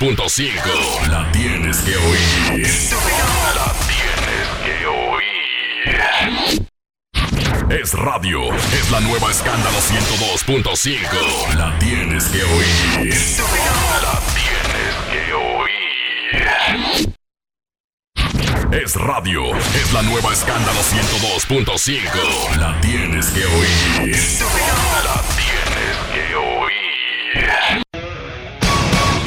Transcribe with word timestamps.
102.5. 0.00 1.08
La 1.10 1.30
tienes 1.30 1.76
que 1.82 1.94
oír. 1.94 2.66
La 3.54 3.70
tienes 3.86 4.48
que 4.64 4.86
oír. 4.86 6.64
Es 7.68 7.92
radio, 7.92 8.40
es 8.54 8.90
la 8.90 9.00
nueva 9.00 9.30
escándalo 9.30 9.76
102.5. 9.76 11.54
La 11.54 11.78
tienes 11.78 12.24
que 12.28 12.42
oír. 12.42 12.64
La 14.00 14.18
tienes 14.32 14.96
que 15.12 15.34
oír. 15.34 17.14
Es 18.72 18.94
radio, 18.96 19.54
es 19.54 19.92
la 19.92 20.00
nueva 20.00 20.32
escándalo 20.32 20.80
102.5. 20.80 22.56
La 22.56 22.80
tienes 22.80 23.26
que 23.26 23.44
oír. 23.44 24.16
La 25.04 25.22
tienes 25.36 25.69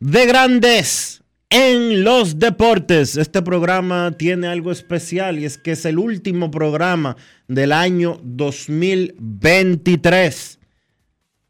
de 0.00 0.26
Grandes 0.26 1.22
en 1.50 2.02
los 2.02 2.40
Deportes. 2.40 3.16
Este 3.16 3.40
programa 3.40 4.10
tiene 4.18 4.48
algo 4.48 4.72
especial 4.72 5.38
y 5.38 5.44
es 5.44 5.56
que 5.56 5.70
es 5.70 5.84
el 5.84 6.00
último 6.00 6.50
programa 6.50 7.16
del 7.46 7.70
año 7.70 8.18
2023. 8.24 10.58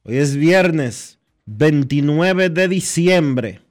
Hoy 0.03 0.19
es 0.19 0.37
viernes 0.37 1.19
29 1.47 2.51
de 2.51 2.69
diciembre 2.69 3.62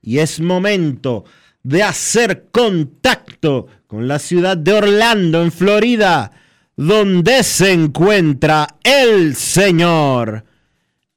y 0.00 0.20
es 0.20 0.40
momento 0.40 1.26
de 1.62 1.82
hacer 1.82 2.46
contacto 2.50 3.66
con 3.86 4.08
la 4.08 4.18
ciudad 4.18 4.56
de 4.56 4.72
Orlando, 4.72 5.42
en 5.42 5.52
Florida, 5.52 6.32
donde 6.76 7.42
se 7.42 7.72
encuentra 7.72 8.66
el 8.82 9.36
señor 9.36 10.44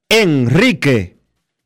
Enrique 0.10 1.18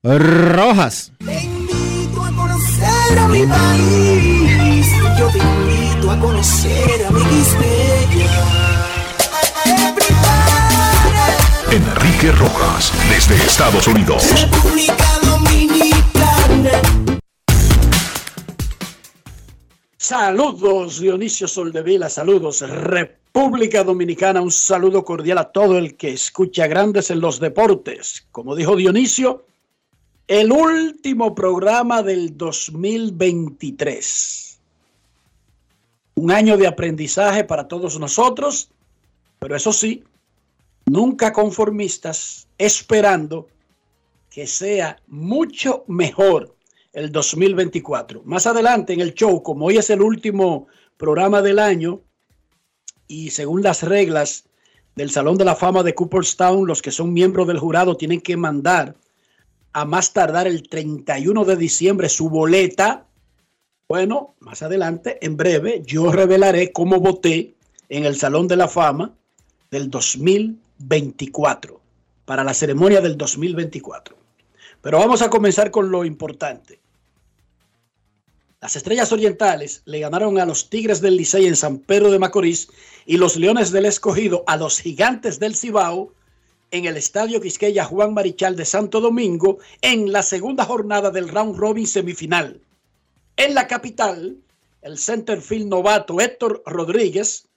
Rojas. 0.04 1.12
Te 1.26 1.44
invito 1.44 2.24
a 2.24 2.32
conocer 2.32 3.20
a 3.20 3.28
mi 3.28 3.46
país. 3.46 4.88
Yo 5.18 5.30
te 5.30 5.40
invito 5.40 6.12
a 6.12 6.20
conocer 6.20 7.06
a 7.06 7.12
mi. 7.12 7.22
Everybody, 9.66 10.56
Enrique 11.76 12.32
Rojas, 12.32 12.94
desde 13.10 13.36
Estados 13.36 13.88
Unidos. 13.88 14.24
República 14.34 15.06
Dominicana. 15.24 16.82
Saludos 19.98 21.00
Dionisio 21.00 21.48
Soldevila, 21.48 22.10
saludos 22.10 22.62
República 22.62 23.29
Dominicana, 23.40 24.42
un 24.42 24.52
saludo 24.52 25.06
cordial 25.06 25.38
a 25.38 25.50
todo 25.50 25.78
el 25.78 25.96
que 25.96 26.10
escucha 26.10 26.68
Grandes 26.68 27.10
en 27.10 27.22
los 27.22 27.40
Deportes. 27.40 28.28
Como 28.32 28.54
dijo 28.54 28.76
Dionisio, 28.76 29.46
el 30.28 30.52
último 30.52 31.34
programa 31.34 32.04
del 32.04 32.38
2023. 32.38 34.60
Un 36.16 36.32
año 36.32 36.58
de 36.58 36.68
aprendizaje 36.68 37.46
para 37.46 37.70
todos 37.70 37.98
nosotros, 37.98 38.72
pero 39.40 39.56
eso 39.56 39.72
sí, 39.72 40.04
nunca 40.86 41.32
conformistas, 41.32 42.50
esperando 42.58 43.48
que 44.30 44.48
sea 44.48 44.98
mucho 45.08 45.86
mejor 45.88 46.58
el 46.92 47.10
2024. 47.10 48.22
Más 48.26 48.46
adelante 48.46 48.92
en 48.92 49.00
el 49.00 49.14
show, 49.14 49.42
como 49.42 49.68
hoy 49.68 49.78
es 49.78 49.90
el 49.90 50.02
último 50.02 50.68
programa 50.98 51.42
del 51.42 51.60
año 51.60 52.02
y 53.10 53.32
según 53.32 53.64
las 53.64 53.84
reglas 53.84 54.46
del 54.96 55.10
Salón 55.10 55.38
de 55.38 55.44
la 55.44 55.56
Fama 55.56 55.84
de 55.84 55.96
Cooperstown, 55.96 56.66
los 56.68 56.82
que 56.82 56.92
son 56.92 57.12
miembros 57.12 57.48
del 57.48 57.60
jurado 57.60 57.98
tienen 57.98 58.22
que 58.22 58.38
mandar 58.38 58.96
a 59.74 59.84
más 59.84 60.14
tardar 60.14 60.48
el 60.48 60.70
31 60.70 61.44
de 61.44 61.56
diciembre 61.58 62.08
su 62.08 62.30
boleta. 62.30 63.08
Bueno, 63.88 64.36
más 64.40 64.62
adelante, 64.62 65.18
en 65.26 65.36
breve, 65.36 65.82
yo 65.86 66.12
revelaré 66.12 66.72
cómo 66.72 67.00
voté 67.00 67.56
en 67.90 68.06
el 68.06 68.16
Salón 68.16 68.48
de 68.48 68.56
la 68.56 68.68
Fama 68.68 69.16
del 69.72 69.90
2024, 69.90 71.82
para 72.26 72.44
la 72.44 72.54
ceremonia 72.54 73.02
del 73.02 73.18
2024. 73.18 74.16
Pero 74.82 75.00
vamos 75.00 75.24
a 75.24 75.30
comenzar 75.32 75.72
con 75.72 75.90
lo 75.90 76.06
importante. 76.06 76.80
Las 78.62 78.76
Estrellas 78.76 79.14
Orientales 79.14 79.84
le 79.86 80.00
ganaron 80.00 80.38
a 80.38 80.46
los 80.46 80.70
Tigres 80.70 81.00
del 81.00 81.16
Licey 81.16 81.48
en 81.48 81.56
San 81.56 81.80
Pedro 81.80 82.12
de 82.12 82.20
Macorís 82.20 82.68
y 83.10 83.18
los 83.18 83.38
Leones 83.38 83.72
del 83.72 83.88
Escogido 83.88 84.44
a 84.46 84.56
los 84.56 84.80
Gigantes 84.80 85.40
del 85.40 85.56
Cibao 85.56 86.14
en 86.70 86.86
el 86.86 86.96
Estadio 86.96 87.42
Quisqueya 87.42 87.84
Juan 87.84 88.14
Marichal 88.14 88.56
de 88.56 88.66
Santo 88.66 89.02
Domingo 89.02 89.58
en 89.82 90.12
la 90.12 90.22
segunda 90.22 90.64
jornada 90.64 91.10
del 91.10 91.28
Round 91.28 91.58
Robin 91.58 91.88
semifinal. 91.88 92.62
En 93.36 93.56
la 93.56 93.66
capital, 93.66 94.38
el 94.84 95.00
centerfield 95.00 95.66
novato 95.70 96.22
Héctor 96.22 96.62
Rodríguez 96.68 97.48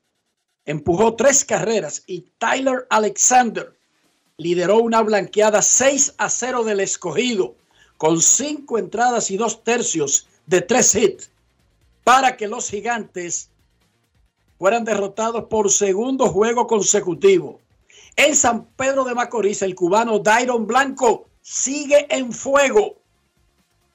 empujó 0.65 1.17
tres 1.17 1.45
carreras 1.45 2.03
y 2.07 2.23
Tyler 2.39 2.87
Alexander 2.89 3.79
lideró 4.39 4.79
una 4.79 5.03
blanqueada 5.03 5.61
6 5.61 6.15
a 6.17 6.31
0 6.31 6.65
del 6.65 6.81
escogido 6.81 7.57
con 7.99 8.23
cinco 8.23 8.79
entradas 8.79 9.31
y 9.31 9.37
dos 9.37 9.63
tercios 9.63 10.27
de 10.47 10.63
tres 10.63 10.95
hits 10.95 11.31
para 12.05 12.39
que 12.39 12.49
los 12.49 12.71
gigantes 12.71 13.51
fueran 14.63 14.85
derrotados 14.85 15.47
por 15.47 15.73
segundo 15.73 16.29
juego 16.29 16.69
consecutivo. 16.69 17.59
En 18.15 18.37
San 18.37 18.65
Pedro 18.77 19.03
de 19.03 19.13
Macorís, 19.13 19.61
el 19.63 19.75
cubano 19.75 20.21
Dairon 20.21 20.69
Blanco 20.69 21.27
sigue 21.41 22.07
en 22.09 22.33
fuego. 22.33 22.95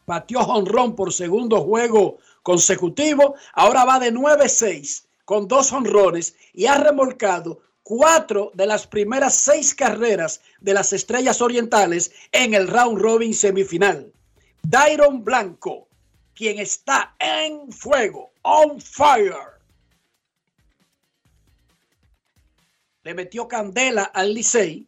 Batió 0.05 0.43
jonrón 0.43 0.93
por 0.93 1.13
segundo 1.13 1.61
juego 1.61 2.17
consecutivo. 2.43 3.35
Ahora 3.53 3.85
va 3.85 3.97
de 3.97 4.13
9-6 4.13 5.05
con 5.23 5.47
dos 5.47 5.71
honrones 5.71 6.35
y 6.53 6.65
ha 6.65 6.75
remolcado 6.75 7.61
cuatro 7.81 8.51
de 8.53 8.65
las 8.65 8.85
primeras 8.85 9.35
seis 9.35 9.73
carreras 9.73 10.41
de 10.59 10.73
las 10.73 10.91
Estrellas 10.91 11.39
Orientales 11.39 12.11
en 12.33 12.53
el 12.53 12.67
round 12.67 12.99
robin 12.99 13.33
semifinal. 13.33 14.11
Dairon 14.63 15.23
Blanco, 15.23 15.87
quien 16.35 16.59
está 16.59 17.15
en 17.19 17.71
fuego, 17.71 18.31
on 18.41 18.81
fire. 18.81 19.56
Le 23.07 23.13
metió 23.13 23.48
candela 23.48 24.04
al 24.04 24.33
Licey 24.33 24.86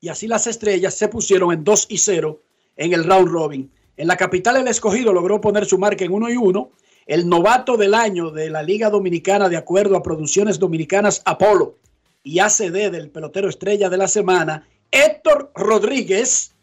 y 0.00 0.08
así 0.08 0.26
las 0.26 0.48
Estrellas 0.48 0.92
se 0.94 1.06
pusieron 1.06 1.52
en 1.52 1.62
2 1.62 1.86
y 1.90 1.98
0 1.98 2.42
en 2.74 2.92
el 2.92 3.04
round 3.04 3.28
robin. 3.28 3.72
En 3.96 4.08
la 4.08 4.16
capital 4.16 4.56
el 4.56 4.66
escogido 4.66 5.12
logró 5.12 5.40
poner 5.40 5.64
su 5.64 5.78
marca 5.78 6.04
en 6.04 6.10
1 6.10 6.30
y 6.30 6.36
1. 6.36 6.72
el 7.06 7.28
novato 7.28 7.76
del 7.76 7.94
año 7.94 8.32
de 8.32 8.50
la 8.50 8.64
Liga 8.64 8.90
Dominicana 8.90 9.48
de 9.48 9.56
acuerdo 9.56 9.96
a 9.96 10.02
Producciones 10.02 10.58
Dominicanas 10.58 11.22
Apolo 11.24 11.78
y 12.24 12.40
ACD 12.40 12.90
del 12.90 13.10
pelotero 13.10 13.48
estrella 13.48 13.88
de 13.88 13.98
la 13.98 14.08
semana, 14.08 14.66
Héctor 14.90 15.52
Rodríguez, 15.54 16.56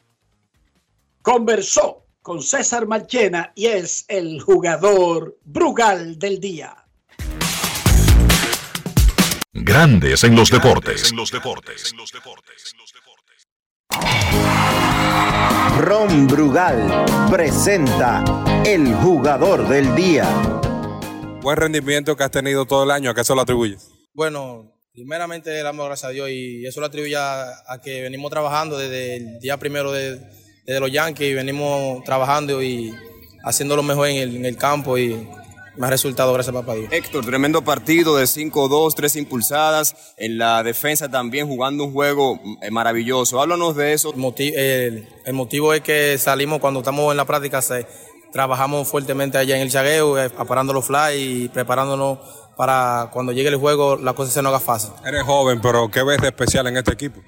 conversó 1.22 2.04
con 2.22 2.44
César 2.44 2.86
Marchena 2.86 3.54
y 3.56 3.68
es 3.68 4.04
el 4.10 4.42
jugador 4.42 5.38
Brugal 5.46 6.20
del 6.20 6.42
día. 6.42 6.86
Grandes 9.62 10.24
en 10.24 10.36
los 10.36 10.50
deportes. 10.50 11.14
Ron 15.80 16.28
Brugal 16.28 17.06
presenta 17.30 18.24
el 18.66 18.94
jugador 18.96 19.68
del 19.68 19.94
día. 19.96 20.26
Buen 21.42 21.58
rendimiento 21.58 22.16
que 22.16 22.24
has 22.24 22.32
tenido 22.32 22.66
todo 22.66 22.86
el 22.86 22.92
año, 22.92 23.10
¿a 23.10 23.14
qué 23.14 23.24
se 23.24 23.36
lo 23.36 23.42
atribuyes? 23.42 23.90
Bueno, 24.14 24.74
primeramente 24.94 25.52
le 25.52 25.62
damos 25.62 25.86
gracias 25.88 26.10
a 26.10 26.14
Dios 26.14 26.30
y 26.30 26.66
eso 26.66 26.80
lo 26.80 26.86
atribuye 26.86 27.18
a, 27.18 27.50
a 27.68 27.82
que 27.82 28.02
venimos 28.02 28.32
trabajando 28.32 28.78
desde 28.78 29.18
el 29.18 29.40
día 29.40 29.58
primero 29.58 29.92
de, 29.92 30.20
desde 30.66 30.80
los 30.80 30.92
Yankees, 30.92 31.36
venimos 31.36 32.04
trabajando 32.06 32.64
y 32.64 32.94
haciendo 33.44 33.76
lo 33.76 33.84
mejor 33.84 34.08
en 34.08 34.18
el, 34.18 34.36
en 34.38 34.46
el 34.46 34.56
campo 34.56 34.98
y 34.98 35.28
más 35.80 35.90
resultado, 35.90 36.34
gracias 36.34 36.56
a 36.56 36.60
papá 36.60 36.76
Dios. 36.76 36.92
Héctor, 36.92 37.26
tremendo 37.26 37.64
partido 37.64 38.18
de 38.18 38.26
5-2, 38.26 38.94
3 38.96 39.16
impulsadas, 39.16 40.14
en 40.18 40.38
la 40.38 40.62
defensa 40.62 41.10
también 41.10 41.48
jugando 41.48 41.86
un 41.86 41.94
juego 41.94 42.40
eh, 42.62 42.70
maravilloso. 42.70 43.42
Háblanos 43.42 43.76
de 43.76 43.94
eso. 43.94 44.12
El 44.12 44.18
motivo, 44.18 44.58
el, 44.58 45.08
el 45.26 45.34
motivo 45.34 45.74
es 45.74 45.82
que 45.82 46.18
salimos 46.18 46.60
cuando 46.60 46.82
estamos 46.82 47.10
en 47.12 47.18
la 47.18 47.26
práctica, 47.26 47.62
se, 47.62 47.88
trabajamos 48.32 48.88
fuertemente 48.88 49.38
allá 49.38 49.56
en 49.56 49.62
el 49.62 49.72
chagueo, 49.72 50.20
eh, 50.20 50.30
aparando 50.38 50.74
los 50.74 50.86
fly 50.86 51.16
y 51.16 51.50
preparándonos 51.50 52.20
para 52.58 53.10
cuando 53.14 53.32
llegue 53.32 53.48
el 53.48 53.56
juego 53.56 53.96
la 53.96 54.14
cosa 54.14 54.32
se 54.32 54.42
nos 54.42 54.50
haga 54.50 54.60
fácil. 54.60 54.92
Eres 55.06 55.24
joven, 55.24 55.62
pero 55.62 55.90
¿qué 55.90 56.04
ves 56.04 56.22
de 56.22 56.28
especial 56.28 56.68
en 56.68 56.78
este 56.78 56.92
equipo? 56.92 57.22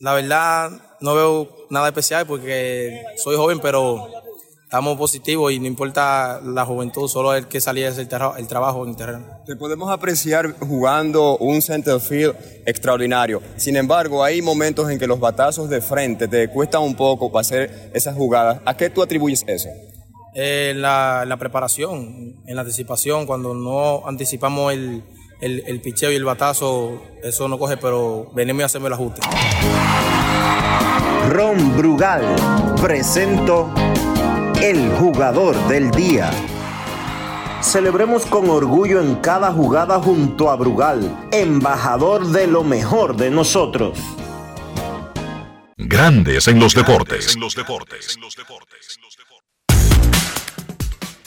La 0.00 0.12
verdad, 0.12 0.70
no 1.00 1.14
veo 1.14 1.48
nada 1.70 1.88
especial 1.88 2.26
porque 2.26 3.02
soy 3.16 3.36
joven, 3.36 3.58
pero 3.60 4.06
estamos 4.76 4.98
positivos 4.98 5.50
y 5.52 5.58
no 5.58 5.66
importa 5.66 6.38
la 6.44 6.66
juventud, 6.66 7.08
solo 7.08 7.32
el 7.34 7.48
que 7.48 7.62
salía 7.62 7.88
es 7.88 7.96
el, 7.96 8.08
tra 8.08 8.34
el 8.36 8.46
trabajo 8.46 8.84
en 8.84 8.90
el 8.90 8.96
terreno. 8.96 9.24
Te 9.46 9.56
podemos 9.56 9.90
apreciar 9.90 10.54
jugando 10.58 11.38
un 11.38 11.62
center 11.62 11.98
field 11.98 12.36
extraordinario. 12.66 13.40
Sin 13.56 13.76
embargo, 13.76 14.22
hay 14.22 14.42
momentos 14.42 14.90
en 14.90 14.98
que 14.98 15.06
los 15.06 15.18
batazos 15.18 15.70
de 15.70 15.80
frente 15.80 16.28
te 16.28 16.50
cuestan 16.50 16.82
un 16.82 16.94
poco 16.94 17.32
para 17.32 17.40
hacer 17.40 17.90
esas 17.94 18.14
jugadas. 18.14 18.60
¿A 18.66 18.76
qué 18.76 18.90
tú 18.90 19.02
atribuyes 19.02 19.44
eso? 19.46 19.70
Eh, 20.34 20.74
la, 20.76 21.24
la, 21.26 21.38
preparación, 21.38 22.42
en 22.46 22.54
la 22.54 22.60
anticipación, 22.60 23.24
cuando 23.24 23.54
no 23.54 24.06
anticipamos 24.06 24.74
el, 24.74 25.04
el, 25.40 25.62
el 25.66 25.80
picheo 25.80 26.12
y 26.12 26.16
el 26.16 26.24
batazo, 26.24 27.00
eso 27.22 27.48
no 27.48 27.58
coge, 27.58 27.78
pero 27.78 28.30
venimos 28.34 28.60
y 28.60 28.64
hacemos 28.64 28.88
el 28.88 28.92
ajuste. 28.92 29.22
Ron 31.30 31.78
Brugal 31.78 32.22
presento 32.82 33.72
el 34.62 34.90
jugador 34.92 35.54
del 35.68 35.90
día. 35.90 36.30
Celebremos 37.62 38.24
con 38.24 38.48
orgullo 38.48 39.00
en 39.00 39.16
cada 39.16 39.52
jugada 39.52 40.00
junto 40.00 40.50
a 40.50 40.56
Brugal, 40.56 41.28
embajador 41.30 42.26
de 42.28 42.46
lo 42.46 42.64
mejor 42.64 43.16
de 43.16 43.30
nosotros. 43.30 43.98
Grandes 45.76 46.48
en 46.48 46.58
los 46.58 46.74
deportes. 46.74 47.36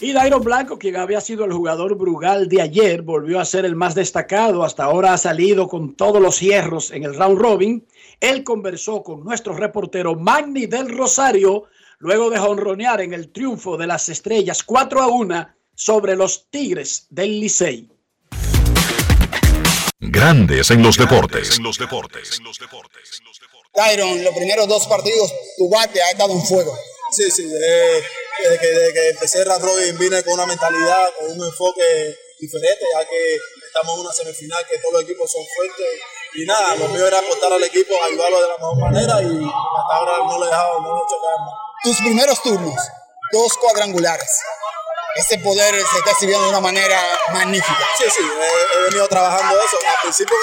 Y 0.01 0.13
Dairon 0.13 0.43
Blanco, 0.43 0.79
quien 0.79 0.95
había 0.95 1.21
sido 1.21 1.45
el 1.45 1.51
jugador 1.51 1.97
Brugal 1.97 2.47
de 2.47 2.61
ayer, 2.61 3.03
volvió 3.03 3.39
a 3.39 3.45
ser 3.45 3.65
el 3.65 3.75
más 3.75 3.95
destacado. 3.95 4.63
Hasta 4.63 4.85
ahora 4.85 5.13
ha 5.13 5.17
salido 5.17 5.67
con 5.67 5.93
todos 5.95 6.21
los 6.21 6.39
hierros 6.39 6.91
en 6.91 7.03
el 7.03 7.15
round 7.15 7.37
robin. 7.37 7.85
Él 8.21 8.43
conversó 8.43 9.03
con 9.03 9.23
nuestro 9.23 9.53
reportero 9.53 10.15
Magni 10.15 10.65
del 10.65 10.89
Rosario 10.89 11.65
luego 11.99 12.29
de 12.29 12.39
honronear 12.39 13.01
en 13.01 13.13
el 13.13 13.31
triunfo 13.31 13.77
de 13.77 13.85
las 13.85 14.09
estrellas 14.09 14.63
4 14.63 15.01
a 15.01 15.07
1 15.07 15.55
sobre 15.75 16.15
los 16.15 16.49
Tigres 16.49 17.07
del 17.09 17.39
Licey. 17.39 17.89
Grandes 19.99 20.71
en 20.71 20.81
los 20.81 20.97
deportes. 20.97 21.59
Tyron, 23.73 24.23
los 24.23 24.33
primeros 24.33 24.67
dos 24.67 24.87
partidos, 24.87 25.31
tu 25.57 25.69
bate 25.69 26.01
ha 26.01 26.11
estado 26.11 26.33
en 26.33 26.41
fuego. 26.41 26.75
Sí, 27.11 27.29
sí, 27.29 27.43
desde, 27.43 28.03
desde, 28.43 28.59
que, 28.59 28.67
desde 28.67 28.93
que, 28.93 29.09
empecé 29.09 29.43
Robin 29.43 29.97
vine 29.97 30.23
con 30.23 30.33
una 30.33 30.45
mentalidad, 30.45 31.09
con 31.19 31.31
un 31.31 31.45
enfoque 31.45 32.15
diferente, 32.39 32.85
ya 32.93 33.07
que 33.07 33.35
estamos 33.67 33.95
en 33.95 34.01
una 34.01 34.13
semifinal 34.13 34.65
que 34.69 34.77
todos 34.79 34.93
los 34.93 35.03
equipos 35.03 35.31
son 35.31 35.43
fuertes. 35.55 36.01
Y 36.35 36.45
nada, 36.45 36.75
lo 36.75 36.87
mío 36.89 37.07
era 37.07 37.19
aportar 37.19 37.51
al 37.53 37.63
equipo, 37.63 37.93
ayudarlo 38.07 38.41
de 38.41 38.47
la 38.47 38.57
mejor 38.57 38.77
manera 38.79 39.21
y 39.21 39.45
hasta 39.45 39.95
ahora 39.95 40.17
no 40.19 40.39
le 40.39 40.45
he 40.45 40.49
dejado, 40.49 40.81
no 40.81 40.95
he 40.95 41.03
hecho 41.03 41.17
más 41.19 41.68
tus 41.83 41.97
primeros 42.01 42.41
turnos, 42.41 42.75
dos 43.31 43.57
cuadrangulares. 43.57 44.29
Ese 45.15 45.39
poder 45.39 45.73
se 45.73 45.97
está 45.97 46.11
exhibiendo 46.11 46.43
de 46.43 46.49
una 46.49 46.59
manera 46.59 47.01
magnífica. 47.33 47.79
Sí, 47.97 48.03
sí, 48.15 48.21
he, 48.23 48.83
venido 48.85 49.07
trabajando 49.07 49.57
eso. 49.57 49.77
Al 49.87 50.01
principio 50.03 50.35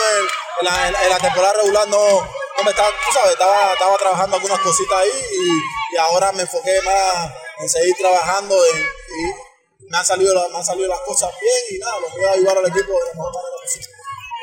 en, 0.60 0.66
la, 0.66 0.90
la, 1.08 1.18
temporada 1.18 1.54
regular 1.54 1.88
no, 1.88 2.20
no 2.20 2.64
me 2.64 2.70
estaba, 2.70 2.88
tú 2.88 3.12
sabes, 3.12 3.32
estaba, 3.32 3.96
trabajando 3.98 4.36
algunas 4.36 4.58
cositas 4.60 4.98
ahí 4.98 5.10
y, 5.32 5.96
ahora 5.98 6.30
me 6.32 6.42
enfoqué 6.42 6.78
más 6.82 7.32
en 7.60 7.68
seguir 7.68 7.96
trabajando 7.96 8.54
y 8.54 9.86
me 9.88 9.96
han, 9.96 10.04
salido, 10.04 10.34
me 10.50 10.58
han 10.58 10.64
salido 10.64 10.88
las 10.88 11.00
cosas 11.00 11.32
bien 11.40 11.56
y 11.70 11.78
nada, 11.78 12.00
lo 12.00 12.10
voy 12.10 12.24
a 12.24 12.32
ayudar 12.32 12.58
al 12.58 12.66
equipo 12.66 12.92
de 12.92 12.98
la 12.98 13.14
mejor 13.14 13.34
manera 13.34 13.56
posible. 13.62 13.95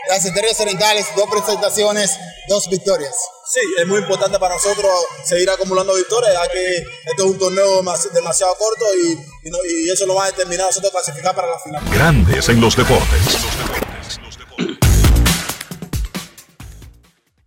Las 0.07 0.25
Estrellas 0.25 0.59
Orientales, 0.59 1.05
dos 1.15 1.29
presentaciones, 1.29 2.11
dos 2.49 2.69
victorias. 2.69 3.15
Sí, 3.45 3.61
es 3.79 3.87
muy 3.87 3.99
importante 3.99 4.37
para 4.37 4.55
nosotros 4.55 4.91
seguir 5.23 5.49
acumulando 5.49 5.93
victorias, 5.95 6.33
ya 6.33 6.51
que 6.51 6.77
esto 6.77 7.23
es 7.23 7.23
un 7.23 7.39
torneo 7.39 7.83
demasiado 8.13 8.55
corto 8.55 8.85
y, 8.95 9.47
y, 9.47 9.49
no, 9.49 9.57
y 9.63 9.89
eso 9.89 10.05
lo 10.05 10.15
va 10.15 10.25
a 10.25 10.31
determinar 10.31 10.65
a 10.65 10.67
nosotros 10.67 10.91
clasificar 10.91 11.33
para 11.33 11.47
la 11.49 11.59
final. 11.59 11.83
Grandes 11.93 12.49
en 12.49 12.59
los 12.59 12.75
deportes. 12.75 13.82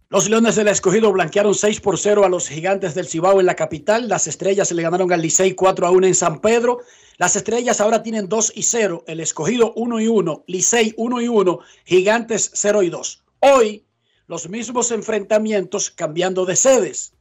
Los 0.08 0.30
Leones 0.30 0.54
del 0.54 0.68
Escogido 0.68 1.10
blanquearon 1.10 1.52
6 1.52 1.80
por 1.80 1.98
0 1.98 2.24
a 2.24 2.28
los 2.28 2.48
Gigantes 2.48 2.94
del 2.94 3.08
Cibao 3.08 3.40
en 3.40 3.46
la 3.46 3.56
capital. 3.56 4.06
Las 4.06 4.28
Estrellas 4.28 4.70
le 4.70 4.80
ganaron 4.80 5.12
al 5.12 5.20
Licey 5.20 5.54
4 5.54 5.84
a 5.84 5.90
1 5.90 6.06
en 6.06 6.14
San 6.14 6.40
Pedro. 6.40 6.78
Las 7.18 7.34
Estrellas 7.34 7.80
ahora 7.80 8.04
tienen 8.04 8.28
2 8.28 8.52
y 8.54 8.62
0. 8.62 9.02
El 9.08 9.18
Escogido 9.18 9.72
1 9.74 10.00
y 10.00 10.06
1. 10.06 10.44
Licey 10.46 10.94
1 10.96 11.20
y 11.22 11.26
1. 11.26 11.58
Gigantes 11.84 12.52
0 12.54 12.84
y 12.84 12.90
2. 12.90 13.24
Hoy, 13.40 13.84
los 14.28 14.48
mismos 14.48 14.92
enfrentamientos 14.92 15.90
cambiando 15.90 16.46
de 16.46 16.54
sedes. 16.54 17.12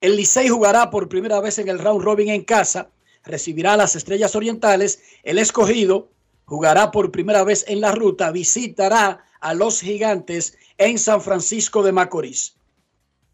El 0.00 0.16
Licey 0.16 0.48
jugará 0.48 0.88
por 0.88 1.10
primera 1.10 1.38
vez 1.42 1.58
en 1.58 1.68
el 1.68 1.78
round 1.78 2.02
robin 2.02 2.30
en 2.30 2.44
casa. 2.44 2.88
Recibirá 3.24 3.74
a 3.74 3.76
las 3.76 3.94
Estrellas 3.94 4.34
Orientales. 4.34 5.02
El 5.22 5.38
Escogido 5.38 6.08
jugará 6.46 6.92
por 6.92 7.10
primera 7.10 7.44
vez 7.44 7.66
en 7.68 7.82
la 7.82 7.92
ruta. 7.92 8.30
Visitará 8.30 9.22
a 9.40 9.52
los 9.52 9.82
Gigantes 9.82 10.56
en 10.78 10.98
San 10.98 11.20
Francisco 11.20 11.82
de 11.82 11.92
Macorís. 11.92 12.56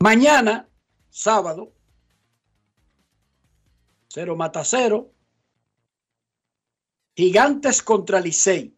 Mañana, 0.00 0.68
sábado, 1.10 1.72
cero 4.08 4.36
mata 4.36 4.64
cero. 4.64 5.12
Gigantes 7.14 7.82
contra 7.82 8.20
Licey. 8.20 8.74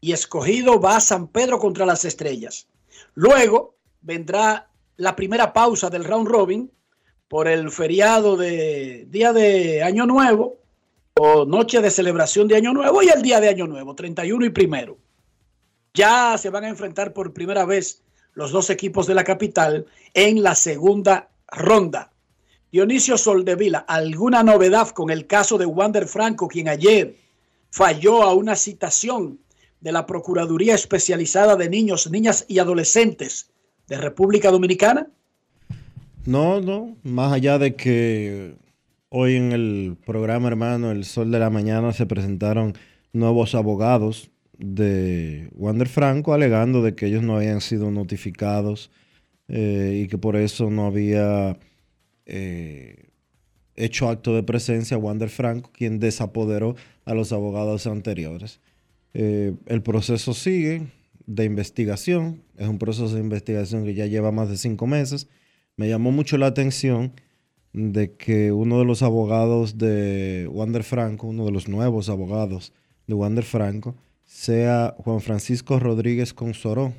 Y 0.00 0.12
escogido 0.12 0.80
va 0.80 0.96
a 0.96 1.00
San 1.00 1.28
Pedro 1.28 1.58
contra 1.58 1.86
las 1.86 2.04
Estrellas. 2.04 2.68
Luego 3.14 3.76
vendrá 4.00 4.70
la 4.96 5.16
primera 5.16 5.52
pausa 5.52 5.90
del 5.90 6.04
round 6.04 6.28
robin 6.28 6.70
por 7.28 7.48
el 7.48 7.70
feriado 7.70 8.36
de 8.36 9.06
día 9.08 9.32
de 9.32 9.82
Año 9.82 10.06
Nuevo 10.06 10.58
o 11.14 11.44
noche 11.44 11.80
de 11.80 11.90
celebración 11.90 12.46
de 12.46 12.56
Año 12.56 12.72
Nuevo 12.72 13.02
y 13.02 13.08
el 13.08 13.22
día 13.22 13.40
de 13.40 13.48
Año 13.48 13.66
Nuevo, 13.66 13.94
31 13.94 14.44
y 14.46 14.50
primero. 14.50 14.98
Ya 15.98 16.38
se 16.38 16.50
van 16.50 16.62
a 16.62 16.68
enfrentar 16.68 17.12
por 17.12 17.32
primera 17.32 17.64
vez 17.64 18.04
los 18.34 18.52
dos 18.52 18.70
equipos 18.70 19.08
de 19.08 19.16
la 19.16 19.24
capital 19.24 19.86
en 20.14 20.44
la 20.44 20.54
segunda 20.54 21.28
ronda. 21.48 22.12
Dionisio 22.70 23.18
Soldevila, 23.18 23.78
¿alguna 23.80 24.44
novedad 24.44 24.90
con 24.90 25.10
el 25.10 25.26
caso 25.26 25.58
de 25.58 25.66
Wander 25.66 26.06
Franco, 26.06 26.46
quien 26.46 26.68
ayer 26.68 27.16
falló 27.72 28.22
a 28.22 28.32
una 28.32 28.54
citación 28.54 29.40
de 29.80 29.90
la 29.90 30.06
Procuraduría 30.06 30.76
Especializada 30.76 31.56
de 31.56 31.68
Niños, 31.68 32.08
Niñas 32.08 32.44
y 32.46 32.60
Adolescentes 32.60 33.50
de 33.88 33.98
República 33.98 34.52
Dominicana? 34.52 35.08
No, 36.24 36.60
no, 36.60 36.96
más 37.02 37.32
allá 37.32 37.58
de 37.58 37.74
que 37.74 38.54
hoy 39.08 39.34
en 39.34 39.50
el 39.50 39.96
programa 40.06 40.46
hermano 40.46 40.92
El 40.92 41.04
Sol 41.04 41.32
de 41.32 41.40
la 41.40 41.50
Mañana 41.50 41.92
se 41.92 42.06
presentaron 42.06 42.74
nuevos 43.12 43.56
abogados 43.56 44.30
de 44.58 45.48
Wander 45.54 45.88
Franco 45.88 46.34
alegando 46.34 46.82
de 46.82 46.94
que 46.94 47.06
ellos 47.06 47.22
no 47.22 47.36
habían 47.36 47.60
sido 47.60 47.90
notificados 47.90 48.90
eh, 49.46 50.02
y 50.04 50.08
que 50.08 50.18
por 50.18 50.36
eso 50.36 50.68
no 50.68 50.86
había 50.86 51.58
eh, 52.26 53.08
hecho 53.76 54.08
acto 54.08 54.34
de 54.34 54.42
presencia 54.42 54.98
Wander 54.98 55.30
Franco, 55.30 55.70
quien 55.72 56.00
desapoderó 56.00 56.74
a 57.04 57.14
los 57.14 57.32
abogados 57.32 57.86
anteriores. 57.86 58.60
Eh, 59.14 59.54
el 59.66 59.82
proceso 59.82 60.34
sigue 60.34 60.88
de 61.26 61.44
investigación, 61.44 62.42
es 62.56 62.68
un 62.68 62.78
proceso 62.78 63.14
de 63.14 63.20
investigación 63.20 63.84
que 63.84 63.94
ya 63.94 64.06
lleva 64.06 64.32
más 64.32 64.50
de 64.50 64.56
cinco 64.56 64.86
meses. 64.86 65.28
Me 65.76 65.88
llamó 65.88 66.10
mucho 66.10 66.36
la 66.36 66.46
atención 66.46 67.12
de 67.72 68.14
que 68.16 68.50
uno 68.50 68.78
de 68.80 68.84
los 68.84 69.02
abogados 69.02 69.78
de 69.78 70.48
Wander 70.50 70.82
Franco, 70.82 71.28
uno 71.28 71.44
de 71.44 71.52
los 71.52 71.68
nuevos 71.68 72.08
abogados 72.08 72.72
de 73.06 73.14
Wander 73.14 73.44
Franco, 73.44 73.94
sea 74.28 74.94
Juan 74.98 75.20
Francisco 75.20 75.80
Rodríguez 75.80 76.34
Consoró. 76.34 76.92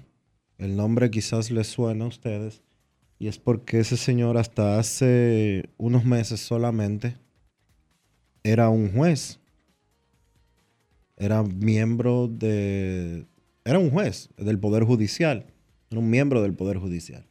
El 0.58 0.76
nombre 0.76 1.12
quizás 1.12 1.52
les 1.52 1.68
suena 1.68 2.06
a 2.06 2.08
ustedes. 2.08 2.64
Y 3.20 3.28
es 3.28 3.38
porque 3.38 3.80
ese 3.80 3.98
señor 3.98 4.38
hasta 4.38 4.80
hace 4.80 5.70
unos 5.78 6.06
meses 6.06 6.40
solamente 6.40 7.18
era 8.44 8.70
un 8.70 8.92
juez. 8.92 9.40
Era 11.18 11.44
miembro 11.44 12.28
de... 12.28 13.28
Era 13.64 13.78
un 13.78 13.92
juez 13.92 14.30
del 14.38 14.58
Poder 14.58 14.84
Judicial. 14.84 15.46
Era 15.92 16.00
un 16.00 16.10
miembro 16.10 16.42
del 16.42 16.56
Poder 16.56 16.78
Judicial. 16.78 17.28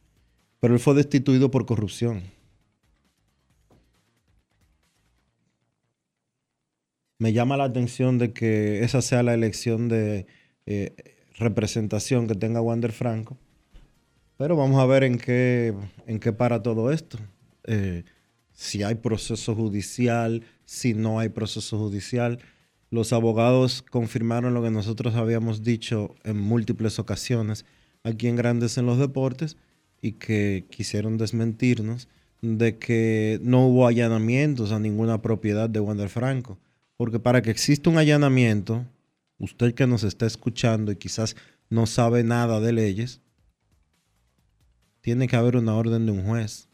Pero 0.61 0.73
él 0.73 0.79
fue 0.79 0.95
destituido 0.95 1.51
por 1.51 1.65
corrupción. 1.65 2.23
Me 7.19 7.33
llama 7.33 7.57
la 7.57 7.65
atención 7.65 8.17
de 8.17 8.31
que 8.31 8.81
esa 8.83 9.01
sea 9.01 9.23
la 9.23 9.33
elección 9.33 9.89
de 9.89 10.25
eh, 10.65 10.95
representación 11.37 12.27
que 12.27 12.35
tenga 12.35 12.61
Wander 12.61 12.93
Franco. 12.93 13.37
Pero 14.37 14.55
vamos 14.55 14.81
a 14.81 14.85
ver 14.85 15.03
en 15.03 15.17
qué, 15.17 15.73
en 16.07 16.19
qué 16.21 16.31
para 16.31 16.63
todo 16.63 16.93
esto. 16.93 17.19
Eh, 17.65 18.05
si 18.53 18.83
hay 18.83 18.95
proceso 18.95 19.53
judicial, 19.53 20.43
si 20.63 20.93
no 20.93 21.19
hay 21.19 21.27
proceso 21.27 21.77
judicial. 21.77 22.39
Los 22.89 23.11
abogados 23.11 23.81
confirmaron 23.81 24.53
lo 24.53 24.63
que 24.63 24.71
nosotros 24.71 25.15
habíamos 25.15 25.61
dicho 25.61 26.15
en 26.23 26.37
múltiples 26.37 26.99
ocasiones 26.99 27.65
aquí 28.03 28.27
en 28.29 28.37
Grandes 28.37 28.77
en 28.77 28.85
los 28.85 28.97
Deportes 28.97 29.57
y 30.01 30.13
que 30.13 30.65
quisieron 30.69 31.17
desmentirnos 31.17 32.07
de 32.41 32.77
que 32.77 33.39
no 33.43 33.67
hubo 33.67 33.87
allanamientos 33.87 34.71
a 34.71 34.79
ninguna 34.79 35.21
propiedad 35.21 35.69
de 35.69 35.81
Wander 35.81 36.07
Franco. 36.07 36.57
Porque 36.99 37.17
para 37.17 37.41
que 37.41 37.49
exista 37.49 37.89
un 37.89 37.97
allanamiento, 37.97 38.85
usted 39.37 39.73
que 39.73 39.87
nos 39.87 40.03
está 40.03 40.25
escuchando 40.25 40.91
y 40.91 40.97
quizás 40.97 41.37
no 41.69 41.85
sabe 41.85 42.25
nada 42.25 42.59
de 42.59 42.73
leyes, 42.73 43.21
tiene 44.99 45.29
que 45.29 45.37
haber 45.37 45.55
una 45.55 45.75
orden 45.75 46.05
de 46.05 46.11
un 46.11 46.25
juez. 46.25 46.67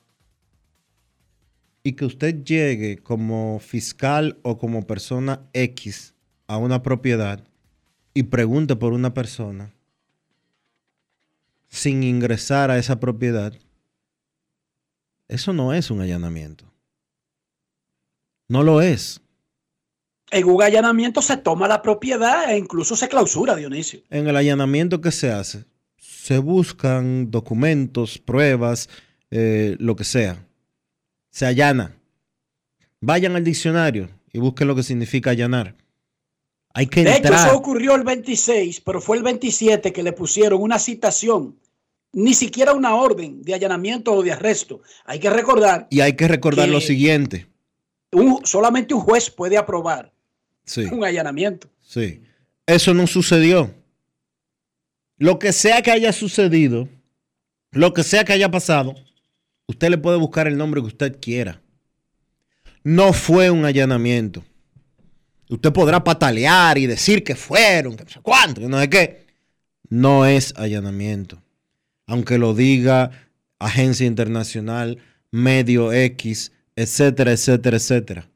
Y 1.84 1.94
que 1.94 2.05
usted 2.05 2.44
llegue 2.44 2.98
como 2.98 3.60
fiscal 3.60 4.39
o 4.41 4.58
como 4.58 4.88
persona 4.88 5.48
X 5.53 6.15
a 6.48 6.58
una 6.58 6.82
propiedad 6.82 7.48
y 8.15 8.24
pregunte 8.24 8.75
por 8.75 8.94
una 8.94 9.13
persona 9.13 9.75
sin 11.67 12.01
ingresar 12.01 12.72
a 12.72 12.79
esa 12.79 13.00
propiedad, 13.00 13.53
eso 15.27 15.53
no 15.53 15.72
es 15.72 15.91
un 15.91 16.01
allanamiento. 16.01 16.65
No 18.48 18.63
lo 18.63 18.82
es. 18.82 19.22
En 20.32 20.46
un 20.48 20.62
allanamiento 20.62 21.22
se 21.22 21.38
toma 21.38 21.67
la 21.67 21.82
propiedad 21.82 22.51
e 22.51 22.58
incluso 22.58 22.96
se 22.96 23.08
clausura, 23.08 23.55
Dionisio. 23.55 24.01
En 24.10 24.27
el 24.27 24.36
allanamiento 24.36 25.00
que 25.01 25.12
se 25.12 25.32
hace, 25.32 25.65
se 25.98 26.39
buscan 26.39 27.29
documentos, 27.32 28.17
pruebas, 28.17 28.89
eh, 29.32 29.75
lo 29.79 29.96
que 29.96 30.03
sea. 30.03 30.46
Se 31.29 31.46
allana. 31.46 31.96
Vayan 33.01 33.36
al 33.36 33.44
diccionario 33.44 34.10
y 34.34 34.39
busquen 34.39 34.67
lo 34.67 34.75
que 34.75 34.84
significa 34.84 35.29
allanar. 35.29 35.75
Hay 36.74 36.88
que 36.88 37.03
de 37.03 37.15
entrar. 37.17 37.34
hecho, 37.34 37.46
eso 37.48 37.58
ocurrió 37.58 37.96
el 37.96 38.03
26, 38.03 38.82
pero 38.82 39.00
fue 39.00 39.17
el 39.17 39.24
27 39.24 39.94
que 39.94 40.03
le 40.03 40.12
pusieron 40.12 40.62
una 40.62 40.79
citación, 40.79 41.58
ni 42.12 42.34
siquiera 42.34 42.74
una 42.74 42.96
orden 42.96 43.44
de 43.44 43.53
allanamiento 43.53 44.12
o 44.13 44.24
de 44.24 44.32
arresto. 44.34 44.82
Hay 45.05 45.20
que 45.20 45.29
recordar. 45.29 45.88
Y 45.91 46.01
hay 46.01 46.13
que 46.13 46.27
recordar 46.27 46.65
que 46.65 46.72
lo 46.72 46.82
siguiente. 46.82 47.48
un- 48.12 48.46
solamente 48.46 48.94
un 48.94 49.01
juez 49.01 49.29
puede 49.29 49.58
aprobar 49.58 50.12
Sí. 50.65 50.86
un 50.91 51.03
allanamiento. 51.03 51.69
Sí. 51.81 52.22
Eso 52.65 52.93
no 52.93 53.07
sucedió. 53.07 53.74
Lo 55.17 55.39
que 55.39 55.53
sea 55.53 55.81
que 55.81 55.91
haya 55.91 56.12
sucedido, 56.12 56.89
lo 57.72 57.93
que 57.93 58.03
sea 58.03 58.25
que 58.25 58.34
haya 58.34 58.51
pasado, 58.51 58.95
usted 59.67 59.89
le 59.89 59.98
puede 59.98 60.17
buscar 60.17 60.48
el 60.48 60.57
nombre 60.57 60.81
que 60.81 60.88
usted 60.88 61.19
quiera. 61.22 61.62
No 62.84 63.13
fue 63.13 63.50
un 63.50 63.65
allanamiento. 63.65 64.43
Usted 65.50 65.72
podrá 65.72 66.03
patalear 66.03 66.77
y 66.77 66.88
decir 66.88 67.24
que 67.24 67.36
fueron, 67.36 67.95
que 67.95 68.03
no 68.03 68.10
sé 68.10 68.19
cuánto, 68.22 68.62
que 68.62 68.67
no 68.67 68.79
sé 68.79 68.89
qué. 68.89 69.25
No 69.89 70.25
es 70.25 70.53
allanamiento. 70.57 71.41
Aunque 72.07 72.38
lo 72.38 72.53
diga 72.53 73.12
agencia 73.60 74.05
internacional, 74.05 75.00
medio 75.31 75.93
X, 75.93 76.51
etcétera, 76.75 77.31
etcétera, 77.31 77.77
etcétera. 77.77 78.29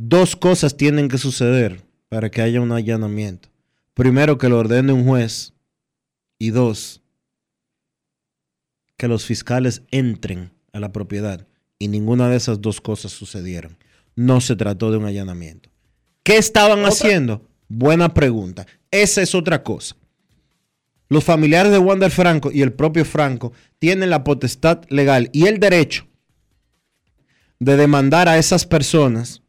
Dos 0.00 0.36
cosas 0.36 0.76
tienen 0.76 1.08
que 1.08 1.18
suceder 1.18 1.82
para 2.08 2.30
que 2.30 2.40
haya 2.40 2.60
un 2.60 2.70
allanamiento. 2.70 3.48
Primero, 3.94 4.38
que 4.38 4.48
lo 4.48 4.56
ordene 4.56 4.92
un 4.92 5.04
juez. 5.04 5.54
Y 6.38 6.50
dos, 6.50 7.02
que 8.96 9.08
los 9.08 9.26
fiscales 9.26 9.82
entren 9.90 10.52
a 10.72 10.78
la 10.78 10.92
propiedad. 10.92 11.48
Y 11.80 11.88
ninguna 11.88 12.28
de 12.28 12.36
esas 12.36 12.60
dos 12.60 12.80
cosas 12.80 13.10
sucedieron. 13.10 13.76
No 14.14 14.40
se 14.40 14.54
trató 14.54 14.92
de 14.92 14.98
un 14.98 15.04
allanamiento. 15.04 15.68
¿Qué 16.22 16.36
estaban 16.36 16.84
haciendo? 16.84 17.44
Buena 17.66 18.14
pregunta. 18.14 18.68
Esa 18.92 19.20
es 19.20 19.34
otra 19.34 19.64
cosa. 19.64 19.96
Los 21.08 21.24
familiares 21.24 21.72
de 21.72 21.78
Wander 21.78 22.12
Franco 22.12 22.52
y 22.52 22.62
el 22.62 22.72
propio 22.72 23.04
Franco 23.04 23.52
tienen 23.80 24.10
la 24.10 24.22
potestad 24.22 24.84
legal 24.90 25.28
y 25.32 25.46
el 25.46 25.58
derecho 25.58 26.06
de 27.58 27.76
demandar 27.76 28.28
a 28.28 28.38
esas 28.38 28.64
personas 28.64 29.42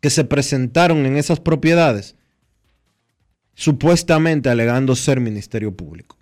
que 0.00 0.10
se 0.10 0.24
presentaron 0.24 1.04
en 1.06 1.16
esas 1.16 1.40
propiedades, 1.40 2.16
supuestamente 3.54 4.48
alegando 4.48 4.96
ser 4.96 5.20
Ministerio 5.20 5.74
Público. 5.74 6.16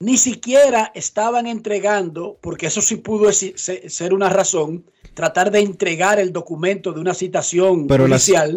Ni 0.00 0.18
siquiera 0.18 0.92
estaban 0.94 1.46
entregando, 1.46 2.38
porque 2.42 2.66
eso 2.66 2.82
sí 2.82 2.96
pudo 2.96 3.32
ser 3.32 4.12
una 4.12 4.28
razón, 4.28 4.84
tratar 5.14 5.50
de 5.50 5.60
entregar 5.60 6.18
el 6.18 6.32
documento 6.32 6.92
de 6.92 7.00
una 7.00 7.14
citación 7.14 7.86
Pero 7.86 8.04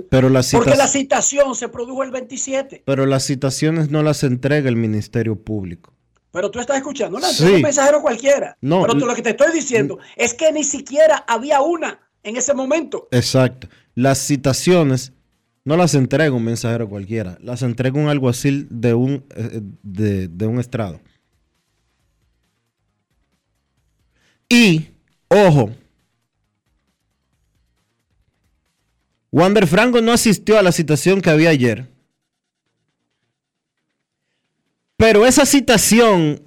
pero, 0.10 0.30
porque 0.63 0.75
la 0.77 0.88
citación 0.88 1.56
se 1.56 1.70
produjo 1.70 2.04
el 2.04 2.12
27. 2.12 2.84
pero 2.86 3.06
las 3.06 3.24
citaciones 3.25 3.89
no 3.92 4.04
las 4.04 4.24
entrega 4.24 4.68
el 4.68 4.75
Ministerio 4.75 5.36
Público. 5.36 5.94
Pero 6.32 6.51
tú 6.51 6.60
estás 6.60 6.77
escuchando, 6.77 7.20
no, 7.20 7.27
Sí. 7.27 7.46
un 7.46 7.62
mensajero 7.62 8.01
cualquiera. 8.01 8.58
No, 8.62 8.82
pero 8.82 8.94
tú- 8.98 9.06
lo 9.06 9.16
que 9.16 9.22
te 9.22 9.30
estoy 9.32 9.51
diciendo 9.54 10.00
es 10.16 10.34
que 10.34 10.51
ni 10.51 10.63
siquiera 10.63 11.24
había 11.27 11.62
una 11.62 12.00
en 12.28 12.36
ese 12.36 12.54
momento. 12.54 13.08
Exacto. 13.12 13.70
Las 13.96 14.20
citaciones 14.20 15.14
no 15.64 15.78
las 15.78 15.96
entrega 15.96 16.36
un 16.36 16.44
mensajero 16.44 16.90
cualquiera, 16.90 17.38
las 17.42 17.62
entrega 17.62 18.00
un 18.00 18.10
alguacil 18.10 18.68
de 18.70 18.94
un, 18.94 19.26
eh, 19.36 19.62
de, 19.82 20.48
un 20.48 20.60
estrado. 20.60 21.00
Y, 24.50 24.88
ojo, 25.30 25.72
Wander 29.32 29.66
Franco 29.66 30.02
no 30.02 30.12
asistió 30.12 30.60
a 30.60 30.64
la 30.64 30.72
citación 30.74 31.22
que 31.22 31.30
había 31.30 31.50
ayer. 31.50 31.88
Pero 34.98 35.26
esa 35.26 35.46
citación 35.46 36.42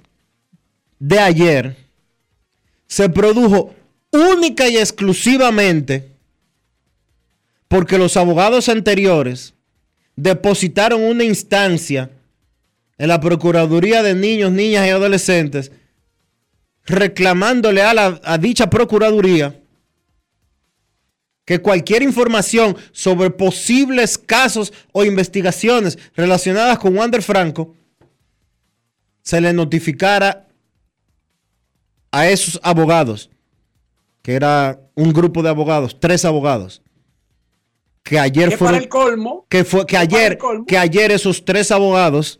de 0.99 1.19
ayer 1.19 1.77
se 2.85 3.09
produjo 3.09 3.73
única 4.11 4.67
y 4.67 4.77
exclusivamente 4.77 6.11
porque 7.67 7.97
los 7.97 8.17
abogados 8.17 8.67
anteriores 8.69 9.53
depositaron 10.15 11.01
una 11.01 11.23
instancia 11.23 12.11
en 12.97 13.07
la 13.07 13.19
Procuraduría 13.19 14.03
de 14.03 14.13
Niños, 14.13 14.51
Niñas 14.51 14.85
y 14.85 14.89
Adolescentes 14.89 15.71
reclamándole 16.85 17.81
a, 17.81 17.93
la, 17.93 18.37
dicha 18.37 18.69
Procuraduría 18.69 19.57
que 21.45 21.59
cualquier 21.61 22.03
información 22.03 22.77
sobre 22.91 23.29
posibles 23.29 24.17
casos 24.17 24.73
o 24.91 25.03
investigaciones 25.03 25.97
relacionadas 26.15 26.77
con 26.77 26.95
Wander 26.95 27.21
Franco 27.21 27.75
se 29.23 29.41
le 29.41 29.53
notificara 29.53 30.47
a 32.11 32.27
esos 32.27 32.59
abogados, 32.63 33.29
que 34.21 34.33
era 34.33 34.79
un 34.95 35.13
grupo 35.13 35.41
de 35.43 35.49
abogados, 35.49 35.99
tres 35.99 36.25
abogados, 36.25 36.81
que 38.03 38.19
ayer 38.19 38.49
Que 38.49 38.57
fueron, 38.57 38.75
para 38.75 38.83
el 38.83 38.89
colmo, 38.89 39.45
que 39.49 39.63
fue 39.63 39.85
que 39.85 39.97
ayer 39.97 40.33
el 40.33 40.37
colmo. 40.37 40.65
que 40.65 40.77
ayer 40.77 41.11
esos 41.11 41.45
tres 41.45 41.71
abogados 41.71 42.39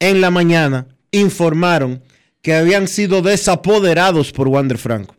en 0.00 0.20
la 0.20 0.30
mañana 0.30 0.88
informaron 1.12 2.02
que 2.40 2.54
habían 2.54 2.88
sido 2.88 3.22
desapoderados 3.22 4.32
por 4.32 4.48
Wander 4.48 4.78
Franco. 4.78 5.14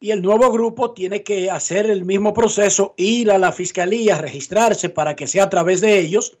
y 0.00 0.10
el 0.10 0.22
nuevo 0.22 0.52
grupo 0.52 0.92
tiene 0.92 1.22
que 1.22 1.50
hacer 1.50 1.86
el 1.90 2.04
mismo 2.04 2.32
proceso, 2.32 2.94
ir 2.96 3.30
a 3.30 3.38
la 3.38 3.50
fiscalía, 3.50 4.18
registrarse 4.18 4.88
para 4.90 5.16
que 5.16 5.26
sea 5.26 5.44
a 5.44 5.50
través 5.50 5.80
de 5.80 5.98
ellos. 5.98 6.36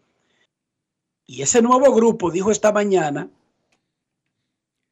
Y 1.26 1.42
ese 1.42 1.62
nuevo 1.62 1.92
grupo 1.94 2.30
dijo 2.30 2.50
esta 2.50 2.70
mañana, 2.70 3.28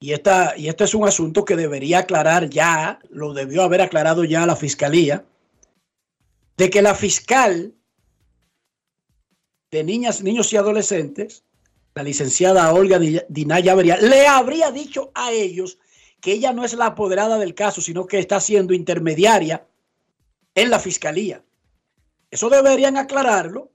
y, 0.05 0.13
esta, 0.13 0.55
y 0.55 0.69
este 0.69 0.85
es 0.85 0.95
un 0.95 1.09
asunto 1.09 1.47
que 1.47 1.57
debería 1.57 2.01
aclarar 2.01 2.51
ya, 2.51 2.99
lo 3.09 3.33
debió 3.33 3.63
haber 3.63 3.81
aclarado 3.81 4.23
ya 4.23 4.45
la 4.45 4.55
fiscalía, 4.55 5.25
de 6.59 6.69
que 6.69 6.83
la 6.83 6.95
fiscal 6.95 7.73
de 9.71 9.83
niñas, 9.83 10.23
niños 10.23 10.53
y 10.53 10.59
adolescentes, 10.59 11.45
la 11.95 12.03
licenciada 12.03 12.71
Olga 12.75 12.99
Dinaya 13.31 13.75
Beria, 13.75 13.97
le 13.97 14.27
habría 14.27 14.71
dicho 14.71 15.11
a 15.15 15.33
ellos 15.33 15.79
que 16.21 16.33
ella 16.33 16.53
no 16.53 16.67
es 16.67 16.75
la 16.75 16.85
apoderada 16.85 17.39
del 17.39 17.55
caso, 17.55 17.81
sino 17.81 18.05
que 18.05 18.19
está 18.19 18.41
siendo 18.41 18.75
intermediaria 18.75 19.67
en 20.55 20.69
la 20.69 20.81
fiscalía. 20.81 21.43
Eso 22.31 22.51
deberían 22.51 22.99
aclararlo, 22.99 23.73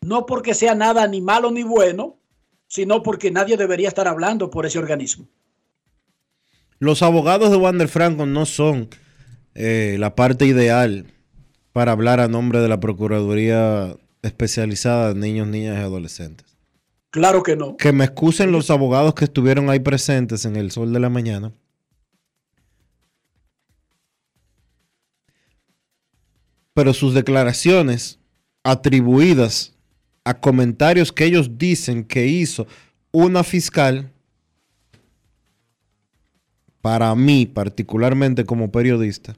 no 0.00 0.24
porque 0.24 0.54
sea 0.54 0.74
nada 0.74 1.06
ni 1.06 1.20
malo 1.20 1.50
ni 1.50 1.62
bueno, 1.62 2.16
sino 2.74 3.04
porque 3.04 3.30
nadie 3.30 3.56
debería 3.56 3.86
estar 3.86 4.08
hablando 4.08 4.50
por 4.50 4.66
ese 4.66 4.80
organismo. 4.80 5.28
Los 6.80 7.04
abogados 7.04 7.52
de 7.52 7.56
Wander 7.56 7.86
Franco 7.86 8.26
no 8.26 8.46
son 8.46 8.88
eh, 9.54 9.94
la 10.00 10.16
parte 10.16 10.44
ideal 10.44 11.06
para 11.72 11.92
hablar 11.92 12.18
a 12.18 12.26
nombre 12.26 12.58
de 12.58 12.68
la 12.68 12.80
Procuraduría 12.80 13.96
especializada 14.22 15.14
de 15.14 15.20
niños, 15.20 15.46
niñas 15.46 15.78
y 15.78 15.82
adolescentes. 15.82 16.56
Claro 17.10 17.44
que 17.44 17.54
no. 17.54 17.76
Que 17.76 17.92
me 17.92 18.06
excusen 18.06 18.50
los 18.50 18.68
abogados 18.70 19.14
que 19.14 19.26
estuvieron 19.26 19.70
ahí 19.70 19.78
presentes 19.78 20.44
en 20.44 20.56
el 20.56 20.72
sol 20.72 20.92
de 20.92 20.98
la 20.98 21.10
mañana. 21.10 21.52
Pero 26.72 26.92
sus 26.92 27.14
declaraciones 27.14 28.18
atribuidas 28.64 29.73
a 30.24 30.40
comentarios 30.40 31.12
que 31.12 31.26
ellos 31.26 31.58
dicen 31.58 32.04
que 32.04 32.26
hizo 32.26 32.66
una 33.12 33.44
fiscal, 33.44 34.10
para 36.80 37.14
mí 37.14 37.46
particularmente 37.46 38.44
como 38.44 38.70
periodista, 38.70 39.36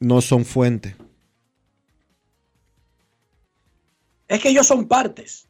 no 0.00 0.20
son 0.20 0.44
fuente. 0.44 0.96
Es 4.26 4.42
que 4.42 4.50
ellos 4.50 4.66
son 4.66 4.86
partes. 4.86 5.48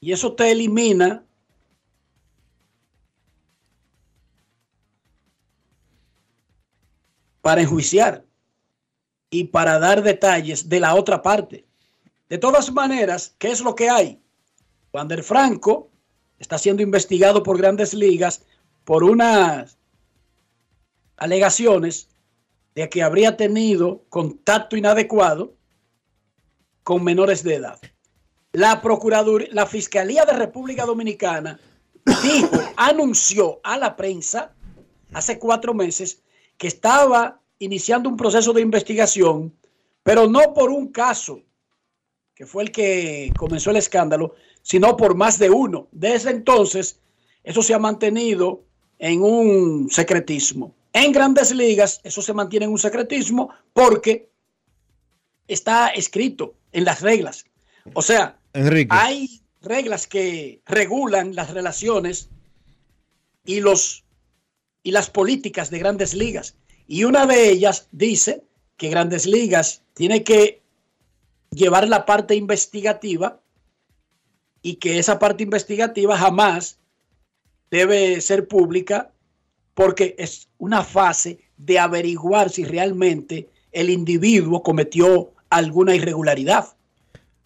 Y 0.00 0.12
eso 0.12 0.32
te 0.34 0.52
elimina 0.52 1.24
para 7.42 7.62
enjuiciar 7.62 8.27
y 9.30 9.44
para 9.44 9.78
dar 9.78 10.02
detalles 10.02 10.68
de 10.68 10.80
la 10.80 10.94
otra 10.94 11.22
parte. 11.22 11.66
De 12.28 12.38
todas 12.38 12.72
maneras, 12.72 13.34
¿qué 13.38 13.50
es 13.50 13.60
lo 13.60 13.74
que 13.74 13.88
hay? 13.88 14.20
Wander 14.92 15.22
Franco 15.22 15.90
está 16.38 16.58
siendo 16.58 16.82
investigado 16.82 17.42
por 17.42 17.58
grandes 17.58 17.94
ligas 17.94 18.42
por 18.84 19.04
unas 19.04 19.78
alegaciones 21.16 22.08
de 22.74 22.88
que 22.88 23.02
habría 23.02 23.36
tenido 23.36 24.04
contacto 24.08 24.76
inadecuado 24.76 25.54
con 26.82 27.04
menores 27.04 27.42
de 27.42 27.56
edad. 27.56 27.80
La 28.52 28.80
Procuraduría, 28.80 29.48
la 29.52 29.66
Fiscalía 29.66 30.24
de 30.24 30.32
República 30.32 30.86
Dominicana 30.86 31.58
dijo, 32.22 32.56
anunció 32.76 33.60
a 33.62 33.76
la 33.76 33.96
prensa 33.96 34.54
hace 35.12 35.38
cuatro 35.38 35.74
meses 35.74 36.22
que 36.56 36.68
estaba 36.68 37.40
iniciando 37.58 38.08
un 38.08 38.16
proceso 38.16 38.52
de 38.52 38.62
investigación, 38.62 39.54
pero 40.02 40.28
no 40.28 40.54
por 40.54 40.70
un 40.70 40.88
caso, 40.88 41.42
que 42.34 42.46
fue 42.46 42.62
el 42.62 42.70
que 42.70 43.32
comenzó 43.36 43.70
el 43.70 43.76
escándalo, 43.76 44.34
sino 44.62 44.96
por 44.96 45.14
más 45.14 45.38
de 45.38 45.50
uno. 45.50 45.88
Desde 45.90 46.30
entonces, 46.30 47.00
eso 47.42 47.62
se 47.62 47.74
ha 47.74 47.78
mantenido 47.78 48.64
en 48.98 49.22
un 49.22 49.90
secretismo. 49.90 50.74
En 50.92 51.12
grandes 51.12 51.54
ligas, 51.54 52.00
eso 52.04 52.22
se 52.22 52.32
mantiene 52.32 52.66
en 52.66 52.72
un 52.72 52.78
secretismo 52.78 53.50
porque 53.72 54.30
está 55.46 55.88
escrito 55.88 56.54
en 56.72 56.84
las 56.84 57.00
reglas. 57.00 57.46
O 57.94 58.02
sea, 58.02 58.38
hay 58.90 59.42
reglas 59.62 60.06
que 60.06 60.60
regulan 60.66 61.34
las 61.34 61.50
relaciones 61.50 62.30
y 63.44 63.60
los 63.60 64.04
y 64.82 64.92
las 64.92 65.10
políticas 65.10 65.70
de 65.70 65.78
grandes 65.78 66.14
ligas. 66.14 66.56
Y 66.88 67.04
una 67.04 67.26
de 67.26 67.50
ellas 67.50 67.86
dice 67.92 68.42
que 68.78 68.88
Grandes 68.88 69.26
Ligas 69.26 69.82
tiene 69.92 70.24
que 70.24 70.62
llevar 71.50 71.86
la 71.86 72.06
parte 72.06 72.34
investigativa 72.34 73.40
y 74.62 74.76
que 74.76 74.98
esa 74.98 75.18
parte 75.18 75.42
investigativa 75.42 76.16
jamás 76.16 76.78
debe 77.70 78.20
ser 78.22 78.48
pública 78.48 79.12
porque 79.74 80.16
es 80.18 80.48
una 80.56 80.82
fase 80.82 81.38
de 81.58 81.78
averiguar 81.78 82.48
si 82.48 82.64
realmente 82.64 83.50
el 83.70 83.90
individuo 83.90 84.62
cometió 84.62 85.32
alguna 85.50 85.94
irregularidad. 85.94 86.74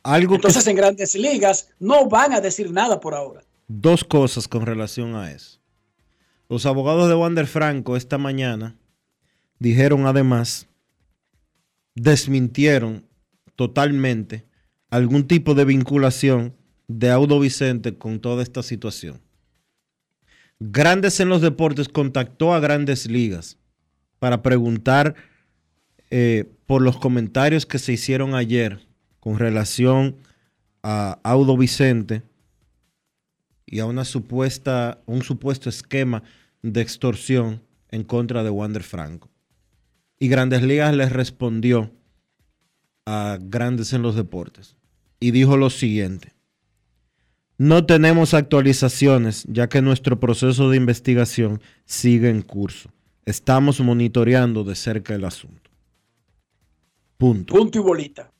Algo 0.04 0.36
Entonces 0.36 0.66
en 0.68 0.76
grandes 0.76 1.16
ligas 1.16 1.68
no 1.80 2.08
van 2.08 2.32
a 2.32 2.40
decir 2.40 2.70
nada 2.70 3.00
por 3.00 3.14
ahora. 3.14 3.42
Dos 3.66 4.04
cosas 4.04 4.46
con 4.46 4.66
relación 4.66 5.16
a 5.16 5.32
eso. 5.32 5.58
Los 6.48 6.64
abogados 6.64 7.08
de 7.08 7.16
Wander 7.16 7.46
Franco 7.46 7.96
esta 7.96 8.18
mañana 8.18 8.76
dijeron 9.62 10.06
además, 10.06 10.66
desmintieron 11.94 13.06
totalmente 13.54 14.44
algún 14.90 15.28
tipo 15.28 15.54
de 15.54 15.64
vinculación 15.64 16.54
de 16.88 17.10
Audo 17.10 17.38
Vicente 17.38 17.96
con 17.96 18.18
toda 18.18 18.42
esta 18.42 18.64
situación. 18.64 19.20
Grandes 20.58 21.20
en 21.20 21.28
los 21.28 21.42
Deportes 21.42 21.88
contactó 21.88 22.52
a 22.54 22.60
Grandes 22.60 23.06
Ligas 23.08 23.56
para 24.18 24.42
preguntar 24.42 25.14
eh, 26.10 26.52
por 26.66 26.82
los 26.82 26.98
comentarios 26.98 27.64
que 27.64 27.78
se 27.78 27.92
hicieron 27.92 28.34
ayer 28.34 28.80
con 29.20 29.38
relación 29.38 30.16
a 30.82 31.20
Audo 31.22 31.56
Vicente 31.56 32.22
y 33.64 33.78
a 33.78 33.86
una 33.86 34.04
supuesta, 34.04 35.00
un 35.06 35.22
supuesto 35.22 35.68
esquema 35.68 36.24
de 36.62 36.80
extorsión 36.80 37.62
en 37.90 38.02
contra 38.02 38.42
de 38.42 38.50
Wander 38.50 38.82
Franco. 38.82 39.31
Y 40.22 40.28
Grandes 40.28 40.62
Ligas 40.62 40.94
les 40.94 41.10
respondió 41.10 41.90
a 43.06 43.38
Grandes 43.40 43.92
en 43.92 44.02
los 44.02 44.14
Deportes 44.14 44.76
y 45.18 45.32
dijo 45.32 45.56
lo 45.56 45.68
siguiente. 45.68 46.32
No 47.58 47.86
tenemos 47.86 48.32
actualizaciones 48.32 49.44
ya 49.48 49.68
que 49.68 49.82
nuestro 49.82 50.20
proceso 50.20 50.70
de 50.70 50.76
investigación 50.76 51.60
sigue 51.86 52.30
en 52.30 52.42
curso. 52.42 52.88
Estamos 53.26 53.80
monitoreando 53.80 54.62
de 54.62 54.76
cerca 54.76 55.12
el 55.16 55.24
asunto. 55.24 55.72
Punto. 57.18 57.52
Punto 57.52 57.78
y 57.80 57.82
bolita. 57.82 58.30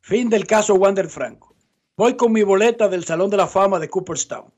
Fin 0.00 0.30
del 0.30 0.46
caso 0.46 0.76
Wander 0.76 1.10
Franco. 1.10 1.54
Voy 1.94 2.16
con 2.16 2.32
mi 2.32 2.42
boleta 2.42 2.88
del 2.88 3.04
Salón 3.04 3.28
de 3.28 3.36
la 3.36 3.46
Fama 3.46 3.78
de 3.78 3.90
Cooperstown. 3.90 4.50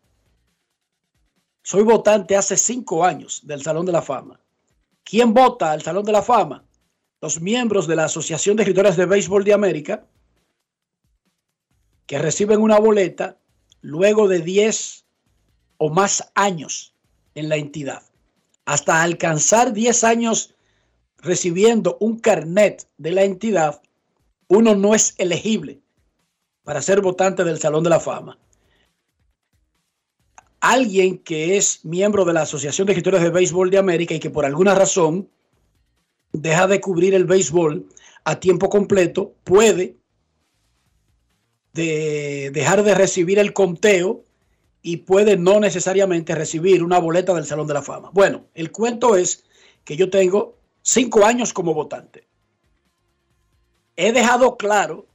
Soy 1.65 1.83
votante 1.83 2.37
hace 2.37 2.57
cinco 2.57 3.05
años 3.05 3.41
del 3.45 3.61
Salón 3.61 3.87
de 3.87 3.93
la 3.93 4.03
Fama. 4.03 4.39
¿Quién 5.09 5.35
vota 5.35 5.71
al 5.71 5.83
Salón 5.83 6.05
de 6.05 6.11
la 6.11 6.21
Fama? 6.21 6.65
Los 7.21 7.41
miembros 7.41 7.87
de 7.87 7.95
la 7.95 8.07
Asociación 8.07 8.57
de 8.57 8.65
Escritores 8.65 8.97
de 8.97 9.07
Béisbol 9.07 9.45
de 9.45 9.53
América 9.53 10.05
que 12.07 12.19
reciben 12.19 12.61
una 12.61 12.81
boleta 12.81 13.39
luego 13.83 14.27
de 14.27 14.41
10 14.41 15.05
o 15.77 15.91
más 15.91 16.33
años 16.35 16.93
en 17.37 17.49
la 17.49 17.55
entidad. 17.55 18.03
Hasta 18.65 19.05
alcanzar 19.05 19.73
10 19.73 20.03
años 20.03 20.57
recibiendo 21.19 21.97
un 22.01 22.19
carnet 22.19 22.89
de 22.99 23.13
la 23.13 23.23
entidad, 23.23 23.81
uno 24.49 24.75
no 24.75 24.93
es 24.93 25.15
elegible 25.19 25.81
para 26.65 26.83
ser 26.83 27.01
votante 27.01 27.45
del 27.45 27.61
Salón 27.61 27.85
de 27.85 27.91
la 27.91 28.01
Fama. 28.01 28.39
Alguien 30.69 31.19
que 31.19 31.57
es 31.57 31.85
miembro 31.85 32.25
de 32.25 32.33
la 32.33 32.43
Asociación 32.43 32.87
de 32.87 32.93
Escritores 32.93 33.23
de 33.23 33.31
Béisbol 33.31 33.71
de 33.71 33.79
América 33.79 34.15
y 34.15 34.19
que 34.19 34.31
por 34.31 34.45
alguna 34.45 34.75
razón 34.75 35.29
deja 36.33 36.67
de 36.67 36.81
cubrir 36.81 37.15
el 37.15 37.25
béisbol 37.25 37.87
a 38.25 38.41
tiempo 38.41 38.69
completo, 38.69 39.33
puede 39.45 39.95
de 41.73 42.51
dejar 42.53 42.83
de 42.83 42.97
recibir 42.97 43.39
el 43.39 43.53
conteo 43.53 44.25
y 44.83 44.97
puede 44.99 45.37
no 45.37 45.61
necesariamente 45.61 46.35
recibir 46.35 46.83
una 46.83 46.99
boleta 46.99 47.33
del 47.33 47.47
Salón 47.47 47.69
de 47.69 47.75
la 47.75 47.83
Fama. 47.83 48.11
Bueno, 48.13 48.47
el 48.53 48.73
cuento 48.73 49.15
es 49.15 49.45
que 49.85 49.97
yo 49.97 50.11
tengo 50.11 50.57
cinco 50.83 51.25
años 51.25 51.53
como 51.53 51.75
votante. 51.75 52.27
He 53.95 54.13
dejado 54.13 54.57
claro 54.57 55.07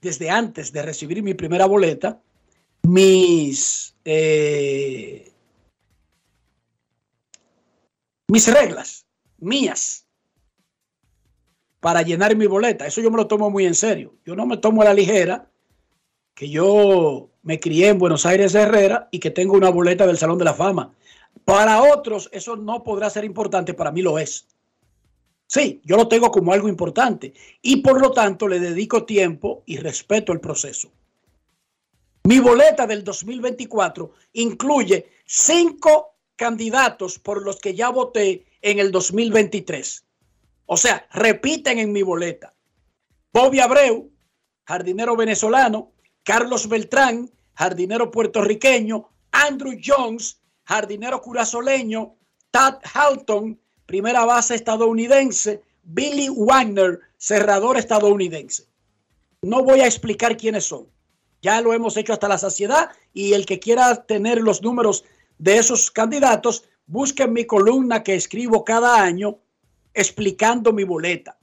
desde 0.00 0.30
antes 0.30 0.72
de 0.72 0.80
recibir 0.80 1.22
mi 1.22 1.34
primera 1.34 1.66
boleta 1.66 2.22
mis, 2.82 3.93
eh, 4.04 5.32
mis 8.28 8.52
reglas, 8.52 9.06
mías, 9.38 10.06
para 11.80 12.02
llenar 12.02 12.34
mi 12.36 12.46
boleta. 12.46 12.86
Eso 12.86 13.00
yo 13.00 13.10
me 13.10 13.18
lo 13.18 13.26
tomo 13.26 13.50
muy 13.50 13.66
en 13.66 13.74
serio. 13.74 14.14
Yo 14.24 14.34
no 14.34 14.46
me 14.46 14.56
tomo 14.56 14.82
a 14.82 14.86
la 14.86 14.94
ligera 14.94 15.50
que 16.34 16.48
yo 16.48 17.30
me 17.42 17.60
crié 17.60 17.88
en 17.88 17.98
Buenos 17.98 18.26
Aires 18.26 18.54
Herrera 18.54 19.08
y 19.10 19.18
que 19.18 19.30
tengo 19.30 19.54
una 19.54 19.70
boleta 19.70 20.06
del 20.06 20.18
Salón 20.18 20.38
de 20.38 20.46
la 20.46 20.54
Fama. 20.54 20.94
Para 21.44 21.82
otros 21.82 22.28
eso 22.32 22.56
no 22.56 22.82
podrá 22.82 23.10
ser 23.10 23.24
importante, 23.24 23.74
para 23.74 23.92
mí 23.92 24.02
lo 24.02 24.18
es. 24.18 24.48
Sí, 25.46 25.80
yo 25.84 25.96
lo 25.96 26.08
tengo 26.08 26.30
como 26.30 26.52
algo 26.52 26.68
importante 26.68 27.34
y 27.60 27.76
por 27.76 28.00
lo 28.00 28.12
tanto 28.12 28.48
le 28.48 28.60
dedico 28.60 29.04
tiempo 29.04 29.62
y 29.66 29.76
respeto 29.76 30.32
el 30.32 30.40
proceso. 30.40 30.90
Mi 32.26 32.40
boleta 32.40 32.86
del 32.86 33.04
2024 33.04 34.12
incluye 34.32 35.10
cinco 35.26 36.16
candidatos 36.36 37.18
por 37.18 37.42
los 37.42 37.60
que 37.60 37.74
ya 37.74 37.90
voté 37.90 38.46
en 38.62 38.78
el 38.78 38.90
2023. 38.90 40.06
O 40.64 40.78
sea, 40.78 41.06
repiten 41.12 41.78
en 41.78 41.92
mi 41.92 42.02
boleta. 42.02 42.54
Bobby 43.30 43.60
Abreu, 43.60 44.10
jardinero 44.64 45.16
venezolano, 45.16 45.92
Carlos 46.22 46.66
Beltrán, 46.66 47.30
jardinero 47.52 48.10
puertorriqueño, 48.10 49.06
Andrew 49.30 49.78
Jones, 49.84 50.40
jardinero 50.64 51.20
curazoleño, 51.20 52.16
Tad 52.50 52.78
Halton, 52.94 53.60
primera 53.84 54.24
base 54.24 54.54
estadounidense, 54.54 55.62
Billy 55.82 56.30
Wagner, 56.34 57.00
cerrador 57.18 57.76
estadounidense. 57.76 58.64
No 59.42 59.62
voy 59.62 59.80
a 59.80 59.86
explicar 59.86 60.38
quiénes 60.38 60.64
son. 60.64 60.93
Ya 61.44 61.60
lo 61.60 61.74
hemos 61.74 61.98
hecho 61.98 62.14
hasta 62.14 62.26
la 62.26 62.38
saciedad 62.38 62.88
y 63.12 63.34
el 63.34 63.44
que 63.44 63.60
quiera 63.60 64.06
tener 64.06 64.40
los 64.40 64.62
números 64.62 65.04
de 65.36 65.58
esos 65.58 65.90
candidatos, 65.90 66.64
busque 66.86 67.28
mi 67.28 67.44
columna 67.44 68.02
que 68.02 68.14
escribo 68.14 68.64
cada 68.64 69.02
año 69.02 69.40
explicando 69.92 70.72
mi 70.72 70.84
boleta. 70.84 71.38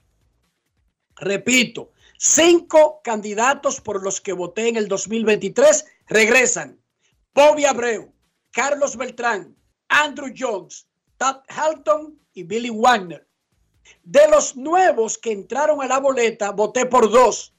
Repito, 1.14 1.92
cinco 2.18 3.00
candidatos 3.04 3.80
por 3.80 4.02
los 4.02 4.20
que 4.20 4.32
voté 4.32 4.70
en 4.70 4.76
el 4.76 4.88
2023 4.88 5.84
regresan. 6.08 6.80
Bobby 7.32 7.64
Abreu, 7.64 8.12
Carlos 8.50 8.96
Beltrán, 8.96 9.54
Andrew 9.86 10.34
Jones, 10.36 10.88
Todd 11.16 11.42
Halton 11.46 12.18
y 12.34 12.42
Billy 12.42 12.70
Wagner. 12.70 13.24
De 14.02 14.28
los 14.28 14.56
nuevos 14.56 15.16
que 15.16 15.30
entraron 15.30 15.80
a 15.80 15.86
la 15.86 16.00
boleta, 16.00 16.50
voté 16.50 16.86
por 16.86 17.08
dos 17.08 17.54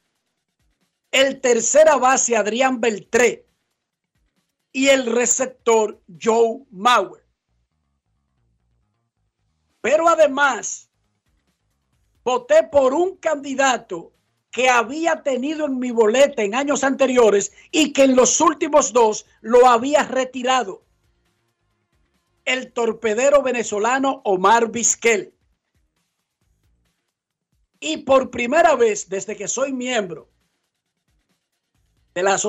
el 1.13 1.39
tercera 1.41 1.95
base 1.97 2.36
Adrián 2.36 2.82
Beltré 2.82 3.45
y 4.71 4.88
el 4.88 5.06
receptor 5.06 6.02
Joe 6.19 6.65
Mauer. 6.71 7.23
Pero 9.80 10.10
además, 10.10 10.89
voté 12.23 12.63
por 12.63 12.95
un 12.95 13.17
candidato 13.17 14.12
que 14.49 14.69
había 14.69 15.21
tenido 15.21 15.67
en 15.67 15.78
mi 15.78 15.91
boleta 15.91 16.41
en 16.41 16.56
años 16.56 16.84
anteriores 16.84 17.54
y 17.71 17.93
que 17.93 18.06
en 18.06 18.15
los 18.15 18.41
últimos 18.41 18.91
dos 18.91 19.28
lo 19.41 19.67
había 19.67 20.04
retirado. 20.04 20.84
El 22.43 22.73
torpedero 22.73 23.43
venezolano 23.43 24.21
Omar 24.26 24.71
Vizquel. 24.71 25.36
Y 27.80 27.97
por 27.97 28.32
primera 28.32 28.76
vez 28.76 29.10
desde 29.10 29.36
que 29.36 29.47
soy 29.47 29.73
miembro 29.73 30.33
de 32.13 32.23
la 32.23 32.39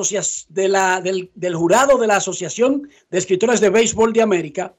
de 0.48 0.68
la, 0.68 1.00
del, 1.00 1.30
del 1.34 1.54
jurado 1.54 1.98
de 1.98 2.06
la 2.06 2.16
Asociación 2.16 2.88
de 3.10 3.18
Escritores 3.18 3.60
de 3.60 3.70
Béisbol 3.70 4.12
de 4.12 4.22
América, 4.22 4.74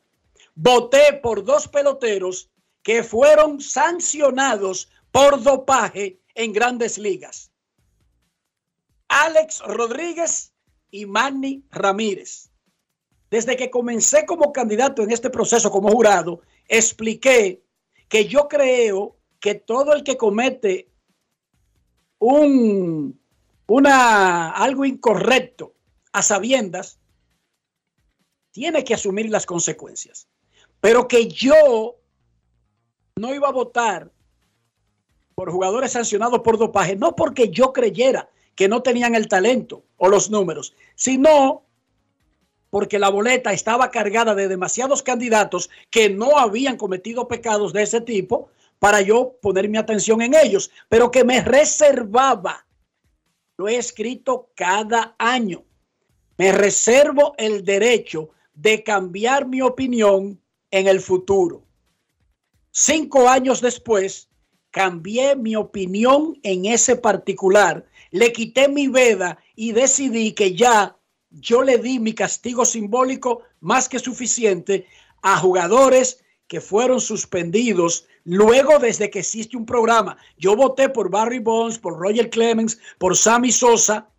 voté 0.53 1.19
por 1.21 1.43
dos 1.43 1.67
peloteros 1.67 2.49
que 2.83 3.03
fueron 3.03 3.59
sancionados 3.59 4.89
por 5.11 5.41
dopaje 5.41 6.19
en 6.35 6.53
grandes 6.53 6.97
ligas. 6.97 7.51
Alex 9.07 9.61
Rodríguez 9.61 10.53
y 10.91 11.05
Manny 11.05 11.63
Ramírez. 11.71 12.49
Desde 13.29 13.55
que 13.55 13.69
comencé 13.69 14.25
como 14.25 14.53
candidato 14.53 15.01
en 15.01 15.11
este 15.11 15.29
proceso 15.29 15.71
como 15.71 15.89
jurado, 15.89 16.41
expliqué 16.67 17.63
que 18.07 18.25
yo 18.27 18.47
creo 18.47 19.17
que 19.39 19.55
todo 19.55 19.93
el 19.93 20.03
que 20.03 20.17
comete 20.17 20.89
un 22.19 23.19
una, 23.67 24.51
algo 24.51 24.85
incorrecto 24.85 25.73
a 26.11 26.21
sabiendas, 26.21 26.99
tiene 28.51 28.83
que 28.83 28.93
asumir 28.93 29.29
las 29.29 29.45
consecuencias. 29.45 30.27
Pero 30.79 31.07
que 31.07 31.27
yo 31.27 31.97
no 33.15 33.33
iba 33.33 33.49
a 33.49 33.51
votar 33.51 34.11
por 35.35 35.51
jugadores 35.51 35.91
sancionados 35.91 36.39
por 36.39 36.57
dopaje, 36.57 36.95
no 36.95 37.15
porque 37.15 37.49
yo 37.49 37.73
creyera 37.73 38.29
que 38.55 38.69
no 38.69 38.81
tenían 38.81 39.15
el 39.15 39.27
talento 39.27 39.83
o 39.97 40.07
los 40.07 40.29
números, 40.29 40.73
sino 40.95 41.63
porque 42.69 42.99
la 42.99 43.09
boleta 43.09 43.51
estaba 43.51 43.91
cargada 43.91 44.35
de 44.35 44.47
demasiados 44.47 45.03
candidatos 45.03 45.69
que 45.89 46.09
no 46.09 46.37
habían 46.37 46.77
cometido 46.77 47.27
pecados 47.27 47.73
de 47.73 47.83
ese 47.83 48.01
tipo 48.01 48.49
para 48.79 49.01
yo 49.01 49.37
poner 49.41 49.69
mi 49.69 49.77
atención 49.77 50.21
en 50.21 50.33
ellos, 50.33 50.71
pero 50.89 51.11
que 51.11 51.23
me 51.23 51.41
reservaba 51.41 52.64
lo 53.57 53.67
he 53.67 53.77
escrito 53.77 54.51
cada 54.55 55.15
año. 55.17 55.63
Me 56.37 56.51
reservo 56.51 57.33
el 57.37 57.63
derecho 57.63 58.29
de 58.53 58.83
cambiar 58.83 59.47
mi 59.47 59.61
opinión 59.61 60.41
en 60.71 60.87
el 60.87 60.99
futuro. 60.99 61.63
Cinco 62.71 63.29
años 63.29 63.61
después, 63.61 64.29
cambié 64.71 65.35
mi 65.35 65.55
opinión 65.55 66.37
en 66.43 66.65
ese 66.65 66.97
particular, 66.97 67.85
le 68.11 68.33
quité 68.33 68.67
mi 68.67 68.89
veda 68.89 69.39
y 69.55 69.71
decidí 69.71 70.33
que 70.33 70.53
ya 70.53 70.97
yo 71.29 71.63
le 71.63 71.77
di 71.77 71.99
mi 71.99 72.13
castigo 72.13 72.65
simbólico 72.65 73.43
más 73.61 73.87
que 73.87 73.99
suficiente 73.99 74.87
a 75.21 75.37
jugadores 75.37 76.23
que 76.47 76.59
fueron 76.59 76.99
suspendidos 76.99 78.05
luego 78.25 78.79
desde 78.79 79.09
que 79.09 79.19
existe 79.19 79.55
un 79.55 79.65
programa. 79.65 80.17
Yo 80.37 80.55
voté 80.55 80.89
por 80.89 81.09
Barry 81.09 81.39
Bonds, 81.39 81.79
por 81.79 81.97
Roger 81.97 82.29
Clemens, 82.29 82.77
por 82.97 83.15
Sammy 83.15 83.51
Sosa, 83.51 84.09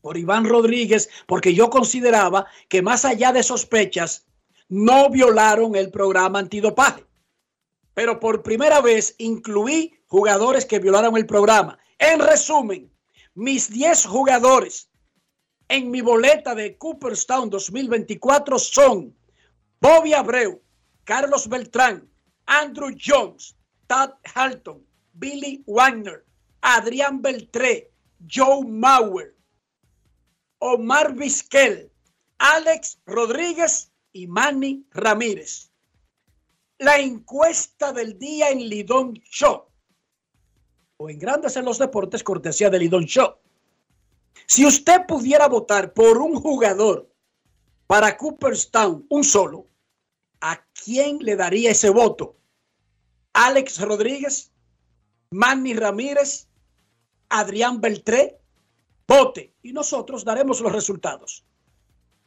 por 0.00 0.16
Iván 0.16 0.44
Rodríguez, 0.44 1.08
porque 1.26 1.54
yo 1.54 1.70
consideraba 1.70 2.46
que 2.68 2.82
más 2.82 3.04
allá 3.04 3.32
de 3.32 3.42
sospechas, 3.42 4.26
no 4.68 5.10
violaron 5.10 5.74
el 5.76 5.90
programa 5.90 6.38
antidopaje. 6.38 7.04
Pero 7.94 8.18
por 8.20 8.42
primera 8.42 8.80
vez 8.80 9.14
incluí 9.18 9.92
jugadores 10.06 10.64
que 10.64 10.78
violaron 10.78 11.16
el 11.16 11.26
programa. 11.26 11.78
En 11.98 12.20
resumen, 12.20 12.90
mis 13.34 13.70
10 13.70 14.06
jugadores 14.06 14.88
en 15.68 15.90
mi 15.90 16.00
boleta 16.00 16.54
de 16.54 16.76
Cooperstown 16.76 17.48
2024 17.50 18.58
son 18.58 19.14
Bobby 19.80 20.14
Abreu, 20.14 20.60
Carlos 21.04 21.48
Beltrán, 21.48 22.11
Andrew 22.46 22.90
Jones, 22.96 23.56
Todd 23.86 24.10
Halton, 24.34 24.84
Billy 25.14 25.62
Wagner, 25.66 26.24
Adrián 26.60 27.20
Beltré, 27.20 27.90
Joe 28.28 28.64
Mauer, 28.66 29.34
Omar 30.58 31.14
Vizquel, 31.14 31.90
Alex 32.38 33.00
Rodríguez 33.06 33.92
y 34.12 34.26
Manny 34.26 34.86
Ramírez. 34.90 35.70
La 36.78 36.98
encuesta 36.98 37.92
del 37.92 38.18
día 38.18 38.50
en 38.50 38.68
Lidón 38.68 39.14
Show 39.14 39.66
o 40.96 41.10
en 41.10 41.18
Grandes 41.18 41.56
en 41.56 41.64
los 41.64 41.78
Deportes, 41.78 42.22
cortesía 42.22 42.70
de 42.70 42.78
Lidón 42.78 43.04
Show. 43.04 43.34
Si 44.46 44.64
usted 44.64 45.06
pudiera 45.06 45.48
votar 45.48 45.92
por 45.92 46.18
un 46.18 46.34
jugador 46.34 47.10
para 47.86 48.16
Cooperstown, 48.16 49.06
un 49.08 49.24
solo, 49.24 49.66
¿a 50.42 50.62
quién 50.84 51.18
le 51.20 51.36
daría 51.36 51.70
ese 51.70 51.88
voto? 51.88 52.36
¿Alex 53.32 53.80
Rodríguez? 53.80 54.50
¿Manny 55.30 55.72
Ramírez? 55.72 56.48
¿Adrián 57.30 57.80
Beltré? 57.80 58.38
Vote 59.08 59.54
y 59.62 59.72
nosotros 59.72 60.24
daremos 60.24 60.60
los 60.60 60.72
resultados. 60.72 61.44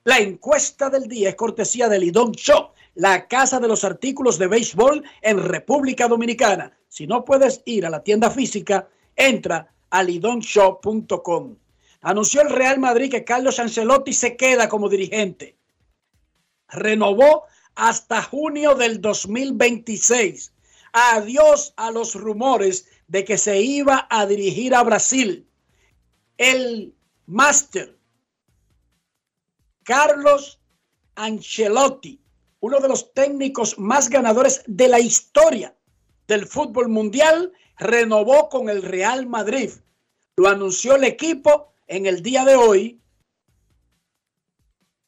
La 0.05 0.19
encuesta 0.19 0.89
del 0.89 1.07
día 1.07 1.29
es 1.29 1.35
cortesía 1.35 1.89
del 1.89 2.01
Lidón 2.01 2.31
Show, 2.31 2.69
la 2.95 3.27
casa 3.27 3.59
de 3.59 3.67
los 3.67 3.83
artículos 3.83 4.37
de 4.37 4.47
béisbol 4.47 5.03
en 5.21 5.43
República 5.43 6.07
Dominicana. 6.07 6.71
Si 6.87 7.07
no 7.07 7.25
puedes 7.25 7.61
ir 7.65 7.85
a 7.85 7.89
la 7.89 8.03
tienda 8.03 8.31
física, 8.31 8.87
entra 9.15 9.73
a 9.89 10.03
lidonshow.com. 10.03 11.55
Anunció 12.01 12.41
el 12.41 12.49
Real 12.49 12.79
Madrid 12.79 13.11
que 13.11 13.23
Carlos 13.23 13.59
Ancelotti 13.59 14.13
se 14.13 14.37
queda 14.37 14.69
como 14.69 14.89
dirigente. 14.89 15.57
Renovó 16.67 17.45
hasta 17.75 18.21
junio 18.21 18.75
del 18.75 19.01
2026. 19.01 20.53
Adiós 20.93 21.73
a 21.77 21.91
los 21.91 22.15
rumores 22.15 22.87
de 23.07 23.25
que 23.25 23.37
se 23.37 23.61
iba 23.61 24.07
a 24.09 24.25
dirigir 24.25 24.73
a 24.73 24.83
Brasil. 24.83 25.47
El 26.37 26.93
máster 27.25 27.97
Carlos 29.83 30.59
Ancelotti, 31.15 32.19
uno 32.59 32.79
de 32.79 32.87
los 32.87 33.13
técnicos 33.13 33.77
más 33.77 34.09
ganadores 34.09 34.63
de 34.65 34.87
la 34.87 34.99
historia 34.99 35.75
del 36.27 36.47
fútbol 36.47 36.89
mundial, 36.89 37.53
renovó 37.77 38.49
con 38.49 38.69
el 38.69 38.81
Real 38.81 39.27
Madrid. 39.27 39.71
Lo 40.37 40.49
anunció 40.49 40.95
el 40.95 41.03
equipo 41.03 41.71
en 41.87 42.07
el 42.07 42.23
día 42.23 42.43
de 42.45 42.55
hoy 42.55 42.99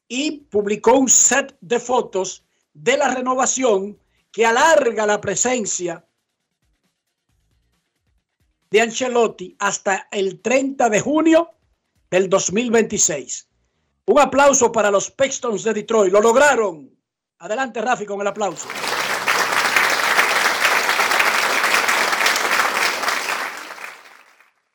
y 0.08 0.32
publicó 0.52 0.94
un 0.94 1.10
set 1.10 1.58
de 1.60 1.80
fotos 1.80 2.46
de 2.78 2.96
la 2.96 3.14
renovación 3.14 4.00
que 4.32 4.46
alarga 4.46 5.06
la 5.08 5.20
presencia 5.20 6.06
de 8.70 8.82
Ancelotti 8.82 9.56
hasta 9.60 10.08
el 10.12 10.42
30 10.42 10.90
de 10.90 11.00
junio 11.00 11.50
del 12.12 12.30
2026. 12.30 13.50
Un 14.06 14.20
aplauso 14.20 14.72
para 14.72 14.92
los 14.92 15.10
Pistons 15.10 15.64
de 15.64 15.74
Detroit. 15.74 16.14
Lo 16.14 16.22
lograron. 16.22 16.96
Adelante, 17.40 17.82
Rafi, 17.82 18.06
con 18.06 18.22
el 18.22 18.28
aplauso. 18.28 18.68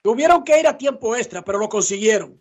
Tuvieron 0.02 0.42
que 0.42 0.58
ir 0.58 0.66
a 0.66 0.76
tiempo 0.76 1.14
extra, 1.14 1.42
pero 1.42 1.58
lo 1.58 1.68
consiguieron. 1.68 2.40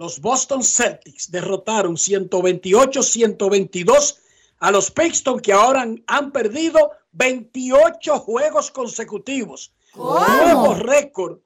Los 0.00 0.20
Boston 0.20 0.64
Celtics 0.64 1.30
derrotaron 1.30 1.94
128-122 1.96 4.18
a 4.60 4.70
los 4.70 4.90
Pistons 4.90 5.42
que 5.42 5.52
ahora 5.52 5.82
han, 5.82 6.02
han 6.06 6.32
perdido 6.32 6.92
28 7.12 8.18
juegos 8.20 8.70
consecutivos. 8.70 9.74
Nuevo 9.94 10.72
récord. 10.72 11.40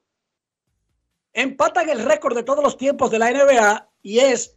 Empatan 1.33 1.89
el 1.89 1.99
récord 1.99 2.33
de 2.33 2.43
todos 2.43 2.63
los 2.63 2.77
tiempos 2.77 3.11
de 3.11 3.19
la 3.19 3.29
NBA 3.29 3.89
y 4.01 4.19
es 4.19 4.55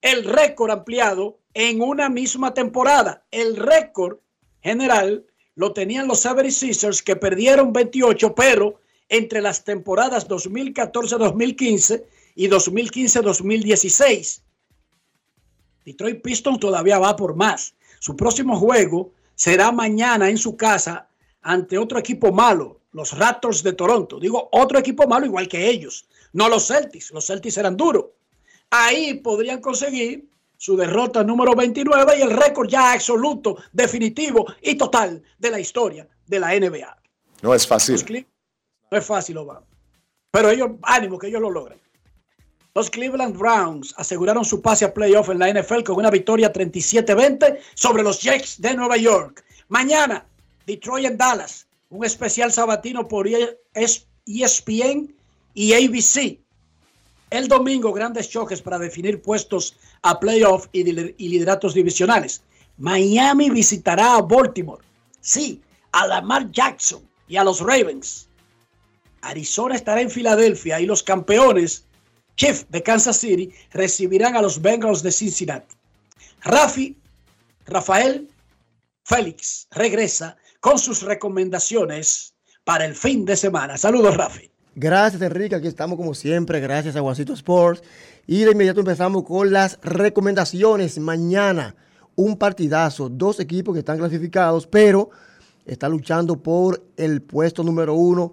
el 0.00 0.22
récord 0.22 0.70
ampliado 0.70 1.40
en 1.54 1.82
una 1.82 2.08
misma 2.08 2.54
temporada. 2.54 3.24
El 3.32 3.56
récord 3.56 4.18
general 4.62 5.26
lo 5.56 5.72
tenían 5.72 6.06
los 6.06 6.24
76ers 6.24 7.02
que 7.02 7.16
perdieron 7.16 7.72
28, 7.72 8.32
pero 8.36 8.78
entre 9.08 9.42
las 9.42 9.64
temporadas 9.64 10.28
2014-2015 10.28 12.04
y 12.34 12.48
2015-2016. 12.48 14.40
Detroit 15.84 16.22
Pistons 16.22 16.60
todavía 16.60 16.98
va 16.98 17.14
por 17.14 17.34
más. 17.36 17.74
Su 18.00 18.16
próximo 18.16 18.58
juego 18.58 19.12
será 19.34 19.72
mañana 19.72 20.28
en 20.30 20.38
su 20.38 20.56
casa 20.56 21.08
ante 21.42 21.76
otro 21.78 21.98
equipo 21.98 22.32
malo, 22.32 22.80
los 22.92 23.16
Raptors 23.16 23.62
de 23.62 23.74
Toronto. 23.74 24.18
Digo, 24.18 24.48
otro 24.52 24.78
equipo 24.78 25.06
malo 25.06 25.26
igual 25.26 25.46
que 25.46 25.68
ellos, 25.68 26.06
no 26.32 26.48
los 26.48 26.66
Celtics. 26.66 27.10
Los 27.10 27.26
Celtics 27.26 27.58
eran 27.58 27.76
duros. 27.76 28.06
Ahí 28.70 29.14
podrían 29.14 29.60
conseguir 29.60 30.28
su 30.56 30.76
derrota 30.76 31.22
número 31.22 31.54
29 31.54 32.18
y 32.18 32.22
el 32.22 32.30
récord 32.30 32.68
ya 32.68 32.92
absoluto, 32.92 33.56
definitivo 33.72 34.46
y 34.62 34.76
total 34.76 35.22
de 35.38 35.50
la 35.50 35.60
historia 35.60 36.08
de 36.26 36.40
la 36.40 36.58
NBA. 36.58 36.96
No 37.42 37.54
es 37.54 37.66
fácil. 37.66 38.26
No 38.90 38.98
es 38.98 39.04
fácil, 39.04 39.36
Obama. 39.36 39.66
Pero 40.30 40.50
ellos, 40.50 40.70
ánimo, 40.82 41.18
que 41.18 41.26
ellos 41.26 41.42
lo 41.42 41.50
logran. 41.50 41.78
Los 42.76 42.90
Cleveland 42.90 43.38
Browns 43.38 43.94
aseguraron 43.96 44.44
su 44.44 44.60
pase 44.60 44.84
a 44.84 44.92
playoff 44.92 45.28
en 45.28 45.38
la 45.38 45.48
NFL 45.48 45.84
con 45.84 45.94
una 45.94 46.10
victoria 46.10 46.52
37-20 46.52 47.60
sobre 47.74 48.02
los 48.02 48.20
Jets 48.20 48.60
de 48.60 48.74
Nueva 48.74 48.96
York. 48.96 49.44
Mañana, 49.68 50.26
Detroit 50.66 51.06
en 51.06 51.16
Dallas. 51.16 51.68
Un 51.90 52.04
especial 52.04 52.50
sabatino 52.50 53.06
por 53.06 53.28
ESPN 53.28 55.14
y 55.54 55.72
ABC. 55.72 56.40
El 57.30 57.46
domingo, 57.46 57.92
grandes 57.92 58.28
choques 58.28 58.60
para 58.60 58.80
definir 58.80 59.22
puestos 59.22 59.76
a 60.02 60.18
playoff 60.18 60.66
y 60.72 60.82
lideratos 61.28 61.74
divisionales. 61.74 62.42
Miami 62.78 63.50
visitará 63.50 64.16
a 64.16 64.22
Baltimore. 64.22 64.82
Sí, 65.20 65.62
a 65.92 66.08
Lamar 66.08 66.50
Jackson 66.50 67.08
y 67.28 67.36
a 67.36 67.44
los 67.44 67.60
Ravens. 67.60 68.26
Arizona 69.20 69.76
estará 69.76 70.00
en 70.00 70.10
Filadelfia 70.10 70.80
y 70.80 70.86
los 70.86 71.04
campeones 71.04 71.84
Chief 72.36 72.64
de 72.68 72.82
Kansas 72.82 73.16
City 73.16 73.52
recibirán 73.72 74.36
a 74.36 74.42
los 74.42 74.60
Bengals 74.60 75.02
de 75.02 75.12
Cincinnati. 75.12 75.74
Rafi, 76.42 76.96
Rafael 77.66 78.28
Félix 79.04 79.68
regresa 79.70 80.36
con 80.60 80.78
sus 80.78 81.02
recomendaciones 81.02 82.34
para 82.64 82.86
el 82.86 82.94
fin 82.94 83.24
de 83.24 83.36
semana. 83.36 83.76
Saludos, 83.76 84.16
Rafi. 84.16 84.50
Gracias, 84.74 85.22
Enrique. 85.22 85.54
Aquí 85.54 85.68
estamos 85.68 85.96
como 85.96 86.14
siempre. 86.14 86.58
Gracias 86.60 86.96
a 86.96 87.00
Juancito 87.00 87.32
Sports. 87.34 87.82
Y 88.26 88.44
de 88.44 88.52
inmediato 88.52 88.80
empezamos 88.80 89.24
con 89.24 89.52
las 89.52 89.78
recomendaciones. 89.82 90.98
Mañana, 90.98 91.76
un 92.16 92.36
partidazo. 92.36 93.08
Dos 93.08 93.38
equipos 93.40 93.74
que 93.74 93.80
están 93.80 93.98
clasificados, 93.98 94.66
pero 94.66 95.10
están 95.64 95.92
luchando 95.92 96.42
por 96.42 96.82
el 96.96 97.22
puesto 97.22 97.62
número 97.62 97.94
uno 97.94 98.32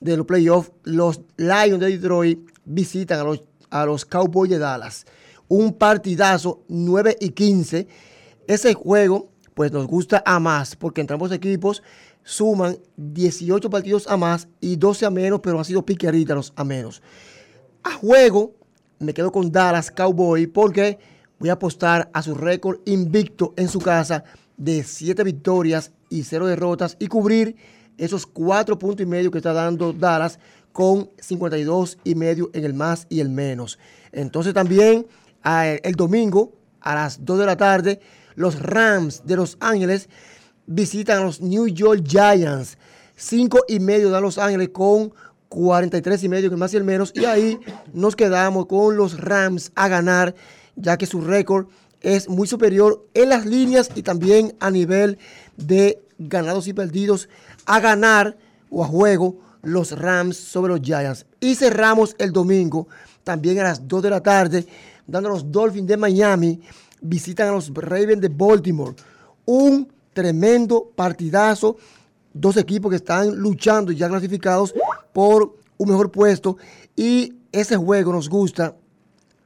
de 0.00 0.16
los 0.16 0.24
playoffs. 0.24 0.72
Los 0.84 1.20
Lions 1.36 1.80
de 1.80 1.98
Detroit 1.98 2.51
visitan 2.64 3.20
a 3.20 3.24
los, 3.24 3.42
a 3.70 3.86
los 3.86 4.04
Cowboys 4.04 4.50
de 4.50 4.58
Dallas. 4.58 5.06
Un 5.48 5.74
partidazo 5.74 6.62
9 6.68 7.16
y 7.20 7.30
15. 7.30 7.86
Ese 8.46 8.74
juego, 8.74 9.30
pues 9.54 9.72
nos 9.72 9.86
gusta 9.86 10.22
a 10.24 10.40
más, 10.40 10.76
porque 10.76 11.00
entre 11.00 11.14
ambos 11.14 11.32
equipos 11.32 11.82
suman 12.24 12.78
18 12.96 13.68
partidos 13.68 14.06
a 14.06 14.16
más 14.16 14.48
y 14.60 14.76
12 14.76 15.06
a 15.06 15.10
menos, 15.10 15.40
pero 15.40 15.58
han 15.58 15.64
sido 15.64 15.84
piqueritas 15.84 16.36
los 16.36 16.52
a 16.56 16.64
menos. 16.64 17.02
A 17.82 17.92
juego, 17.94 18.54
me 18.98 19.12
quedo 19.12 19.32
con 19.32 19.50
Dallas 19.50 19.90
Cowboy 19.90 20.46
porque 20.46 20.98
voy 21.38 21.48
a 21.50 21.54
apostar 21.54 22.08
a 22.12 22.22
su 22.22 22.34
récord 22.34 22.78
invicto 22.84 23.52
en 23.56 23.68
su 23.68 23.80
casa 23.80 24.24
de 24.56 24.84
7 24.84 25.24
victorias 25.24 25.92
y 26.08 26.22
0 26.22 26.46
derrotas 26.46 26.96
y 27.00 27.08
cubrir 27.08 27.56
esos 27.98 28.26
4 28.26 28.78
puntos 28.78 29.04
y 29.04 29.06
medio 29.06 29.30
que 29.30 29.38
está 29.38 29.52
dando 29.52 29.92
Dallas 29.92 30.38
con 30.72 31.10
52 31.20 31.98
y 32.04 32.14
medio 32.14 32.50
en 32.54 32.64
el 32.64 32.74
más 32.74 33.06
y 33.08 33.20
el 33.20 33.28
menos. 33.28 33.78
Entonces 34.12 34.54
también 34.54 35.06
el 35.44 35.94
domingo 35.94 36.52
a 36.80 36.94
las 36.94 37.24
2 37.24 37.38
de 37.38 37.46
la 37.46 37.56
tarde, 37.56 38.00
los 38.34 38.60
Rams 38.60 39.22
de 39.24 39.36
Los 39.36 39.56
Ángeles 39.60 40.08
visitan 40.66 41.18
a 41.18 41.24
los 41.24 41.40
New 41.40 41.66
York 41.68 42.04
Giants. 42.06 42.78
5 43.16 43.64
y 43.68 43.78
medio 43.78 44.10
de 44.10 44.20
Los 44.20 44.38
Ángeles 44.38 44.70
con 44.70 45.12
43 45.48 46.24
y 46.24 46.28
medio 46.28 46.50
el 46.50 46.56
más 46.56 46.72
y 46.72 46.78
el 46.78 46.84
menos. 46.84 47.12
Y 47.14 47.26
ahí 47.26 47.58
nos 47.92 48.16
quedamos 48.16 48.66
con 48.66 48.96
los 48.96 49.20
Rams 49.20 49.70
a 49.74 49.88
ganar, 49.88 50.34
ya 50.76 50.96
que 50.96 51.06
su 51.06 51.20
récord 51.20 51.66
es 52.00 52.28
muy 52.28 52.48
superior 52.48 53.06
en 53.14 53.28
las 53.28 53.44
líneas 53.46 53.90
y 53.94 54.02
también 54.02 54.56
a 54.60 54.70
nivel 54.70 55.18
de 55.56 56.02
ganados 56.18 56.66
y 56.68 56.72
perdidos 56.72 57.28
a 57.66 57.80
ganar 57.80 58.36
o 58.70 58.82
a 58.82 58.86
juego 58.88 59.38
los 59.62 59.92
Rams 59.92 60.36
sobre 60.36 60.72
los 60.72 60.80
Giants. 60.82 61.26
Y 61.40 61.54
cerramos 61.54 62.14
el 62.18 62.32
domingo 62.32 62.88
también 63.24 63.58
a 63.60 63.64
las 63.64 63.86
2 63.86 64.02
de 64.02 64.10
la 64.10 64.22
tarde, 64.22 64.66
dando 65.06 65.28
los 65.28 65.50
Dolphins 65.50 65.86
de 65.86 65.96
Miami, 65.96 66.60
visitan 67.00 67.48
a 67.48 67.52
los 67.52 67.72
Ravens 67.72 68.20
de 68.20 68.28
Baltimore. 68.28 68.94
Un 69.44 69.92
tremendo 70.12 70.90
partidazo. 70.94 71.76
Dos 72.34 72.56
equipos 72.56 72.90
que 72.90 72.96
están 72.96 73.36
luchando 73.36 73.92
ya 73.92 74.08
clasificados 74.08 74.74
por 75.12 75.56
un 75.76 75.88
mejor 75.88 76.10
puesto. 76.10 76.56
Y 76.96 77.34
ese 77.52 77.76
juego 77.76 78.12
nos 78.12 78.28
gusta 78.28 78.74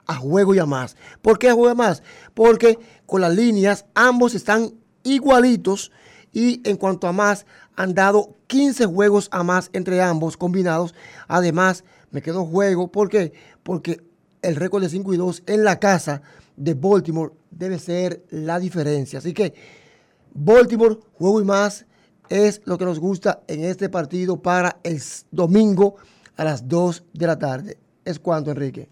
a 0.07 0.15
juego 0.15 0.55
y 0.55 0.59
a 0.59 0.67
más. 0.67 0.97
¿Por 1.21 1.39
qué 1.39 1.49
a 1.49 1.55
juego 1.55 1.69
y 1.69 1.73
a 1.73 1.75
más? 1.75 2.03
Porque 2.33 2.79
con 3.07 3.21
las 3.21 3.35
líneas 3.35 3.87
ambos 3.95 4.35
están 4.35 4.73
igualitos 5.03 5.91
y 6.33 6.61
en 6.69 6.77
cuanto 6.77 7.09
a 7.09 7.13
más, 7.13 7.47
han 7.77 7.95
dado 7.95 8.37
15 8.47 8.87
juegos 8.87 9.29
a 9.31 9.43
más 9.43 9.71
entre 9.73 10.03
ambos 10.03 10.37
combinados. 10.37 10.95
Además, 11.29 11.85
me 12.11 12.23
quedo 12.23 12.45
juego. 12.47 12.91
¿Por 12.91 13.09
qué? 13.09 13.33
Porque 13.63 14.03
el 14.43 14.57
récord 14.57 14.83
de 14.83 14.89
5 14.89 15.15
y 15.15 15.17
2 15.17 15.43
en 15.47 15.65
la 15.65 15.79
casa 15.79 16.23
de 16.57 16.75
Baltimore 16.75 17.33
debe 17.51 17.79
ser 17.79 18.25
la 18.31 18.59
diferencia. 18.59 19.19
Así 19.19 19.33
que 19.33 19.55
Baltimore, 20.33 20.99
juego 21.15 21.41
y 21.41 21.45
más, 21.45 21.87
es 22.29 22.63
lo 22.65 22.79
que 22.79 22.85
nos 22.85 22.99
gusta 22.99 23.43
en 23.47 23.65
este 23.65 23.89
partido 23.89 24.41
para 24.41 24.81
el 24.83 25.01
domingo 25.31 25.97
a 26.37 26.45
las 26.45 26.67
2 26.69 27.05
de 27.13 27.27
la 27.27 27.39
tarde. 27.39 27.79
Es 28.05 28.19
cuanto, 28.19 28.51
Enrique. 28.51 28.89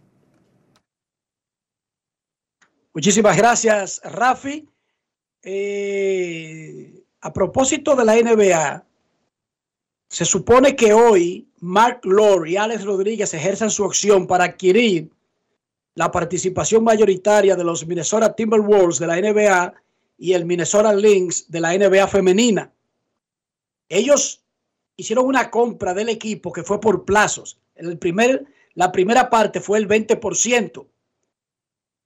Muchísimas 2.93 3.37
gracias, 3.37 4.01
Rafi. 4.05 4.69
Eh, 5.43 6.94
a 7.25 7.33
propósito 7.33 7.97
de 7.97 8.05
la 8.05 8.17
NBA, 8.17 8.85
se 10.11 10.25
supone 10.27 10.77
que 10.77 10.93
hoy 10.93 11.49
Mark 11.61 12.01
Lore 12.05 12.51
y 12.51 12.57
Alex 12.59 12.85
Rodríguez 12.85 13.33
ejerzan 13.33 13.71
su 13.71 13.83
opción 13.83 14.27
para 14.27 14.45
adquirir 14.45 15.11
la 15.95 16.11
participación 16.11 16.85
mayoritaria 16.85 17.57
de 17.57 17.65
los 17.65 17.87
Minnesota 17.87 18.35
Timberwolves 18.37 18.99
de 18.99 19.07
la 19.07 19.17
NBA 19.17 19.73
y 20.19 20.35
el 20.35 20.45
Minnesota 20.45 20.93
Lynx 20.93 21.51
de 21.51 21.61
la 21.61 21.73
NBA 21.73 22.07
femenina. 22.09 22.71
Ellos 23.89 24.45
hicieron 24.95 25.25
una 25.25 25.51
compra 25.51 25.95
del 25.95 26.11
equipo 26.11 26.53
que 26.53 26.63
fue 26.63 26.79
por 26.79 27.07
plazos. 27.07 27.59
El 27.75 27.97
primer, 27.97 28.45
la 28.75 28.93
primera 28.93 29.31
parte 29.31 29.61
fue 29.61 29.79
el 29.79 29.89
20% 29.89 30.87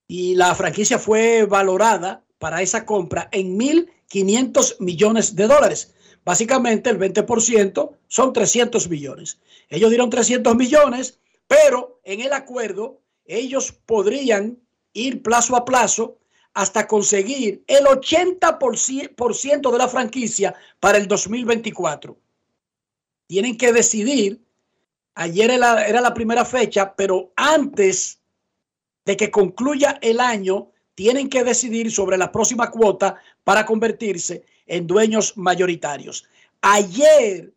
y 0.07 0.37
la 0.37 0.54
franquicia 0.54 0.96
fue 0.96 1.44
valorada 1.44 2.22
para 2.38 2.62
esa 2.62 2.87
compra 2.87 3.29
en 3.33 3.59
1.500 3.59 4.77
millones 4.81 5.35
de 5.37 5.46
dólares. 5.46 5.94
Básicamente 6.24 6.90
el 6.90 6.98
20% 6.98 7.96
son 8.07 8.33
300 8.33 8.88
millones. 8.88 9.40
Ellos 9.68 9.90
dieron 9.90 10.11
300 10.11 10.55
millones, 10.57 11.18
pero 11.46 12.01
en 12.05 12.20
el 12.20 12.33
acuerdo 12.33 13.01
ellos 13.24 13.72
podrían 13.72 14.59
ir 14.92 15.22
plazo 15.22 15.57
a 15.57 15.64
plazo 15.64 16.18
hasta 16.55 16.88
conseguir 16.88 17.62
el 17.66 17.85
80% 17.85 19.70
de 19.70 19.79
la 19.79 19.88
franquicia 19.88 20.55
para 20.81 20.98
el 20.98 21.07
2024. 21.07 22.18
Tienen 23.27 23.57
que 23.57 23.72
decidir, 23.72 24.42
ayer 25.14 25.51
era, 25.51 26.01
la 26.01 26.14
primera 26.14 26.44
fecha, 26.44 26.94
pero 26.96 27.33
antes 27.37 28.20
de 29.05 29.16
que 29.16 29.31
concluya 29.31 29.98
el 30.01 30.18
año, 30.18 30.70
tienen 30.99 31.31
que 31.31 31.45
decidir 31.45 31.93
sobre 31.93 32.19
la 32.19 32.33
próxima 32.33 32.73
cuota 32.73 33.23
para 33.45 33.65
convertirse 33.65 34.43
en 34.67 34.85
dueños 34.85 35.37
mayoritarios. 35.37 36.25
Ayer 36.61 37.55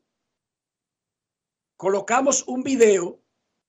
colocamos 1.75 2.43
un 2.45 2.61
video, 2.61 3.17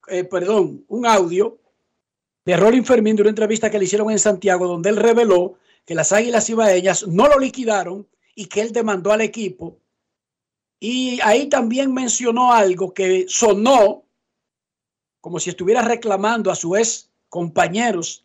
eh, 0.08 0.24
perdón, 0.24 0.84
un 0.88 1.06
audio 1.06 1.56
de 2.44 2.54
Rolling 2.54 2.82
Fermín 2.82 3.16
de 3.16 3.22
una 3.22 3.30
entrevista 3.30 3.70
que 3.70 3.78
le 3.78 3.86
hicieron 3.86 4.10
en 4.10 4.18
Santiago, 4.18 4.68
donde 4.68 4.90
él 4.90 4.96
reveló 4.96 5.54
que 5.86 5.94
las 5.94 6.12
Águilas 6.12 6.50
Ibaeñas 6.50 7.08
no 7.08 7.26
lo 7.28 7.38
liquidaron 7.38 8.06
y 8.34 8.48
que 8.48 8.60
él 8.60 8.72
demandó 8.72 9.10
al 9.10 9.22
equipo. 9.22 9.78
Y 10.80 11.18
ahí 11.22 11.48
también 11.48 11.94
mencionó 11.94 12.52
algo 12.52 12.92
que 12.92 13.24
sonó 13.26 14.04
como 15.22 15.40
si 15.40 15.48
estuviera 15.48 15.80
reclamando 15.80 16.50
a 16.50 16.56
su 16.56 16.76
ex 16.76 17.08
compañeros 17.30 18.21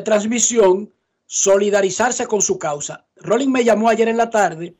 transmisión 0.00 0.92
solidarizarse 1.26 2.26
con 2.26 2.42
su 2.42 2.58
causa. 2.58 3.06
Rolling 3.16 3.48
me 3.48 3.64
llamó 3.64 3.88
ayer 3.88 4.08
en 4.08 4.16
la 4.16 4.30
tarde 4.30 4.76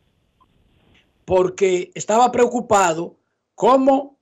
porque 1.25 1.91
estaba 1.95 2.31
preocupado 2.31 3.19
cómo 3.55 4.19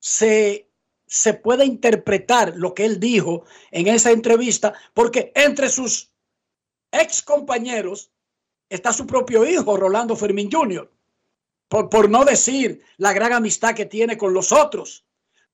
se 0.00 0.70
se 1.10 1.34
puede 1.34 1.64
interpretar 1.66 2.52
lo 2.56 2.72
que 2.72 2.84
él 2.84 3.00
dijo 3.00 3.44
en 3.72 3.88
esa 3.88 4.12
entrevista, 4.12 4.74
porque 4.94 5.32
entre 5.34 5.68
sus 5.68 6.12
ex 6.92 7.20
compañeros 7.20 8.12
está 8.68 8.92
su 8.92 9.08
propio 9.08 9.44
hijo, 9.44 9.76
Rolando 9.76 10.14
Fermín 10.14 10.48
Jr., 10.52 10.88
por, 11.66 11.90
por 11.90 12.08
no 12.08 12.24
decir 12.24 12.80
la 12.96 13.12
gran 13.12 13.32
amistad 13.32 13.74
que 13.74 13.86
tiene 13.86 14.16
con 14.16 14.32
los 14.32 14.52
otros. 14.52 15.04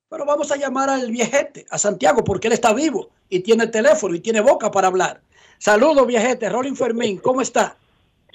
Pero 0.09 0.25
vamos 0.25 0.53
a 0.53 0.57
llamar 0.57 0.89
al 0.89 1.11
viejete, 1.11 1.67
a 1.71 1.79
Santiago, 1.79 2.23
porque 2.23 2.47
él 2.47 2.53
está 2.53 2.73
vivo 2.73 3.11
y 3.29 3.41
tiene 3.41 3.67
teléfono 3.67 4.15
y 4.15 4.21
tiene 4.21 4.41
boca 4.41 4.71
para 4.71 4.87
hablar. 4.87 5.21
Saludos, 5.59 6.07
viejete. 6.07 6.49
Rolling 6.49 6.75
Fermín, 6.75 7.19
¿cómo 7.19 7.41
está? 7.41 7.77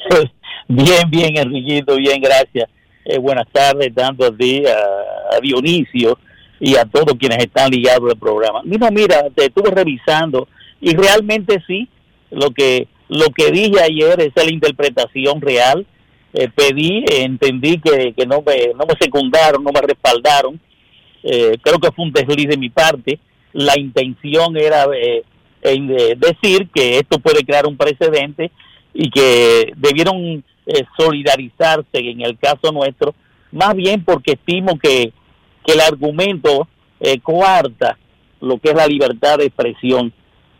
Bien, 0.68 1.10
bien, 1.10 1.36
Enriquito, 1.38 1.96
bien, 1.96 2.22
gracias. 2.22 2.70
Eh, 3.04 3.18
buenas 3.18 3.46
tardes, 3.52 3.94
tanto 3.94 4.26
a 4.26 4.32
ti, 4.36 4.64
a, 4.66 5.36
a 5.36 5.40
Dionisio 5.42 6.18
y 6.62 6.76
a 6.76 6.86
todos 6.86 7.18
quienes 7.20 7.40
están 7.40 7.72
ligados 7.72 8.10
al 8.10 8.18
programa. 8.18 8.62
Mira, 8.64 8.90
mira, 8.90 9.30
te 9.36 9.46
estuve 9.46 9.70
revisando 9.70 10.48
y 10.80 10.96
realmente 10.96 11.62
sí, 11.68 11.90
lo 12.30 12.52
que 12.52 12.88
lo 13.10 13.30
que 13.32 13.52
dije 13.52 13.82
ayer 13.82 14.22
es 14.22 14.32
la 14.36 14.50
interpretación 14.50 15.42
real. 15.42 15.86
Eh, 16.34 16.48
pedí, 16.56 17.04
entendí 17.10 17.78
que, 17.82 18.14
que, 18.14 18.26
no, 18.26 18.42
me, 18.42 18.72
no 18.74 18.86
me 18.86 18.96
secundaron, 18.98 19.62
no 19.62 19.72
me 19.74 19.82
respaldaron. 19.82 20.58
Eh, 21.24 21.58
creo 21.62 21.80
que 21.80 21.92
fue 21.92 22.06
un 22.06 22.12
desliz 22.12 22.48
de 22.48 22.58
mi 22.58 22.70
parte. 22.70 23.20
La 23.54 23.80
intención 23.80 24.58
era 24.58 24.86
eh, 24.96 25.24
decir 26.18 26.70
que 26.74 26.98
esto 26.98 27.20
puede 27.20 27.44
crear 27.44 27.66
un 27.66 27.78
precedente 27.78 28.52
y 28.94 29.10
que 29.10 29.74
debieron 29.76 30.44
solidarizarse 30.98 31.86
en 31.94 32.22
el 32.22 32.38
caso 32.38 32.72
nuestro, 32.72 33.14
más 33.52 33.76
bien 33.76 34.04
porque 34.04 34.34
estimo 34.34 34.78
que 34.78 35.12
que 35.64 35.74
el 35.74 35.82
argumento 35.82 36.68
eh, 37.00 37.20
coarta 37.20 37.98
lo 38.40 38.58
que 38.58 38.70
es 38.70 38.76
la 38.76 38.88
libertad 38.88 39.38
de 39.38 39.46
expresión. 39.46 40.12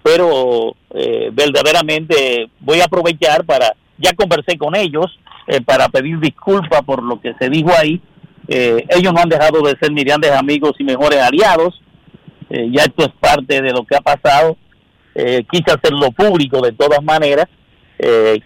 Pero 0.04 0.76
eh, 0.92 1.30
verdaderamente 1.32 2.50
voy 2.60 2.82
a 2.82 2.86
aprovechar 2.86 3.46
para, 3.46 3.76
ya 3.98 4.14
conversé 4.14 4.58
con 4.58 4.76
ellos 4.76 5.06
eh, 5.48 5.62
para 5.62 5.90
pedir 5.90 6.20
disculpas 6.20 6.82
por 6.84 7.04
lo 7.04 7.20
que 7.20 7.34
se 7.40 7.50
dijo 7.50 7.70
ahí. 7.78 8.02
Eh, 8.54 8.86
ellos 8.90 9.14
no 9.14 9.22
han 9.22 9.30
dejado 9.30 9.62
de 9.62 9.78
ser 9.80 9.92
mis 9.92 10.04
grandes 10.04 10.32
amigos 10.32 10.74
y 10.80 10.84
mejores 10.84 11.20
aliados. 11.20 11.82
ya 12.50 12.84
esto 12.84 13.06
es 13.06 13.12
parte 13.20 13.62
de 13.62 13.72
lo 13.72 13.86
que 13.86 13.96
ha 13.96 14.02
pasado. 14.02 14.58
quise 15.14 15.72
hacerlo 15.72 16.12
público 16.12 16.60
de 16.62 16.74
todas 16.74 17.02
maneras. 17.04 17.46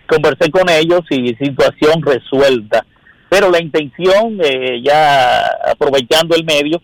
conversé 0.08 0.52
con 0.52 0.70
ellos 0.70 1.02
y 1.10 1.34
situación 1.36 2.02
resuelta 2.02 2.86
pero 3.30 3.50
la 3.50 3.62
intención, 3.62 4.40
eh, 4.44 4.82
ya 4.82 5.46
aprovechando 5.70 6.36
el 6.36 6.46
medio, 6.46 6.82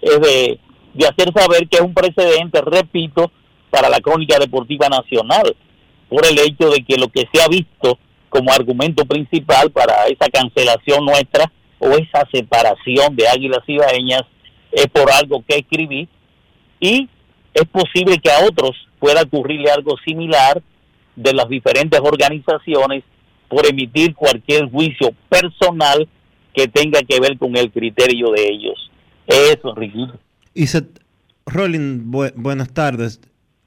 es 0.00 0.20
de, 0.20 0.58
hacer 1.06 1.32
saber 1.32 1.68
que 1.68 1.76
es 1.76 1.80
un 1.80 1.94
precedente, 1.94 2.60
repito, 2.60 3.30
para 3.70 3.88
la 3.88 4.00
crónica 4.00 4.38
deportiva 4.38 4.88
nacional, 4.88 5.54
por 6.08 6.26
el 6.26 6.38
hecho 6.38 6.70
de 6.70 6.84
que 6.84 6.96
lo 6.96 7.08
que 7.08 7.28
se 7.32 7.42
ha 7.42 7.48
visto 7.48 7.98
como 8.28 8.52
argumento 8.52 9.04
principal 9.04 9.70
para 9.70 10.06
esa 10.06 10.28
cancelación 10.28 11.04
nuestra 11.04 11.52
o 11.82 11.90
esa 11.96 12.26
separación 12.32 13.16
de 13.16 13.26
Águilas 13.26 13.64
Ibaeñas 13.66 14.22
es 14.70 14.86
por 14.86 15.10
algo 15.10 15.44
que 15.46 15.56
escribí 15.56 16.08
y 16.78 17.08
es 17.52 17.64
posible 17.64 18.18
que 18.18 18.30
a 18.30 18.44
otros 18.46 18.70
pueda 19.00 19.22
ocurrirle 19.22 19.68
algo 19.68 19.96
similar 20.06 20.62
de 21.16 21.34
las 21.34 21.48
diferentes 21.48 21.98
organizaciones 22.00 23.02
por 23.48 23.66
emitir 23.66 24.14
cualquier 24.14 24.70
juicio 24.70 25.10
personal 25.28 26.08
que 26.54 26.68
tenga 26.68 27.00
que 27.02 27.18
ver 27.18 27.36
con 27.36 27.56
el 27.56 27.72
criterio 27.72 28.30
de 28.30 28.48
ellos. 28.48 28.90
Eso, 29.26 29.74
Riquito. 29.74 30.20
Y 30.54 30.68
se, 30.68 30.86
Rolling, 31.46 32.12
buenas 32.36 32.72
tardes. 32.72 33.20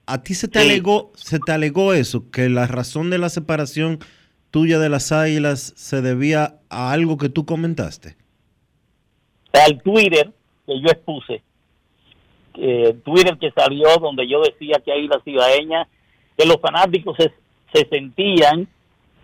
¿A 0.05 0.23
ti 0.23 0.35
se 0.35 0.47
te, 0.47 0.59
alegó, 0.59 1.11
se 1.15 1.39
te 1.39 1.51
alegó 1.51 1.93
eso, 1.93 2.31
que 2.31 2.47
la 2.47 2.65
razón 2.65 3.09
de 3.09 3.17
la 3.17 3.27
separación 3.27 3.99
tuya 4.55 4.79
de 4.79 4.87
las 4.87 5.11
águilas 5.11 5.73
se 5.75 6.01
debía 6.01 6.61
a 6.69 6.93
algo 6.93 7.17
que 7.17 7.27
tú 7.27 7.45
comentaste? 7.45 8.15
Al 9.51 9.81
Twitter 9.81 10.31
que 10.65 10.79
yo 10.79 10.87
expuse, 10.87 11.43
eh, 12.53 12.95
Twitter 13.03 13.37
que 13.37 13.51
salió 13.51 13.97
donde 13.97 14.25
yo 14.29 14.41
decía 14.41 14.79
que 14.79 14.93
Águilas 14.93 15.19
Ibaeñas, 15.25 15.89
que 16.37 16.45
los 16.45 16.61
fanáticos 16.61 17.17
se, 17.17 17.33
se 17.73 17.85
sentían 17.89 18.65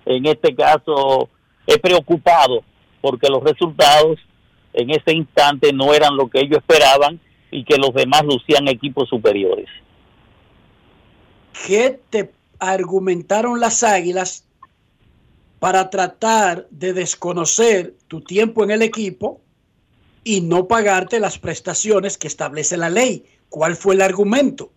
en 0.06 0.26
este 0.26 0.54
caso 0.54 1.30
he 1.66 1.80
preocupado 1.80 2.66
porque 3.00 3.30
los 3.30 3.42
resultados 3.42 4.20
en 4.74 4.90
ese 4.90 5.14
instante 5.14 5.72
no 5.72 5.94
eran 5.94 6.18
lo 6.18 6.28
que 6.28 6.42
ellos 6.42 6.58
esperaban 6.58 7.22
y 7.52 7.64
que 7.64 7.78
los 7.78 7.94
demás 7.94 8.24
lucían 8.26 8.68
equipos 8.68 9.08
superiores. 9.08 9.70
¿Qué 11.66 12.02
te 12.10 12.34
argumentaron 12.60 13.62
las 13.62 13.86
águilas 13.86 14.46
para 15.62 15.92
tratar 15.92 16.66
de 16.72 16.92
desconocer 16.92 17.94
tu 18.08 18.22
tiempo 18.22 18.64
en 18.64 18.72
el 18.72 18.82
equipo 18.82 19.42
y 20.24 20.42
no 20.42 20.68
pagarte 20.68 21.20
las 21.20 21.38
prestaciones 21.38 22.18
que 22.18 22.26
establece 22.26 22.78
la 22.78 22.90
ley? 22.90 23.26
¿Cuál 23.48 23.76
fue 23.76 23.94
el 23.94 24.02
argumento? 24.02 24.72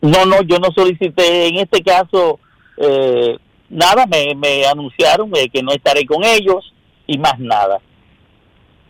No, 0.00 0.24
no, 0.24 0.40
yo 0.40 0.58
no 0.58 0.72
solicité 0.74 1.48
en 1.48 1.56
este 1.58 1.82
caso 1.82 2.40
eh, 2.78 3.36
nada, 3.68 4.06
me, 4.06 4.34
me 4.34 4.64
anunciaron 4.64 5.30
eh, 5.36 5.50
que 5.50 5.62
no 5.62 5.72
estaré 5.72 6.06
con 6.06 6.24
ellos 6.24 6.72
y 7.06 7.18
más 7.18 7.38
nada. 7.38 7.82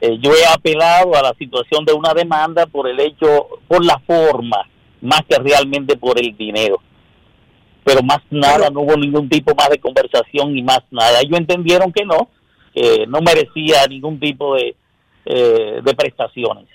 Eh, 0.01 0.17
yo 0.21 0.31
he 0.37 0.47
apelado 0.47 1.17
a 1.17 1.23
la 1.23 1.35
situación 1.35 1.85
de 1.85 1.95
una 1.95 2.15
demanda 2.15 2.65
por 2.67 2.89
el 2.89 3.01
hecho, 3.01 3.49
por 3.67 3.85
la 3.85 3.99
forma, 4.07 4.69
más 5.01 5.23
que 5.29 5.37
realmente 5.41 5.97
por 5.97 6.17
el 6.17 6.37
dinero. 6.37 6.81
Pero 7.85 8.03
más 8.03 8.21
nada, 8.31 8.71
no 8.71 8.81
hubo 8.81 8.97
ningún 8.97 9.29
tipo 9.29 9.55
más 9.55 9.69
de 9.69 9.79
conversación 9.79 10.57
y 10.57 10.63
más 10.63 10.81
nada. 10.91 11.21
Ellos 11.21 11.39
entendieron 11.39 11.93
que 11.93 12.05
no, 12.05 12.29
que 12.75 13.07
no 13.07 13.21
merecía 13.21 13.87
ningún 13.89 14.19
tipo 14.19 14.57
de, 14.57 14.75
eh, 15.27 15.81
de 15.85 15.95
prestaciones. 15.95 16.67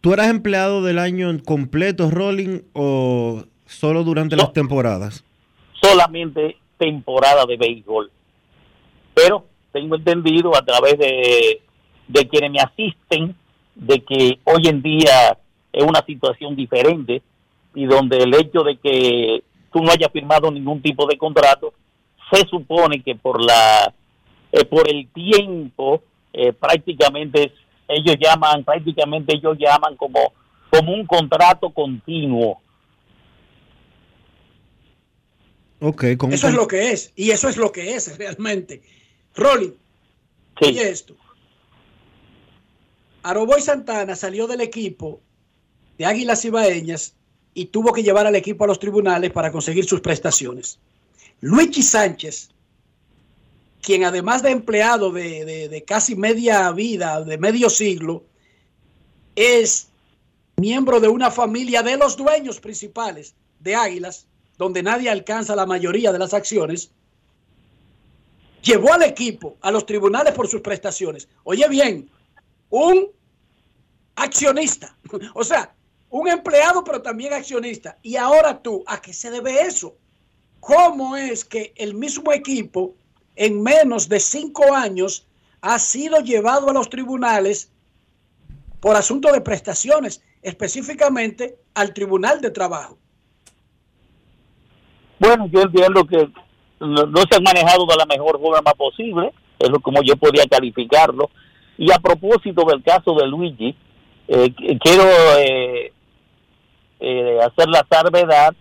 ¿Tú 0.00 0.12
eras 0.12 0.28
empleado 0.28 0.82
del 0.82 1.00
año 1.00 1.28
completo, 1.44 2.10
Rolling, 2.10 2.60
o 2.74 3.44
solo 3.66 4.04
durante 4.04 4.36
las 4.36 4.52
temporadas? 4.52 5.24
solamente 5.80 6.56
temporada 6.78 7.44
de 7.46 7.56
béisbol. 7.56 8.10
Pero 9.14 9.46
tengo 9.72 9.96
entendido 9.96 10.56
a 10.56 10.64
través 10.64 10.98
de, 10.98 11.60
de 12.08 12.28
quienes 12.28 12.50
me 12.50 12.60
asisten 12.60 13.34
de 13.74 14.00
que 14.00 14.38
hoy 14.44 14.62
en 14.66 14.82
día 14.82 15.38
es 15.72 15.84
una 15.84 16.04
situación 16.04 16.56
diferente 16.56 17.22
y 17.76 17.84
donde 17.84 18.16
el 18.16 18.34
hecho 18.34 18.62
de 18.62 18.78
que 18.78 19.44
tú 19.72 19.82
no 19.82 19.92
hayas 19.92 20.10
firmado 20.10 20.50
ningún 20.50 20.80
tipo 20.80 21.06
de 21.06 21.18
contrato 21.18 21.74
se 22.32 22.40
supone 22.48 23.02
que 23.02 23.14
por 23.14 23.40
la 23.44 23.94
eh, 24.50 24.64
por 24.64 24.90
el 24.90 25.06
tiempo 25.12 26.02
eh, 26.32 26.52
prácticamente 26.52 27.52
ellos 27.86 28.16
llaman 28.18 28.64
prácticamente 28.64 29.36
ellos 29.36 29.56
llaman 29.58 29.94
como 29.96 30.32
como 30.70 30.92
un 30.92 31.06
contrato 31.06 31.70
continuo 31.70 32.60
Ok, 35.78 36.04
con 36.16 36.32
Eso 36.32 36.48
es 36.48 36.54
lo 36.54 36.66
que 36.66 36.90
es, 36.92 37.12
y 37.16 37.32
eso 37.32 37.50
es 37.50 37.58
lo 37.58 37.70
que 37.70 37.94
es 37.94 38.16
realmente. 38.16 38.80
Rolly, 39.34 39.76
oye 40.62 40.88
esto. 40.88 41.14
Aroboy 43.22 43.60
Santana 43.60 44.16
salió 44.16 44.46
del 44.46 44.62
equipo 44.62 45.20
de 45.98 46.06
Águilas 46.06 46.44
Ibaeñas 46.46 47.15
y 47.56 47.64
tuvo 47.66 47.90
que 47.94 48.02
llevar 48.02 48.26
al 48.26 48.36
equipo 48.36 48.64
a 48.64 48.66
los 48.66 48.78
tribunales 48.78 49.32
para 49.32 49.50
conseguir 49.50 49.86
sus 49.86 50.02
prestaciones. 50.02 50.78
Luigi 51.40 51.82
Sánchez, 51.82 52.50
quien 53.80 54.04
además 54.04 54.42
de 54.42 54.50
empleado 54.50 55.10
de, 55.10 55.46
de- 55.46 55.68
de 55.70 55.82
casi 55.82 56.14
media 56.16 56.70
vida, 56.72 57.22
de 57.24 57.38
medio 57.38 57.70
siglo, 57.70 58.24
es 59.36 59.88
miembro 60.58 61.00
de 61.00 61.08
una 61.08 61.30
familia 61.30 61.82
de 61.82 61.96
los 61.96 62.18
dueños 62.18 62.60
principales 62.60 63.34
de 63.60 63.74
Águilas, 63.74 64.26
donde 64.58 64.82
nadie 64.82 65.08
alcanza 65.08 65.56
la 65.56 65.64
mayoría 65.64 66.12
de 66.12 66.18
las 66.18 66.34
acciones, 66.34 66.90
llevó 68.62 68.92
al 68.92 69.02
equipo 69.02 69.56
a 69.62 69.70
los 69.70 69.86
tribunales 69.86 70.34
por 70.34 70.46
sus 70.46 70.60
prestaciones. 70.60 71.26
Oye 71.44 71.66
bien, 71.70 72.10
un 72.68 73.06
accionista, 74.14 74.94
o 75.34 75.42
sea, 75.42 75.72
un 76.10 76.28
empleado 76.28 76.84
pero 76.84 77.02
también 77.02 77.32
accionista. 77.32 77.98
Y 78.02 78.16
ahora 78.16 78.62
tú, 78.62 78.84
¿a 78.86 79.00
qué 79.00 79.12
se 79.12 79.30
debe 79.30 79.60
eso? 79.62 79.96
¿Cómo 80.60 81.16
es 81.16 81.44
que 81.44 81.72
el 81.76 81.94
mismo 81.94 82.32
equipo 82.32 82.94
en 83.34 83.62
menos 83.62 84.08
de 84.08 84.18
cinco 84.20 84.74
años 84.74 85.26
ha 85.60 85.78
sido 85.78 86.20
llevado 86.20 86.70
a 86.70 86.72
los 86.72 86.88
tribunales 86.88 87.70
por 88.80 88.96
asunto 88.96 89.32
de 89.32 89.40
prestaciones, 89.40 90.22
específicamente 90.42 91.56
al 91.74 91.92
Tribunal 91.92 92.40
de 92.40 92.50
Trabajo? 92.50 92.98
Bueno, 95.18 95.46
yo 95.50 95.62
entiendo 95.62 96.04
que 96.06 96.28
no, 96.80 97.22
se 97.28 97.36
han 97.36 97.42
manejado 97.42 97.86
de 97.86 97.96
la 97.96 98.06
mejor 98.06 98.40
forma 98.40 98.72
posible, 98.74 99.32
es 99.58 99.70
como 99.82 100.02
yo 100.02 100.16
podría 100.16 100.44
calificarlo. 100.46 101.30
Y 101.78 101.90
a 101.90 101.98
propósito 101.98 102.64
del 102.64 102.82
caso 102.82 103.14
de 103.14 103.26
Luigi, 103.26 103.76
eh, 104.28 104.54
qu- 104.54 104.78
quiero 104.80 105.04
eh, 105.38 105.92
eh, 107.00 107.38
hacer 107.40 107.68
la 107.68 107.86
salvedad 107.90 108.54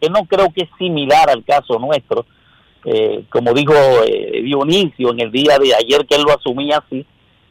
que 0.00 0.08
no 0.10 0.24
creo 0.24 0.52
que 0.52 0.62
es 0.62 0.70
similar 0.78 1.28
al 1.30 1.44
caso 1.44 1.78
nuestro. 1.78 2.26
Eh, 2.84 3.24
como 3.28 3.52
dijo 3.52 3.74
eh, 4.06 4.40
Dionisio 4.42 5.10
en 5.10 5.20
el 5.20 5.32
día 5.32 5.58
de 5.58 5.74
ayer 5.74 6.06
que 6.06 6.14
él 6.14 6.22
lo 6.22 6.32
asumía 6.32 6.78
así, 6.78 7.04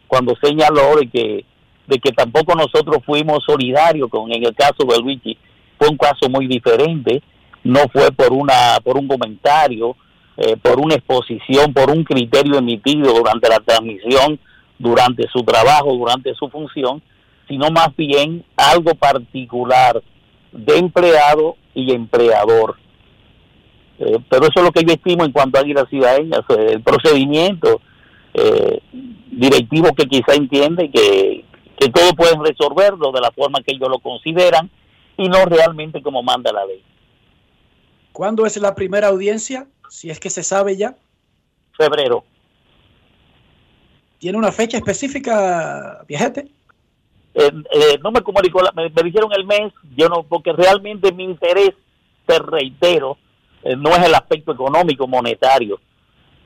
cuando 0.08 0.36
señaló 0.42 0.96
de 0.96 1.10
que 1.10 1.46
de 1.88 2.00
que 2.00 2.12
tampoco 2.12 2.54
nosotros 2.54 2.98
fuimos 3.06 3.44
solidarios 3.46 4.10
con 4.10 4.32
en 4.32 4.46
el 4.46 4.54
caso 4.54 4.86
de 4.88 5.00
Luigi 5.00 5.38
fue 5.78 5.88
un 5.88 5.98
caso 5.98 6.30
muy 6.30 6.48
diferente 6.48 7.22
no 7.64 7.80
fue 7.92 8.12
por 8.12 8.34
una 8.34 8.80
por 8.84 8.98
un 8.98 9.08
comentario 9.08 9.96
eh, 10.36 10.58
por 10.58 10.80
una 10.80 10.96
exposición 10.96 11.74
por 11.74 11.90
un 11.90 12.04
criterio 12.04 12.58
emitido 12.58 13.14
durante 13.14 13.50
la 13.50 13.60
transmisión 13.60 14.38
durante 14.78 15.28
su 15.30 15.44
trabajo 15.44 15.94
durante 15.94 16.34
su 16.36 16.50
función 16.50 17.02
sino 17.48 17.70
más 17.70 17.96
bien 17.96 18.44
algo 18.58 18.94
particular 18.96 20.02
de 20.52 20.78
empleado 20.78 21.56
y 21.74 21.92
empleador 21.94 22.78
Eh, 24.00 24.20
pero 24.30 24.44
eso 24.44 24.60
es 24.60 24.64
lo 24.64 24.72
que 24.72 24.84
yo 24.86 24.94
estimo 24.94 25.26
en 25.26 25.32
cuanto 25.32 25.58
a 25.58 25.62
Águilas 25.62 25.90
Cibaeñas, 25.90 26.42
eh, 26.50 26.68
el 26.74 26.84
procedimiento 26.84 27.82
eh, 28.34 28.80
directivo 29.32 29.94
que 29.96 30.06
quizá 30.06 30.36
entiende 30.36 30.92
que, 30.92 31.46
que 31.80 31.90
todo 31.90 32.14
pueden 32.14 32.44
resolverlo 32.44 33.12
de 33.12 33.22
la 33.22 33.32
forma 33.32 33.64
que 33.64 33.74
ellos 33.74 33.90
lo 33.90 33.98
consideran 33.98 34.70
y 35.18 35.28
no 35.30 35.46
realmente 35.46 36.04
como 36.04 36.22
manda 36.22 36.52
la 36.52 36.64
ley. 36.66 36.84
¿Cuándo 38.12 38.46
es 38.46 38.58
la 38.58 38.76
primera 38.76 39.08
audiencia? 39.08 39.68
Si 39.90 40.12
es 40.12 40.20
que 40.20 40.30
se 40.30 40.44
sabe 40.44 40.78
ya. 40.78 40.96
Febrero. 41.76 42.24
¿Tiene 44.20 44.38
una 44.38 44.52
fecha 44.52 44.78
específica, 44.78 46.04
viajete? 46.08 46.48
Eh, 47.40 48.00
no 48.04 48.12
me 48.12 48.22
comunicó, 48.22 48.62
la- 48.62 48.72
me, 48.76 48.90
me 48.90 49.04
dijeron 49.04 49.32
el 49.32 49.46
mes, 49.46 49.72
yo 49.96 50.10
no, 50.10 50.24
porque 50.24 50.54
realmente 50.54 51.12
mi 51.12 51.24
interés, 51.24 51.72
te 52.26 52.40
reitero, 52.40 53.18
eh, 53.64 53.76
no 53.76 53.92
es 53.92 54.04
el 54.06 54.16
aspecto 54.16 54.52
económico 54.54 55.08
monetario, 55.08 55.80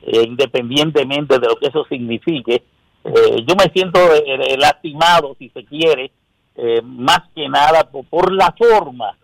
eh, 0.02 0.22
independientemente 0.26 1.38
de 1.38 1.46
lo 1.48 1.56
que 1.56 1.68
eso 1.68 1.84
signifique. 1.88 2.62
Eh, 3.04 3.36
yo 3.46 3.54
me 3.56 3.72
siento 3.72 3.98
lastimado, 4.58 5.34
si 5.38 5.48
se 5.48 5.64
quiere, 5.64 6.10
más 6.84 7.20
que 7.34 7.48
nada 7.48 7.84
por, 7.90 8.04
por 8.04 8.30
la 8.30 8.52
forma 8.52 9.16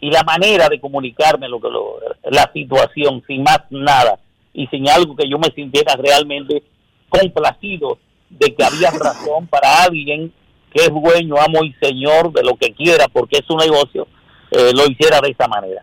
y 0.00 0.10
la 0.10 0.22
manera 0.22 0.68
de 0.70 0.80
comunicarme 0.80 1.48
lo 1.48 1.60
que 1.60 1.68
lo- 1.68 1.98
la 2.30 2.50
situación, 2.52 3.22
sin 3.26 3.42
más 3.42 3.60
nada, 3.70 4.18
y 4.54 4.66
sin 4.68 4.88
algo 4.88 5.14
que 5.14 5.28
yo 5.28 5.38
me 5.38 5.50
sintiera 5.54 5.94
realmente 5.96 6.62
complacido 7.10 7.98
de 8.30 8.54
que 8.54 8.64
había 8.64 8.90
razón 9.02 9.46
para 9.46 9.82
alguien 9.84 10.32
que 10.72 10.84
es 10.84 10.90
dueño, 10.90 11.36
amo 11.38 11.64
y 11.64 11.72
señor 11.74 12.32
de 12.32 12.42
lo 12.42 12.56
que 12.56 12.74
quiera, 12.74 13.06
porque 13.08 13.38
es 13.38 13.46
su 13.46 13.56
negocio, 13.56 14.06
eh, 14.50 14.72
lo 14.74 14.86
hiciera 14.86 15.20
de 15.20 15.30
esa 15.30 15.48
manera. 15.48 15.82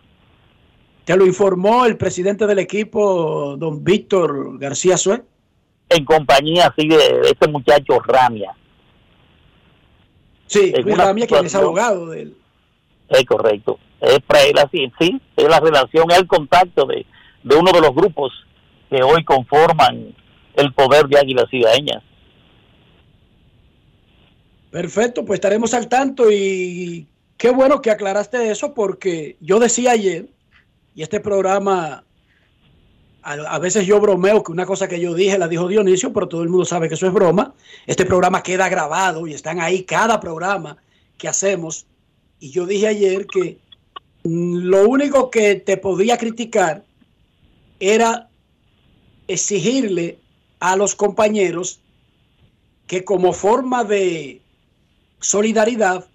¿Te 1.03 1.17
lo 1.17 1.25
informó 1.25 1.85
el 1.85 1.97
presidente 1.97 2.45
del 2.47 2.59
equipo, 2.59 3.57
don 3.57 3.83
Víctor 3.83 4.57
García 4.59 4.95
Sue? 4.97 5.21
En 5.89 6.05
compañía 6.05 6.67
así 6.67 6.87
de, 6.87 6.97
de 6.97 7.29
este 7.29 7.47
muchacho 7.47 7.99
Ramia. 7.99 8.55
Sí, 10.47 10.71
Luis 10.83 10.97
Ramírez, 10.97 11.29
quien 11.29 11.45
es 11.45 11.55
abogado 11.55 12.07
de 12.07 12.21
él. 12.21 12.37
Es 13.09 13.25
correcto. 13.25 13.79
Es 13.99 14.19
para 14.19 14.43
él 14.43 14.57
así, 14.57 14.91
sí, 14.99 15.19
es 15.35 15.47
la 15.47 15.59
relación, 15.59 16.11
es 16.11 16.17
el 16.19 16.27
contacto 16.27 16.85
de, 16.85 17.05
de 17.43 17.55
uno 17.55 17.71
de 17.71 17.81
los 17.81 17.95
grupos 17.95 18.31
que 18.89 19.01
hoy 19.01 19.23
conforman 19.23 20.13
el 20.55 20.73
poder 20.73 21.07
de 21.07 21.19
Águilas 21.19 21.49
Cibaeñas. 21.49 22.03
Perfecto, 24.73 25.23
pues 25.23 25.37
estaremos 25.37 25.75
al 25.75 25.87
tanto 25.87 26.31
y 26.31 27.07
qué 27.37 27.51
bueno 27.51 27.79
que 27.79 27.91
aclaraste 27.91 28.49
eso 28.49 28.73
porque 28.73 29.37
yo 29.39 29.59
decía 29.59 29.91
ayer, 29.91 30.31
y 30.95 31.03
este 31.03 31.19
programa, 31.19 32.03
a, 33.21 33.59
veces 33.59 33.85
yo 33.85 33.99
bromeo 33.99 34.41
que 34.41 34.51
una 34.51 34.65
cosa 34.65 34.87
que 34.87 34.99
yo 34.99 35.13
dije 35.13 35.37
la 35.37 35.47
dijo 35.47 35.67
Dionisio, 35.67 36.11
pero 36.11 36.27
todo 36.27 36.41
el 36.41 36.49
mundo 36.49 36.65
sabe 36.65 36.87
que 36.87 36.95
eso 36.95 37.05
es 37.05 37.13
broma. 37.13 37.53
Este 37.85 38.03
programa 38.03 38.41
queda 38.41 38.67
grabado 38.67 39.27
y 39.27 39.35
están 39.35 39.61
ahí 39.61 39.83
cada 39.83 40.19
programa 40.19 40.77
que 41.19 41.27
hacemos. 41.27 41.85
Y 42.39 42.49
yo 42.49 42.65
dije 42.65 42.87
ayer 42.87 43.27
que 43.27 43.59
lo 44.23 44.89
único 44.89 45.29
que 45.29 45.53
te 45.53 45.77
podía 45.77 46.17
criticar 46.17 46.83
era 47.79 48.27
exigirle 49.27 50.17
a 50.59 50.75
los 50.75 50.95
compañeros 50.95 51.79
que 52.87 53.05
como 53.05 53.33
forma 53.33 53.83
de 53.83 54.42
solidaridad 55.23 56.05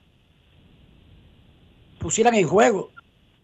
pusieran 1.98 2.34
en 2.34 2.46
juego 2.46 2.90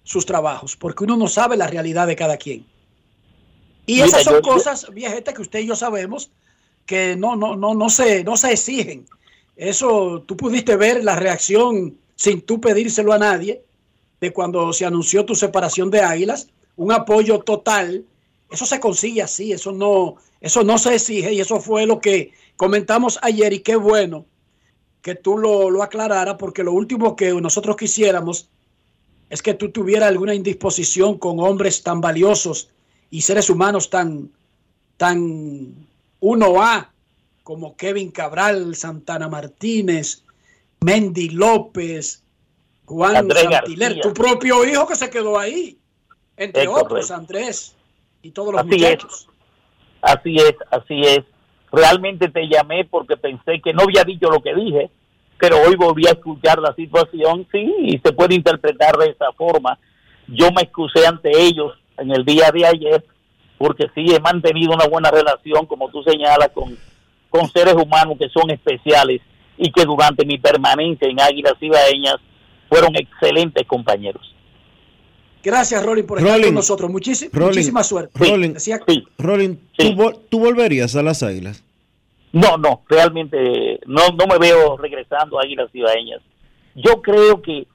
sus 0.04 0.26
trabajos, 0.26 0.76
porque 0.76 1.04
uno 1.04 1.16
no 1.16 1.28
sabe 1.28 1.56
la 1.56 1.66
realidad 1.66 2.06
de 2.06 2.16
cada 2.16 2.36
quien. 2.36 2.64
Y 3.86 3.94
Mira, 3.94 4.06
esas 4.06 4.24
son 4.24 4.34
yo- 4.34 4.42
cosas, 4.42 4.86
viejeta, 4.92 5.32
que 5.32 5.42
usted 5.42 5.60
y 5.60 5.66
yo 5.66 5.76
sabemos 5.76 6.30
que 6.86 7.16
no, 7.16 7.36
no, 7.36 7.56
no, 7.56 7.74
no, 7.74 7.88
se, 7.90 8.22
no 8.24 8.36
se 8.36 8.52
exigen. 8.52 9.06
Eso 9.56 10.22
tú 10.26 10.36
pudiste 10.36 10.76
ver 10.76 11.02
la 11.02 11.16
reacción 11.16 11.96
sin 12.16 12.42
tú 12.42 12.60
pedírselo 12.60 13.12
a 13.12 13.18
nadie 13.18 13.62
de 14.20 14.32
cuando 14.32 14.72
se 14.72 14.84
anunció 14.84 15.24
tu 15.24 15.34
separación 15.34 15.90
de 15.90 16.00
Águilas, 16.00 16.48
un 16.76 16.92
apoyo 16.92 17.40
total. 17.40 18.04
Eso 18.50 18.66
se 18.66 18.80
consigue 18.80 19.22
así, 19.22 19.52
eso 19.52 19.72
no, 19.72 20.16
eso 20.40 20.62
no 20.62 20.78
se 20.78 20.94
exige 20.94 21.32
y 21.32 21.40
eso 21.40 21.60
fue 21.60 21.86
lo 21.86 22.00
que 22.00 22.32
comentamos 22.56 23.18
ayer 23.22 23.52
y 23.52 23.60
qué 23.60 23.76
bueno 23.76 24.26
que 25.04 25.14
tú 25.14 25.36
lo, 25.36 25.68
lo 25.68 25.82
aclararas 25.82 26.36
porque 26.38 26.64
lo 26.64 26.72
último 26.72 27.14
que 27.14 27.30
nosotros 27.34 27.76
quisiéramos 27.76 28.48
es 29.28 29.42
que 29.42 29.52
tú 29.52 29.70
tuvieras 29.70 30.08
alguna 30.08 30.34
indisposición 30.34 31.18
con 31.18 31.40
hombres 31.40 31.82
tan 31.82 32.00
valiosos 32.00 32.70
y 33.10 33.20
seres 33.20 33.50
humanos 33.50 33.90
tan, 33.90 34.30
tan 34.96 35.74
1A 36.22 36.88
como 37.42 37.76
Kevin 37.76 38.12
Cabral, 38.12 38.74
Santana 38.76 39.28
Martínez, 39.28 40.22
Mendy 40.80 41.28
López, 41.28 42.22
Juan 42.86 43.16
Andrés 43.16 43.42
Santiler, 43.42 43.96
García. 43.96 44.02
tu 44.02 44.14
propio 44.14 44.64
hijo 44.64 44.86
que 44.86 44.96
se 44.96 45.10
quedó 45.10 45.38
ahí, 45.38 45.78
entre 46.38 46.62
Es 46.62 46.68
otros, 46.68 46.88
correcto. 46.88 47.14
Andrés 47.14 47.74
y 48.22 48.30
todos 48.30 48.54
los 48.54 48.62
Así 48.62 48.70
muchachos. 48.70 49.28
Así 50.00 50.36
es, 50.36 50.54
así 50.70 51.02
es. 51.02 51.33
Realmente 51.74 52.28
te 52.28 52.46
llamé 52.48 52.84
porque 52.84 53.16
pensé 53.16 53.60
que 53.60 53.72
no 53.72 53.82
había 53.82 54.04
dicho 54.04 54.30
lo 54.30 54.40
que 54.40 54.54
dije, 54.54 54.90
pero 55.38 55.56
hoy 55.60 55.74
volví 55.76 56.06
a 56.06 56.12
escuchar 56.12 56.58
la 56.58 56.74
situación, 56.74 57.46
sí, 57.50 57.74
y 57.80 57.98
se 57.98 58.12
puede 58.12 58.34
interpretar 58.34 58.96
de 58.96 59.10
esa 59.10 59.32
forma. 59.32 59.78
Yo 60.28 60.50
me 60.52 60.62
excusé 60.62 61.06
ante 61.06 61.30
ellos 61.30 61.72
en 61.98 62.12
el 62.12 62.24
día 62.24 62.50
de 62.52 62.66
ayer, 62.66 63.04
porque 63.58 63.86
sí 63.94 64.14
he 64.14 64.20
mantenido 64.20 64.72
una 64.72 64.86
buena 64.86 65.10
relación, 65.10 65.66
como 65.66 65.88
tú 65.90 66.02
señalas, 66.02 66.50
con, 66.54 66.76
con 67.28 67.48
seres 67.50 67.74
humanos 67.74 68.16
que 68.18 68.28
son 68.28 68.50
especiales 68.50 69.20
y 69.56 69.70
que 69.70 69.84
durante 69.84 70.24
mi 70.24 70.38
permanencia 70.38 71.08
en 71.08 71.20
Águilas 71.20 71.54
Ibaeñas 71.60 72.16
fueron 72.68 72.94
excelentes 72.96 73.66
compañeros. 73.66 74.33
Gracias, 75.44 75.84
Rolling, 75.84 76.04
por 76.04 76.18
estar 76.18 76.32
Rolling, 76.32 76.46
con 76.46 76.54
nosotros. 76.54 76.90
Rolling, 76.90 77.46
muchísima 77.48 77.82
suerte. 77.84 78.18
Rolling, 78.18 78.54
Decía- 78.54 78.80
Rolling, 79.18 79.56
¿tú, 79.76 79.84
vol- 79.92 80.18
tú 80.30 80.40
volverías 80.40 80.96
a 80.96 81.02
las 81.02 81.22
águilas? 81.22 81.62
No, 82.32 82.56
no, 82.56 82.82
realmente 82.88 83.78
no, 83.86 84.08
no 84.18 84.26
me 84.26 84.38
veo 84.38 84.76
regresando 84.76 85.38
a 85.38 85.42
Águilas 85.42 85.70
Cibaeñas. 85.70 86.20
Yo 86.74 87.00
creo 87.02 87.40
que 87.42 87.58
eh, 87.58 87.66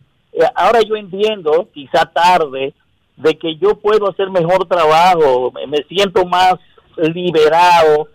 ahora 0.55 0.81
yo 0.81 0.95
entiendo, 0.97 1.69
quizá 1.73 2.05
tarde, 2.07 2.73
de 3.15 3.37
que 3.37 3.55
yo 3.57 3.75
puedo 3.79 4.09
hacer 4.09 4.29
mejor 4.29 4.67
trabajo, 4.67 5.51
me, 5.53 5.65
me 5.67 5.77
siento 5.87 6.25
más 6.25 6.55
liberado, 6.97 8.09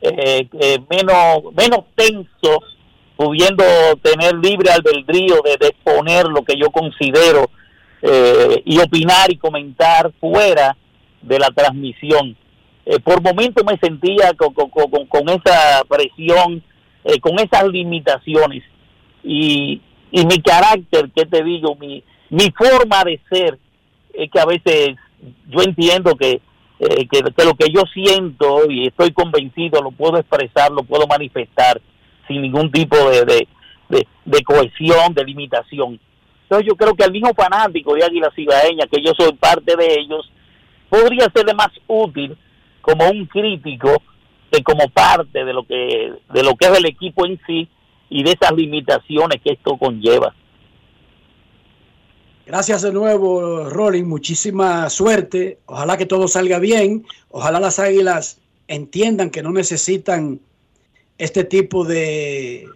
eh, 0.00 0.48
eh, 0.60 0.78
menos, 0.90 1.54
menos 1.56 1.84
tenso, 1.94 2.60
pudiendo 3.16 3.64
tener 4.02 4.34
libre 4.36 4.70
albedrío 4.70 5.40
de, 5.44 5.56
de 5.58 5.68
exponer 5.68 6.26
lo 6.26 6.42
que 6.44 6.54
yo 6.56 6.70
considero 6.70 7.50
eh, 8.02 8.62
y 8.64 8.78
opinar 8.78 9.30
y 9.30 9.36
comentar 9.36 10.12
fuera 10.20 10.76
de 11.22 11.38
la 11.38 11.48
transmisión. 11.50 12.36
Eh, 12.86 12.98
por 13.00 13.22
momentos 13.22 13.64
me 13.64 13.76
sentía 13.78 14.32
con, 14.34 14.52
con- 14.54 14.70
con- 14.70 15.06
con 15.06 15.28
esa 15.28 15.82
presión, 15.88 16.62
eh, 17.04 17.20
con 17.20 17.38
esas 17.38 17.66
limitaciones. 17.68 18.62
Y, 19.22 19.80
y 20.10 20.24
mi 20.26 20.40
carácter, 20.40 21.10
¿qué 21.14 21.26
te 21.26 21.42
digo? 21.42 21.74
Mi, 21.76 22.02
mi 22.30 22.50
forma 22.52 23.04
de 23.04 23.20
ser, 23.30 23.58
es 24.14 24.30
que 24.30 24.40
a 24.40 24.46
veces 24.46 24.90
yo 25.48 25.60
entiendo 25.62 26.14
que, 26.16 26.40
eh, 26.80 27.08
que, 27.10 27.20
lo 27.44 27.54
que 27.54 27.70
yo 27.72 27.82
siento 27.92 28.70
y 28.70 28.86
estoy 28.86 29.10
convencido 29.12 29.82
lo 29.82 29.90
puedo 29.90 30.16
expresar, 30.18 30.70
lo 30.70 30.82
puedo 30.84 31.06
manifestar 31.06 31.80
sin 32.28 32.42
ningún 32.42 32.70
tipo 32.70 32.96
de, 33.10 33.24
de- 33.24 33.48
de 34.24 34.42
cohesión, 34.44 35.14
de 35.14 35.24
limitación. 35.24 35.98
Entonces 36.48 36.66
yo 36.66 36.76
creo 36.76 36.94
que 36.94 37.04
al 37.04 37.12
mismo 37.12 37.34
fanático 37.34 37.94
de 37.94 38.04
Águila 38.04 38.32
Cibaeña, 38.34 38.86
que 38.90 39.02
yo 39.02 39.12
soy 39.14 39.34
parte 39.34 39.76
de 39.76 40.00
ellos, 40.00 40.32
podría 40.88 41.30
serle 41.30 41.52
más 41.52 41.68
útil 41.86 42.38
como 42.80 43.06
un 43.06 43.26
crítico 43.26 44.02
que 44.50 44.62
como 44.62 44.88
parte 44.88 45.44
de 45.44 45.52
lo 45.52 45.66
que 45.66 46.10
de 46.32 46.42
lo 46.42 46.56
que 46.56 46.66
es 46.68 46.78
el 46.78 46.86
equipo 46.86 47.26
en 47.26 47.38
sí 47.46 47.68
y 48.08 48.22
de 48.22 48.30
esas 48.30 48.52
limitaciones 48.52 49.42
que 49.44 49.52
esto 49.52 49.76
conlleva. 49.76 50.34
Gracias 52.46 52.80
de 52.80 52.94
nuevo, 52.94 53.68
Rolling. 53.68 54.04
Muchísima 54.04 54.88
suerte. 54.88 55.58
Ojalá 55.66 55.98
que 55.98 56.06
todo 56.06 56.28
salga 56.28 56.58
bien. 56.58 57.04
Ojalá 57.28 57.60
las 57.60 57.78
águilas 57.78 58.40
entiendan 58.68 59.28
que 59.28 59.42
no 59.42 59.50
necesitan 59.52 60.40
este 61.18 61.44
tipo 61.44 61.84
de, 61.84 62.66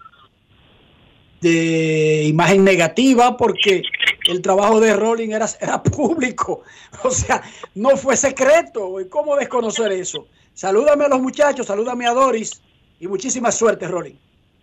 de 1.43 2.25
imagen 2.25 2.65
negativa 2.65 3.37
porque 3.37 3.83
el 4.29 4.41
trabajo 4.41 4.81
de 4.81 4.95
Rolling 4.95 5.31
era, 5.31 5.47
era 5.61 5.83
público. 5.83 6.63
O 7.05 7.11
sea, 7.11 7.43
no 7.75 7.97
fue 7.97 8.17
secreto. 8.17 9.01
¿Y 9.01 9.09
¿Cómo 9.09 9.35
desconocer 9.35 9.91
eso? 9.91 10.29
Salúdame 10.55 11.07
a 11.07 11.09
los 11.09 11.21
muchachos, 11.21 11.67
salúdame 11.67 12.07
a 12.07 12.13
Doris 12.13 12.63
y 13.01 13.09
muchísima 13.09 13.51
suerte, 13.51 13.89
Rolling. 13.89 14.15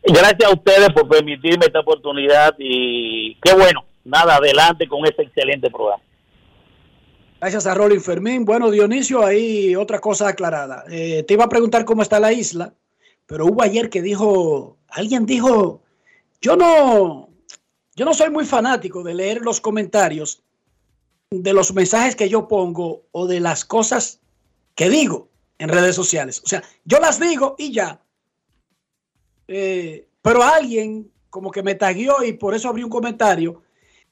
Gracias 0.03 0.49
a 0.49 0.53
ustedes 0.53 0.89
por 0.93 1.09
permitirme 1.09 1.65
esta 1.65 1.81
oportunidad 1.81 2.55
y 2.57 3.35
qué 3.41 3.53
bueno, 3.53 3.83
nada, 4.05 4.37
adelante 4.37 4.87
con 4.87 5.05
este 5.05 5.23
excelente 5.23 5.69
programa. 5.69 6.01
Gracias 7.41 7.67
a 7.67 7.73
Rolling 7.73 7.99
Fermín. 7.99 8.45
Bueno, 8.45 8.71
Dionisio, 8.71 9.25
ahí 9.25 9.75
otra 9.75 9.99
cosa 9.99 10.29
aclarada. 10.29 10.85
Eh, 10.89 11.23
te 11.23 11.33
iba 11.33 11.45
a 11.45 11.49
preguntar 11.49 11.83
cómo 11.83 12.01
está 12.01 12.19
la 12.19 12.31
isla, 12.31 12.73
pero 13.25 13.45
hubo 13.47 13.61
ayer 13.63 13.89
que 13.89 14.01
dijo, 14.01 14.77
alguien 14.87 15.25
dijo, 15.25 15.81
yo 16.41 16.55
no, 16.55 17.29
yo 17.95 18.05
no 18.05 18.13
soy 18.13 18.29
muy 18.29 18.45
fanático 18.45 19.03
de 19.03 19.13
leer 19.13 19.41
los 19.41 19.59
comentarios 19.59 20.41
de 21.31 21.53
los 21.53 21.73
mensajes 21.73 22.15
que 22.15 22.29
yo 22.29 22.47
pongo 22.47 23.03
o 23.11 23.27
de 23.27 23.39
las 23.39 23.65
cosas 23.65 24.19
que 24.75 24.89
digo 24.89 25.29
en 25.57 25.69
redes 25.69 25.95
sociales. 25.95 26.41
O 26.43 26.47
sea, 26.47 26.63
yo 26.85 26.99
las 26.99 27.19
digo 27.19 27.55
y 27.57 27.71
ya. 27.71 28.01
Eh, 29.47 30.07
pero 30.21 30.43
alguien 30.43 31.11
como 31.29 31.51
que 31.51 31.63
me 31.63 31.75
taguió 31.75 32.23
y 32.23 32.33
por 32.33 32.55
eso 32.55 32.69
abrí 32.69 32.83
un 32.83 32.89
comentario 32.89 33.61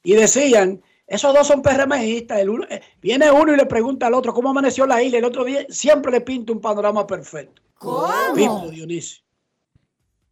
y 0.04 0.14
decían, 0.14 0.82
esos 1.08 1.34
dos 1.34 1.48
son 1.48 1.62
PRMistas, 1.62 2.40
el 2.40 2.50
uno, 2.50 2.66
eh, 2.70 2.82
viene 3.02 3.32
uno 3.32 3.54
y 3.54 3.58
le 3.58 3.66
pregunta 3.66 4.08
al 4.08 4.14
otro 4.14 4.34
cómo 4.34 4.50
amaneció 4.50 4.86
la 4.86 5.02
isla, 5.02 5.18
el 5.18 5.26
otro 5.26 5.44
día 5.46 5.66
siempre 5.70 6.12
le 6.12 6.22
pinta 6.22 6.54
un 6.54 6.62
panorama 6.62 7.08
perfecto. 7.08 7.62
¿Cómo? 7.76 8.70
Dionisio. 8.70 9.27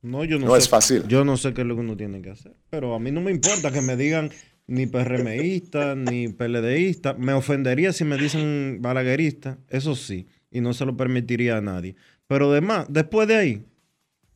No, 0.06 0.24
yo 0.24 0.38
no, 0.38 0.46
No 0.46 0.54
sé, 0.54 0.60
es 0.60 0.70
fácil. 0.70 1.04
Yo 1.08 1.26
no 1.26 1.36
sé 1.36 1.54
qué 1.54 1.62
es 1.62 1.68
lo 1.68 1.76
que 1.76 1.82
uno 1.82 1.98
tiene 1.98 2.22
que 2.22 2.30
hacer. 2.30 2.54
Pero 2.70 2.94
a 2.94 3.00
mí 3.00 3.12
no 3.12 3.22
me 3.22 3.32
importa 3.32 3.72
que 3.72 3.82
me 3.82 3.98
digan 3.98 4.30
ni 4.68 4.86
PRMista, 4.86 5.96
ni 5.96 6.28
PLDista. 6.28 7.16
Me 7.16 7.34
ofendería 7.34 7.92
si 7.92 8.04
me 8.04 8.18
dicen 8.18 8.78
balaguerista, 8.82 9.58
eso 9.68 9.96
sí. 9.96 10.28
Y 10.52 10.62
no 10.62 10.74
se 10.74 10.86
lo 10.86 10.96
permitiría 10.96 11.58
a 11.58 11.62
nadie. 11.62 11.96
Pero 12.28 12.52
además, 12.52 12.86
después 12.90 13.28
de 13.28 13.36
ahí, 13.36 13.64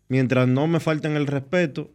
mientras 0.07 0.47
no 0.47 0.65
me 0.67 0.80
falten 0.80 1.15
el 1.15 1.28
respeto, 1.28 1.91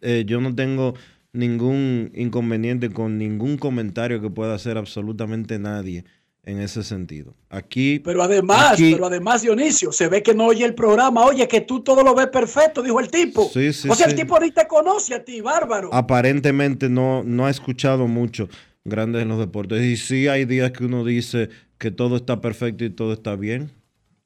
eh, 0.00 0.24
yo 0.26 0.40
no 0.40 0.54
tengo 0.54 0.94
ningún 1.32 2.12
inconveniente 2.14 2.90
con 2.90 3.18
ningún 3.18 3.56
comentario 3.58 4.20
que 4.20 4.30
pueda 4.30 4.54
hacer 4.54 4.78
absolutamente 4.78 5.58
nadie 5.58 6.04
en 6.44 6.60
ese 6.60 6.82
sentido. 6.82 7.34
Aquí. 7.50 8.00
Pero 8.00 8.22
además, 8.22 8.72
aquí- 8.72 8.92
pero 8.92 9.06
además, 9.06 9.42
Dionisio, 9.42 9.92
se 9.92 10.08
ve 10.08 10.22
que 10.22 10.34
no 10.34 10.46
oye 10.46 10.64
el 10.64 10.74
programa. 10.74 11.24
Oye, 11.24 11.46
que 11.46 11.60
tú 11.60 11.80
todo 11.80 12.02
lo 12.02 12.14
ves 12.14 12.26
perfecto, 12.28 12.82
dijo 12.82 12.98
el 13.00 13.08
tipo. 13.10 13.48
Sí, 13.52 13.72
sí, 13.72 13.88
o 13.88 13.94
sea, 13.94 14.06
sí. 14.06 14.12
el 14.12 14.18
tipo 14.18 14.38
ni 14.40 14.50
te 14.50 14.66
conoce 14.66 15.14
a 15.14 15.24
ti, 15.24 15.40
bárbaro. 15.40 15.90
aparentemente 15.92 16.88
no, 16.88 17.22
no 17.22 17.46
ha 17.46 17.50
escuchado 17.50 18.06
mucho 18.08 18.48
grandes 18.84 19.22
en 19.22 19.28
los 19.28 19.38
deportes. 19.38 19.82
Y 19.82 19.96
sí 19.96 20.26
hay 20.28 20.44
días 20.44 20.72
que 20.72 20.84
uno 20.84 21.04
dice 21.04 21.48
que 21.78 21.90
todo 21.92 22.16
está 22.16 22.40
perfecto 22.40 22.84
y 22.84 22.90
todo 22.90 23.12
está 23.12 23.36
bien. 23.36 23.70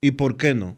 ¿Y 0.00 0.12
por 0.12 0.36
qué 0.36 0.54
no? 0.54 0.76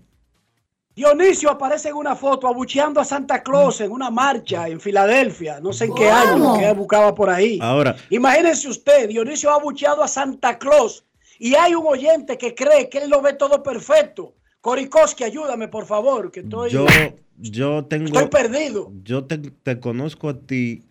Dionisio 0.97 1.51
aparece 1.51 1.91
en 1.91 1.95
una 1.95 2.17
foto 2.17 2.49
abucheando 2.49 3.01
a 3.01 3.05
Santa 3.05 3.41
Claus 3.45 3.81
en 3.81 3.93
una 3.93 4.11
marcha 4.11 4.69
en 4.69 4.81
Filadelfia, 4.81 5.61
no 5.61 5.73
sé 5.73 5.85
en 5.85 5.95
qué 5.95 6.09
¿Cómo? 6.33 6.55
año, 6.55 6.59
que 6.59 6.73
buscaba 6.73 7.15
por 7.15 7.31
ahí. 7.31 7.61
Ahora, 7.63 7.95
Imagínense 8.11 8.69
usted, 8.69 9.09
Dionisio 9.09 9.51
ha 9.51 9.55
abucheado 9.55 10.03
a 10.03 10.09
Santa 10.09 10.59
Claus 10.59 11.05
y 11.39 11.55
hay 11.55 11.75
un 11.75 11.87
oyente 11.87 12.37
que 12.39 12.55
cree 12.55 12.89
que 12.89 12.99
él 12.99 13.11
lo 13.11 13.21
ve 13.23 13.33
todo 13.35 13.63
perfecto. 13.63 14.35
Korikoski, 14.61 15.25
ayúdame, 15.25 15.69
por 15.69 15.87
favor, 15.87 16.31
que 16.33 16.41
estoy, 16.41 16.71
yo, 16.71 16.87
yo 17.37 17.85
tengo... 17.87 18.07
estoy 18.07 18.27
perdido. 18.29 18.93
Yo 19.05 19.25
te, 19.25 19.39
te 19.39 19.79
conozco 19.79 20.29
a 20.29 20.41
ti 20.41 20.83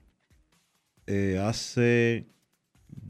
eh, 1.05 1.37
hace 1.41 2.27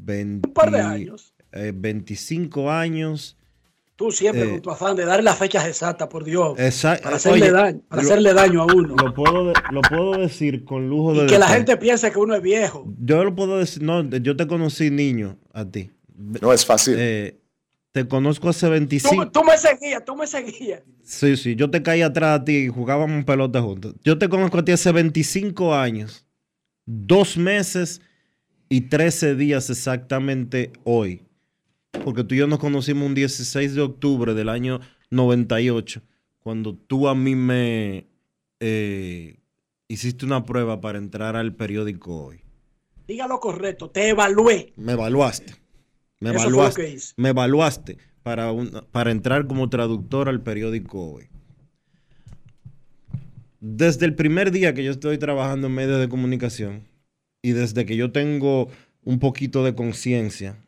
20, 0.03 0.47
Un 0.49 0.53
par 0.53 0.71
de 0.71 0.81
años. 0.81 1.33
eh, 1.51 1.71
25 1.75 2.69
años. 2.71 3.37
Tú 3.95 4.11
siempre 4.11 4.43
Eh, 4.47 4.49
con 4.51 4.61
tu 4.61 4.69
afán 4.69 4.95
de 4.95 5.05
dar 5.05 5.23
las 5.23 5.37
fechas 5.39 5.67
exactas, 5.67 6.07
por 6.07 6.23
Dios. 6.23 6.57
Esa- 6.59 6.99
para 7.01 7.15
hacerle, 7.15 7.45
oye, 7.45 7.51
daño, 7.51 7.81
para 7.87 8.01
lo- 8.03 8.07
hacerle 8.07 8.33
daño 8.33 8.61
a 8.61 8.65
uno. 8.65 8.95
Lo 8.95 9.13
puedo, 9.13 9.47
de- 9.47 9.53
lo 9.71 9.81
puedo 9.81 10.17
decir 10.19 10.63
con 10.65 10.87
lujo 10.87 11.15
de 11.15 11.25
que 11.25 11.39
la 11.39 11.47
gente 11.47 11.77
piense 11.77 12.11
que 12.11 12.19
uno 12.19 12.35
es 12.35 12.41
viejo. 12.43 12.85
Yo 12.99 13.23
lo 13.23 13.33
puedo 13.33 13.57
decir, 13.57 13.81
no, 13.81 14.03
yo 14.03 14.35
te 14.35 14.45
conocí 14.45 14.91
niño 14.91 15.37
a 15.51 15.65
ti. 15.65 15.89
No 16.17 16.51
es 16.51 16.65
fácil. 16.65 16.95
Eh, 16.97 17.39
te 17.91 18.07
conozco 18.07 18.49
hace 18.49 18.65
Tú, 18.65 18.71
25. 18.71 19.31
tú 19.31 19.43
me 19.43 19.57
seguías, 19.57 20.03
tú 20.03 20.15
me 20.15 20.27
seguías. 20.27 20.83
Sí, 21.03 21.37
sí, 21.37 21.55
yo 21.55 21.69
te 21.69 21.81
caí 21.81 22.01
atrás 22.01 22.41
a 22.41 22.43
ti 22.43 22.57
y 22.57 22.67
jugábamos 22.67 23.23
pelota 23.23 23.61
juntos. 23.61 23.95
Yo 24.03 24.17
te 24.17 24.27
conozco 24.27 24.59
a 24.59 24.65
ti 24.65 24.71
hace 24.71 24.91
25 24.91 25.73
años, 25.73 26.25
dos 26.85 27.37
meses 27.37 28.01
y 28.69 28.81
13 28.81 29.35
días 29.35 29.69
exactamente 29.69 30.73
hoy. 30.83 31.21
Porque 32.03 32.23
tú 32.23 32.35
y 32.35 32.39
yo 32.39 32.47
nos 32.47 32.59
conocimos 32.59 33.07
un 33.07 33.15
16 33.15 33.75
de 33.75 33.81
octubre 33.81 34.33
del 34.33 34.49
año 34.49 34.79
98, 35.09 36.01
cuando 36.39 36.75
tú 36.75 37.07
a 37.07 37.15
mí 37.15 37.35
me 37.35 38.07
eh, 38.59 39.39
hiciste 39.87 40.25
una 40.25 40.43
prueba 40.43 40.81
para 40.81 40.97
entrar 40.97 41.35
al 41.35 41.53
periódico 41.55 42.25
hoy. 42.25 42.41
Diga 43.07 43.27
lo 43.27 43.39
correcto, 43.39 43.89
te 43.89 44.09
evalué. 44.09 44.73
Me 44.75 44.93
evaluaste. 44.93 45.66
Me 46.19 46.29
Eso 46.31 46.39
fue 46.39 46.51
lo 46.51 46.57
evaluaste. 46.57 46.81
que 46.81 46.89
hice. 46.93 47.13
Me 47.17 47.29
evaluaste 47.29 47.97
para, 48.23 48.51
un- 48.51 48.71
para 48.91 49.11
entrar 49.11 49.47
como 49.47 49.69
traductor 49.69 50.29
al 50.29 50.41
periódico 50.41 51.11
hoy. 51.13 51.29
Desde 53.59 54.05
el 54.05 54.15
primer 54.15 54.51
día 54.51 54.73
que 54.73 54.83
yo 54.83 54.91
estoy 54.91 55.17
trabajando 55.17 55.67
en 55.67 55.73
medios 55.73 55.99
de 55.99 56.09
comunicación 56.09 56.87
y 57.41 57.51
desde 57.51 57.85
que 57.85 57.95
yo 57.95 58.11
tengo 58.11 58.69
un 59.03 59.19
poquito 59.19 59.63
de 59.63 59.73
conciencia, 59.75 60.63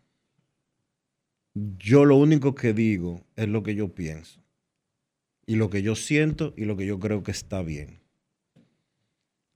yo 1.53 2.05
lo 2.05 2.15
único 2.15 2.55
que 2.55 2.73
digo 2.73 3.23
es 3.35 3.47
lo 3.47 3.63
que 3.63 3.75
yo 3.75 3.93
pienso 3.93 4.41
y 5.45 5.55
lo 5.55 5.69
que 5.69 5.81
yo 5.81 5.95
siento 5.95 6.53
y 6.57 6.65
lo 6.65 6.77
que 6.77 6.85
yo 6.85 6.99
creo 6.99 7.23
que 7.23 7.31
está 7.31 7.61
bien. 7.61 7.99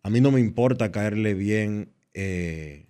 A 0.04 0.10
mí 0.10 0.20
no 0.22 0.32
me 0.32 0.39
importa 0.41 0.91
caerle 0.91 1.34
bien 1.34 1.94
eh, 2.14 2.88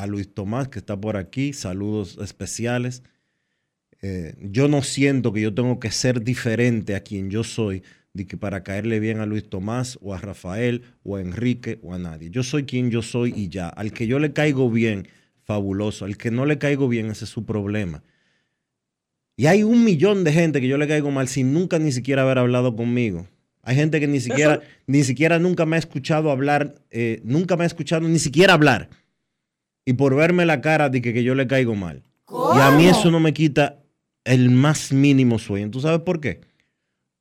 a 0.00 0.06
Luis 0.06 0.32
Tomás, 0.32 0.68
que 0.68 0.78
está 0.78 0.98
por 0.98 1.16
aquí. 1.16 1.52
Saludos 1.52 2.18
especiales. 2.20 3.02
Eh, 4.02 4.34
yo 4.40 4.68
no 4.68 4.82
siento 4.82 5.32
que 5.32 5.42
yo 5.42 5.52
tengo 5.52 5.78
que 5.78 5.90
ser 5.90 6.22
diferente 6.22 6.94
a 6.94 7.00
quien 7.00 7.30
yo 7.30 7.44
soy 7.44 7.82
de 8.14 8.26
que 8.26 8.36
para 8.36 8.62
caerle 8.62 8.98
bien 8.98 9.20
a 9.20 9.26
Luis 9.26 9.48
Tomás 9.48 9.98
o 10.00 10.14
a 10.14 10.18
Rafael 10.18 10.82
o 11.02 11.16
a 11.16 11.20
Enrique 11.20 11.78
o 11.82 11.94
a 11.94 11.98
nadie. 11.98 12.30
Yo 12.30 12.42
soy 12.42 12.64
quien 12.64 12.90
yo 12.90 13.02
soy 13.02 13.32
y 13.36 13.48
ya. 13.48 13.68
Al 13.68 13.92
que 13.92 14.06
yo 14.06 14.18
le 14.18 14.32
caigo 14.32 14.70
bien, 14.70 15.06
fabuloso. 15.44 16.06
Al 16.06 16.16
que 16.16 16.30
no 16.30 16.46
le 16.46 16.58
caigo 16.58 16.88
bien, 16.88 17.10
ese 17.10 17.24
es 17.24 17.30
su 17.30 17.44
problema. 17.44 18.02
Y 19.36 19.46
hay 19.46 19.62
un 19.62 19.84
millón 19.84 20.24
de 20.24 20.32
gente 20.32 20.60
que 20.60 20.68
yo 20.68 20.78
le 20.78 20.88
caigo 20.88 21.10
mal 21.10 21.28
sin 21.28 21.52
nunca 21.52 21.78
ni 21.78 21.92
siquiera 21.92 22.22
haber 22.22 22.38
hablado 22.38 22.74
conmigo. 22.74 23.28
Hay 23.62 23.76
gente 23.76 24.00
que 24.00 24.06
ni 24.06 24.20
siquiera, 24.20 24.60
ni 24.86 25.04
siquiera 25.04 25.38
nunca 25.38 25.66
me 25.66 25.76
ha 25.76 25.78
escuchado 25.78 26.30
hablar, 26.30 26.74
eh, 26.90 27.20
nunca 27.22 27.56
me 27.56 27.64
ha 27.64 27.66
escuchado 27.66 28.08
ni 28.08 28.18
siquiera 28.18 28.54
hablar. 28.54 28.88
Y 29.84 29.94
por 29.94 30.14
verme 30.14 30.46
la 30.46 30.60
cara 30.60 30.88
de 30.88 31.00
que, 31.02 31.12
que 31.12 31.24
yo 31.24 31.34
le 31.34 31.46
caigo 31.46 31.74
mal. 31.74 32.02
Y 32.28 32.58
a 32.58 32.70
mí 32.70 32.86
eso 32.86 33.10
no 33.10 33.20
me 33.20 33.32
quita 33.32 33.82
el 34.24 34.50
más 34.50 34.92
mínimo 34.92 35.38
sueño. 35.38 35.70
¿Tú 35.70 35.80
sabes 35.80 36.00
por 36.00 36.20
qué? 36.20 36.40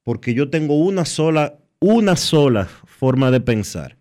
Porque 0.03 0.33
yo 0.33 0.49
tengo 0.49 0.77
una 0.77 1.05
sola, 1.05 1.59
una 1.79 2.15
sola 2.15 2.65
forma 2.65 3.31
de 3.31 3.41
pensar. 3.41 3.97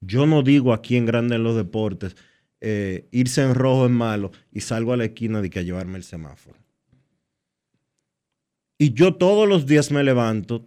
Yo 0.00 0.26
no 0.26 0.42
digo 0.42 0.72
aquí 0.72 0.96
en 0.96 1.06
Grande 1.06 1.36
en 1.36 1.44
los 1.44 1.56
Deportes, 1.56 2.16
eh, 2.60 3.08
irse 3.10 3.42
en 3.42 3.54
rojo 3.54 3.86
es 3.86 3.90
malo 3.90 4.32
y 4.52 4.60
salgo 4.60 4.92
a 4.92 4.96
la 4.96 5.04
esquina 5.06 5.40
de 5.40 5.50
que 5.50 5.60
a 5.60 5.62
llevarme 5.62 5.96
el 5.96 6.04
semáforo. 6.04 6.58
Y 8.78 8.92
yo 8.92 9.14
todos 9.14 9.48
los 9.48 9.66
días 9.66 9.90
me 9.90 10.02
levanto 10.04 10.66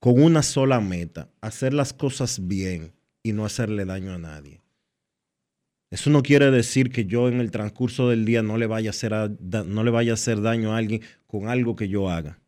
con 0.00 0.22
una 0.22 0.42
sola 0.42 0.80
meta, 0.80 1.30
hacer 1.40 1.74
las 1.74 1.92
cosas 1.92 2.46
bien 2.46 2.92
y 3.22 3.32
no 3.32 3.44
hacerle 3.44 3.84
daño 3.84 4.12
a 4.12 4.18
nadie. 4.18 4.60
Eso 5.90 6.10
no 6.10 6.22
quiere 6.22 6.50
decir 6.50 6.90
que 6.90 7.04
yo 7.04 7.28
en 7.28 7.40
el 7.40 7.50
transcurso 7.50 8.08
del 8.08 8.24
día 8.24 8.42
no 8.42 8.58
le 8.58 8.66
vaya 8.66 8.90
a 8.90 8.90
hacer, 8.90 9.12
no 9.66 9.84
le 9.84 9.90
vaya 9.90 10.12
a 10.12 10.14
hacer 10.14 10.40
daño 10.40 10.72
a 10.72 10.78
alguien 10.78 11.02
con 11.26 11.48
algo 11.48 11.76
que 11.76 11.88
yo 11.88 12.10
haga. 12.10 12.38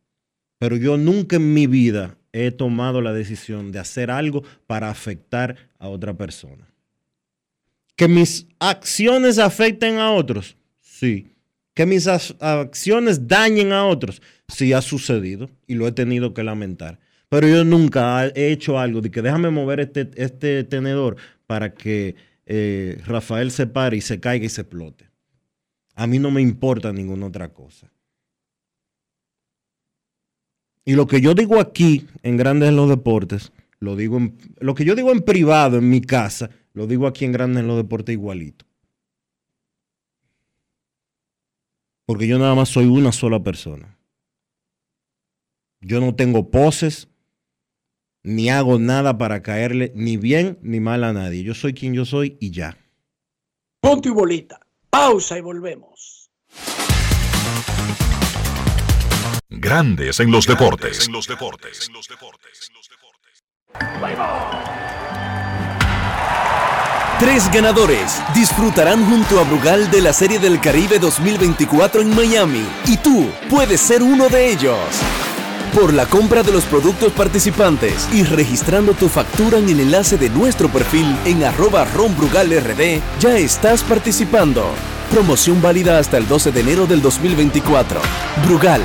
Pero 0.58 0.76
yo 0.76 0.96
nunca 0.96 1.36
en 1.36 1.54
mi 1.54 1.66
vida 1.66 2.16
he 2.32 2.50
tomado 2.50 3.00
la 3.00 3.12
decisión 3.12 3.70
de 3.70 3.78
hacer 3.78 4.10
algo 4.10 4.42
para 4.66 4.90
afectar 4.90 5.56
a 5.78 5.88
otra 5.88 6.14
persona. 6.14 6.68
Que 7.94 8.08
mis 8.08 8.46
acciones 8.58 9.38
afecten 9.38 9.98
a 9.98 10.12
otros, 10.12 10.56
sí. 10.80 11.32
Que 11.74 11.86
mis 11.86 12.08
acciones 12.08 13.28
dañen 13.28 13.72
a 13.72 13.86
otros, 13.86 14.20
sí 14.48 14.72
ha 14.72 14.82
sucedido 14.82 15.48
y 15.68 15.74
lo 15.74 15.86
he 15.86 15.92
tenido 15.92 16.34
que 16.34 16.42
lamentar. 16.42 16.98
Pero 17.28 17.46
yo 17.46 17.64
nunca 17.64 18.26
he 18.26 18.50
hecho 18.50 18.80
algo 18.80 19.00
de 19.00 19.10
que 19.10 19.22
déjame 19.22 19.50
mover 19.50 19.80
este, 19.80 20.10
este 20.16 20.64
tenedor 20.64 21.16
para 21.46 21.74
que 21.74 22.16
eh, 22.50 23.00
Rafael 23.04 23.50
se 23.50 23.66
pare 23.66 23.98
y 23.98 24.00
se 24.00 24.20
caiga 24.20 24.46
y 24.46 24.48
se 24.48 24.62
explote. 24.62 25.10
A 25.94 26.06
mí 26.06 26.18
no 26.18 26.30
me 26.30 26.40
importa 26.40 26.92
ninguna 26.92 27.26
otra 27.26 27.52
cosa. 27.52 27.92
Y 30.86 30.94
lo 30.94 31.06
que 31.06 31.20
yo 31.20 31.34
digo 31.34 31.60
aquí 31.60 32.06
en 32.22 32.38
Grandes 32.38 32.70
en 32.70 32.76
los 32.76 32.88
Deportes, 32.88 33.52
lo 33.78 33.94
digo 33.96 34.16
en- 34.16 34.38
lo 34.60 34.74
que 34.74 34.86
yo 34.86 34.94
digo 34.94 35.12
en 35.12 35.20
privado 35.20 35.76
en 35.76 35.90
mi 35.90 36.00
casa, 36.00 36.48
lo 36.72 36.86
digo 36.86 37.06
aquí 37.06 37.26
en 37.26 37.32
Grandes 37.32 37.60
en 37.60 37.66
los 37.68 37.76
Deportes 37.76 38.14
igualito. 38.14 38.64
Porque 42.06 42.26
yo 42.26 42.38
nada 42.38 42.54
más 42.54 42.70
soy 42.70 42.86
una 42.86 43.12
sola 43.12 43.42
persona. 43.42 43.98
Yo 45.82 46.00
no 46.00 46.14
tengo 46.14 46.50
poses, 46.50 47.08
ni 48.22 48.50
hago 48.50 48.78
nada 48.78 49.18
para 49.18 49.42
caerle 49.42 49.92
ni 49.94 50.16
bien 50.16 50.58
ni 50.62 50.80
mal 50.80 51.04
a 51.04 51.12
nadie. 51.12 51.42
Yo 51.42 51.54
soy 51.54 51.74
quien 51.74 51.94
yo 51.94 52.04
soy 52.04 52.36
y 52.40 52.50
ya. 52.50 52.76
Punto 53.80 54.08
y 54.08 54.12
bolita. 54.12 54.60
Pausa 54.90 55.38
y 55.38 55.40
volvemos. 55.40 56.30
Grandes 59.48 60.20
en 60.20 60.30
los 60.30 60.46
deportes. 60.46 61.06
En 61.06 61.12
los 61.12 61.26
deportes. 61.26 61.90
Tres 67.18 67.50
ganadores 67.50 68.22
disfrutarán 68.32 69.04
junto 69.04 69.40
a 69.40 69.44
Brugal 69.44 69.90
de 69.90 70.00
la 70.00 70.12
Serie 70.12 70.38
del 70.38 70.60
Caribe 70.60 70.98
2024 71.00 72.02
en 72.02 72.14
Miami 72.14 72.64
y 72.86 72.96
tú 72.96 73.28
puedes 73.50 73.80
ser 73.80 74.02
uno 74.02 74.28
de 74.28 74.52
ellos. 74.52 74.78
Por 75.74 75.92
la 75.92 76.06
compra 76.06 76.42
de 76.42 76.50
los 76.50 76.64
productos 76.64 77.12
participantes 77.12 78.08
y 78.12 78.24
registrando 78.24 78.94
tu 78.94 79.08
factura 79.08 79.58
en 79.58 79.68
el 79.68 79.80
enlace 79.80 80.16
de 80.16 80.30
nuestro 80.30 80.68
perfil 80.68 81.16
en 81.24 81.44
arroba 81.44 81.84
ronbrugalrd, 81.84 83.00
ya 83.20 83.36
estás 83.36 83.82
participando. 83.82 84.64
Promoción 85.10 85.62
válida 85.62 85.98
hasta 85.98 86.16
el 86.16 86.26
12 86.26 86.52
de 86.52 86.60
enero 86.60 86.86
del 86.86 87.02
2024. 87.02 88.00
Brugal, 88.46 88.82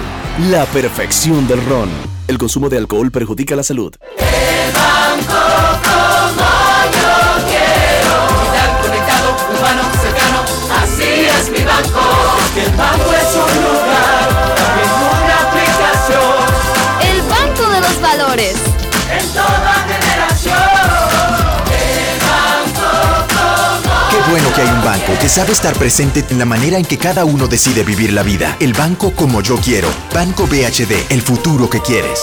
la 0.52 0.66
perfección 0.66 1.48
del 1.48 1.66
ron. 1.66 1.90
El 2.28 2.38
consumo 2.38 2.70
de 2.70 2.78
alcohol 2.78 3.12
perjudica 3.12 3.56
la 3.56 3.64
salud. 3.64 3.96
Bueno 24.34 24.52
que 24.56 24.62
hay 24.62 24.68
un 24.68 24.84
banco 24.84 25.14
que 25.22 25.30
sabe 25.30 25.52
estar 25.52 25.76
presente 25.76 26.26
en 26.28 26.40
la 26.40 26.46
manera 26.46 26.80
en 26.80 26.86
que 26.86 26.98
cada 26.98 27.24
uno 27.24 27.48
decide 27.48 27.84
vivir 27.84 28.12
la 28.14 28.24
vida. 28.24 28.58
El 28.60 28.74
banco 28.74 29.12
como 29.12 29.42
yo 29.42 29.58
quiero. 29.58 29.88
Banco 30.12 30.48
BHD, 30.48 31.12
el 31.12 31.22
futuro 31.22 31.70
que 31.70 31.80
quieres. 31.82 32.20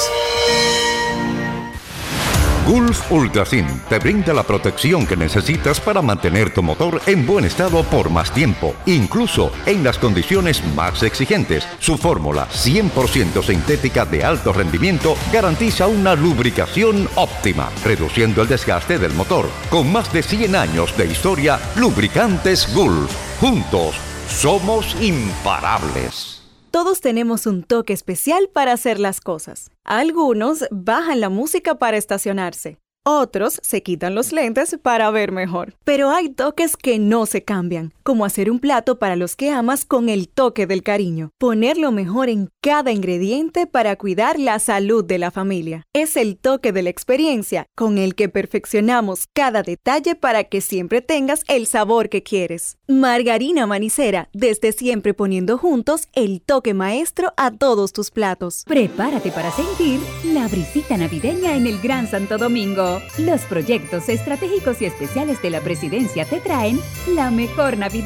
Gulf 2.70 3.10
Ultrasin 3.10 3.66
te 3.88 3.98
brinda 3.98 4.32
la 4.32 4.44
protección 4.44 5.04
que 5.04 5.16
necesitas 5.16 5.80
para 5.80 6.02
mantener 6.02 6.54
tu 6.54 6.62
motor 6.62 7.02
en 7.06 7.26
buen 7.26 7.44
estado 7.44 7.82
por 7.82 8.10
más 8.10 8.30
tiempo, 8.30 8.76
incluso 8.86 9.50
en 9.66 9.82
las 9.82 9.98
condiciones 9.98 10.64
más 10.76 11.02
exigentes. 11.02 11.66
Su 11.80 11.98
fórmula 11.98 12.46
100% 12.48 13.42
sintética 13.42 14.06
de 14.06 14.22
alto 14.22 14.52
rendimiento 14.52 15.16
garantiza 15.32 15.88
una 15.88 16.14
lubricación 16.14 17.08
óptima, 17.16 17.70
reduciendo 17.84 18.42
el 18.42 18.46
desgaste 18.46 19.00
del 19.00 19.14
motor. 19.14 19.50
Con 19.68 19.90
más 19.90 20.12
de 20.12 20.22
100 20.22 20.54
años 20.54 20.96
de 20.96 21.06
historia, 21.06 21.58
Lubricantes 21.74 22.72
Gulf. 22.72 23.12
Juntos, 23.40 23.96
somos 24.28 24.94
imparables. 25.00 26.29
Todos 26.70 27.00
tenemos 27.00 27.46
un 27.46 27.64
toque 27.64 27.92
especial 27.92 28.48
para 28.52 28.72
hacer 28.72 29.00
las 29.00 29.20
cosas. 29.20 29.72
Algunos 29.82 30.66
bajan 30.70 31.20
la 31.20 31.28
música 31.28 31.74
para 31.74 31.96
estacionarse. 31.96 32.78
Otros 33.04 33.58
se 33.62 33.82
quitan 33.82 34.14
los 34.14 34.30
lentes 34.32 34.78
para 34.80 35.10
ver 35.10 35.32
mejor. 35.32 35.74
Pero 35.82 36.10
hay 36.10 36.28
toques 36.28 36.76
que 36.76 37.00
no 37.00 37.26
se 37.26 37.42
cambian, 37.42 37.92
como 38.10 38.24
hacer 38.24 38.50
un 38.50 38.58
plato 38.58 38.98
para 38.98 39.14
los 39.14 39.36
que 39.36 39.50
amas 39.50 39.84
con 39.84 40.08
el 40.08 40.28
toque 40.28 40.66
del 40.66 40.82
cariño. 40.82 41.30
Poner 41.38 41.78
lo 41.78 41.92
mejor 41.92 42.28
en 42.28 42.50
cada 42.60 42.90
ingrediente 42.90 43.68
para 43.68 43.94
cuidar 43.94 44.36
la 44.36 44.58
salud 44.58 45.04
de 45.04 45.18
la 45.18 45.30
familia. 45.30 45.84
Es 45.92 46.16
el 46.16 46.36
toque 46.36 46.72
de 46.72 46.82
la 46.82 46.90
experiencia 46.90 47.66
con 47.76 47.98
el 47.98 48.16
que 48.16 48.28
perfeccionamos 48.28 49.28
cada 49.32 49.62
detalle 49.62 50.16
para 50.16 50.42
que 50.42 50.60
siempre 50.60 51.02
tengas 51.02 51.44
el 51.46 51.68
sabor 51.68 52.08
que 52.08 52.24
quieres. 52.24 52.78
Margarina 52.88 53.68
Manicera, 53.68 54.28
desde 54.32 54.72
siempre 54.72 55.14
poniendo 55.14 55.56
juntos 55.56 56.08
el 56.12 56.42
toque 56.42 56.74
maestro 56.74 57.32
a 57.36 57.52
todos 57.52 57.92
tus 57.92 58.10
platos. 58.10 58.64
Prepárate 58.66 59.30
para 59.30 59.52
sentir 59.52 60.00
la 60.24 60.48
brisita 60.48 60.96
navideña 60.96 61.54
en 61.54 61.68
el 61.68 61.80
Gran 61.80 62.08
Santo 62.08 62.38
Domingo. 62.38 63.00
Los 63.18 63.42
proyectos 63.42 64.08
estratégicos 64.08 64.82
y 64.82 64.86
especiales 64.86 65.40
de 65.42 65.50
la 65.50 65.60
presidencia 65.60 66.24
te 66.24 66.40
traen 66.40 66.80
la 67.14 67.30
mejor 67.30 67.60
Navidad, 67.76 67.99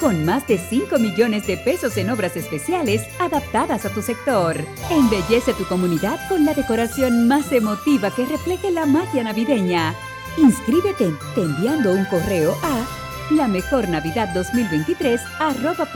con 0.00 0.24
más 0.24 0.46
de 0.46 0.58
5 0.58 0.98
millones 0.98 1.46
de 1.46 1.56
pesos 1.56 1.96
en 1.96 2.10
obras 2.10 2.36
especiales 2.36 3.02
adaptadas 3.18 3.84
a 3.84 3.90
tu 3.90 4.02
sector. 4.02 4.56
Embellece 4.90 5.54
tu 5.54 5.64
comunidad 5.64 6.20
con 6.28 6.44
la 6.44 6.54
decoración 6.54 7.26
más 7.26 7.50
emotiva 7.52 8.10
que 8.10 8.26
refleje 8.26 8.70
la 8.70 8.86
magia 8.86 9.24
navideña. 9.24 9.94
Inscríbete 10.36 11.12
te 11.34 11.42
enviando 11.42 11.92
un 11.92 12.04
correo 12.06 12.56
a 12.62 12.84
la 13.30 13.48
mejor 13.48 13.88
Navidad 13.88 14.28
2023 14.34 15.18
arroba 15.38 15.88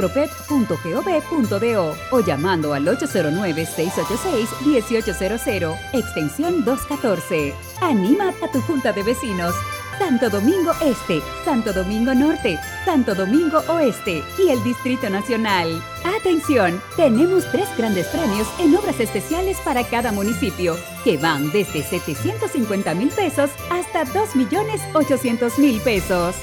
o 2.11 2.21
llamando 2.21 2.73
al 2.73 2.87
809-686-1800, 2.87 5.79
extensión 5.93 6.65
214. 6.65 7.53
Anima 7.83 8.33
a 8.43 8.51
tu 8.51 8.63
junta 8.63 8.93
de 8.93 9.03
vecinos. 9.03 9.55
Santo 9.99 10.31
Domingo 10.31 10.73
Este, 10.81 11.21
Santo 11.45 11.73
Domingo 11.73 12.15
Norte, 12.15 12.59
Santo 12.85 13.15
Domingo 13.15 13.63
Oeste 13.69 14.23
y 14.39 14.49
el 14.51 14.63
Distrito 14.63 15.11
Nacional. 15.11 15.83
Atención, 16.17 16.81
tenemos 16.97 17.51
tres 17.51 17.69
grandes 17.77 18.07
premios 18.07 18.49
en 18.61 18.77
obras 18.77 18.99
especiales 19.01 19.59
para 19.65 19.85
cada 19.85 20.13
municipio, 20.13 20.77
que 21.05 21.17
van 21.17 21.51
desde 21.51 21.83
750 21.83 22.95
mil 22.95 23.09
pesos 23.09 23.51
hasta 23.71 24.05
2 24.05 24.37
millones 24.37 24.81
800 24.95 25.59
mil 25.59 25.81
pesos. 25.81 26.37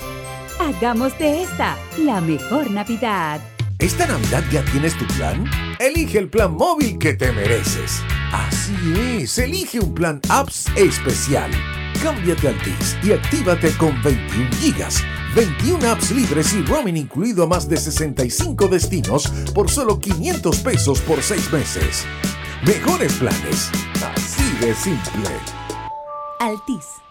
Hagamos 0.60 1.18
de 1.18 1.44
esta 1.44 1.78
la 1.98 2.22
mejor 2.22 2.70
Navidad. 2.72 3.55
¿Esta 3.80 4.08
Navidad 4.08 4.44
ya 4.52 4.64
tienes 4.66 4.98
tu 4.98 5.06
plan? 5.18 5.46
Elige 5.80 6.18
el 6.18 6.30
plan 6.30 6.54
móvil 6.54 6.98
que 6.98 7.14
te 7.14 7.32
mereces. 7.34 8.02
Así 8.32 8.74
es, 9.20 9.38
elige 9.38 9.80
un 9.82 9.94
plan 9.94 10.22
apps 10.30 10.68
especial. 10.78 11.52
Cámbiate 12.02 12.48
a 12.48 12.52
Altis 12.52 12.98
y 13.04 13.12
actívate 13.12 13.72
con 13.78 14.02
21 14.02 14.50
gigas, 14.62 15.04
21 15.36 15.90
apps 15.90 16.12
libres 16.12 16.54
y 16.54 16.62
roaming 16.64 16.96
incluido 16.96 17.44
a 17.44 17.48
más 17.48 17.68
de 17.68 17.76
65 17.76 18.68
destinos 18.70 19.28
por 19.54 19.70
solo 19.70 20.00
500 20.00 20.58
pesos 20.60 21.02
por 21.02 21.22
6 21.22 21.52
meses. 21.52 22.06
Mejores 22.66 23.14
planes, 23.14 23.72
así 24.16 24.66
de 24.66 24.74
simple. 24.74 25.30
Altis. 26.40 27.05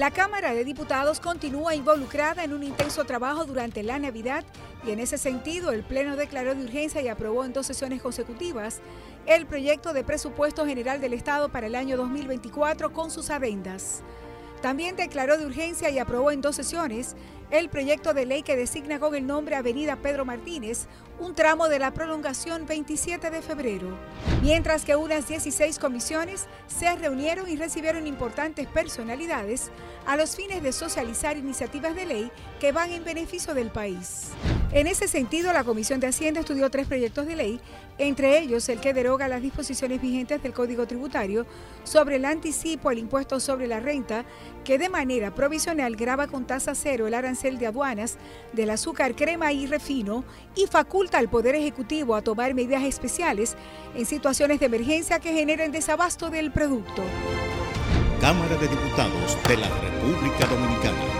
La 0.00 0.10
Cámara 0.10 0.54
de 0.54 0.64
Diputados 0.64 1.20
continúa 1.20 1.74
involucrada 1.74 2.42
en 2.42 2.54
un 2.54 2.62
intenso 2.62 3.04
trabajo 3.04 3.44
durante 3.44 3.82
la 3.82 3.98
Navidad 3.98 4.44
y 4.82 4.92
en 4.92 4.98
ese 4.98 5.18
sentido 5.18 5.72
el 5.72 5.82
Pleno 5.82 6.16
declaró 6.16 6.54
de 6.54 6.64
urgencia 6.64 7.02
y 7.02 7.08
aprobó 7.08 7.44
en 7.44 7.52
dos 7.52 7.66
sesiones 7.66 8.00
consecutivas 8.00 8.80
el 9.26 9.44
proyecto 9.44 9.92
de 9.92 10.02
presupuesto 10.02 10.64
general 10.64 11.02
del 11.02 11.12
Estado 11.12 11.50
para 11.50 11.66
el 11.66 11.74
año 11.74 11.98
2024 11.98 12.94
con 12.94 13.10
sus 13.10 13.28
adendas. 13.28 14.02
También 14.62 14.96
declaró 14.96 15.36
de 15.36 15.44
urgencia 15.44 15.90
y 15.90 15.98
aprobó 15.98 16.30
en 16.30 16.40
dos 16.40 16.56
sesiones 16.56 17.14
el 17.50 17.68
proyecto 17.68 18.14
de 18.14 18.24
ley 18.24 18.42
que 18.42 18.56
designa 18.56 19.00
con 19.00 19.14
el 19.14 19.26
nombre 19.26 19.54
Avenida 19.54 19.96
Pedro 19.96 20.24
Martínez 20.24 20.86
un 21.20 21.34
tramo 21.34 21.68
de 21.68 21.78
la 21.78 21.92
prolongación 21.92 22.66
27 22.66 23.30
de 23.30 23.42
febrero. 23.42 23.88
Mientras 24.42 24.84
que 24.84 24.96
unas 24.96 25.28
16 25.28 25.78
comisiones 25.78 26.46
se 26.66 26.96
reunieron 26.96 27.48
y 27.48 27.56
recibieron 27.56 28.06
importantes 28.06 28.66
personalidades 28.66 29.70
a 30.06 30.16
los 30.16 30.34
fines 30.34 30.62
de 30.62 30.72
socializar 30.72 31.36
iniciativas 31.36 31.94
de 31.94 32.06
ley 32.06 32.32
que 32.58 32.72
van 32.72 32.90
en 32.90 33.04
beneficio 33.04 33.52
del 33.52 33.70
país. 33.70 34.28
En 34.72 34.86
ese 34.86 35.08
sentido, 35.08 35.52
la 35.52 35.64
Comisión 35.64 36.00
de 36.00 36.06
Hacienda 36.06 36.40
estudió 36.40 36.70
tres 36.70 36.86
proyectos 36.86 37.26
de 37.26 37.36
ley, 37.36 37.60
entre 37.98 38.38
ellos 38.38 38.68
el 38.68 38.80
que 38.80 38.94
deroga 38.94 39.28
las 39.28 39.42
disposiciones 39.42 40.00
vigentes 40.00 40.42
del 40.42 40.52
Código 40.52 40.86
Tributario 40.86 41.44
sobre 41.84 42.16
el 42.16 42.24
anticipo 42.24 42.88
al 42.88 42.98
impuesto 42.98 43.40
sobre 43.40 43.66
la 43.66 43.80
renta, 43.80 44.24
que 44.64 44.78
de 44.78 44.88
manera 44.88 45.34
provisional 45.34 45.96
graba 45.96 46.28
con 46.28 46.46
tasa 46.46 46.74
cero 46.74 47.08
el 47.08 47.14
arancel 47.14 47.58
de 47.58 47.66
aduanas 47.66 48.16
del 48.52 48.70
azúcar, 48.70 49.16
crema 49.16 49.52
y 49.52 49.66
refino 49.66 50.24
y 50.54 50.66
faculta 50.66 51.09
al 51.18 51.28
Poder 51.28 51.54
Ejecutivo 51.54 52.14
a 52.14 52.22
tomar 52.22 52.54
medidas 52.54 52.84
especiales 52.84 53.56
en 53.94 54.06
situaciones 54.06 54.60
de 54.60 54.66
emergencia 54.66 55.20
que 55.20 55.32
generen 55.32 55.72
desabasto 55.72 56.30
del 56.30 56.50
producto. 56.50 57.02
Cámara 58.20 58.56
de 58.56 58.68
Diputados 58.68 59.38
de 59.48 59.56
la 59.56 59.68
República 59.68 60.46
Dominicana. 60.46 61.19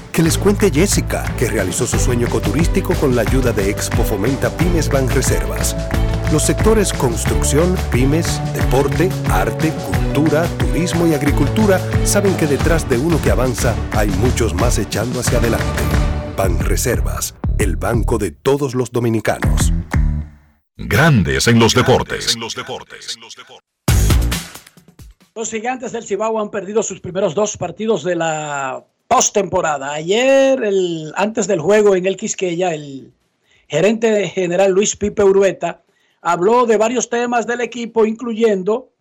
Que 0.11 0.23
les 0.23 0.37
cuente 0.37 0.69
Jessica, 0.69 1.23
que 1.37 1.47
realizó 1.47 1.87
su 1.87 1.97
sueño 1.97 2.27
ecoturístico 2.27 2.93
con 2.95 3.15
la 3.15 3.21
ayuda 3.21 3.53
de 3.53 3.69
Expo 3.69 4.03
Fomenta 4.03 4.49
Pymes 4.57 4.89
Banreservas. 4.89 5.73
Los 6.33 6.43
sectores 6.43 6.91
construcción, 6.91 7.77
pymes, 7.91 8.41
deporte, 8.53 9.09
arte, 9.29 9.71
cultura, 9.71 10.45
turismo 10.57 11.07
y 11.07 11.13
agricultura 11.13 11.79
saben 12.03 12.35
que 12.35 12.45
detrás 12.45 12.89
de 12.89 12.97
uno 12.97 13.21
que 13.21 13.31
avanza 13.31 13.73
hay 13.93 14.09
muchos 14.09 14.53
más 14.53 14.77
echando 14.79 15.21
hacia 15.21 15.37
adelante. 15.37 15.81
Banreservas, 16.35 17.35
el 17.57 17.77
banco 17.77 18.17
de 18.17 18.31
todos 18.31 18.75
los 18.75 18.91
dominicanos. 18.91 19.71
Grandes 20.75 21.47
en 21.47 21.57
los 21.57 21.73
deportes. 21.73 22.37
Los 25.33 25.49
gigantes 25.49 25.93
del 25.93 26.03
Cibao 26.03 26.41
han 26.41 26.51
perdido 26.51 26.83
sus 26.83 26.99
primeros 26.99 27.33
dos 27.33 27.55
partidos 27.55 28.03
de 28.03 28.15
la 28.15 28.83
postemporada. 29.11 29.91
Ayer, 29.91 30.57
antes 31.15 31.45
del 31.45 31.59
juego 31.59 31.97
en 31.97 32.05
el 32.05 32.15
Quisqueya, 32.15 32.73
el 32.73 33.11
gerente 33.67 34.29
general 34.29 34.71
Luis 34.71 34.95
Pipe 34.95 35.21
Urueta 35.21 35.83
habló 36.21 36.65
de 36.65 36.77
varios 36.77 37.09
temas 37.09 37.45
del 37.45 37.59
equipo, 37.59 38.05
incluyendo 38.05 38.93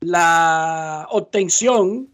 la 0.00 1.06
obtención 1.10 2.08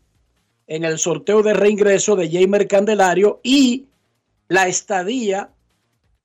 en 0.66 0.82
el 0.82 0.98
sorteo 0.98 1.44
de 1.44 1.54
reingreso 1.54 2.16
de 2.16 2.28
Jamer 2.28 2.66
Candelario 2.66 3.38
y 3.44 3.86
la 4.48 4.66
estadía 4.66 5.48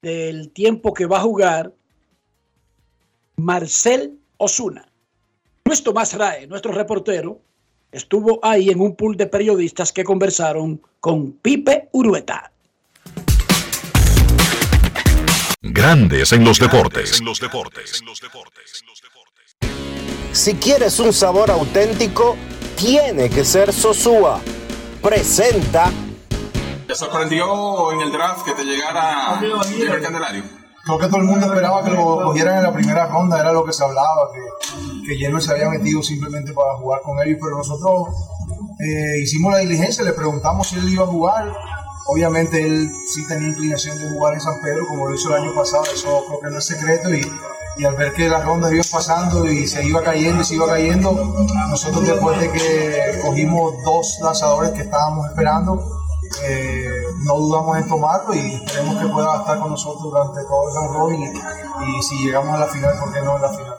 del 0.02 0.50
tiempo 0.50 0.96
que 0.96 1.06
va 1.06 1.18
a 1.18 1.22
jugar 1.22 1.74
Marcel 3.36 4.18
Osuna. 4.38 4.88
Luis 5.66 5.84
Tomás 5.84 6.16
Rae, 6.16 6.48
nuestro 6.48 6.72
reportero, 6.72 7.40
estuvo 7.94 8.40
ahí 8.42 8.70
en 8.70 8.82
un 8.82 8.96
pool 8.96 9.16
de 9.16 9.28
periodistas 9.28 9.94
que 9.94 10.04
conversaron 10.04 10.82
con 11.00 11.34
Pipe 11.34 11.90
Urueta. 11.94 12.52
Grandes 15.62 16.34
en 16.34 16.44
los 16.44 16.60
deportes. 16.60 17.22
Si 20.32 20.56
quieres 20.56 21.00
un 21.00 21.14
sabor 21.14 21.52
auténtico, 21.52 22.36
tiene 22.76 23.30
que 23.30 23.46
ser 23.46 23.72
Sosúa. 23.72 24.42
Presenta. 25.02 25.92
¿Te 26.88 26.96
sorprendió 26.96 27.92
en 27.92 28.02
el 28.02 28.12
draft 28.12 28.46
que 28.46 28.54
te 28.54 28.64
llegara 28.64 29.40
el 29.42 30.02
Candelario? 30.02 30.44
Creo 30.84 31.00
que 31.00 31.08
todo 31.08 31.18
el 31.18 31.24
mundo 31.24 31.46
esperaba 31.46 31.84
que 31.84 31.92
lo 31.92 32.22
cogieran 32.24 32.58
en 32.58 32.64
la 32.64 32.74
primera 32.74 33.06
ronda, 33.06 33.40
era 33.40 33.54
lo 33.54 33.64
que 33.64 33.72
se 33.72 33.86
hablaba, 33.86 34.30
que, 34.34 34.42
que 35.06 35.18
Yeno 35.18 35.40
se 35.40 35.52
había 35.52 35.70
metido 35.70 36.02
simplemente 36.02 36.54
para 36.54 36.76
jugar 36.76 37.02
con 37.02 37.20
ellos, 37.22 37.38
pero 37.42 37.58
nosotros 37.58 38.08
eh, 38.80 39.20
hicimos 39.22 39.54
la 39.54 39.60
diligencia, 39.60 40.04
le 40.04 40.14
preguntamos 40.14 40.68
si 40.68 40.78
él 40.78 40.90
iba 40.90 41.04
a 41.04 41.08
jugar. 41.08 41.54
Obviamente 42.06 42.62
él 42.62 42.92
sí 43.08 43.26
tenía 43.28 43.50
inclinación 43.50 43.98
de 43.98 44.10
jugar 44.10 44.34
en 44.34 44.42
San 44.42 44.62
Pedro, 44.62 44.86
como 44.88 45.08
lo 45.08 45.16
hizo 45.16 45.30
el 45.30 45.44
año 45.44 45.56
pasado, 45.56 45.84
eso 45.94 46.24
creo 46.28 46.40
que 46.42 46.50
no 46.50 46.58
es 46.58 46.66
secreto. 46.66 47.10
Y, 47.14 47.86
al 47.86 47.96
ver 47.96 48.14
que 48.14 48.30
las 48.30 48.46
rondas 48.46 48.72
iban 48.72 48.86
pasando 48.92 49.48
y 49.48 49.66
se 49.66 49.84
iba 49.84 50.04
cayendo 50.04 50.42
y 50.42 50.46
se 50.46 50.54
iba 50.54 50.68
cayendo, 50.68 51.12
nosotros 51.70 52.06
después 52.06 52.40
de 52.40 52.52
que 52.52 53.20
cogimos 53.24 53.74
dos 53.84 54.20
lanzadores 54.22 54.74
que 54.74 54.82
estábamos 54.82 55.28
esperando, 55.30 55.84
eh, 56.44 57.04
no 57.26 57.36
dudamos 57.36 57.78
en 57.78 57.88
tomarlo 57.88 58.36
y 58.36 58.56
esperemos 58.56 59.02
que 59.02 59.08
pueda 59.08 59.38
estar 59.38 59.60
con 59.60 59.72
nosotros 59.72 60.04
durante 60.04 60.44
todo 60.44 60.70
el 60.70 60.94
round 60.94 61.20
y, 61.20 61.98
y, 61.98 62.04
si 62.04 62.26
llegamos 62.26 62.54
a 62.56 62.60
la 62.60 62.68
final, 62.68 62.94
¿por 63.00 63.12
qué 63.12 63.22
no 63.22 63.38
en 63.38 63.42
la 63.42 63.50
final? 63.50 63.73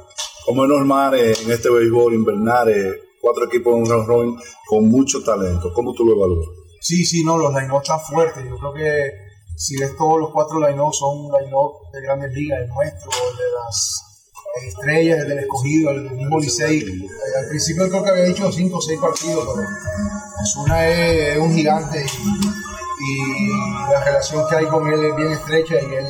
Como 0.44 0.64
es 0.64 0.68
normal 0.68 1.14
eh, 1.14 1.32
en 1.42 1.50
este 1.50 1.70
béisbol 1.70 2.14
invernal, 2.14 2.68
eh, 2.68 2.92
cuatro 3.20 3.46
equipos 3.46 3.74
en 3.74 3.96
un 3.96 4.06
round 4.06 4.40
con 4.66 4.88
mucho 4.88 5.22
talento, 5.22 5.72
¿cómo 5.72 5.94
tú 5.94 6.04
lo 6.04 6.12
evalúas? 6.12 6.46
Sí, 6.80 7.04
sí, 7.04 7.24
no, 7.24 7.38
los 7.38 7.54
line 7.54 7.74
están 7.74 8.00
fuertes. 8.00 8.44
Yo 8.44 8.58
creo 8.58 8.74
que 8.74 9.10
si 9.56 9.78
ves 9.78 9.96
todos 9.96 10.20
los 10.20 10.30
cuatro 10.32 10.60
line 10.60 10.80
son 10.92 11.28
line 11.32 11.50
de 11.92 12.00
grandes 12.02 12.32
ligas, 12.32 12.60
el 12.60 12.68
nuestro, 12.68 13.10
el 13.30 13.36
de 13.36 13.44
las 13.54 14.04
estrellas, 14.62 15.18
el 15.20 15.28
del 15.28 15.38
escogido, 15.38 15.90
el 15.90 16.10
mismo 16.10 16.38
Licey. 16.38 16.80
Eh, 16.80 17.08
al 17.38 17.48
principio 17.48 17.88
creo 17.88 18.04
que 18.04 18.10
había 18.10 18.24
dicho 18.24 18.52
cinco 18.52 18.78
o 18.78 18.82
seis 18.82 19.00
partidos, 19.00 19.46
pero 19.54 19.68
Osuna 20.42 20.88
es, 20.88 21.36
es 21.36 21.38
un 21.38 21.54
gigante 21.54 22.04
y, 22.04 23.12
y, 23.12 23.48
la 23.90 24.04
relación 24.04 24.44
que 24.48 24.56
hay 24.56 24.66
con 24.66 24.92
él 24.92 25.04
es 25.04 25.16
bien 25.16 25.32
estrecha 25.32 25.74
y 25.74 25.94
él 25.94 26.06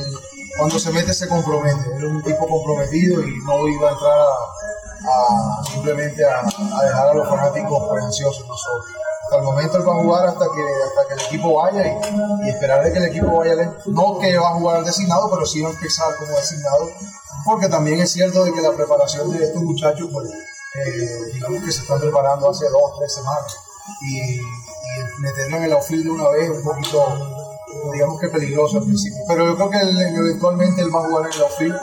cuando 0.57 0.79
se 0.79 0.91
mete 0.93 1.13
se 1.13 1.29
compromete. 1.29 1.97
Es 1.97 2.03
un 2.05 2.23
tipo 2.23 2.47
comprometido 2.47 3.23
y 3.23 3.39
no 3.45 3.69
iba 3.69 3.89
a 3.89 3.93
entrar 3.93 4.21
a, 4.21 5.65
simplemente 5.65 6.25
a, 6.25 6.43
dejar 6.83 7.09
a 7.09 7.15
los 7.15 7.29
fanáticos 7.29 7.89
pues, 7.89 8.05
ansiosos 8.05 8.47
nosotros 8.47 9.05
hasta 9.25 9.39
el 9.39 9.43
momento 9.43 9.79
él 9.79 9.89
va 9.89 9.93
a 9.93 10.03
jugar 10.03 10.27
hasta 10.27 10.45
que, 10.45 10.63
hasta 10.87 11.09
que 11.09 11.15
el 11.15 11.21
equipo 11.21 11.55
vaya 11.55 11.87
y, 11.87 12.47
y 12.47 12.49
esperar 12.51 12.93
que 12.93 12.99
el 12.99 13.05
equipo 13.07 13.39
vaya 13.39 13.55
lento. 13.55 13.79
No 13.87 14.19
que 14.19 14.37
va 14.37 14.51
a 14.51 14.55
jugar 14.55 14.77
al 14.77 14.85
designado, 14.85 15.31
pero 15.31 15.47
sí 15.47 15.65
a 15.65 15.71
empezar 15.71 16.15
como 16.17 16.31
designado, 16.37 16.91
porque 17.47 17.69
también 17.69 18.01
es 18.01 18.13
cierto 18.13 18.45
de 18.45 18.53
que 18.53 18.61
la 18.61 18.73
preparación 18.73 19.31
de 19.31 19.45
estos 19.45 19.63
muchachos, 19.63 20.09
pues, 20.13 20.31
eh, 20.31 21.31
digamos 21.33 21.65
que 21.65 21.73
se 21.73 21.81
están 21.81 22.01
preparando 22.01 22.51
hace 22.51 22.69
dos, 22.69 22.99
tres 22.99 23.15
semanas. 23.15 23.57
Y, 24.03 24.41
y 24.41 25.21
meterlo 25.21 25.57
en 25.57 25.63
el 25.65 25.73
outfield 25.73 26.05
de 26.05 26.11
una 26.11 26.29
vez 26.29 26.51
un 26.51 26.63
poquito, 26.63 27.05
digamos 27.93 28.21
que 28.21 28.29
peligroso 28.29 28.79
al 28.79 28.85
principio. 28.85 29.19
Pero 29.29 29.47
yo 29.47 29.57
creo 29.57 29.71
que 29.71 29.79
él, 29.79 29.99
eventualmente 29.99 30.83
él 30.83 30.95
va 30.95 31.01
a 31.01 31.09
jugar 31.09 31.27
en 31.27 31.33
el 31.33 31.43
outfield, 31.43 31.77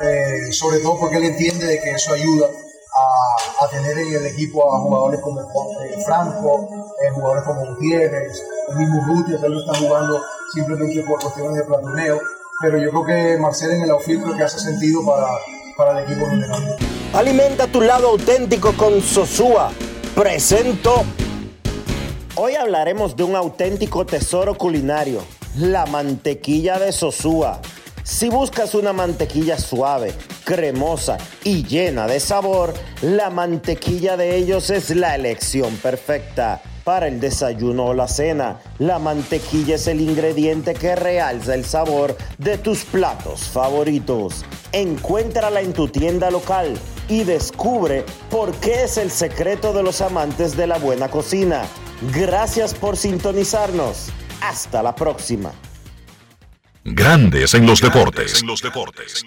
eh, 0.00 0.52
sobre 0.52 0.78
todo 0.78 0.98
porque 0.98 1.16
él 1.16 1.24
entiende 1.24 1.66
de 1.66 1.80
que 1.80 1.90
eso 1.90 2.12
ayuda 2.12 2.46
a, 2.46 3.64
a, 3.64 3.68
tener 3.68 3.98
en 3.98 4.14
el 4.14 4.26
equipo 4.26 4.74
a 4.74 4.80
jugadores 4.80 5.20
como 5.20 5.40
eh, 5.40 6.02
Franco, 6.04 6.68
eh, 7.02 7.10
jugadores 7.14 7.44
como 7.44 7.66
Gutiérrez, 7.66 8.42
el 8.68 8.76
mismo 8.76 9.04
Ruti, 9.06 9.30
que 9.30 9.46
ellos 9.46 9.64
están 9.66 9.86
jugando 9.86 10.20
simplemente 10.52 11.02
por 11.02 11.20
cuestiones 11.20 11.56
de 11.56 11.64
platoneo, 11.64 12.20
pero 12.60 12.78
yo 12.78 12.90
creo 12.90 13.04
que 13.04 13.38
Marcel 13.38 13.72
en 13.72 13.82
el 13.82 13.90
outfield 13.90 14.22
creo 14.22 14.36
que 14.36 14.44
hace 14.44 14.58
sentido 14.58 15.04
para, 15.04 15.28
para 15.76 15.98
el 15.98 16.10
equipo 16.10 16.26
general. 16.26 16.76
Alimenta 17.14 17.66
tu 17.66 17.80
lado 17.80 18.08
auténtico 18.08 18.72
con 18.76 19.00
Sosúa. 19.00 19.70
Presento. 20.14 21.04
Hoy 22.34 22.54
hablaremos 22.54 23.14
de 23.14 23.24
un 23.24 23.36
auténtico 23.36 24.06
tesoro 24.06 24.56
culinario, 24.56 25.22
la 25.58 25.84
mantequilla 25.84 26.78
de 26.78 26.90
Sosúa. 26.90 27.60
Si 28.04 28.30
buscas 28.30 28.74
una 28.74 28.94
mantequilla 28.94 29.58
suave, 29.58 30.14
cremosa 30.42 31.18
y 31.44 31.62
llena 31.62 32.06
de 32.06 32.20
sabor, 32.20 32.72
la 33.02 33.28
mantequilla 33.28 34.16
de 34.16 34.34
ellos 34.36 34.70
es 34.70 34.88
la 34.96 35.14
elección 35.14 35.76
perfecta. 35.76 36.62
Para 36.84 37.06
el 37.06 37.20
desayuno 37.20 37.86
o 37.86 37.94
la 37.94 38.08
cena, 38.08 38.60
la 38.78 38.98
mantequilla 38.98 39.76
es 39.76 39.86
el 39.86 40.00
ingrediente 40.00 40.74
que 40.74 40.96
realza 40.96 41.54
el 41.54 41.64
sabor 41.64 42.16
de 42.38 42.58
tus 42.58 42.84
platos 42.84 43.48
favoritos. 43.48 44.44
Encuéntrala 44.72 45.60
en 45.60 45.72
tu 45.72 45.86
tienda 45.86 46.30
local 46.30 46.74
y 47.08 47.22
descubre 47.22 48.04
por 48.30 48.52
qué 48.56 48.84
es 48.84 48.96
el 48.96 49.12
secreto 49.12 49.72
de 49.72 49.84
los 49.84 50.00
amantes 50.00 50.56
de 50.56 50.66
la 50.66 50.78
buena 50.78 51.08
cocina. 51.08 51.62
Gracias 52.12 52.74
por 52.74 52.96
sintonizarnos. 52.96 54.08
Hasta 54.40 54.82
la 54.82 54.92
próxima. 54.92 55.52
Grandes 56.82 57.54
en 57.54 57.64
los 57.64 57.80
deportes. 57.80 58.40
En 58.40 58.48
los 58.48 58.60
deportes. 58.60 59.24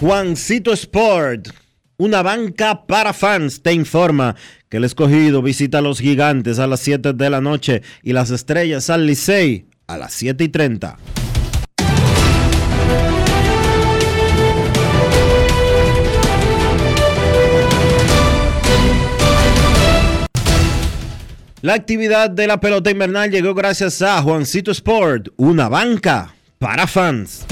Juancito 0.00 0.72
Sport, 0.72 1.48
una 1.98 2.22
banca 2.22 2.86
para 2.86 3.12
fans, 3.12 3.60
te 3.60 3.74
informa 3.74 4.34
que 4.70 4.78
el 4.78 4.84
escogido 4.84 5.42
visita 5.42 5.76
a 5.76 5.82
los 5.82 6.00
gigantes 6.00 6.58
a 6.58 6.66
las 6.66 6.80
7 6.80 7.12
de 7.12 7.28
la 7.28 7.42
noche 7.42 7.82
y 8.02 8.14
las 8.14 8.30
estrellas 8.30 8.88
al 8.88 9.04
Licey 9.04 9.66
a 9.86 9.98
las 9.98 10.14
7 10.14 10.42
y 10.42 10.48
30. 10.48 10.96
La 21.60 21.74
actividad 21.74 22.30
de 22.30 22.46
la 22.46 22.58
pelota 22.58 22.90
invernal 22.90 23.30
llegó 23.30 23.52
gracias 23.52 24.00
a 24.00 24.22
Juancito 24.22 24.70
Sport, 24.70 25.28
una 25.36 25.68
banca 25.68 26.34
para 26.58 26.86
fans. 26.86 27.44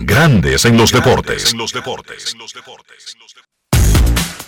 Grandes 0.00 0.64
en 0.64 0.76
los 0.76 0.92
deportes. 0.92 1.52
En 1.52 1.58
los 1.58 1.72
deportes. 1.72 2.36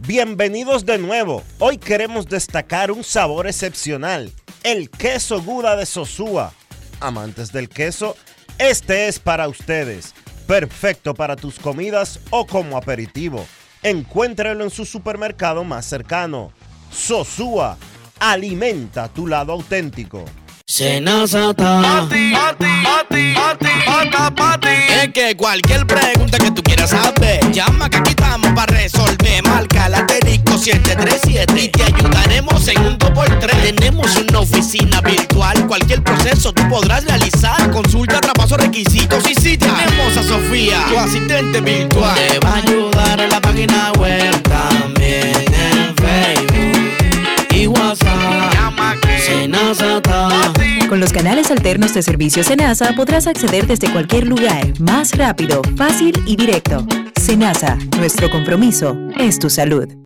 Bienvenidos 0.00 0.84
de 0.84 0.98
nuevo. 0.98 1.42
Hoy 1.58 1.78
queremos 1.78 2.26
destacar 2.26 2.90
un 2.90 3.02
sabor 3.02 3.46
excepcional, 3.46 4.30
el 4.62 4.90
queso 4.90 5.42
Guda 5.42 5.74
de 5.74 5.86
Sosúa. 5.86 6.52
Amantes 7.00 7.50
del 7.50 7.68
queso, 7.70 8.14
este 8.58 9.08
es 9.08 9.18
para 9.18 9.48
ustedes. 9.48 10.14
Perfecto 10.46 11.14
para 11.14 11.34
tus 11.34 11.58
comidas 11.58 12.20
o 12.30 12.46
como 12.46 12.76
aperitivo. 12.76 13.44
Encuéntralo 13.82 14.62
en 14.62 14.70
su 14.70 14.84
supermercado 14.84 15.64
más 15.64 15.86
cercano. 15.86 16.52
Sosúa, 16.92 17.78
alimenta 18.20 19.08
tu 19.08 19.26
lado 19.26 19.52
auténtico. 19.52 20.24
Senazata. 20.68 21.80
Pati, 21.80 22.32
pati, 22.32 22.66
pati, 22.82 23.34
pati, 23.36 23.68
pata, 23.86 24.30
pati. 24.34 24.68
Es 25.00 25.12
que 25.12 25.36
cualquier 25.36 25.86
pregunta 25.86 26.38
que 26.38 26.50
tú 26.50 26.60
quieras 26.60 26.90
saber, 26.90 27.52
llama 27.52 27.88
que 27.88 27.98
aquí 27.98 28.10
estamos 28.10 28.50
para 28.50 28.74
resolver. 28.74 29.44
Marca 29.44 29.88
la 29.88 29.98
asterisco 29.98 30.58
737 30.58 31.62
y 31.62 31.68
te 31.68 31.84
ayudaremos 31.84 32.66
en 32.66 32.84
un 32.84 32.98
2x3. 32.98 33.76
Tenemos 33.76 34.16
una 34.16 34.40
oficina 34.40 35.00
virtual, 35.02 35.68
cualquier 35.68 36.02
proceso 36.02 36.52
tú 36.52 36.68
podrás 36.68 37.04
realizar. 37.04 37.70
Consulta, 37.70 38.20
traspaso, 38.20 38.56
requisitos 38.56 39.22
y 39.30 39.36
si 39.36 39.56
tenemos 39.56 40.16
a 40.16 40.22
Sofía, 40.24 40.84
tu 40.88 40.98
asistente 40.98 41.60
virtual. 41.60 42.16
Te 42.16 42.40
va 42.40 42.50
a 42.50 42.56
ayudar 42.56 43.20
en 43.20 43.30
la 43.30 43.40
página 43.40 43.92
web 44.00 44.42
también 44.42 45.44
en 45.46 45.94
Facebook 45.94 47.46
y 47.50 47.68
WhatsApp. 47.68 48.52
Llama 48.52 48.96
que 49.00 49.20
Senazata. 49.20 50.55
Con 50.88 51.00
los 51.00 51.12
canales 51.12 51.50
alternos 51.50 51.94
de 51.94 52.02
servicio 52.02 52.44
Senasa 52.44 52.94
podrás 52.94 53.26
acceder 53.26 53.66
desde 53.66 53.90
cualquier 53.90 54.28
lugar, 54.28 54.72
más 54.80 55.16
rápido, 55.16 55.60
fácil 55.76 56.12
y 56.26 56.36
directo. 56.36 56.86
Senasa, 57.20 57.76
nuestro 57.98 58.30
compromiso 58.30 58.96
es 59.18 59.38
tu 59.40 59.50
salud. 59.50 60.05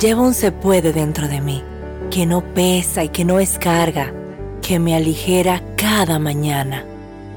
Llevo 0.00 0.22
un 0.22 0.34
se 0.34 0.50
puede 0.50 0.92
dentro 0.92 1.28
de 1.28 1.40
mí, 1.40 1.62
que 2.10 2.26
no 2.26 2.42
pesa 2.52 3.04
y 3.04 3.10
que 3.10 3.24
no 3.24 3.38
es 3.38 3.60
carga, 3.60 4.12
que 4.60 4.80
me 4.80 4.96
aligera 4.96 5.62
cada 5.76 6.18
mañana. 6.18 6.84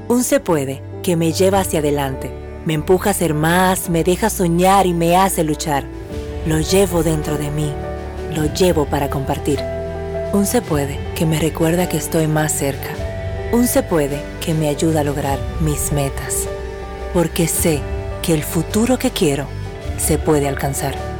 Un 0.08 0.24
se 0.24 0.40
puede 0.40 0.82
que 1.04 1.14
me 1.14 1.32
lleva 1.32 1.60
hacia 1.60 1.78
adelante, 1.78 2.32
me 2.64 2.74
empuja 2.74 3.10
a 3.10 3.14
ser 3.14 3.34
más, 3.34 3.90
me 3.90 4.02
deja 4.02 4.28
soñar 4.28 4.86
y 4.86 4.92
me 4.92 5.16
hace 5.16 5.44
luchar. 5.44 5.84
Lo 6.44 6.58
llevo 6.58 7.04
dentro 7.04 7.38
de 7.38 7.48
mí, 7.52 7.72
lo 8.34 8.52
llevo 8.52 8.86
para 8.86 9.08
compartir. 9.08 9.60
Un 10.32 10.44
se 10.44 10.62
puede 10.62 10.98
que 11.14 11.26
me 11.26 11.38
recuerda 11.38 11.88
que 11.88 11.96
estoy 11.96 12.26
más 12.26 12.50
cerca. 12.50 12.90
Un 13.52 13.68
se 13.68 13.84
puede 13.84 14.20
que 14.44 14.52
me 14.52 14.68
ayuda 14.68 15.02
a 15.02 15.04
lograr 15.04 15.38
mis 15.60 15.92
metas. 15.92 16.48
Porque 17.14 17.46
sé 17.46 17.80
que 18.20 18.34
el 18.34 18.42
futuro 18.42 18.98
que 18.98 19.10
quiero 19.10 19.46
se 19.96 20.18
puede 20.18 20.48
alcanzar. 20.48 21.11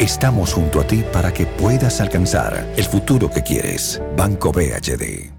Estamos 0.00 0.52
junto 0.52 0.80
a 0.80 0.86
ti 0.86 1.04
para 1.12 1.32
que 1.32 1.46
puedas 1.46 2.00
alcanzar 2.00 2.66
el 2.76 2.84
futuro 2.84 3.30
que 3.30 3.44
quieres. 3.44 4.02
Banco 4.16 4.50
BHD. 4.50 5.30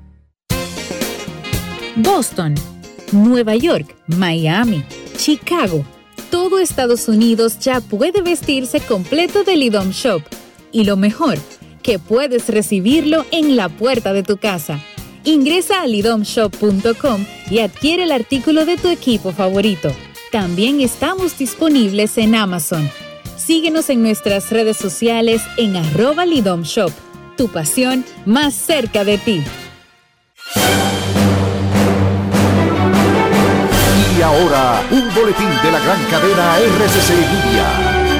Boston, 1.97 2.55
Nueva 3.11 3.55
York, 3.55 3.93
Miami, 4.07 4.85
Chicago. 5.17 5.85
Todo 6.31 6.59
Estados 6.59 7.09
Unidos 7.09 7.59
ya 7.59 7.81
puede 7.81 8.21
vestirse 8.21 8.79
completo 8.79 9.43
del 9.43 9.61
IDOM 9.61 9.91
Shop. 9.91 10.21
Y 10.71 10.85
lo 10.85 10.95
mejor, 10.95 11.37
que 11.83 11.99
puedes 11.99 12.47
recibirlo 12.47 13.25
en 13.31 13.57
la 13.57 13.67
puerta 13.67 14.13
de 14.13 14.23
tu 14.23 14.37
casa. 14.37 14.79
Ingresa 15.25 15.81
a 15.81 15.87
lidomshop.com 15.87 17.25
y 17.51 17.59
adquiere 17.59 18.03
el 18.03 18.11
artículo 18.13 18.65
de 18.65 18.77
tu 18.77 18.87
equipo 18.87 19.33
favorito. 19.33 19.91
También 20.31 20.79
estamos 20.79 21.37
disponibles 21.37 22.17
en 22.17 22.35
Amazon. 22.35 22.89
Síguenos 23.37 23.89
en 23.89 24.01
nuestras 24.01 24.49
redes 24.49 24.77
sociales 24.77 25.41
en 25.57 25.75
arroba 25.75 26.25
Lidom 26.25 26.63
Shop. 26.63 26.91
Tu 27.37 27.49
pasión 27.49 28.05
más 28.25 28.53
cerca 28.53 29.03
de 29.03 29.17
ti. 29.17 29.43
Y 34.17 34.21
ahora, 34.21 34.81
un 34.89 35.13
boletín 35.13 35.49
de 35.63 35.71
la 35.71 35.79
gran 35.79 36.03
cadena 36.05 36.57
RCC 36.59 37.09
Media. 37.09 38.15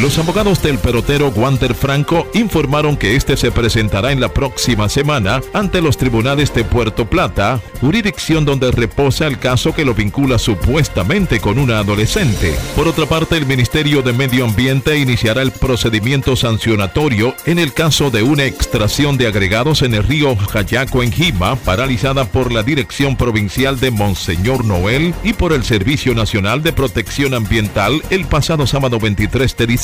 Los 0.00 0.18
abogados 0.18 0.62
del 0.62 0.78
pelotero 0.78 1.28
Wander 1.28 1.74
Franco 1.74 2.26
informaron 2.32 2.96
que 2.96 3.14
este 3.14 3.36
se 3.36 3.52
presentará 3.52 4.10
en 4.10 4.20
la 4.20 4.32
próxima 4.32 4.88
semana 4.88 5.42
ante 5.52 5.82
los 5.82 5.98
tribunales 5.98 6.52
de 6.54 6.64
Puerto 6.64 7.04
Plata, 7.04 7.60
jurisdicción 7.80 8.46
donde 8.46 8.70
reposa 8.70 9.26
el 9.26 9.38
caso 9.38 9.74
que 9.74 9.84
lo 9.84 9.94
vincula 9.94 10.38
supuestamente 10.38 11.40
con 11.40 11.58
una 11.58 11.78
adolescente. 11.78 12.54
Por 12.74 12.88
otra 12.88 13.04
parte, 13.04 13.36
el 13.36 13.44
Ministerio 13.44 14.00
de 14.00 14.14
Medio 14.14 14.46
Ambiente 14.46 14.98
iniciará 14.98 15.42
el 15.42 15.52
procedimiento 15.52 16.36
sancionatorio 16.36 17.34
en 17.44 17.58
el 17.58 17.74
caso 17.74 18.10
de 18.10 18.22
una 18.22 18.46
extracción 18.46 19.18
de 19.18 19.26
agregados 19.26 19.82
en 19.82 19.92
el 19.92 20.04
río 20.04 20.34
Jayaco 20.36 21.02
en 21.02 21.12
Jima, 21.12 21.56
paralizada 21.56 22.24
por 22.24 22.50
la 22.50 22.62
Dirección 22.62 23.16
Provincial 23.16 23.78
de 23.78 23.90
Monseñor 23.90 24.64
Noel 24.64 25.14
y 25.22 25.34
por 25.34 25.52
el 25.52 25.64
Servicio 25.64 26.14
Nacional 26.14 26.62
de 26.62 26.72
Protección 26.72 27.34
Ambiental 27.34 28.02
el 28.08 28.24
pasado 28.24 28.66
sábado 28.66 28.98
23 28.98 29.54
de 29.54 29.66
diciembre. 29.66 29.81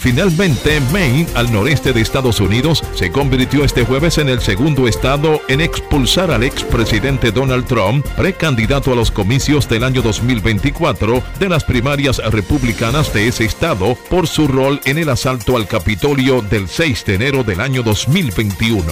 Finalmente, 0.00 0.80
Maine, 0.92 1.28
al 1.34 1.52
noreste 1.52 1.92
de 1.92 2.00
Estados 2.00 2.40
Unidos, 2.40 2.82
se 2.94 3.12
convirtió 3.12 3.62
este 3.64 3.84
jueves 3.84 4.18
en 4.18 4.28
el 4.28 4.40
segundo 4.40 4.88
estado 4.88 5.40
en 5.46 5.60
expulsar 5.60 6.32
al 6.32 6.42
expresidente 6.42 7.30
Donald 7.30 7.64
Trump, 7.66 8.04
precandidato 8.16 8.92
a 8.92 8.96
los 8.96 9.12
comicios 9.12 9.68
del 9.68 9.84
año 9.84 10.02
2024 10.02 11.22
de 11.38 11.48
las 11.48 11.62
primarias 11.62 12.18
republicanas 12.32 13.12
de 13.14 13.28
ese 13.28 13.44
estado, 13.44 13.96
por 14.10 14.26
su 14.26 14.48
rol 14.48 14.80
en 14.84 14.98
el 14.98 15.08
asalto 15.08 15.56
al 15.56 15.68
Capitolio 15.68 16.42
del 16.42 16.66
6 16.66 17.04
de 17.04 17.14
enero 17.14 17.44
del 17.44 17.60
año 17.60 17.84
2021. 17.84 18.82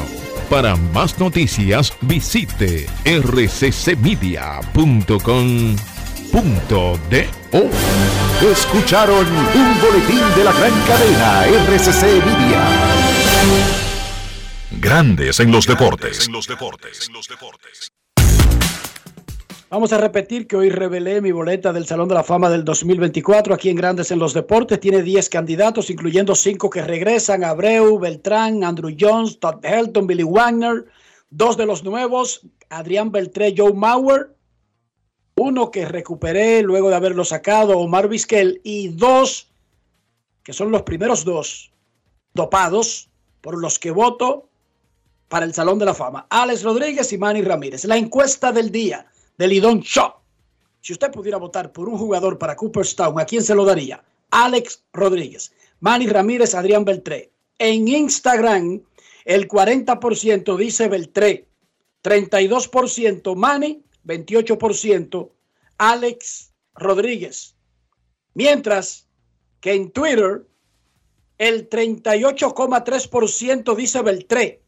Para 0.49 0.77
más 0.77 1.19
noticias, 1.19 1.93
visite 2.03 2.87
rccmedia.com 3.05 4.47
.do. 6.71 8.26
Escucharon 8.43 9.27
un 9.27 9.81
boletín 9.81 10.21
de 10.37 10.45
la 10.45 10.53
gran 10.53 10.71
cadena 10.87 11.47
RCC 11.47 12.23
Media. 12.23 12.69
Grandes 14.73 15.41
en 15.41 15.51
los 15.51 15.67
deportes. 15.67 16.29
Vamos 19.71 19.93
a 19.95 19.99
repetir 19.99 20.47
que 20.47 20.57
hoy 20.57 20.69
revelé 20.69 21.23
mi 21.23 21.33
boleta 21.33 21.73
del 21.73 21.87
Salón 21.87 22.09
de 22.09 22.15
la 22.15 22.23
Fama 22.23 22.51
del 22.51 22.63
2024 22.63 23.55
aquí 23.55 23.71
en 23.71 23.77
Grandes 23.77 24.11
en 24.11 24.19
los 24.19 24.35
Deportes. 24.35 24.81
Tiene 24.81 25.01
10 25.01 25.31
candidatos, 25.31 25.89
incluyendo 25.89 26.35
5 26.35 26.69
que 26.69 26.83
regresan, 26.83 27.43
Abreu, 27.43 27.99
Beltrán, 27.99 28.65
Andrew 28.65 28.95
Jones, 29.01 29.41
Todd 29.41 29.65
Helton, 29.65 30.07
Billy 30.07 30.25
Wagner, 30.25 30.85
dos 31.31 31.57
de 31.57 31.65
los 31.65 31.85
nuevos, 31.85 32.47
Adrián 32.69 33.11
Beltré, 33.11 33.55
Joe 33.57 33.73
Mauer, 33.73 34.36
uno 35.37 35.71
que 35.71 35.85
recuperé 35.85 36.63
luego 36.63 36.89
de 36.89 36.97
haberlo 36.97 37.25
sacado, 37.25 37.79
Omar 37.79 38.09
Vizquel, 38.09 38.61
y 38.65 38.89
dos 38.89 39.49
que 40.43 40.53
son 40.53 40.71
los 40.71 40.83
primeros 40.83 41.25
dos 41.25 41.73
dopados 42.33 43.11
por 43.41 43.59
los 43.59 43.79
que 43.79 43.91
voto 43.91 44.49
para 45.29 45.45
el 45.45 45.53
Salón 45.53 45.79
de 45.79 45.85
la 45.85 45.95
Fama, 45.95 46.27
Alex 46.31 46.63
Rodríguez 46.63 47.13
y 47.13 47.19
Manny 47.19 47.43
Ramírez. 47.43 47.85
La 47.85 47.97
encuesta 47.97 48.53
del 48.53 48.71
día 48.71 49.07
del 49.37 49.51
Lidón 49.51 49.81
Show. 49.81 50.13
Si 50.81 50.93
usted 50.93 51.11
pudiera 51.11 51.37
votar 51.37 51.73
por 51.73 51.89
un 51.89 51.99
jugador 51.99 52.39
para 52.39 52.55
Cooperstown, 52.55 53.19
¿a 53.19 53.25
quién 53.25 53.43
se 53.43 53.57
lo 53.57 53.65
daría? 53.65 54.05
Alex 54.31 54.85
Rodríguez, 54.93 55.53
Manny 55.81 56.07
Ramírez, 56.07 56.55
Adrián 56.55 56.85
Beltré. 56.85 57.33
En 57.59 57.89
Instagram, 57.89 58.83
el 59.25 59.49
40% 59.49 60.57
dice 60.57 60.89
Beltré, 60.89 61.49
32% 62.05 63.35
Manny, 63.35 63.83
28% 64.07 65.31
Alex 65.79 66.53
Rodríguez. 66.75 67.57
Mientras 68.35 69.07
que 69.61 69.75
en 69.75 69.91
Twitter, 69.91 70.47
el 71.39 71.69
38,3% 71.69 73.75
dice 73.75 74.03
Beltré, 74.03 74.63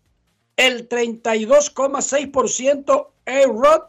el 0.56 0.88
32,6% 0.88 3.08
A-Rod, 3.26 3.82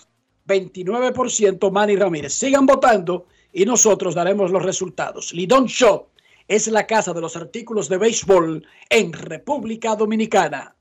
29% 0.47 1.71
Manny 1.71 1.95
Ramírez. 1.95 2.33
Sigan 2.33 2.65
votando 2.65 3.27
y 3.51 3.65
nosotros 3.65 4.15
daremos 4.15 4.51
los 4.51 4.63
resultados. 4.63 5.33
Lidón 5.33 5.67
Show 5.67 6.07
es 6.47 6.67
la 6.67 6.87
casa 6.87 7.13
de 7.13 7.21
los 7.21 7.35
artículos 7.35 7.89
de 7.89 7.97
béisbol 7.97 8.65
en 8.89 9.13
República 9.13 9.95
Dominicana. 9.95 10.75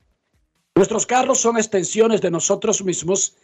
Nuestros 0.75 1.05
carros 1.05 1.39
son 1.39 1.57
extensiones 1.57 2.21
de 2.21 2.31
nosotros 2.31 2.83
mismos. 2.83 3.35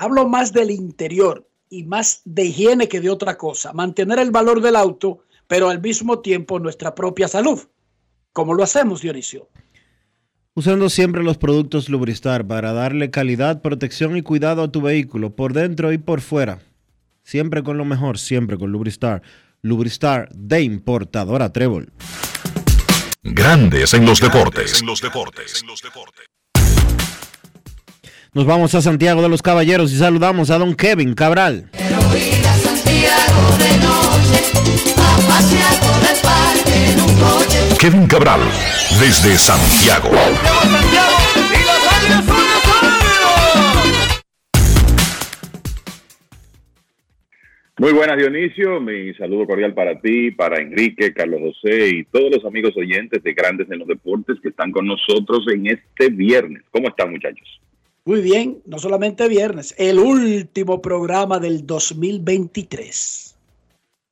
Hablo 0.00 0.26
más 0.26 0.54
del 0.54 0.70
interior 0.70 1.46
y 1.68 1.82
más 1.82 2.22
de 2.24 2.46
higiene 2.46 2.88
que 2.88 3.02
de 3.02 3.10
otra 3.10 3.36
cosa. 3.36 3.74
Mantener 3.74 4.18
el 4.18 4.30
valor 4.30 4.62
del 4.62 4.74
auto, 4.74 5.24
pero 5.46 5.68
al 5.68 5.78
mismo 5.78 6.20
tiempo 6.20 6.58
nuestra 6.58 6.94
propia 6.94 7.28
salud. 7.28 7.60
¿Cómo 8.32 8.54
lo 8.54 8.62
hacemos, 8.62 9.02
Dionisio? 9.02 9.50
Usando 10.54 10.88
siempre 10.88 11.22
los 11.22 11.36
productos 11.36 11.90
Lubristar 11.90 12.46
para 12.46 12.72
darle 12.72 13.10
calidad, 13.10 13.60
protección 13.60 14.16
y 14.16 14.22
cuidado 14.22 14.62
a 14.62 14.72
tu 14.72 14.80
vehículo, 14.80 15.36
por 15.36 15.52
dentro 15.52 15.92
y 15.92 15.98
por 15.98 16.22
fuera. 16.22 16.60
Siempre 17.22 17.62
con 17.62 17.76
lo 17.76 17.84
mejor, 17.84 18.18
siempre 18.18 18.56
con 18.56 18.72
Lubristar. 18.72 19.20
Lubristar 19.60 20.30
de 20.34 20.62
importadora 20.62 21.52
Trébol. 21.52 21.92
Grandes 23.22 23.92
en 23.92 24.06
los 24.06 24.18
deportes. 24.18 24.82
Nos 28.32 28.46
vamos 28.46 28.76
a 28.76 28.80
Santiago 28.80 29.22
de 29.22 29.28
los 29.28 29.42
Caballeros 29.42 29.92
y 29.92 29.96
saludamos 29.96 30.50
a 30.50 30.58
don 30.58 30.76
Kevin 30.76 31.14
Cabral. 31.14 31.68
Kevin 37.80 38.06
Cabral, 38.06 38.40
desde 39.00 39.36
Santiago. 39.36 40.10
Muy 47.78 47.92
buenas, 47.92 48.16
Dionisio. 48.16 48.80
Mi 48.80 49.12
saludo 49.14 49.44
cordial 49.46 49.74
para 49.74 50.00
ti, 50.00 50.30
para 50.30 50.60
Enrique, 50.60 51.12
Carlos 51.12 51.40
José 51.40 51.88
y 51.88 52.04
todos 52.04 52.30
los 52.30 52.44
amigos 52.44 52.76
oyentes 52.76 53.24
de 53.24 53.32
Grandes 53.32 53.68
en 53.72 53.80
los 53.80 53.88
Deportes 53.88 54.36
que 54.40 54.50
están 54.50 54.70
con 54.70 54.86
nosotros 54.86 55.40
en 55.52 55.66
este 55.66 56.10
viernes. 56.10 56.62
¿Cómo 56.70 56.90
están, 56.90 57.10
muchachos? 57.10 57.59
Muy 58.04 58.22
bien, 58.22 58.62
no 58.64 58.78
solamente 58.78 59.28
viernes, 59.28 59.74
el 59.76 59.98
último 59.98 60.80
programa 60.80 61.38
del 61.38 61.66
2023. 61.66 63.36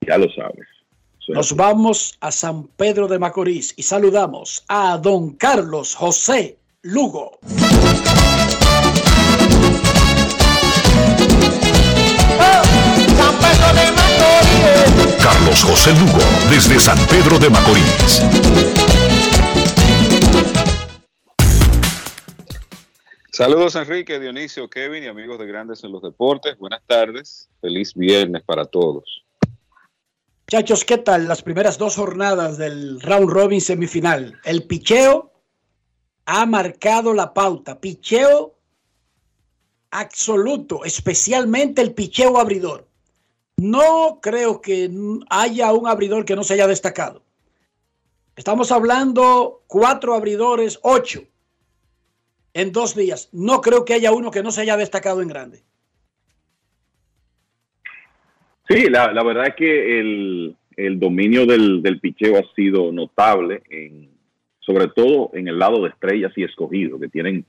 Ya 0.07 0.19
lo 0.19 0.31
sabes. 0.31 0.67
Nos 1.29 1.55
vamos 1.55 2.17
a 2.21 2.31
San 2.31 2.69
Pedro 2.69 3.09
de 3.09 3.19
Macorís 3.19 3.75
y 3.77 3.83
saludamos 3.83 4.65
a 4.69 4.97
don 4.99 5.35
Carlos 5.35 5.95
José 5.95 6.57
Lugo. 6.83 7.39
Carlos 15.21 15.63
José 15.63 15.93
Lugo, 15.93 16.21
desde 16.51 16.79
San 16.79 16.99
Pedro 17.09 17.39
de 17.39 17.51
Macorís. 17.51 18.88
Saludos 23.39 23.77
Enrique, 23.77 24.19
Dionisio, 24.19 24.69
Kevin 24.69 25.05
y 25.05 25.07
amigos 25.07 25.39
de 25.39 25.47
Grandes 25.47 25.85
en 25.85 25.93
los 25.93 26.03
Deportes. 26.03 26.59
Buenas 26.59 26.83
tardes. 26.89 27.49
Feliz 27.61 27.95
viernes 27.95 28.43
para 28.43 28.65
todos. 28.65 29.25
Muchachos, 30.51 30.85
¿qué 30.85 30.99
tal 30.99 31.29
las 31.29 31.41
primeras 31.43 31.79
dos 31.79 31.95
jornadas 31.95 32.59
del 32.59 33.01
round 33.01 33.31
robin 33.31 33.61
semifinal? 33.61 34.41
El 34.43 34.65
picheo 34.65 35.31
ha 36.27 36.47
marcado 36.47 37.15
la 37.15 37.33
pauta. 37.33 37.79
Picheo 37.79 38.57
absoluto, 39.93 40.85
especialmente 40.85 41.81
el 41.81 41.95
picheo 41.95 42.41
abridor. 42.41 42.89
No 43.57 44.19
creo 44.21 44.61
que 44.61 44.91
haya 45.31 45.73
un 45.73 45.87
abridor 45.87 46.25
que 46.25 46.35
no 46.35 46.43
se 46.43 46.55
haya 46.55 46.67
destacado. 46.67 47.23
Estamos 48.35 48.73
hablando 48.73 49.63
cuatro 49.69 50.17
abridores, 50.17 50.81
ocho 50.83 51.23
en 52.59 52.73
dos 52.73 52.97
días. 52.97 53.29
No 53.33 53.61
creo 53.61 53.85
que 53.85 53.95
haya 53.95 54.11
uno 54.11 54.33
que 54.33 54.43
no 54.43 54.51
se 54.51 54.63
haya 54.63 54.77
destacado 54.77 55.23
en 55.23 55.29
grande. 55.29 55.61
Sí, 58.69 58.91
la, 58.91 59.23
verdad 59.23 59.47
es 59.47 59.55
que 59.55 60.01
el, 60.01 60.99
dominio 60.99 61.47
del, 61.47 61.83
del, 61.83 62.01
picheo 62.01 62.37
ha 62.37 62.55
sido 62.55 62.91
notable, 62.93 63.63
sobre 64.59 64.89
todo 64.89 65.31
en 65.35 65.47
el 65.47 65.59
lado 65.59 65.83
de 65.83 65.91
estrellas 65.91 66.33
y 66.37 66.43
escogidos, 66.43 67.01
que 67.01 67.09
tienen 67.09 67.47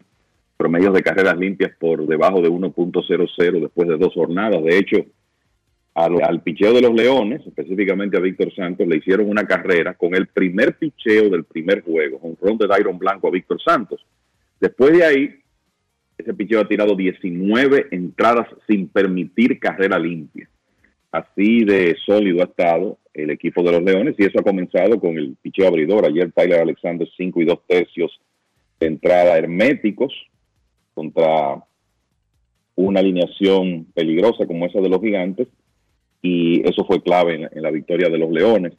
promedios 0.56 0.94
de 0.94 1.02
carreras 1.02 1.38
limpias 1.38 1.72
por 1.80 2.06
debajo 2.06 2.40
de 2.42 2.50
1.00 2.50 3.62
después 3.62 3.90
de 3.90 3.98
dos 3.98 4.14
jornadas. 4.14 4.64
De 4.64 4.78
hecho, 4.78 4.98
al, 5.96 6.22
al, 6.22 6.42
picheo 6.42 6.72
de 6.72 6.82
los 6.82 6.94
Leones, 6.94 7.46
específicamente 7.48 8.16
a 8.16 8.22
Víctor 8.22 8.54
Santos, 8.54 8.88
le 8.88 8.98
hicieron 8.98 9.28
una 9.28 9.46
carrera 9.46 9.96
con 9.96 10.14
el 10.14 10.28
primer 10.28 10.78
picheo 10.78 11.30
del 11.30 11.46
primer 11.46 11.82
juego, 11.82 12.20
un 12.22 12.38
ron 12.40 12.60
de 12.60 12.68
Dairon 12.68 13.00
Blanco 13.00 13.28
a 13.28 13.32
Víctor 13.32 13.60
Santos. 13.62 14.06
Después 14.60 14.98
de 14.98 15.06
ahí, 15.06 15.36
ese 16.18 16.34
picheo 16.34 16.60
ha 16.60 16.68
tirado 16.68 16.96
19 16.96 17.88
entradas 17.92 18.48
sin 18.68 18.88
permitir 18.90 19.60
carrera 19.60 19.98
limpia. 19.98 20.50
Así 21.12 21.64
de 21.64 21.96
sólido 22.06 22.42
ha 22.42 22.46
estado 22.46 23.00
el 23.14 23.32
equipo 23.32 23.64
de 23.64 23.72
los 23.72 23.84
Leones 23.84 24.16
y 24.18 24.26
eso 24.26 24.40
ha 24.40 24.44
comenzado 24.44 25.00
con 25.00 25.18
el 25.18 25.36
picheo 25.42 25.68
abridor. 25.68 26.06
Ayer 26.06 26.32
Tyler 26.32 26.60
Alexander 26.60 27.08
5 27.18 27.42
y 27.42 27.46
2 27.46 27.60
tercios 27.68 28.20
de 28.80 28.88
entrada 28.88 29.38
herméticos 29.38 30.14
contra 30.94 31.64
una 32.76 33.00
alineación 33.00 33.86
peligrosa 33.94 34.46
como 34.46 34.66
esa 34.66 34.80
de 34.80 34.90
los 34.90 35.02
gigantes 35.02 35.48
y 36.22 36.68
eso 36.68 36.86
fue 36.86 37.02
clave 37.02 37.50
en, 37.52 37.62
la 37.62 37.72
victoria 37.72 38.10
de 38.10 38.18
los 38.18 38.32
Leones. 38.32 38.74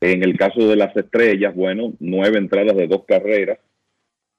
En 0.00 0.22
el 0.22 0.36
caso 0.36 0.66
de 0.66 0.76
las 0.76 0.94
estrellas, 0.96 1.54
bueno, 1.54 1.94
nueve 1.98 2.38
entradas 2.38 2.76
de 2.76 2.86
dos 2.86 3.04
carreras, 3.06 3.58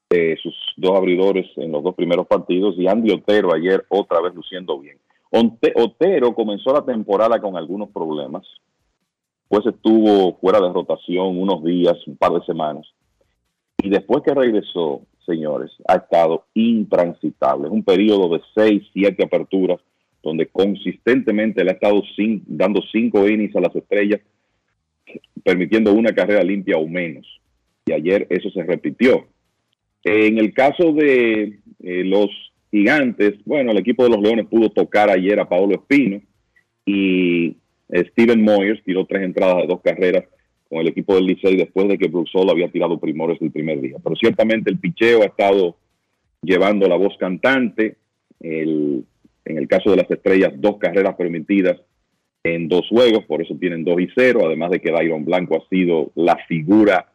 eh, 0.10 0.36
sus 0.42 0.56
dos 0.78 0.98
abridores 0.98 1.48
en 1.58 1.72
los 1.72 1.84
dos 1.84 1.96
primeros 1.96 2.28
partidos 2.28 2.76
y 2.78 2.88
Andy 2.88 3.12
Otero 3.12 3.54
ayer 3.54 3.86
otra 3.90 4.22
vez 4.22 4.34
luciendo 4.36 4.80
bien. 4.80 4.98
Otero 5.32 6.34
comenzó 6.34 6.74
la 6.74 6.86
temporada 6.86 7.42
con 7.42 7.58
algunos 7.58 7.90
problemas, 7.90 8.46
pues 9.48 9.66
estuvo 9.66 10.38
fuera 10.38 10.60
de 10.60 10.72
rotación 10.72 11.40
unos 11.40 11.64
días, 11.64 11.96
un 12.08 12.16
par 12.16 12.32
de 12.34 12.46
semanas, 12.46 12.88
y 13.82 13.90
después 13.90 14.24
que 14.24 14.34
regresó, 14.34 15.02
señores, 15.26 15.72
ha 15.88 15.96
estado 15.96 16.46
intransitable. 16.54 17.68
Es 17.68 17.74
un 17.74 17.84
periodo 17.84 18.30
de 18.30 18.42
seis, 18.56 18.84
siete 18.94 19.26
aperturas, 19.26 19.80
donde 20.24 20.48
consistentemente 20.48 21.64
le 21.64 21.72
ha 21.72 21.74
estado 21.74 22.02
dando 22.48 22.82
cinco 22.92 23.28
innings 23.28 23.56
a 23.56 23.62
las 23.62 23.76
estrellas, 23.76 24.22
permitiendo 25.44 25.94
una 25.94 26.14
carrera 26.14 26.44
limpia 26.44 26.78
o 26.78 26.88
menos. 26.88 27.28
Y 27.86 27.92
ayer 27.92 28.26
eso 28.30 28.50
se 28.50 28.64
repitió. 28.64 29.28
En 30.06 30.38
el 30.38 30.54
caso 30.54 30.94
de 30.94 31.58
eh, 31.84 32.04
los 32.04 32.30
gigantes, 32.70 33.34
bueno, 33.44 33.72
el 33.72 33.80
equipo 33.80 34.04
de 34.04 34.12
los 34.12 34.22
Leones 34.22 34.46
pudo 34.46 34.70
tocar 34.70 35.10
ayer 35.10 35.40
a 35.40 35.50
Paolo 35.50 35.74
Espino 35.74 36.22
y 36.86 37.58
eh, 37.90 38.06
Steven 38.12 38.40
Moyers 38.44 38.84
tiró 38.84 39.08
tres 39.08 39.24
entradas 39.24 39.58
de 39.58 39.68
dos 39.68 39.82
carreras 39.82 40.26
con 40.70 40.80
el 40.80 40.90
equipo 40.90 41.16
del 41.16 41.26
Licey 41.26 41.58
después 41.58 41.88
de 41.88 41.98
que 41.98 42.12
Hall 42.14 42.50
había 42.52 42.70
tirado 42.70 43.00
primores 43.00 43.42
el 43.42 43.50
primer 43.50 43.82
día. 43.82 43.98
Pero 44.04 44.16
ciertamente 44.16 44.70
el 44.70 44.78
picheo 44.78 45.24
ha 45.24 45.26
estado 45.26 45.76
llevando 46.44 46.88
la 46.88 46.98
voz 46.98 47.18
cantante. 47.18 47.96
en 48.42 49.06
el 49.44 49.68
caso 49.68 49.90
de 49.90 49.98
las 49.98 50.12
estrellas, 50.12 50.54
dos 50.56 50.78
carreras 50.78 51.16
permitidas 51.16 51.82
en 52.44 52.68
dos 52.68 52.88
juegos, 52.90 53.26
por 53.26 53.42
eso 53.42 53.56
tienen 53.60 53.84
dos 53.84 54.00
y 54.00 54.08
cero, 54.16 54.42
además 54.46 54.70
de 54.70 54.80
que 54.80 54.92
Dairon 54.92 55.26
Blanco 55.26 55.58
ha 55.58 55.68
sido 55.68 56.12
la 56.14 56.38
figura 56.48 57.12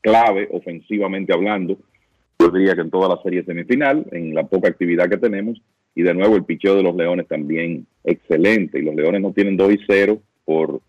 clave 0.00 0.48
ofensivamente 0.50 1.32
hablando 1.32 1.78
yo 2.38 2.50
diría 2.50 2.74
que 2.74 2.82
en 2.82 2.90
toda 2.90 3.08
la 3.08 3.22
serie 3.22 3.44
semifinal, 3.44 4.06
en 4.12 4.34
la 4.34 4.46
poca 4.46 4.68
actividad 4.68 5.08
que 5.08 5.16
tenemos, 5.16 5.60
y 5.94 6.02
de 6.02 6.14
nuevo 6.14 6.36
el 6.36 6.44
picheo 6.44 6.76
de 6.76 6.82
los 6.82 6.94
Leones 6.94 7.26
también 7.26 7.86
excelente, 8.04 8.78
y 8.78 8.82
los 8.82 8.94
Leones 8.94 9.22
no 9.22 9.32
tienen 9.32 9.56
2 9.56 9.72
y 9.72 9.78
0 9.86 10.20
por 10.44 10.80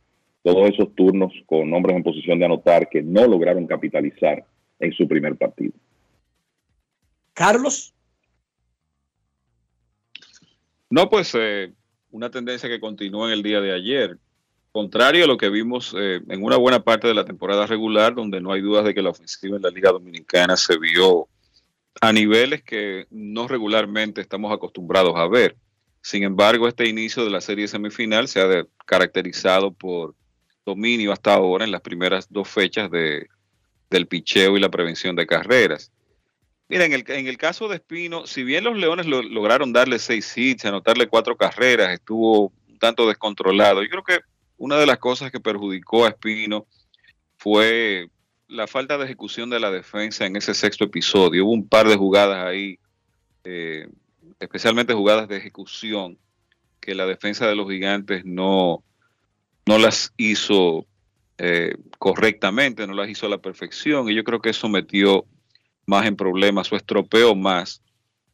todos 0.43 0.69
esos 0.69 0.93
turnos 0.95 1.33
con 1.45 1.69
nombres 1.69 1.95
en 1.95 2.03
posición 2.03 2.39
de 2.39 2.45
anotar 2.45 2.89
que 2.89 3.01
no 3.01 3.27
lograron 3.27 3.67
capitalizar 3.67 4.45
en 4.79 4.93
su 4.93 5.07
primer 5.07 5.35
partido. 5.35 5.73
Carlos. 7.33 7.93
No, 10.89 11.09
pues 11.09 11.35
eh, 11.35 11.73
una 12.11 12.29
tendencia 12.29 12.69
que 12.69 12.79
continúa 12.79 13.27
en 13.27 13.33
el 13.33 13.43
día 13.43 13.61
de 13.61 13.73
ayer. 13.73 14.17
Contrario 14.71 15.25
a 15.25 15.27
lo 15.27 15.37
que 15.37 15.49
vimos 15.49 15.95
eh, 15.97 16.21
en 16.27 16.43
una 16.43 16.57
buena 16.57 16.83
parte 16.83 17.07
de 17.07 17.13
la 17.13 17.25
temporada 17.25 17.65
regular, 17.65 18.15
donde 18.15 18.39
no 18.39 18.51
hay 18.51 18.61
dudas 18.61 18.85
de 18.85 18.93
que 18.93 19.01
la 19.01 19.09
ofensiva 19.09 19.57
en 19.57 19.63
la 19.63 19.69
Liga 19.69 19.91
Dominicana 19.91 20.55
se 20.55 20.77
vio 20.77 21.27
a 22.01 22.13
niveles 22.13 22.63
que 22.63 23.07
no 23.09 23.47
regularmente 23.47 24.21
estamos 24.21 24.53
acostumbrados 24.53 25.15
a 25.15 25.27
ver. 25.27 25.55
Sin 26.01 26.23
embargo, 26.23 26.67
este 26.67 26.87
inicio 26.87 27.23
de 27.23 27.31
la 27.31 27.41
serie 27.41 27.67
semifinal 27.67 28.27
se 28.27 28.41
ha 28.41 28.65
caracterizado 28.85 29.71
por 29.71 30.15
dominio 30.65 31.11
hasta 31.11 31.33
ahora 31.33 31.65
en 31.65 31.71
las 31.71 31.81
primeras 31.81 32.31
dos 32.31 32.47
fechas 32.47 32.89
de, 32.91 33.27
del 33.89 34.07
picheo 34.07 34.57
y 34.57 34.59
la 34.59 34.69
prevención 34.69 35.15
de 35.15 35.27
carreras. 35.27 35.91
Mira, 36.69 36.85
en 36.85 36.93
el, 36.93 37.05
en 37.07 37.27
el 37.27 37.37
caso 37.37 37.67
de 37.67 37.75
Espino, 37.75 38.27
si 38.27 38.43
bien 38.43 38.63
los 38.65 38.77
Leones 38.77 39.05
lograron 39.05 39.71
darle 39.71 39.99
seis 39.99 40.37
hits, 40.37 40.65
anotarle 40.65 41.07
cuatro 41.07 41.37
carreras, 41.37 41.93
estuvo 41.93 42.51
un 42.67 42.79
tanto 42.79 43.07
descontrolado. 43.07 43.81
Yo 43.83 43.89
creo 43.89 44.03
que 44.03 44.19
una 44.57 44.77
de 44.77 44.85
las 44.85 44.97
cosas 44.97 45.31
que 45.31 45.39
perjudicó 45.39 46.05
a 46.05 46.09
Espino 46.09 46.67
fue 47.37 48.09
la 48.47 48.67
falta 48.67 48.97
de 48.97 49.05
ejecución 49.05 49.49
de 49.49 49.59
la 49.59 49.71
defensa 49.71 50.25
en 50.25 50.35
ese 50.35 50.53
sexto 50.53 50.85
episodio. 50.85 51.45
Hubo 51.45 51.53
un 51.53 51.67
par 51.67 51.87
de 51.87 51.95
jugadas 51.95 52.45
ahí, 52.45 52.79
eh, 53.43 53.87
especialmente 54.39 54.93
jugadas 54.93 55.27
de 55.27 55.37
ejecución, 55.37 56.17
que 56.79 56.95
la 56.95 57.05
defensa 57.05 57.47
de 57.47 57.55
los 57.55 57.69
gigantes 57.69 58.23
no, 58.25 58.83
no 59.65 59.77
las 59.77 60.13
hizo 60.17 60.85
eh, 61.37 61.75
correctamente, 61.99 62.87
no 62.87 62.93
las 62.93 63.09
hizo 63.09 63.25
a 63.25 63.29
la 63.29 63.37
perfección, 63.39 64.09
y 64.09 64.15
yo 64.15 64.23
creo 64.23 64.41
que 64.41 64.49
eso 64.49 64.69
metió 64.69 65.25
más 65.85 66.05
en 66.05 66.15
problemas 66.15 66.71
o 66.71 66.75
estropeó 66.75 67.35
más 67.35 67.81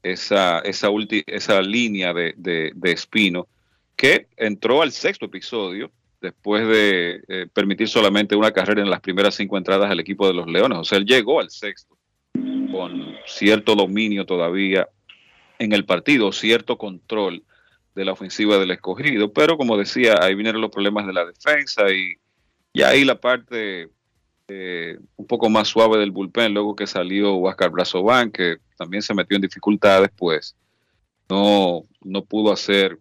esa, 0.04 0.60
esa, 0.60 0.90
esa 1.28 1.62
línea 1.62 2.14
de, 2.14 2.34
de, 2.38 2.92
Espino, 2.92 3.48
que 3.96 4.28
entró 4.38 4.82
al 4.82 4.92
sexto 4.92 5.26
episodio 5.26 5.92
después 6.24 6.66
de 6.66 7.22
eh, 7.28 7.48
permitir 7.54 7.90
solamente 7.90 8.38
una 8.38 8.52
carrera 8.52 8.82
en 8.82 8.90
las 8.90 9.02
primeras 9.02 9.36
cinco 9.36 9.58
entradas 9.58 9.92
al 9.92 10.00
equipo 10.00 10.26
de 10.26 10.34
los 10.34 10.48
Leones. 10.48 10.80
O 10.80 10.84
sea, 10.86 10.98
él 10.98 11.06
llegó 11.06 11.42
al 11.42 11.50
sexto 11.52 11.98
con 12.72 13.14
cierto 13.28 13.76
dominio 13.76 14.26
todavía 14.26 14.88
en 15.60 15.74
el 15.74 15.84
partido, 15.86 16.32
cierto 16.32 16.78
control 16.78 17.44
de 17.94 18.06
la 18.06 18.14
ofensiva 18.14 18.58
del 18.58 18.72
escogido. 18.72 19.34
Pero 19.34 19.58
como 19.58 19.78
decía, 19.78 20.18
ahí 20.22 20.34
vinieron 20.34 20.62
los 20.62 20.72
problemas 20.72 21.06
de 21.06 21.14
la 21.14 21.26
defensa 21.26 21.92
y, 21.92 22.14
y 22.72 22.82
ahí 22.84 23.04
la 23.04 23.20
parte 23.20 23.90
eh, 24.48 24.98
un 25.18 25.28
poco 25.28 25.50
más 25.50 25.68
suave 25.68 26.00
del 26.00 26.12
bullpen, 26.12 26.54
luego 26.54 26.74
que 26.74 26.88
salió 26.88 27.36
Huáscar 27.36 27.70
Brazovan, 27.70 28.32
que 28.32 28.58
también 28.78 29.04
se 29.04 29.14
metió 29.14 29.36
en 29.36 29.42
dificultades, 29.42 30.10
pues 30.16 30.56
no, 31.30 31.84
no 32.02 32.24
pudo 32.24 32.54
hacer 32.54 32.98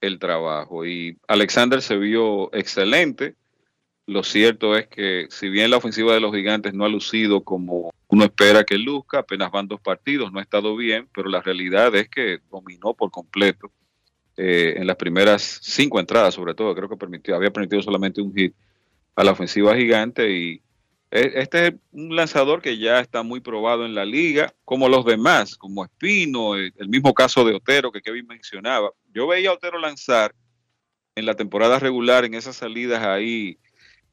el 0.00 0.18
trabajo. 0.18 0.86
Y 0.86 1.18
Alexander 1.28 1.82
se 1.82 1.96
vio 1.96 2.52
excelente. 2.54 3.34
Lo 4.06 4.22
cierto 4.22 4.76
es 4.76 4.86
que 4.86 5.26
si 5.30 5.48
bien 5.48 5.70
la 5.70 5.78
ofensiva 5.78 6.14
de 6.14 6.20
los 6.20 6.34
gigantes 6.34 6.74
no 6.74 6.84
ha 6.84 6.88
lucido 6.88 7.42
como 7.42 7.92
uno 8.08 8.24
espera 8.24 8.64
que 8.64 8.78
luzca, 8.78 9.20
apenas 9.20 9.50
van 9.50 9.66
dos 9.66 9.80
partidos, 9.80 10.32
no 10.32 10.38
ha 10.38 10.42
estado 10.42 10.76
bien, 10.76 11.08
pero 11.12 11.28
la 11.28 11.42
realidad 11.42 11.94
es 11.96 12.08
que 12.08 12.38
dominó 12.50 12.94
por 12.94 13.10
completo 13.10 13.72
eh, 14.36 14.74
en 14.76 14.86
las 14.86 14.96
primeras 14.96 15.60
cinco 15.62 15.98
entradas, 15.98 16.34
sobre 16.34 16.54
todo, 16.54 16.74
creo 16.74 16.88
que 16.88 16.96
permitió, 16.96 17.34
había 17.34 17.50
permitido 17.50 17.82
solamente 17.82 18.20
un 18.20 18.34
hit 18.34 18.54
a 19.16 19.24
la 19.24 19.32
ofensiva 19.32 19.74
gigante 19.74 20.30
y 20.30 20.60
este 21.10 21.68
es 21.68 21.74
un 21.92 22.14
lanzador 22.16 22.60
que 22.60 22.78
ya 22.78 23.00
está 23.00 23.22
muy 23.22 23.40
probado 23.40 23.86
en 23.86 23.94
la 23.94 24.04
liga, 24.04 24.52
como 24.64 24.88
los 24.88 25.04
demás, 25.04 25.56
como 25.56 25.84
Espino, 25.84 26.56
el, 26.56 26.88
mismo 26.88 27.14
caso 27.14 27.44
de 27.44 27.54
Otero 27.54 27.92
que 27.92 28.02
Kevin 28.02 28.26
mencionaba. 28.26 28.90
Yo 29.14 29.26
veía 29.26 29.50
a 29.50 29.54
Otero 29.54 29.78
lanzar 29.78 30.34
en 31.14 31.26
la 31.26 31.34
temporada 31.34 31.78
regular, 31.78 32.24
en 32.24 32.34
esas 32.34 32.56
salidas 32.56 33.02
ahí 33.02 33.58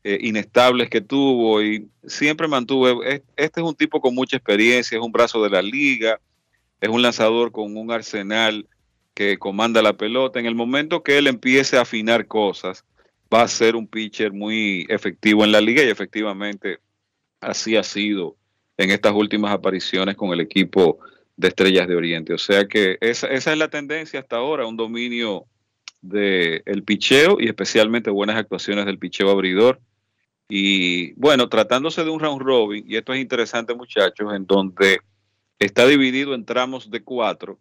eh, 0.03 0.19
inestables 0.21 0.89
que 0.89 1.01
tuvo 1.01 1.61
y 1.63 1.89
siempre 2.05 2.47
mantuvo, 2.47 3.03
este 3.03 3.25
es 3.35 3.65
un 3.65 3.75
tipo 3.75 3.99
con 3.99 4.13
mucha 4.13 4.37
experiencia, 4.37 4.97
es 4.97 5.03
un 5.03 5.11
brazo 5.11 5.43
de 5.43 5.49
la 5.49 5.61
liga, 5.61 6.19
es 6.79 6.89
un 6.89 7.01
lanzador 7.01 7.51
con 7.51 7.75
un 7.75 7.91
arsenal 7.91 8.67
que 9.13 9.37
comanda 9.37 9.81
la 9.81 9.93
pelota. 9.93 10.39
En 10.39 10.45
el 10.45 10.55
momento 10.55 11.03
que 11.03 11.17
él 11.17 11.27
empiece 11.27 11.77
a 11.77 11.81
afinar 11.81 12.27
cosas, 12.27 12.85
va 13.33 13.41
a 13.41 13.47
ser 13.47 13.75
un 13.75 13.87
pitcher 13.87 14.31
muy 14.31 14.85
efectivo 14.89 15.43
en 15.43 15.51
la 15.51 15.61
liga 15.61 15.83
y 15.83 15.89
efectivamente 15.89 16.79
así 17.45 17.75
ha 17.75 17.83
sido 17.83 18.35
en 18.77 18.91
estas 18.91 19.13
últimas 19.13 19.51
apariciones 19.51 20.15
con 20.15 20.31
el 20.31 20.39
equipo 20.39 20.99
de 21.35 21.47
Estrellas 21.49 21.87
de 21.87 21.95
Oriente. 21.95 22.33
O 22.33 22.37
sea 22.37 22.67
que 22.67 22.97
esa, 23.01 23.27
es 23.27 23.45
la 23.45 23.69
tendencia 23.69 24.19
hasta 24.19 24.37
ahora, 24.37 24.65
un 24.65 24.77
dominio 24.77 25.45
del 26.01 26.61
el 26.65 26.83
picheo 26.83 27.37
y 27.39 27.47
especialmente 27.47 28.09
buenas 28.09 28.35
actuaciones 28.35 28.85
del 28.85 28.99
picheo 28.99 29.29
abridor. 29.29 29.79
Y 30.49 31.13
bueno, 31.13 31.49
tratándose 31.49 32.03
de 32.03 32.09
un 32.09 32.19
round 32.19 32.41
robin, 32.41 32.83
y 32.87 32.97
esto 32.97 33.13
es 33.13 33.21
interesante 33.21 33.73
muchachos, 33.73 34.33
en 34.33 34.45
donde 34.45 34.99
está 35.57 35.87
dividido 35.87 36.35
en 36.35 36.45
tramos 36.45 36.91
de 36.91 37.01
cuatro, 37.01 37.59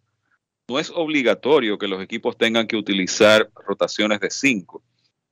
no 0.67 0.79
es 0.79 0.91
obligatorio 0.93 1.77
que 1.77 1.87
los 1.87 2.01
equipos 2.01 2.37
tengan 2.37 2.67
que 2.67 2.75
utilizar 2.75 3.49
rotaciones 3.65 4.19
de 4.19 4.29
cinco. 4.29 4.83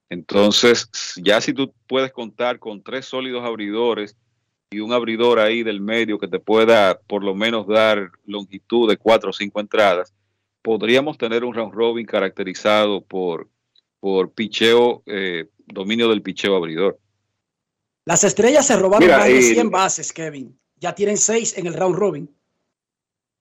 Entonces, 0.10 0.90
ya 1.18 1.40
si 1.40 1.53
tú 1.53 1.73
puedes 1.88 2.11
contar 2.11 2.60
con 2.60 2.84
tres 2.84 3.06
sólidos 3.06 3.45
abridores 3.45 4.18
y 4.73 4.80
un 4.80 4.93
abridor 4.93 5.39
ahí 5.39 5.64
del 5.64 5.81
medio 5.81 6.18
que 6.18 6.30
te 6.30 6.39
pueda 6.39 6.98
por 7.02 7.23
lo 7.23 7.35
menos 7.35 7.68
dar 7.68 8.10
longitud 8.26 8.89
de 8.89 8.95
cuatro 8.95 9.31
o 9.31 9.34
cinco 9.34 9.60
entradas, 9.60 10.14
podríamos 10.61 11.18
tener 11.18 11.43
un 11.43 11.53
round 11.53 11.73
robin 11.73 12.06
caracterizado 12.06 13.02
por, 13.02 13.49
por 13.99 14.31
picheo, 14.31 15.03
eh, 15.06 15.49
dominio 15.68 16.07
del 16.07 16.22
picheo 16.22 16.56
abridor. 16.56 16.98
Las 18.06 18.23
estrellas 18.23 18.65
se 18.65 18.77
robaron 18.77 19.10
más 19.10 19.27
de 19.27 19.41
100 19.41 19.69
bases, 19.69 20.14
Kevin. 20.14 20.57
Ya 20.77 20.95
tienen 20.95 21.18
seis 21.18 21.57
en 21.57 21.68
el 21.68 21.73
round 21.73 21.95
robin. 21.95 22.30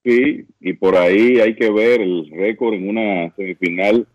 Sí, 0.05 0.47
y 0.59 0.73
por 0.73 0.97
ahí 0.97 1.39
hay 1.39 1.55
que 1.55 1.71
ver 1.71 2.01
el 2.01 2.29
récord 2.31 2.75
en 2.75 2.89
una 2.89 3.35
semifinal 3.37 4.07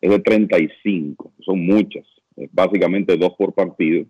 es 0.00 0.10
de 0.10 0.18
35, 0.18 1.32
son 1.40 1.64
muchas, 1.64 2.04
básicamente 2.52 3.16
dos 3.16 3.32
por 3.38 3.54
partido. 3.54 4.04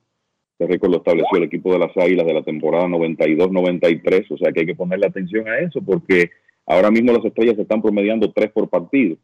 Este 0.57 0.73
récord 0.73 0.93
lo 0.93 0.99
estableció 0.99 1.37
el 1.37 1.45
equipo 1.45 1.73
de 1.73 1.81
las 1.81 1.97
Águilas 1.97 2.27
de 2.27 2.35
la 2.35 2.43
temporada 2.43 2.87
92-93, 2.87 4.27
o 4.31 4.39
sea 4.39 4.53
que 4.53 4.61
hay 4.61 4.67
que 4.67 4.77
ponerle 4.77 5.07
atención 5.07 5.49
a 5.49 5.59
eso 5.59 5.83
porque 5.83 6.31
ahora 6.65 6.93
mismo 6.93 7.13
las 7.13 7.25
estrellas 7.25 7.59
están 7.59 7.83
promediando 7.83 8.31
tres 8.31 8.53
por 8.53 8.69
partido. 8.69 9.17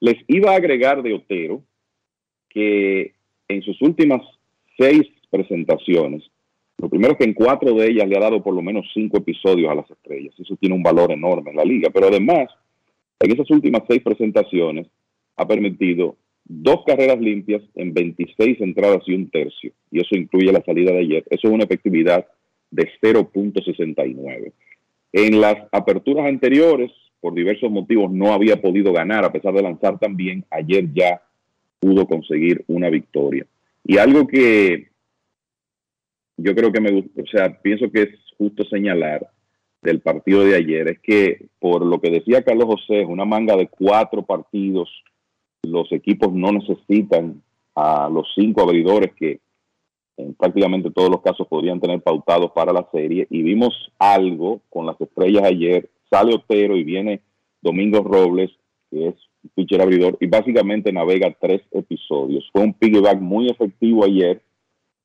Les 0.00 0.16
iba 0.26 0.50
a 0.50 0.56
agregar 0.56 1.00
de 1.02 1.14
Otero 1.14 1.62
que 2.50 3.12
en 3.46 3.62
sus 3.62 3.80
últimas 3.82 4.20
seis 4.76 5.02
presentaciones, 5.30 6.24
lo 6.78 6.88
primero 6.88 7.12
es 7.12 7.18
que 7.18 7.24
en 7.24 7.34
cuatro 7.34 7.72
de 7.74 7.90
ellas 7.90 8.08
le 8.08 8.16
ha 8.16 8.20
dado 8.20 8.42
por 8.42 8.52
lo 8.52 8.60
menos 8.60 8.84
cinco 8.92 9.18
episodios 9.18 9.70
a 9.70 9.76
las 9.76 9.88
estrellas. 9.88 10.34
Eso 10.38 10.56
tiene 10.56 10.74
un 10.74 10.82
valor 10.82 11.12
enorme 11.12 11.50
en 11.50 11.56
la 11.56 11.64
liga. 11.64 11.90
Pero 11.90 12.08
además, 12.08 12.48
en 13.20 13.30
esas 13.30 13.48
últimas 13.50 13.82
seis 13.88 14.02
presentaciones 14.02 14.88
ha 15.36 15.46
permitido 15.46 16.16
dos 16.44 16.84
carreras 16.86 17.18
limpias 17.18 17.62
en 17.74 17.94
26 17.94 18.60
entradas 18.60 19.02
y 19.06 19.14
un 19.14 19.30
tercio, 19.30 19.72
y 19.90 20.00
eso 20.00 20.14
incluye 20.14 20.52
la 20.52 20.62
salida 20.62 20.92
de 20.92 21.00
ayer. 21.00 21.24
Eso 21.30 21.48
es 21.48 21.54
una 21.54 21.64
efectividad 21.64 22.26
de 22.70 22.88
0.69. 23.00 24.52
En 25.12 25.40
las 25.40 25.56
aperturas 25.72 26.26
anteriores, 26.26 26.90
por 27.20 27.34
diversos 27.34 27.70
motivos, 27.70 28.10
no 28.12 28.32
había 28.32 28.60
podido 28.60 28.92
ganar, 28.92 29.24
a 29.24 29.32
pesar 29.32 29.54
de 29.54 29.62
lanzar 29.62 29.98
también, 29.98 30.44
ayer 30.50 30.92
ya 30.92 31.22
pudo 31.80 32.06
conseguir 32.06 32.64
una 32.66 32.90
victoria. 32.90 33.46
Y 33.84 33.98
algo 33.98 34.26
que 34.26 34.88
yo 36.36 36.54
creo 36.54 36.72
que 36.72 36.80
me 36.80 36.90
gusta, 36.90 37.22
o 37.22 37.26
sea, 37.26 37.60
pienso 37.62 37.90
que 37.90 38.02
es 38.02 38.08
justo 38.36 38.64
señalar 38.64 39.26
del 39.82 40.00
partido 40.00 40.44
de 40.44 40.56
ayer, 40.56 40.88
es 40.88 40.98
que 41.00 41.46
por 41.58 41.84
lo 41.84 42.00
que 42.00 42.10
decía 42.10 42.42
Carlos 42.42 42.66
José, 42.66 43.02
es 43.02 43.06
una 43.06 43.24
manga 43.24 43.56
de 43.56 43.68
cuatro 43.68 44.24
partidos 44.24 44.90
los 45.66 45.90
equipos 45.92 46.32
no 46.32 46.52
necesitan 46.52 47.42
a 47.74 48.08
los 48.08 48.28
cinco 48.34 48.62
abridores 48.62 49.12
que 49.14 49.40
en 50.16 50.34
prácticamente 50.34 50.90
todos 50.90 51.10
los 51.10 51.22
casos 51.22 51.46
podrían 51.48 51.80
tener 51.80 52.00
pautados 52.00 52.52
para 52.52 52.72
la 52.72 52.88
serie 52.92 53.26
y 53.30 53.42
vimos 53.42 53.92
algo 53.98 54.60
con 54.70 54.86
las 54.86 55.00
estrellas 55.00 55.42
ayer, 55.44 55.90
sale 56.08 56.34
Otero 56.34 56.76
y 56.76 56.84
viene 56.84 57.20
Domingo 57.60 58.02
Robles, 58.02 58.50
que 58.90 59.08
es 59.08 59.14
pitcher 59.54 59.82
abridor, 59.82 60.16
y 60.20 60.26
básicamente 60.26 60.92
navega 60.92 61.34
tres 61.40 61.62
episodios. 61.72 62.48
Fue 62.52 62.62
un 62.62 62.74
piggyback 62.74 63.20
muy 63.20 63.48
efectivo 63.48 64.04
ayer 64.04 64.40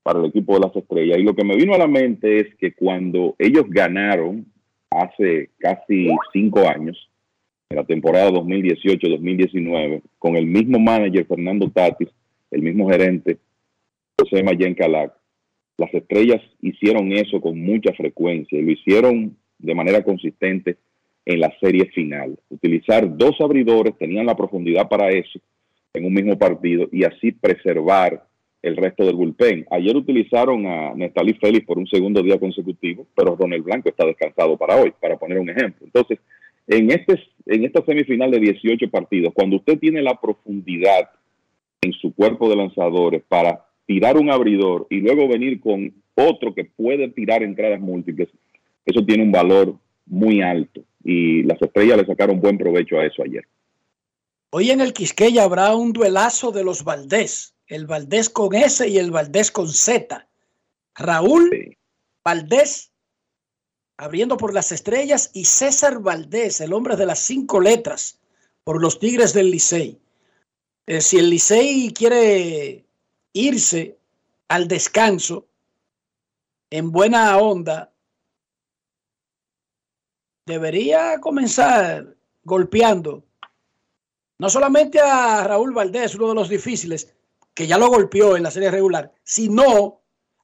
para 0.04 0.20
el 0.20 0.26
equipo 0.26 0.54
de 0.54 0.60
las 0.62 0.76
estrellas. 0.76 1.18
Y 1.18 1.24
lo 1.24 1.36
que 1.36 1.44
me 1.44 1.56
vino 1.56 1.74
a 1.74 1.78
la 1.78 1.88
mente 1.88 2.40
es 2.40 2.56
que 2.56 2.74
cuando 2.74 3.36
ellos 3.38 3.66
ganaron 3.70 4.46
hace 4.92 5.50
casi 5.58 6.10
cinco 6.34 6.68
años, 6.68 7.09
en 7.70 7.78
la 7.78 7.84
temporada 7.84 8.32
2018-2019 8.32 10.02
con 10.18 10.36
el 10.36 10.48
mismo 10.48 10.80
manager 10.80 11.26
Fernando 11.28 11.70
Tatis, 11.70 12.10
el 12.50 12.64
mismo 12.64 12.90
gerente 12.90 13.38
José 14.20 14.42
Mayen 14.44 14.74
Calac. 14.74 15.14
Las 15.78 15.94
estrellas 15.94 16.42
hicieron 16.62 17.12
eso 17.12 17.40
con 17.40 17.60
mucha 17.60 17.94
frecuencia 17.94 18.58
y 18.58 18.64
lo 18.64 18.72
hicieron 18.72 19.38
de 19.60 19.76
manera 19.76 20.04
consistente 20.04 20.78
en 21.26 21.40
la 21.42 21.54
serie 21.62 21.86
final. 21.94 22.40
Utilizar 22.50 23.16
dos 23.16 23.40
abridores, 23.40 23.96
tenían 24.00 24.26
la 24.26 24.36
profundidad 24.36 24.90
para 24.90 25.10
eso 25.10 25.40
en 25.94 26.06
un 26.06 26.14
mismo 26.14 26.40
partido 26.40 26.90
y 26.92 27.04
así 27.04 27.32
preservar 27.34 28.26
el 28.64 28.78
resto 28.78 29.06
del 29.06 29.16
bullpen. 29.16 29.68
Ayer 29.70 29.96
utilizaron 29.96 30.66
a 30.66 30.96
Nestalí 30.96 31.34
Félix 31.36 31.68
por 31.68 31.78
un 31.78 31.88
segundo 31.88 32.24
día 32.24 32.40
consecutivo, 32.40 33.06
pero 33.16 33.36
Ronald 33.36 33.64
Blanco 33.64 33.90
está 33.90 34.08
descansado 34.08 34.58
para 34.58 34.76
hoy, 34.76 34.92
para 35.00 35.18
poner 35.18 35.38
un 35.38 35.52
ejemplo. 35.52 35.86
Entonces, 35.86 36.20
en, 36.70 36.92
este, 36.92 37.20
en 37.48 37.66
esta 37.66 37.84
semifinal 37.84 38.30
de 38.30 38.40
18 38.40 38.90
partidos, 38.92 39.34
cuando 39.34 39.58
usted 39.58 39.80
tiene 39.80 40.04
la 40.04 40.20
profundidad 40.22 41.10
en 41.82 41.94
su 41.94 42.14
cuerpo 42.14 42.48
de 42.48 42.56
lanzadores 42.56 43.24
para 43.28 43.66
tirar 43.88 44.18
un 44.18 44.30
abridor 44.30 44.86
y 44.90 44.98
luego 45.00 45.28
venir 45.28 45.60
con 45.60 45.92
otro 46.14 46.54
que 46.54 46.66
puede 46.66 47.10
tirar 47.10 47.42
entradas 47.42 47.80
múltiples, 47.80 48.30
eso 48.86 49.04
tiene 49.04 49.24
un 49.24 49.32
valor 49.32 49.76
muy 50.06 50.42
alto 50.42 50.82
y 51.04 51.42
las 51.44 51.60
estrellas 51.60 51.98
le 51.98 52.06
sacaron 52.06 52.40
buen 52.40 52.58
provecho 52.58 53.00
a 53.00 53.06
eso 53.06 53.24
ayer. 53.24 53.46
Hoy 54.52 54.70
en 54.70 54.82
el 54.82 54.94
Quisqueya 54.94 55.44
habrá 55.44 55.76
un 55.76 55.92
duelazo 55.92 56.52
de 56.52 56.64
los 56.64 56.84
Valdés, 56.84 57.56
el 57.68 57.88
Valdés 57.88 58.30
con 58.30 58.54
S 58.54 58.88
y 58.88 58.98
el 58.98 59.10
Valdés 59.10 59.52
con 59.52 59.70
Z. 59.70 60.28
Raúl 60.96 61.78
Valdés 62.24 62.92
abriendo 64.00 64.38
por 64.38 64.54
las 64.54 64.72
estrellas, 64.72 65.30
y 65.34 65.44
César 65.44 66.00
Valdés, 66.00 66.62
el 66.62 66.72
hombre 66.72 66.96
de 66.96 67.06
las 67.06 67.20
cinco 67.20 67.60
letras, 67.60 68.18
por 68.64 68.82
los 68.82 68.98
Tigres 68.98 69.34
del 69.34 69.52
Licey. 69.52 70.00
Eh, 70.88 71.02
si 71.02 71.18
el 71.18 71.30
Licey 71.30 71.92
quiere 71.94 72.86
irse 73.34 74.00
al 74.48 74.70
descanso 74.70 75.48
en 76.70 76.94
buena 76.94 77.38
onda, 77.40 77.92
debería 80.46 81.20
comenzar 81.20 82.16
golpeando 82.44 83.26
no 84.38 84.50
solamente 84.50 85.02
a 85.02 85.44
Raúl 85.44 85.74
Valdés, 85.74 86.16
uno 86.16 86.30
de 86.30 86.36
los 86.36 86.48
difíciles, 86.48 87.14
que 87.54 87.68
ya 87.68 87.78
lo 87.78 87.90
golpeó 87.90 88.38
en 88.38 88.44
la 88.44 88.52
serie 88.52 88.72
regular, 88.72 89.14
sino 89.24 90.00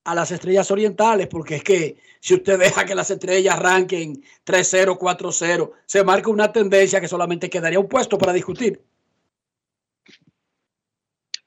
a 0.06 0.14
las 0.14 0.32
estrellas 0.32 0.70
orientales, 0.70 1.28
porque 1.28 1.56
es 1.56 1.64
que 1.64 1.98
si 2.20 2.36
usted 2.36 2.60
deja 2.60 2.86
que 2.86 2.96
las 2.96 3.10
estrellas 3.10 3.56
arranquen 3.56 4.24
3-0, 4.46 4.98
4-0, 4.98 5.72
se 5.86 6.04
marca 6.04 6.30
una 6.30 6.52
tendencia 6.52 7.02
que 7.02 7.08
solamente 7.08 7.50
quedaría 7.50 7.80
un 7.80 7.90
puesto 7.90 8.18
para 8.18 8.32
discutir. 8.32 8.82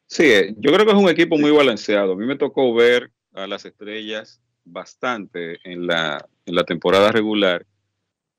Sí, 0.06 0.24
eh, 0.24 0.55
yo 0.59 0.72
creo 0.72 0.85
que 0.85 0.93
es 0.93 0.98
un 0.98 1.09
equipo 1.09 1.39
muy 1.39 1.52
balanceado. 1.52 2.12
A 2.12 2.16
mí 2.16 2.26
me 2.26 2.36
tocó 2.36 2.74
ver 2.74 3.12
a 3.32 3.47
las 3.47 3.64
estrellas 3.64 4.40
bastante 4.64 5.59
en 5.62 5.86
la, 5.86 6.26
en 6.44 6.55
la 6.55 6.64
temporada 6.64 7.12
regular. 7.12 7.64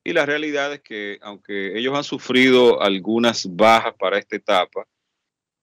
Y 0.04 0.12
la 0.12 0.26
realidad 0.26 0.74
es 0.74 0.82
que 0.82 1.18
aunque 1.22 1.78
ellos 1.78 1.96
han 1.96 2.04
sufrido 2.04 2.82
algunas 2.82 3.48
bajas 3.56 3.94
para 3.98 4.18
esta 4.18 4.36
etapa, 4.36 4.86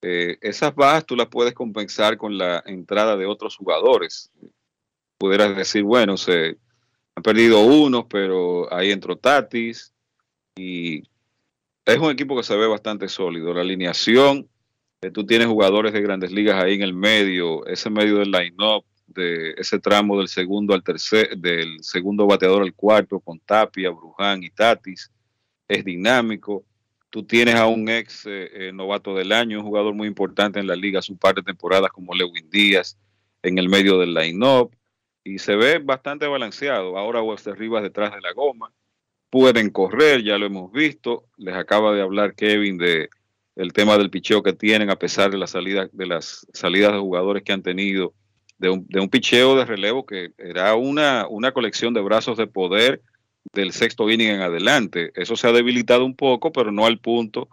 eh, 0.03 0.39
esas 0.41 0.75
bajas 0.75 1.07
tú 1.07 1.17
las 1.17 1.29
puedes 1.29 1.55
compensar 1.55 2.17
con 2.17 2.37
la 2.37 2.63
entrada 2.67 3.17
de 3.17 3.27
otros 3.27 3.57
jugadores. 3.57 4.31
Pudieras 5.19 5.57
decir, 5.57 5.83
bueno, 5.83 6.17
se 6.17 6.59
han 7.15 7.23
perdido 7.23 7.65
unos, 7.65 8.05
pero 8.09 8.73
ahí 8.73 8.91
entró 8.91 9.17
Tatis 9.17 9.93
y 10.55 11.03
es 11.85 11.99
un 11.99 12.11
equipo 12.11 12.37
que 12.37 12.43
se 12.43 12.57
ve 12.57 12.67
bastante 12.67 13.09
sólido. 13.09 13.55
La 13.55 13.63
alineación, 13.63 14.49
eh, 15.01 15.11
tú 15.11 15.25
tienes 15.25 15.47
jugadores 15.47 15.93
de 15.93 16.03
grandes 16.03 16.33
ligas 16.33 16.63
ahí 16.63 16.75
en 16.75 16.83
el 16.83 16.95
medio, 16.95 17.65
ese 17.67 17.91
medio 17.91 18.19
del 18.19 18.31
line-up, 18.31 18.85
de 19.07 19.55
ese 19.57 19.79
tramo 19.79 20.19
del 20.19 20.29
segundo 20.29 20.75
al 20.75 20.83
tercer, 20.83 21.39
del 21.39 21.83
segundo 21.83 22.27
bateador 22.27 22.63
al 22.63 22.75
cuarto, 22.75 23.21
con 23.21 23.39
Tapia, 23.39 23.91
Bruján 23.91 24.43
y 24.43 24.51
Tatis, 24.51 25.11
es 25.69 25.85
dinámico. 25.85 26.65
Tú 27.11 27.25
tienes 27.25 27.55
a 27.55 27.67
un 27.67 27.89
ex 27.89 28.27
eh, 28.27 28.51
eh, 28.53 28.73
novato 28.73 29.15
del 29.15 29.33
año, 29.33 29.61
un 29.61 29.67
jugador 29.67 29.95
muy 29.95 30.09
importante 30.09 30.59
en 30.61 30.67
la 30.67 30.77
liga, 30.77 31.03
su 31.03 31.17
par 31.17 31.35
de 31.35 31.43
temporadas 31.43 31.91
como 31.91 32.15
Lewin 32.15 32.51
Díaz 32.51 32.99
en 33.43 33.59
el 33.59 33.69
medio 33.69 33.99
del 33.99 34.15
line-up 34.15 34.75
y 35.27 35.39
se 35.39 35.57
ve 35.57 35.79
bastante 35.79 36.27
balanceado. 36.27 36.97
Ahora 36.97 37.23
Webster 37.23 37.59
Rivas 37.59 37.83
detrás 37.83 38.15
de 38.15 38.21
la 38.21 38.33
goma. 38.33 38.73
Pueden 39.29 39.71
correr, 39.71 40.23
ya 40.23 40.39
lo 40.39 40.47
hemos 40.47 40.71
visto. 40.73 41.25
Les 41.37 41.55
acaba 41.55 41.95
de 41.95 42.01
hablar 42.01 42.35
Kevin 42.35 42.79
de 42.79 43.09
el 43.57 43.73
tema 43.73 43.97
del 43.97 44.11
picheo 44.11 44.43
que 44.43 44.53
tienen 44.53 44.91
a 44.91 44.97
pesar 44.97 45.31
de 45.31 45.39
la 45.39 45.47
salida, 45.47 45.89
de 45.93 46.07
las 46.07 46.47
salidas 46.53 46.93
de 46.93 46.99
jugadores 46.99 47.43
que 47.43 47.53
han 47.53 47.63
tenido, 47.63 48.15
de 48.59 48.69
un, 48.71 48.87
de 48.87 49.01
un 49.01 49.09
picheo 49.09 49.57
de 49.57 49.65
relevo 49.65 50.07
que 50.07 50.33
era 50.39 50.75
una, 50.75 51.27
una 51.29 51.53
colección 51.53 51.95
de 51.95 52.03
brazos 52.03 52.37
de 52.37 52.47
poder 52.47 53.03
del 53.53 53.73
sexto 53.73 54.11
inning 54.11 54.29
en 54.29 54.41
adelante. 54.41 55.13
Eso 55.15 55.37
se 55.37 55.49
ha 55.49 55.53
debilitado 55.53 56.05
un 56.05 56.17
poco, 56.17 56.53
pero 56.53 56.73
no 56.73 56.87
al 56.87 56.99
punto 56.99 57.49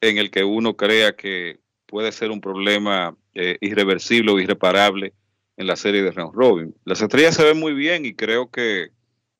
en 0.00 0.18
el 0.18 0.30
que 0.30 0.44
uno 0.44 0.76
crea 0.76 1.14
que 1.16 1.58
puede 1.86 2.12
ser 2.12 2.30
un 2.30 2.40
problema 2.40 3.16
eh, 3.34 3.58
irreversible 3.60 4.30
o 4.30 4.38
irreparable 4.38 5.14
en 5.56 5.66
la 5.66 5.76
serie 5.76 6.02
de 6.02 6.12
round 6.12 6.34
robin. 6.34 6.74
Las 6.84 7.00
estrellas 7.02 7.34
se 7.34 7.44
ven 7.44 7.58
muy 7.58 7.72
bien 7.72 8.04
y 8.04 8.14
creo 8.14 8.50
que 8.50 8.90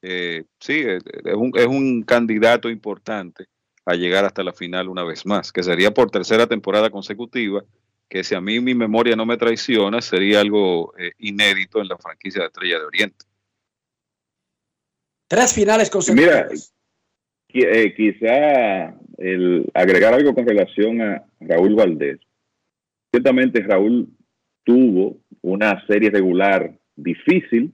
eh, 0.03 0.45
sí, 0.61 0.85
es 0.85 1.35
un, 1.35 1.53
es 1.55 1.67
un 1.67 2.03
candidato 2.03 2.69
importante 2.71 3.47
a 3.85 3.95
llegar 3.95 4.25
hasta 4.25 4.43
la 4.43 4.53
final 4.53 4.89
una 4.89 5.05
vez 5.05 5.25
más, 5.25 5.53
que 5.53 5.63
sería 5.63 5.93
por 5.93 6.11
tercera 6.11 6.47
temporada 6.47 6.91
consecutiva, 6.91 7.65
que 8.09 8.25
si 8.25 8.35
a 8.35 8.41
mí 8.41 8.61
mi 8.61 8.75
memoria 8.75 9.17
no 9.17 9.27
me 9.27 9.37
traiciona, 9.37 10.01
sería 10.01 10.41
algo 10.41 10.93
eh, 10.99 11.13
inédito 11.19 11.81
en 11.81 11.89
la 11.89 11.99
franquicia 11.99 12.43
de 12.43 12.47
Estrella 12.49 12.79
de 12.79 12.85
Oriente. 12.85 13.25
Tres 15.29 15.53
finales 15.53 15.91
consecutivas. 15.91 16.75
Mira, 17.53 17.71
eh, 17.71 17.95
quizá 17.95 18.95
el 19.19 19.71
agregar 19.75 20.15
algo 20.15 20.35
con 20.35 20.47
relación 20.47 21.03
a 21.03 21.25
Raúl 21.41 21.75
Valdés. 21.75 22.19
Ciertamente 23.11 23.63
Raúl 23.63 24.09
tuvo 24.65 25.19
una 25.43 25.87
serie 25.87 26.11
regular 26.11 26.73
difícil, 26.97 27.73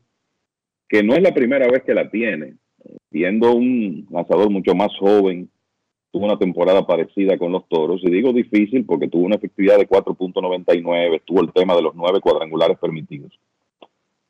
que 0.88 1.02
no 1.02 1.14
es 1.14 1.22
la 1.22 1.32
primera 1.32 1.68
vez 1.68 1.82
que 1.84 1.94
la 1.94 2.10
tiene. 2.10 2.54
Viendo 3.10 3.52
un 3.52 4.06
lanzador 4.10 4.50
mucho 4.50 4.74
más 4.74 4.92
joven, 4.98 5.48
tuvo 6.10 6.26
una 6.26 6.38
temporada 6.38 6.86
parecida 6.86 7.38
con 7.38 7.52
los 7.52 7.68
toros, 7.68 8.00
y 8.04 8.10
digo 8.10 8.32
difícil 8.32 8.84
porque 8.84 9.08
tuvo 9.08 9.24
una 9.24 9.36
efectividad 9.36 9.78
de 9.78 9.88
4.99, 9.88 11.22
tuvo 11.24 11.40
el 11.40 11.52
tema 11.52 11.74
de 11.74 11.82
los 11.82 11.94
nueve 11.94 12.20
cuadrangulares 12.20 12.78
permitidos. 12.78 13.32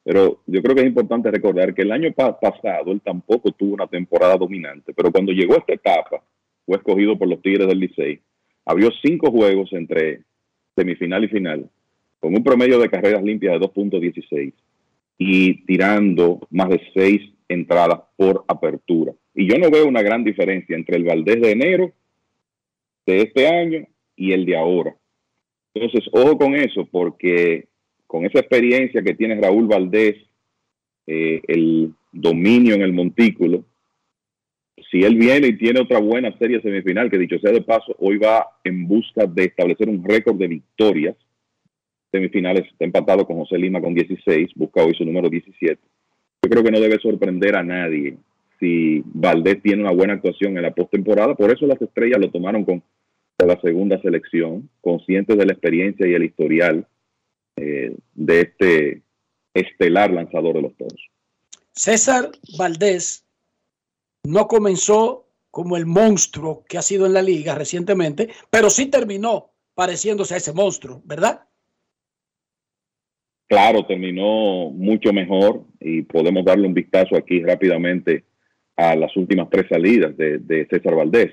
Pero 0.05 0.43
yo 0.47 0.63
creo 0.63 0.75
que 0.75 0.83
es 0.83 0.87
importante 0.87 1.31
recordar 1.31 1.75
que 1.75 1.83
el 1.83 1.91
año 1.91 2.13
pasado 2.13 2.93
él 2.93 3.01
tampoco 3.03 3.51
tuvo 3.53 3.75
una 3.75 3.87
temporada 3.87 4.37
dominante, 4.37 4.93
pero 4.95 5.11
cuando 5.11 5.33
llegó 5.33 5.55
a 5.55 5.59
esta 5.59 5.73
etapa, 5.73 6.23
fue 6.67 6.77
escogido 6.77 7.19
por 7.19 7.29
los 7.29 7.41
Tigres 7.41 7.67
del 7.67 7.81
Licey, 7.81 8.21
abrió 8.67 8.91
cinco 9.03 9.31
juegos 9.31 9.73
entre 9.73 10.21
semifinal 10.77 11.25
y 11.25 11.29
final, 11.29 11.71
con 12.21 12.35
un 12.35 12.45
promedio 12.45 12.79
de 12.79 12.91
carreras 12.91 13.23
limpias 13.23 13.59
de 13.59 13.67
2.16 13.67 14.53
y 15.19 15.65
tirando 15.65 16.41
más 16.51 16.69
de 16.69 16.81
seis 16.93 17.23
entradas 17.49 18.01
por 18.17 18.45
apertura. 18.49 19.13
Y 19.35 19.49
yo 19.49 19.59
no 19.59 19.71
veo 19.71 19.87
una 19.87 20.03
gran 20.03 20.23
diferencia 20.23 20.77
entre 20.77 20.97
el 20.97 21.05
Valdés 21.05 21.41
de 21.41 21.51
enero 21.51 21.93
de 23.07 23.23
este 23.23 23.49
año 23.49 23.87
y 24.17 24.33
el 24.33 24.45
de 24.45 24.57
ahora. 24.57 24.97
Entonces, 25.75 26.09
ojo 26.13 26.39
con 26.39 26.55
eso, 26.55 26.87
porque 26.91 27.69
con 28.15 28.25
esa 28.25 28.39
experiencia 28.39 29.03
que 29.03 29.15
tiene 29.15 29.35
Raúl 29.35 29.67
Valdés, 29.67 30.15
eh, 31.05 31.41
el 31.49 31.93
dominio 32.13 32.77
en 32.77 32.83
el 32.83 32.93
montículo, 32.93 33.65
si 34.89 35.03
él 35.03 35.17
viene 35.17 35.49
y 35.49 35.59
tiene 35.59 35.81
otra 35.81 35.99
buena 35.99 36.31
serie 36.39 36.63
semifinal, 36.63 37.11
que 37.11 37.19
dicho 37.19 37.41
sea 37.41 37.51
de 37.51 37.63
paso, 37.63 37.97
hoy 37.99 38.19
va 38.19 38.47
en 38.63 38.87
busca 38.87 39.27
de 39.27 39.47
establecer 39.47 39.89
un 39.89 40.05
récord 40.05 40.37
de 40.37 40.47
victorias 40.47 41.17
semifinales, 42.13 42.69
está 42.71 42.85
empatado 42.85 43.27
con 43.27 43.39
José 43.39 43.59
Lima 43.59 43.81
con 43.81 43.93
16, 43.95 44.51
busca 44.55 44.85
hoy 44.85 44.95
su 44.95 45.05
número 45.05 45.29
17. 45.29 45.77
Yo 46.45 46.49
creo 46.49 46.63
que 46.63 46.71
no 46.71 46.79
debe 46.79 47.01
sorprender 47.01 47.57
a 47.57 47.65
nadie 47.65 48.17
si 48.61 49.03
Valdés 49.07 49.61
tiene 49.61 49.83
una 49.83 49.91
buena 49.91 50.13
actuación 50.13 50.57
en 50.57 50.63
la 50.63 50.73
postemporada, 50.73 51.35
por 51.35 51.51
eso 51.51 51.67
las 51.67 51.83
estrellas 51.83 52.21
lo 52.21 52.31
tomaron 52.31 52.65
con, 52.65 52.81
la 53.45 53.61
segunda 53.61 54.01
selección, 54.01 54.71
conscientes 54.81 55.37
de 55.37 55.47
la 55.47 55.53
experiencia 55.53 56.07
y 56.07 56.15
el 56.15 56.23
historial 56.23 56.87
eh, 57.57 57.97
de 58.15 58.41
este 58.41 59.03
estelar 59.55 60.13
lanzador 60.13 60.57
de 60.57 60.63
los 60.63 60.77
toros. 60.77 61.11
César 61.73 62.31
Valdés 62.59 63.25
no 64.25 64.49
comenzó 64.49 65.29
como 65.51 65.77
el 65.77 65.87
monstruo 65.87 66.65
que 66.69 66.79
ha 66.79 66.83
sido 66.83 67.07
en 67.07 67.13
la 67.13 67.23
liga 67.23 67.55
recientemente, 67.55 68.31
pero 68.51 68.71
sí 68.71 68.87
terminó 68.87 69.51
pareciéndose 69.75 70.35
a 70.35 70.39
ese 70.39 70.53
monstruo, 70.53 71.01
¿verdad? 71.05 71.43
Claro, 73.47 73.87
terminó 73.87 74.71
mucho 74.71 75.13
mejor 75.13 75.65
y 75.79 76.03
podemos 76.03 76.45
darle 76.45 76.67
un 76.67 76.75
vistazo 76.75 77.17
aquí 77.17 77.41
rápidamente 77.41 78.25
a 78.77 78.97
las 78.97 79.17
últimas 79.17 79.49
tres 79.51 79.67
salidas 79.69 80.17
de, 80.17 80.39
de 80.39 80.67
César 80.67 80.97
Valdés. 80.97 81.31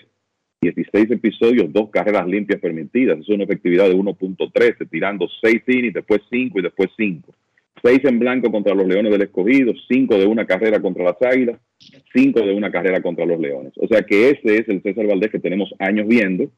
16 0.61 1.09
episodios, 1.09 1.73
dos 1.73 1.89
carreras 1.89 2.27
limpias 2.27 2.59
permitidas. 2.59 3.19
Es 3.19 3.29
una 3.29 3.45
efectividad 3.45 3.89
de 3.89 3.95
1.13, 3.95 4.88
tirando 4.89 5.27
6 5.41 5.63
innings, 5.67 5.95
después 5.95 6.21
5 6.29 6.59
y 6.59 6.61
después 6.61 6.89
5. 6.95 7.33
6 7.83 7.99
en 8.03 8.19
blanco 8.19 8.51
contra 8.51 8.75
los 8.75 8.85
Leones 8.85 9.11
del 9.11 9.23
Escogido, 9.23 9.73
5 9.88 10.19
de 10.19 10.27
una 10.27 10.45
carrera 10.45 10.79
contra 10.79 11.03
las 11.03 11.19
Águilas, 11.19 11.59
5 12.13 12.41
de 12.41 12.53
una 12.53 12.71
carrera 12.71 13.01
contra 13.01 13.25
los 13.25 13.39
Leones. 13.39 13.73
O 13.77 13.88
sea 13.88 14.03
que 14.03 14.29
ese 14.29 14.57
es 14.57 14.69
el 14.69 14.83
César 14.83 15.07
Valdés 15.07 15.31
que 15.31 15.39
tenemos 15.39 15.73
años 15.79 16.07
viendo. 16.07 16.51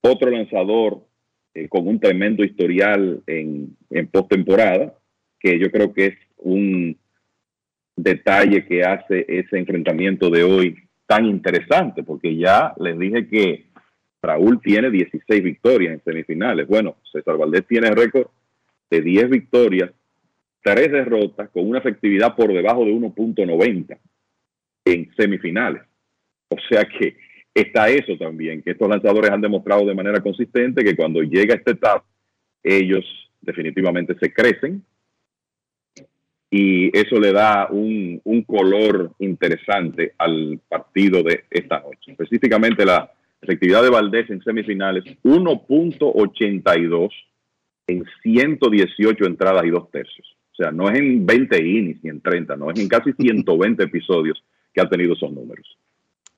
Otro 0.00 0.30
lanzador 0.30 1.04
eh, 1.54 1.68
con 1.68 1.86
un 1.86 2.00
tremendo 2.00 2.42
historial 2.42 3.22
en, 3.28 3.76
en 3.90 4.08
postemporada, 4.08 4.94
que 5.38 5.60
yo 5.60 5.70
creo 5.70 5.92
que 5.92 6.06
es 6.06 6.14
un 6.38 6.96
detalle 7.94 8.66
que 8.66 8.82
hace 8.82 9.24
ese 9.28 9.58
enfrentamiento 9.58 10.28
de 10.28 10.42
hoy 10.42 10.87
tan 11.08 11.24
interesante, 11.24 12.02
porque 12.02 12.36
ya 12.36 12.74
les 12.78 12.98
dije 12.98 13.26
que 13.26 13.64
Raúl 14.20 14.60
tiene 14.60 14.90
16 14.90 15.42
victorias 15.42 15.94
en 15.94 16.04
semifinales. 16.04 16.68
Bueno, 16.68 16.96
César 17.10 17.38
Valdés 17.38 17.66
tiene 17.66 17.90
récord 17.90 18.26
de 18.90 19.00
10 19.00 19.30
victorias, 19.30 19.90
3 20.62 20.92
derrotas, 20.92 21.48
con 21.48 21.66
una 21.66 21.78
efectividad 21.78 22.36
por 22.36 22.52
debajo 22.52 22.84
de 22.84 22.92
1.90 22.92 23.98
en 24.84 25.10
semifinales. 25.16 25.82
O 26.50 26.56
sea 26.68 26.84
que 26.84 27.16
está 27.54 27.88
eso 27.88 28.18
también, 28.18 28.62
que 28.62 28.72
estos 28.72 28.88
lanzadores 28.88 29.30
han 29.30 29.40
demostrado 29.40 29.86
de 29.86 29.94
manera 29.94 30.20
consistente 30.20 30.84
que 30.84 30.94
cuando 30.94 31.22
llega 31.22 31.54
esta 31.54 31.70
etapa, 31.70 32.04
ellos 32.62 33.04
definitivamente 33.40 34.14
se 34.20 34.30
crecen, 34.30 34.84
y 36.50 36.96
eso 36.96 37.20
le 37.20 37.32
da 37.32 37.68
un, 37.70 38.20
un, 38.24 38.42
color 38.42 39.12
interesante 39.18 40.14
al 40.16 40.60
partido 40.68 41.22
de 41.22 41.44
esta 41.50 41.80
noche. 41.80 42.12
Específicamente 42.12 42.86
la 42.86 43.12
efectividad 43.40 43.82
de 43.82 43.90
Valdés 43.90 44.30
en 44.30 44.42
semifinales, 44.42 45.04
1.82 45.22 47.10
en 47.86 48.04
118 48.22 49.24
entradas 49.26 49.64
y 49.64 49.70
dos 49.70 49.90
tercios. 49.90 50.36
O 50.52 50.56
sea, 50.56 50.72
no 50.72 50.88
es 50.88 50.98
en 50.98 51.24
20 51.24 51.58
innings 51.58 52.02
ni 52.02 52.10
en 52.10 52.20
30, 52.20 52.56
no, 52.56 52.70
es 52.70 52.80
en 52.80 52.88
casi 52.88 53.12
120 53.18 53.84
episodios 53.84 54.42
que 54.72 54.80
ha 54.80 54.88
tenido 54.88 55.14
esos 55.14 55.32
números. 55.32 55.78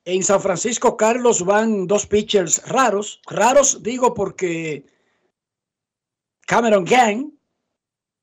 En 0.03 0.23
San 0.23 0.41
Francisco, 0.41 0.97
Carlos, 0.97 1.45
van 1.45 1.85
dos 1.85 2.07
pitchers 2.07 2.67
raros. 2.67 3.21
Raros 3.29 3.83
digo 3.83 4.13
porque 4.15 4.83
Cameron 6.47 6.85
Gang 6.85 7.31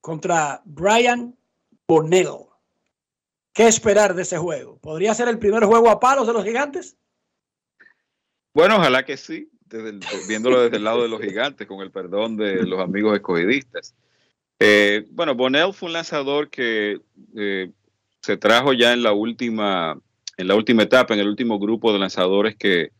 contra 0.01 0.60
Brian 0.65 1.38
Bonnell. 1.89 2.44
¿Qué 3.55 3.66
esperar 3.66 4.15
de 4.15 4.23
ese 4.23 4.36
juego? 4.36 4.78
¿Podría 4.78 5.15
ser 5.15 5.27
el 5.28 5.39
primer 5.39 5.65
juego 5.65 5.89
a 5.89 5.98
palos 5.98 6.27
de 6.27 6.35
los 6.35 6.44
gigantes? 6.44 6.97
Bueno, 8.52 8.77
ojalá 8.77 9.05
que 9.05 9.16
sí, 9.16 9.51
viéndolo 10.28 10.60
desde 10.60 10.77
el 10.77 10.85
lado 10.85 11.02
de 11.02 11.09
los 11.09 11.20
gigantes, 11.20 11.66
con 11.66 11.81
el 11.81 11.90
perdón 11.90 12.36
de 12.36 12.62
los 12.66 12.78
amigos 12.78 13.15
escogidistas. 13.16 13.94
Eh, 14.60 15.06
bueno, 15.10 15.35
Bonnell 15.35 15.73
fue 15.73 15.86
un 15.86 15.94
lanzador 15.94 16.51
que 16.51 17.01
eh, 17.35 17.70
se 18.20 18.36
trajo 18.36 18.74
ya 18.74 18.93
en 18.93 19.02
la 19.02 19.12
última 19.12 19.98
en 20.36 20.47
la 20.47 20.55
última 20.55 20.85
etapa, 20.85 21.15
en 21.15 21.20
el 21.20 21.28
último 21.28 21.59
grupo 21.59 21.93
de 21.93 21.98
lanzadores 21.98 22.55
que 22.55 22.93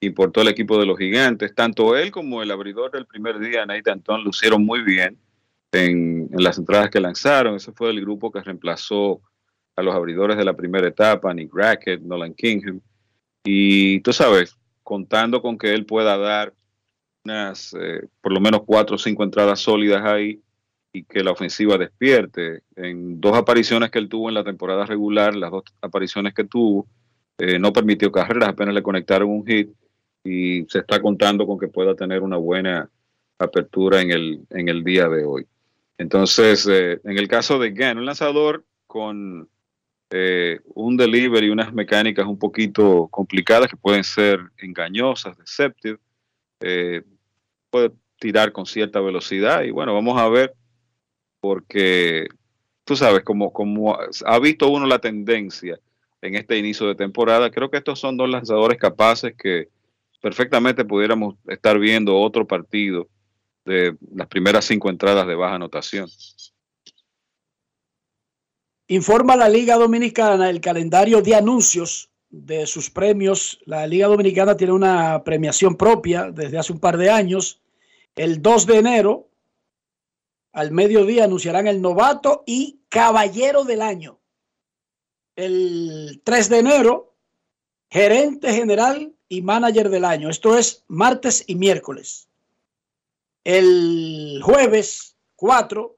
importó 0.00 0.42
el 0.42 0.48
equipo 0.48 0.78
de 0.78 0.84
los 0.84 0.98
gigantes. 0.98 1.54
Tanto 1.54 1.96
él 1.96 2.10
como 2.10 2.42
el 2.42 2.50
abridor 2.50 2.90
del 2.90 3.06
primer 3.06 3.38
día, 3.38 3.64
Nathan 3.64 3.94
Anton, 3.94 4.24
lucieron 4.24 4.66
muy 4.66 4.82
bien 4.82 5.16
en, 5.72 6.28
las 6.32 6.58
entradas 6.58 6.90
que 6.90 7.00
lanzaron. 7.00 7.56
Ese 7.56 7.72
fue 7.72 7.90
el 7.90 8.00
grupo 8.00 8.30
que 8.30 8.40
reemplazó 8.40 9.20
a 9.74 9.82
los 9.82 9.94
abridores 9.94 10.36
de 10.36 10.44
la 10.44 10.54
primera 10.54 10.86
etapa, 10.86 11.32
Nick 11.34 11.50
Rackett, 11.52 12.02
Nolan 12.02 12.34
Kingham. 12.34 12.80
Y 13.44 14.00
tú 14.00 14.12
sabes, 14.12 14.56
contando 14.82 15.42
con 15.42 15.58
que 15.58 15.74
él 15.74 15.86
pueda 15.86 16.16
dar 16.16 16.54
unas, 17.24 17.74
eh, 17.74 18.06
por 18.20 18.32
lo 18.32 18.40
menos 18.40 18.62
cuatro 18.66 18.96
o 18.96 18.98
cinco 18.98 19.24
entradas 19.24 19.60
sólidas 19.60 20.04
ahí 20.04 20.40
y 20.92 21.04
que 21.04 21.24
la 21.24 21.32
ofensiva 21.32 21.78
despierte. 21.78 22.62
En 22.76 23.20
dos 23.20 23.36
apariciones 23.36 23.90
que 23.90 23.98
él 23.98 24.08
tuvo 24.08 24.28
en 24.28 24.34
la 24.34 24.44
temporada 24.44 24.84
regular, 24.84 25.34
las 25.34 25.50
dos 25.50 25.64
apariciones 25.80 26.34
que 26.34 26.44
tuvo, 26.44 26.86
eh, 27.38 27.58
no 27.58 27.72
permitió 27.72 28.12
carreras, 28.12 28.50
apenas 28.50 28.74
le 28.74 28.82
conectaron 28.82 29.30
un 29.30 29.46
hit 29.46 29.70
y 30.22 30.64
se 30.68 30.80
está 30.80 31.00
contando 31.00 31.46
con 31.46 31.58
que 31.58 31.68
pueda 31.68 31.94
tener 31.94 32.22
una 32.22 32.36
buena 32.36 32.88
apertura 33.38 34.02
en 34.02 34.10
el, 34.10 34.40
en 34.50 34.68
el 34.68 34.84
día 34.84 35.08
de 35.08 35.24
hoy. 35.24 35.46
Entonces, 35.98 36.66
eh, 36.70 37.00
en 37.04 37.18
el 37.18 37.28
caso 37.28 37.58
de 37.58 37.70
Gann, 37.70 37.98
un 37.98 38.06
lanzador 38.06 38.64
con 38.86 39.48
eh, 40.10 40.60
un 40.74 40.96
delivery 40.96 41.46
y 41.46 41.50
unas 41.50 41.72
mecánicas 41.72 42.26
un 42.26 42.38
poquito 42.38 43.08
complicadas 43.10 43.68
que 43.68 43.76
pueden 43.76 44.04
ser 44.04 44.40
engañosas, 44.58 45.36
deceptive, 45.38 45.98
puede 47.70 47.92
tirar 48.18 48.52
con 48.52 48.66
cierta 48.66 49.00
velocidad 49.00 49.62
y 49.62 49.70
bueno, 49.70 49.94
vamos 49.94 50.20
a 50.20 50.28
ver 50.28 50.54
porque 51.40 52.28
tú 52.84 52.94
sabes, 52.94 53.24
como, 53.24 53.52
como 53.52 53.98
ha 53.98 54.38
visto 54.38 54.68
uno 54.68 54.86
la 54.86 55.00
tendencia 55.00 55.78
en 56.20 56.36
este 56.36 56.56
inicio 56.56 56.86
de 56.86 56.94
temporada, 56.94 57.50
creo 57.50 57.68
que 57.68 57.78
estos 57.78 57.98
son 57.98 58.16
dos 58.16 58.30
lanzadores 58.30 58.78
capaces 58.78 59.34
que 59.36 59.68
perfectamente 60.20 60.84
pudiéramos 60.84 61.34
estar 61.48 61.78
viendo 61.80 62.16
otro 62.16 62.46
partido 62.46 63.08
de 63.64 63.96
las 64.14 64.28
primeras 64.28 64.64
cinco 64.64 64.90
entradas 64.90 65.26
de 65.26 65.34
baja 65.34 65.54
anotación. 65.54 66.08
Informa 68.88 69.36
la 69.36 69.48
Liga 69.48 69.76
Dominicana 69.76 70.50
el 70.50 70.60
calendario 70.60 71.22
de 71.22 71.34
anuncios 71.34 72.10
de 72.28 72.66
sus 72.66 72.90
premios. 72.90 73.60
La 73.64 73.86
Liga 73.86 74.08
Dominicana 74.08 74.56
tiene 74.56 74.72
una 74.72 75.22
premiación 75.24 75.76
propia 75.76 76.30
desde 76.30 76.58
hace 76.58 76.72
un 76.72 76.80
par 76.80 76.96
de 76.96 77.10
años. 77.10 77.62
El 78.16 78.42
2 78.42 78.66
de 78.66 78.78
enero 78.78 79.28
al 80.52 80.70
mediodía 80.70 81.24
anunciarán 81.24 81.66
el 81.66 81.80
novato 81.80 82.42
y 82.46 82.80
caballero 82.88 83.64
del 83.64 83.80
año. 83.80 84.20
El 85.34 86.20
3 86.24 86.48
de 86.50 86.58
enero, 86.58 87.14
gerente 87.88 88.52
general 88.52 89.14
y 89.28 89.40
manager 89.40 89.88
del 89.88 90.04
año. 90.04 90.28
Esto 90.28 90.58
es 90.58 90.84
martes 90.88 91.44
y 91.46 91.54
miércoles. 91.54 92.28
El 93.44 94.40
jueves 94.42 95.16
4, 95.36 95.96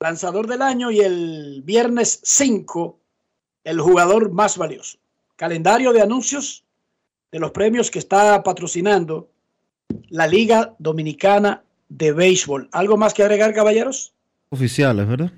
lanzador 0.00 0.46
del 0.46 0.62
año 0.62 0.90
y 0.90 1.00
el 1.00 1.62
viernes 1.64 2.20
5, 2.22 2.98
el 3.64 3.80
jugador 3.80 4.30
más 4.30 4.58
valioso. 4.58 4.98
Calendario 5.36 5.92
de 5.92 6.02
anuncios 6.02 6.64
de 7.32 7.38
los 7.38 7.50
premios 7.50 7.90
que 7.90 7.98
está 7.98 8.42
patrocinando 8.42 9.30
la 10.08 10.26
Liga 10.26 10.74
Dominicana 10.78 11.64
de 11.88 12.12
béisbol. 12.12 12.68
¿Algo 12.72 12.96
más 12.96 13.14
que 13.14 13.22
agregar, 13.22 13.54
caballeros? 13.54 14.12
Oficiales, 14.50 15.08
¿verdad? 15.08 15.32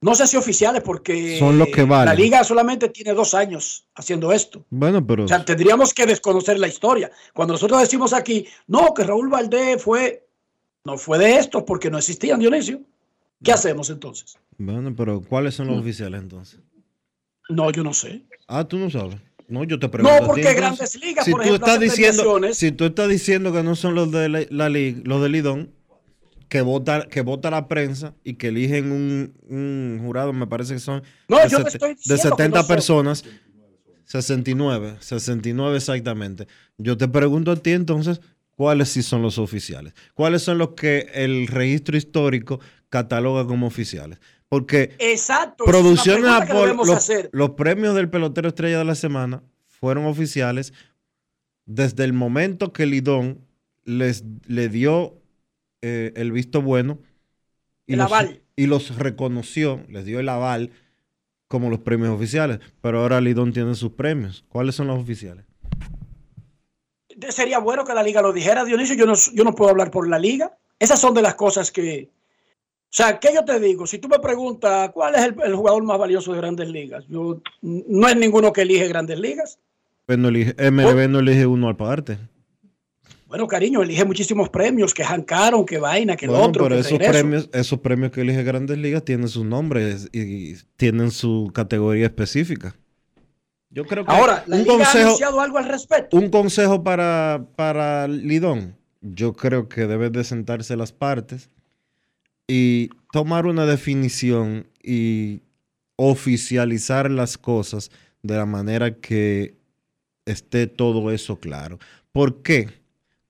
No 0.00 0.14
sé 0.14 0.26
si 0.28 0.36
oficiales, 0.36 0.82
porque 0.82 1.38
Son 1.38 1.58
los 1.58 1.68
que 1.68 1.82
valen. 1.82 2.06
la 2.06 2.14
liga 2.14 2.44
solamente 2.44 2.88
tiene 2.88 3.14
dos 3.14 3.34
años 3.34 3.84
haciendo 3.96 4.32
esto. 4.32 4.64
Bueno, 4.70 5.04
pero. 5.04 5.24
O 5.24 5.28
sea, 5.28 5.44
tendríamos 5.44 5.92
que 5.92 6.06
desconocer 6.06 6.58
la 6.58 6.68
historia. 6.68 7.10
Cuando 7.34 7.54
nosotros 7.54 7.80
decimos 7.80 8.12
aquí, 8.12 8.46
no, 8.68 8.94
que 8.94 9.02
Raúl 9.04 9.28
Valdés 9.28 9.82
fue. 9.82 10.24
No 10.84 10.96
fue 10.96 11.18
de 11.18 11.36
esto 11.38 11.64
porque 11.64 11.90
no 11.90 11.98
existían, 11.98 12.38
Dionisio. 12.38 12.80
¿Qué 13.42 13.52
hacemos 13.52 13.90
entonces? 13.90 14.38
Bueno, 14.56 14.94
pero 14.96 15.20
¿cuáles 15.20 15.54
son 15.54 15.66
los 15.66 15.78
oficiales 15.80 16.20
entonces? 16.22 16.60
No, 17.48 17.70
yo 17.70 17.82
no 17.82 17.92
sé. 17.92 18.22
Ah, 18.46 18.64
tú 18.64 18.78
no 18.78 18.88
sabes. 18.90 19.16
No, 19.48 19.64
yo 19.64 19.78
te 19.78 19.88
pregunto. 19.88 20.20
No, 20.20 20.26
porque 20.26 20.54
Grandes 20.54 20.94
Ligas, 21.00 21.24
si 21.24 21.30
por 21.32 21.40
tú 21.40 21.48
ejemplo, 21.48 21.66
estás 21.66 21.80
diciendo, 21.80 22.40
Si 22.52 22.72
tú 22.72 22.84
estás 22.84 23.08
diciendo 23.08 23.52
que 23.52 23.62
no 23.62 23.74
son 23.74 23.94
los 23.94 24.10
de 24.12 24.28
la, 24.28 24.40
la 24.50 24.68
liga, 24.68 25.00
los 25.04 25.22
de 25.22 25.28
Lidón, 25.28 25.72
que 26.48 26.60
vota, 26.62 27.06
que 27.08 27.20
vota 27.20 27.50
la 27.50 27.68
prensa 27.68 28.14
y 28.24 28.34
que 28.34 28.48
eligen 28.48 28.90
un, 28.92 29.34
un 29.48 30.00
jurado, 30.02 30.32
me 30.32 30.46
parece 30.46 30.74
que 30.74 30.80
son 30.80 31.02
No, 31.28 31.38
de, 31.38 31.48
yo 31.48 31.58
no 31.58 31.64
sete- 31.64 31.76
estoy 31.76 31.88
de 31.90 31.94
diciendo 31.96 32.36
que 32.36 32.42
70 32.42 32.56
no 32.58 32.62
son. 32.64 32.74
personas. 32.74 33.24
69, 34.04 34.96
69 35.00 35.76
exactamente. 35.76 36.46
Yo 36.78 36.96
te 36.96 37.08
pregunto 37.08 37.50
a 37.52 37.56
ti 37.56 37.72
entonces, 37.72 38.20
¿cuáles 38.56 38.88
sí 38.88 39.02
son 39.02 39.20
los 39.22 39.38
oficiales? 39.38 39.92
¿Cuáles 40.14 40.42
son 40.42 40.58
los 40.58 40.70
que 40.70 41.10
el 41.14 41.46
registro 41.46 41.96
histórico 41.96 42.60
cataloga 42.88 43.46
como 43.46 43.66
oficiales? 43.66 44.18
Porque 44.48 44.96
Exacto. 44.98 45.64
Producciones 45.66 46.22
los, 46.74 46.88
hacer. 46.90 47.28
los 47.32 47.50
premios 47.50 47.94
del 47.94 48.08
pelotero 48.08 48.48
estrella 48.48 48.78
de 48.78 48.84
la 48.86 48.94
semana 48.94 49.42
fueron 49.66 50.06
oficiales 50.06 50.72
desde 51.66 52.04
el 52.04 52.14
momento 52.14 52.72
que 52.72 52.86
Lidón 52.86 53.44
les 53.84 54.24
le 54.46 54.70
dio 54.70 55.20
eh, 55.82 56.12
el 56.16 56.32
visto 56.32 56.62
bueno 56.62 56.98
y 57.86 57.92
El 57.94 57.98
los, 58.00 58.06
aval. 58.08 58.42
y 58.56 58.66
los 58.66 58.96
reconoció, 58.96 59.82
les 59.88 60.04
dio 60.04 60.20
el 60.20 60.28
aval 60.28 60.70
como 61.48 61.70
los 61.70 61.80
premios 61.80 62.10
oficiales. 62.10 62.60
Pero 62.82 63.00
ahora 63.00 63.20
Lidón 63.20 63.52
tiene 63.52 63.74
sus 63.74 63.92
premios. 63.92 64.44
¿Cuáles 64.48 64.74
son 64.74 64.86
los 64.88 64.98
oficiales? 64.98 65.44
Sería 67.30 67.58
bueno 67.58 67.84
que 67.84 67.94
la 67.94 68.02
liga 68.02 68.22
lo 68.22 68.32
dijera, 68.32 68.64
Dionisio. 68.64 68.94
Yo 68.96 69.06
no, 69.06 69.14
yo 69.34 69.44
no 69.44 69.54
puedo 69.54 69.70
hablar 69.70 69.90
por 69.90 70.08
la 70.08 70.18
liga. 70.18 70.56
Esas 70.78 71.00
son 71.00 71.14
de 71.14 71.22
las 71.22 71.34
cosas 71.34 71.70
que. 71.72 72.10
O 72.84 72.90
sea, 72.90 73.18
¿qué 73.18 73.30
yo 73.34 73.44
te 73.44 73.58
digo? 73.60 73.86
Si 73.86 73.98
tú 73.98 74.08
me 74.08 74.18
preguntas 74.18 74.90
cuál 74.92 75.14
es 75.14 75.22
el, 75.24 75.34
el 75.44 75.54
jugador 75.56 75.82
más 75.84 75.98
valioso 75.98 76.32
de 76.32 76.38
grandes 76.38 76.68
ligas, 76.68 77.04
yo 77.08 77.42
no 77.60 78.08
es 78.08 78.16
ninguno 78.16 78.52
que 78.52 78.62
elige 78.62 78.86
grandes 78.88 79.18
ligas. 79.18 79.58
Pues 80.06 80.16
no 80.18 80.28
elige- 80.28 80.54
MLB 80.70 81.08
no 81.10 81.18
elige 81.18 81.44
uno 81.46 81.68
aparte. 81.68 82.18
Bueno, 83.28 83.46
cariño, 83.46 83.82
elige 83.82 84.04
muchísimos 84.06 84.48
premios, 84.48 84.94
que 84.94 85.04
Hancaron, 85.04 85.66
que 85.66 85.78
vaina, 85.78 86.16
que 86.16 86.24
el 86.24 86.30
Bueno, 86.30 86.46
otro. 86.46 86.64
pero 86.64 86.76
que 86.76 86.80
esos 86.80 86.98
premios, 86.98 87.50
esos 87.52 87.78
premios 87.80 88.10
que 88.10 88.22
elige 88.22 88.42
Grandes 88.42 88.78
Ligas 88.78 89.04
tienen 89.04 89.28
sus 89.28 89.44
nombres 89.44 90.08
y, 90.12 90.20
y 90.52 90.56
tienen 90.76 91.10
su 91.10 91.50
categoría 91.54 92.06
específica. 92.06 92.74
Yo 93.70 93.84
creo 93.84 94.06
que 94.06 94.10
Ahora, 94.10 94.44
la 94.46 94.56
un 94.56 94.62
liga 94.62 94.74
ha 94.74 94.76
consejo, 94.78 95.06
anunciado 95.08 95.40
algo 95.42 95.58
al 95.58 95.66
respecto. 95.66 96.16
un 96.16 96.30
consejo 96.30 96.82
para, 96.82 97.44
para 97.54 98.08
Lidón. 98.08 98.76
Yo 99.02 99.34
creo 99.34 99.68
que 99.68 99.86
deben 99.86 100.10
de 100.12 100.24
sentarse 100.24 100.74
las 100.74 100.92
partes 100.92 101.50
y 102.46 102.88
tomar 103.12 103.44
una 103.44 103.66
definición 103.66 104.66
y 104.82 105.42
oficializar 105.96 107.10
las 107.10 107.36
cosas 107.36 107.90
de 108.22 108.36
la 108.36 108.46
manera 108.46 108.94
que 108.94 109.54
esté 110.24 110.66
todo 110.66 111.10
eso 111.10 111.38
claro. 111.38 111.78
¿Por 112.10 112.42
qué? 112.42 112.70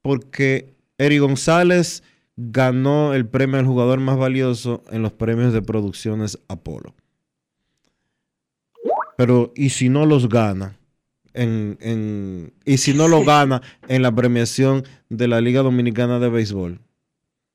Porque 0.02 0.74
Eri 0.98 1.18
González 1.18 2.02
ganó 2.36 3.14
el 3.14 3.26
premio 3.26 3.58
al 3.58 3.66
jugador 3.66 3.98
más 4.00 4.16
valioso 4.16 4.82
en 4.90 5.02
los 5.02 5.12
premios 5.12 5.52
de 5.52 5.62
producciones 5.62 6.38
Apolo. 6.48 6.94
Pero, 9.16 9.52
¿y 9.56 9.70
si 9.70 9.88
no 9.88 10.06
los 10.06 10.28
gana? 10.28 10.78
En, 11.34 11.76
en- 11.80 12.52
y 12.64 12.78
si 12.78 12.94
no 12.94 13.08
lo 13.08 13.24
gana 13.24 13.62
en 13.88 14.02
la 14.02 14.12
premiación 14.14 14.84
de 15.08 15.28
la 15.28 15.40
Liga 15.40 15.62
Dominicana 15.62 16.18
de 16.18 16.28
Béisbol. 16.28 16.80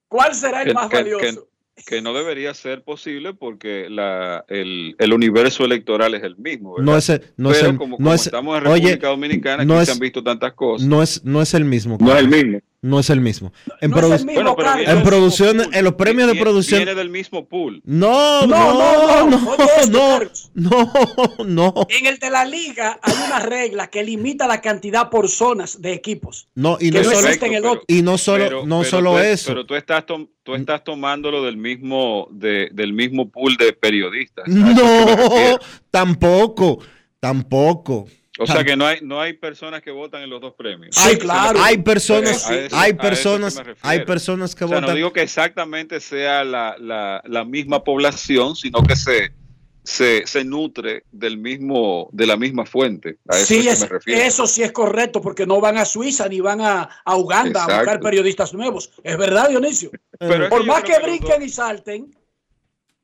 ¿Cuál 0.10 0.36
será 0.36 0.62
el 0.62 0.68
Que- 0.70 0.74
más 0.74 0.90
que- 0.90 0.96
valioso? 0.98 1.20
que- 1.46 1.53
que 1.88 2.02
no 2.02 2.14
debería 2.14 2.54
ser 2.54 2.84
posible 2.84 3.34
porque 3.34 3.88
la, 3.90 4.46
el, 4.48 4.96
el 5.00 5.14
universo 5.14 5.66
electoral 5.66 6.14
es 6.14 6.24
el 6.24 6.36
mismo. 6.38 6.76
¿verdad? 6.76 6.86
No 6.86 6.98
es, 6.98 7.10
el- 7.10 7.22
no 7.38 7.52
es 7.52 7.58
Pero 7.58 7.72
el- 7.72 7.78
como, 7.78 7.92
no 7.92 7.98
como 7.98 8.14
es- 8.14 8.26
estamos 8.28 8.58
en 8.62 8.68
oye, 8.68 8.82
República 8.84 9.08
Dominicana, 9.08 9.66
no 9.66 9.74
aquí 9.74 9.82
es- 9.84 9.88
se 9.88 9.94
han 9.94 10.00
visto 10.00 10.24
tantas 10.24 10.54
cosas. 10.54 10.88
No 10.88 11.02
es, 11.02 11.24
no 11.26 11.42
es 11.42 11.54
el 11.54 11.66
mismo. 11.66 11.98
No 12.00 12.14
es 12.14 12.20
el 12.20 12.28
mismo. 12.30 12.60
No 12.84 13.00
es 13.00 13.10
el 13.10 13.22
mismo. 13.22 13.54
En, 13.80 13.92
No 13.92 13.98
es 13.98 14.04
produ- 14.04 14.20
el 14.20 14.26
mismo, 14.26 14.34
Bueno, 14.34 14.56
pero 14.58 14.68
Carlos. 14.68 14.76
viene 14.86 14.92
en 14.92 14.98
del 14.98 15.08
producción, 15.08 15.74
en 15.74 15.84
los 15.86 15.94
premios 15.94 16.28
de 16.28 16.36
producción. 16.36 16.80
Viene 16.80 16.96
del 16.96 17.10
mismo 17.10 17.46
pool. 17.48 17.82
No, 17.86 18.46
No, 18.46 18.74
no, 18.74 19.30
no, 19.30 19.30
no, 19.30 19.58
no, 19.88 20.20
no, 20.54 20.94
no, 21.46 21.46
no, 21.46 21.88
En 21.90 22.06
el 22.08 22.20
de 22.20 22.30
la 22.30 22.44
liga 22.44 23.00
hay 23.02 23.14
una 23.26 23.40
regla 23.40 23.88
que 23.88 24.04
limita 24.04 24.48
la 24.48 24.60
cantidad 24.60 25.10
por 25.10 25.30
zonas 25.30 25.82
de 25.82 25.94
equipos. 25.94 26.50
no, 26.56 26.78
y 26.78 26.92
que 26.92 26.98
no 26.98 27.04
no 27.04 27.12
solo, 27.16 27.28
existe 27.28 27.46
en 27.46 27.54
el 27.54 27.66
otro. 27.66 27.84
y 27.88 28.02
no 28.02 28.18
solo, 28.18 28.44
Pero- 28.44 28.66
no 28.66 28.80
pero 28.80 28.90
solo 28.90 29.12
tú- 29.14 29.18
eso. 29.20 29.48
Pero 29.48 29.66
tú 29.66 29.76
estás, 29.76 30.06
tom- 30.06 30.28
tú 30.44 30.54
estás 30.54 30.84
tomándolo 30.84 31.42
del 31.42 31.56
mismo, 31.56 32.28
de, 32.32 32.70
del 32.74 32.92
mismo 32.92 33.30
pool 33.30 33.56
de 33.56 33.72
periodistas. 33.72 34.46
No, 34.50 35.58
tampoco, 35.90 36.80
tampoco. 37.22 38.08
O 38.40 38.48
sea 38.48 38.64
que 38.64 38.76
no 38.76 38.88
hay, 38.88 38.98
no 39.02 39.22
hay 39.22 39.34
personas 39.34 39.82
que 39.84 39.92
votan 39.92 40.24
en 40.24 40.30
los 40.30 40.42
dos 40.42 40.54
premios. 40.56 40.98
hay, 40.98 41.20
hay 41.60 41.78
personas, 41.78 42.48
A 42.50 42.56
eso- 42.56 42.76
hay 42.76 42.94
personas, 42.94 43.62
hay 43.82 44.06
personas 44.06 44.56
que 44.56 44.64
O 44.66 44.68
sea, 44.68 44.78
votan. 44.78 44.90
no 44.90 44.96
digo 44.96 45.14
que 45.14 45.22
exactamente 45.22 46.00
sea 46.00 46.44
la, 46.44 46.76
la, 46.80 47.22
la 47.26 47.46
misma 47.46 47.84
población, 47.84 48.56
sino 48.56 48.82
que 48.82 48.96
se, 48.96 49.34
se, 49.84 50.26
se 50.26 50.44
nutre 50.44 51.04
del 51.12 51.38
mismo, 51.38 52.10
de 52.12 52.26
la 52.26 52.36
misma 52.36 52.66
fuente. 52.66 53.20
A 53.30 53.36
eso 53.38 53.46
Sí, 53.46 53.68
es 53.68 53.82
me 53.82 53.88
refiero. 53.88 54.22
eso 54.24 54.48
sí 54.48 54.64
es 54.64 54.72
correcto, 54.72 55.22
porque 55.22 55.46
no 55.46 55.62
van 55.62 55.78
a 55.78 55.86
Suiza 55.86 56.28
ni 56.28 56.40
van 56.40 56.62
a, 56.62 56.90
a 57.06 57.16
Uganda 57.16 57.66
a 57.66 57.78
buscar 57.78 58.00
periodistas 58.00 58.52
nuevos. 58.52 58.92
Es 59.04 59.16
verdad, 59.16 59.50
Dionisio. 59.50 59.92
Pero 60.18 60.50
Por 60.50 60.66
más 60.66 60.82
que 60.84 60.98
brinquen 60.98 61.44
y 61.44 61.50
salten, 61.50 62.16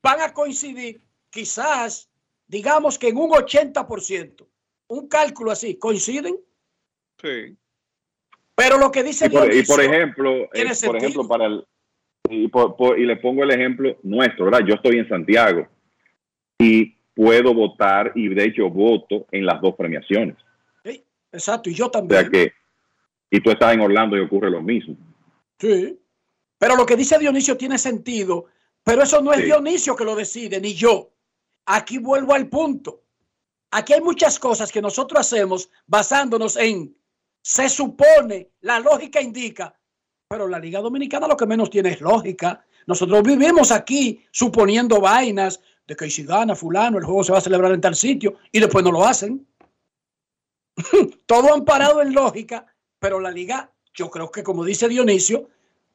van 0.01 0.21
a 0.21 0.33
coincidir, 0.33 1.01
quizás, 1.29 2.09
digamos 2.47 2.97
que 2.97 3.09
en 3.09 3.17
un 3.17 3.29
80%, 3.29 4.47
un 4.89 5.07
cálculo 5.07 5.51
así, 5.51 5.75
coinciden, 5.77 6.35
Sí. 7.21 7.55
pero 8.55 8.77
lo 8.77 8.91
que 8.91 9.03
dice 9.03 9.27
Y 9.27 9.29
por, 9.29 9.45
y 9.45 9.49
Dionisio 9.49 9.75
por 9.75 9.83
ejemplo, 9.83 10.31
eh, 10.35 10.49
tiene 10.53 10.69
por 10.69 10.75
sentido. 10.75 10.97
ejemplo, 11.07 11.27
para 11.27 11.45
el 11.45 11.65
y, 12.31 12.47
por- 12.47 12.75
por- 12.75 12.99
y 12.99 13.05
le 13.05 13.15
pongo 13.17 13.43
el 13.43 13.51
ejemplo 13.51 13.97
nuestro, 14.03 14.45
¿verdad? 14.45 14.59
Yo 14.67 14.75
estoy 14.75 14.99
en 14.99 15.07
Santiago 15.09 15.67
y 16.59 16.95
puedo 17.15 17.53
votar 17.53 18.11
y 18.15 18.27
de 18.29 18.43
hecho 18.45 18.69
voto 18.69 19.25
en 19.31 19.45
las 19.45 19.59
dos 19.61 19.75
premiaciones. 19.75 20.35
Exacto, 21.31 21.69
y 21.69 21.75
yo 21.75 21.85
O 21.87 21.91
también. 21.91 22.21
sea 22.21 22.29
que 22.29 22.53
y 23.31 23.39
tú 23.41 23.51
estás 23.51 23.73
en 23.73 23.81
Orlando 23.81 24.17
y 24.17 24.21
ocurre 24.21 24.49
lo 24.49 24.61
mismo. 24.63 24.95
Sí. 25.59 25.99
Pero 26.57 26.75
lo 26.75 26.85
que 26.87 26.95
dice 26.95 27.19
Dionisio 27.19 27.55
tiene 27.57 27.77
sentido, 27.77 28.45
pero 28.83 29.03
eso 29.03 29.21
no 29.21 29.31
es 29.31 29.39
Sí. 29.39 29.45
Dionisio 29.45 29.95
que 29.95 30.03
lo 30.05 30.15
decide, 30.15 30.59
ni 30.59 30.73
yo. 30.73 31.11
Aquí 31.67 31.99
vuelvo 31.99 32.33
al 32.33 32.47
punto. 32.47 33.01
Aquí 33.71 33.93
hay 33.93 34.01
muchas 34.01 34.39
cosas 34.39 34.71
que 34.71 34.81
nosotros 34.81 35.19
hacemos 35.21 35.69
basándonos 35.85 36.57
en, 36.57 36.95
se 37.41 37.69
supone, 37.69 38.49
la 38.61 38.79
lógica 38.79 39.21
indica, 39.21 39.79
pero 40.27 40.47
la 40.47 40.59
Liga 40.59 40.79
Dominicana 40.81 41.27
lo 41.27 41.37
que 41.37 41.45
menos 41.45 41.69
tiene 41.69 41.89
es 41.89 42.01
lógica. 42.01 42.65
Nosotros 42.87 43.21
vivimos 43.23 43.71
aquí 43.71 44.25
suponiendo 44.31 44.99
vainas 44.99 45.59
de 45.87 45.95
que 45.95 46.09
si 46.09 46.23
gana 46.23 46.55
fulano, 46.55 46.97
el 46.97 47.03
juego 47.05 47.23
se 47.23 47.31
va 47.31 47.37
a 47.37 47.41
celebrar 47.41 47.71
en 47.71 47.81
tal 47.81 47.95
sitio 47.95 48.37
y 48.51 48.59
después 48.59 48.83
no 48.83 48.91
lo 48.91 49.05
hacen. 49.05 49.47
Todo 51.25 51.53
amparado 51.53 52.01
en 52.01 52.13
lógica, 52.13 52.65
pero 52.99 53.19
la 53.19 53.31
liga, 53.31 53.71
yo 53.93 54.09
creo 54.09 54.31
que 54.31 54.43
como 54.43 54.63
dice 54.63 54.87
Dionisio, 54.87 55.49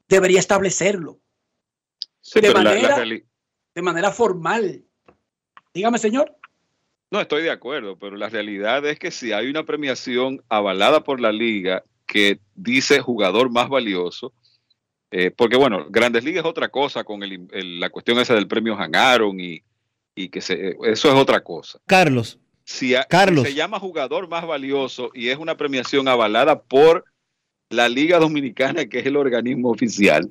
debería 0.08 0.38
establecerlo 0.40 1.20
Sí, 2.20 2.40
de, 2.40 2.52
la- 2.52 2.62
la 2.62 2.70
manera, 2.70 2.96
reali- 2.98 3.24
de 3.74 3.82
manera 3.82 4.10
formal. 4.12 4.84
Dígame, 5.72 5.98
señor. 5.98 6.36
No, 7.14 7.20
estoy 7.20 7.44
de 7.44 7.50
acuerdo, 7.52 7.96
pero 7.96 8.16
la 8.16 8.28
realidad 8.28 8.84
es 8.86 8.98
que 8.98 9.12
si 9.12 9.30
hay 9.30 9.46
una 9.48 9.62
premiación 9.62 10.42
avalada 10.48 11.04
por 11.04 11.20
la 11.20 11.30
liga 11.30 11.84
que 12.08 12.40
dice 12.56 12.98
jugador 12.98 13.50
más 13.52 13.68
valioso, 13.68 14.32
eh, 15.12 15.30
porque 15.30 15.56
bueno, 15.56 15.86
Grandes 15.90 16.24
Ligas 16.24 16.42
es 16.44 16.50
otra 16.50 16.70
cosa 16.70 17.04
con 17.04 17.22
el- 17.22 17.46
el- 17.52 17.78
la 17.78 17.88
cuestión 17.90 18.18
esa 18.18 18.34
del 18.34 18.48
premio 18.48 18.76
Hanaron 18.76 19.38
y, 19.38 19.62
y 20.16 20.28
que 20.28 20.40
se, 20.40 20.70
eso 20.86 21.08
es 21.08 21.14
otra 21.14 21.40
cosa. 21.44 21.78
Carlos, 21.86 22.40
Si, 22.64 22.96
a- 22.96 23.02
si 23.02 23.08
Carlos. 23.10 23.44
se 23.46 23.54
llama 23.54 23.78
jugador 23.78 24.26
más 24.26 24.44
valioso 24.44 25.12
y 25.14 25.28
es 25.28 25.38
una 25.38 25.56
premiación 25.56 26.08
avalada 26.08 26.60
por 26.62 27.04
la 27.70 27.88
Liga 27.88 28.18
Dominicana, 28.18 28.86
que 28.86 28.98
es 28.98 29.06
el 29.06 29.16
organismo 29.16 29.70
oficial, 29.70 30.28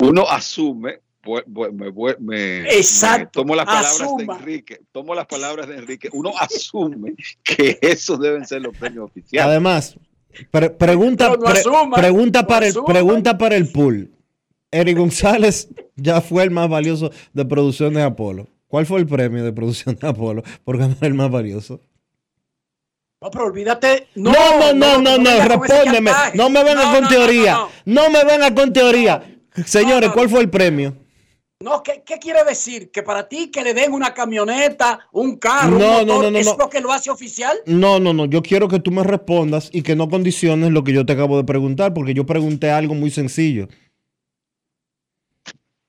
uno 0.00 0.22
asume, 0.26 1.00
me, 2.20 2.60
Exacto, 2.76 3.40
me 3.40 3.44
tomo 3.44 3.54
las 3.54 3.66
palabras 3.66 4.00
asuma. 4.00 4.34
de 4.34 4.40
Enrique, 4.40 4.80
tomo 4.92 5.14
las 5.14 5.26
palabras 5.26 5.68
de 5.68 5.76
Enrique, 5.76 6.08
uno 6.12 6.32
asume 6.38 7.14
que 7.42 7.78
esos 7.80 8.18
deben 8.20 8.46
ser 8.46 8.62
los 8.62 8.76
premios 8.76 9.06
oficiales. 9.06 9.48
Además, 9.50 9.96
pre- 10.50 10.70
pregunta, 10.70 11.30
Pero 11.30 11.40
no 11.42 11.50
pre- 11.50 11.60
asuma, 11.60 11.96
pregunta, 11.96 12.42
no 12.42 12.46
para 12.48 12.66
el, 12.66 12.74
pregunta 12.86 13.38
para 13.38 13.56
el 13.56 13.70
pool. 13.70 14.10
Eric 14.70 14.98
González 14.98 15.68
ya 15.96 16.20
fue 16.20 16.42
el 16.44 16.50
más 16.50 16.68
valioso 16.68 17.10
de 17.32 17.44
producción 17.44 17.94
de 17.94 18.02
Apolo. 18.02 18.48
¿Cuál 18.66 18.84
fue 18.84 19.00
el 19.00 19.06
premio 19.06 19.42
de 19.42 19.52
producción 19.52 19.96
de 19.96 20.06
Apolo 20.06 20.42
por 20.64 20.76
ganar 20.76 20.98
el 21.00 21.14
más 21.14 21.30
valioso? 21.30 21.80
No, 23.20 23.30
pero 23.30 23.46
olvídate. 23.46 24.06
No, 24.14 24.30
No, 24.32 24.72
no, 24.74 24.98
no, 25.00 25.18
no, 25.18 25.30
respóndeme. 25.48 26.10
No 26.34 26.50
me 26.50 26.62
venga 26.62 26.84
No, 26.92 27.00
con 27.00 27.08
teoría. 27.08 27.54
no, 27.54 27.68
No, 28.04 28.10
me 28.10 28.24
venga 28.24 28.54
con 28.54 28.72
teoría. 28.72 29.22
Señores, 29.64 30.10
¿cuál 30.12 30.28
fue 30.28 30.40
el 30.40 30.50
premio? 30.50 30.94
No, 31.60 31.82
¿qué, 31.82 32.04
qué 32.06 32.18
quiere 32.18 32.44
decir? 32.44 32.92
Que 32.92 33.02
para 33.02 33.28
ti 33.28 33.50
que 33.50 33.62
le 33.62 33.74
den 33.74 33.92
una 33.92 34.14
camioneta, 34.14 35.08
un 35.10 35.36
carro, 35.38 35.76
No, 35.76 36.02
un 36.02 36.06
no, 36.06 36.14
motor, 36.14 36.24
no, 36.24 36.30
no, 36.30 36.38
¿es 36.38 36.56
lo 36.56 36.70
que 36.70 36.80
lo 36.80 36.92
hace 36.92 37.10
oficial? 37.10 37.58
No, 37.66 37.98
no, 37.98 38.12
no. 38.12 38.26
Yo 38.26 38.42
quiero 38.42 38.68
que 38.68 38.78
tú 38.78 38.92
me 38.92 39.02
respondas 39.02 39.68
y 39.72 39.82
que 39.82 39.96
no 39.96 40.08
condiciones 40.08 40.70
lo 40.70 40.84
que 40.84 40.92
yo 40.92 41.04
te 41.04 41.14
acabo 41.14 41.36
de 41.36 41.42
preguntar, 41.42 41.92
porque 41.94 42.14
yo 42.14 42.24
pregunté 42.24 42.70
algo 42.70 42.94
muy 42.94 43.10
sencillo. 43.10 43.66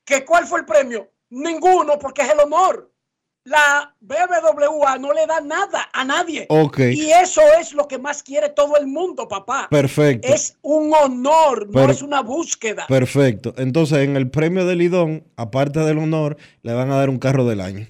¿Que 0.05 0.25
¿Cuál 0.25 0.47
fue 0.47 0.61
el 0.61 0.65
premio? 0.65 1.11
Ninguno, 1.29 1.99
porque 1.99 2.23
es 2.23 2.31
el 2.31 2.39
honor. 2.39 2.91
La 3.45 3.95
BBWA 4.01 4.97
no 4.99 5.13
le 5.13 5.25
da 5.25 5.39
nada 5.41 5.89
a 5.93 6.03
nadie. 6.03 6.45
Ok. 6.49 6.79
Y 6.91 7.11
eso 7.11 7.41
es 7.59 7.73
lo 7.73 7.87
que 7.87 7.97
más 7.97 8.21
quiere 8.21 8.49
todo 8.49 8.77
el 8.77 8.85
mundo, 8.85 9.27
papá. 9.27 9.67
Perfecto. 9.69 10.27
Es 10.27 10.57
un 10.61 10.93
honor, 10.93 11.67
no 11.69 11.89
es 11.89 12.01
una 12.01 12.21
búsqueda. 12.21 12.85
Perfecto. 12.87 13.53
Entonces, 13.57 13.99
en 13.99 14.15
el 14.15 14.29
premio 14.29 14.65
de 14.65 14.75
Lidón, 14.75 15.23
aparte 15.35 15.79
del 15.79 15.97
honor, 15.97 16.37
le 16.61 16.73
van 16.73 16.91
a 16.91 16.97
dar 16.97 17.09
un 17.09 17.17
carro 17.17 17.45
del 17.45 17.61
año. 17.61 17.87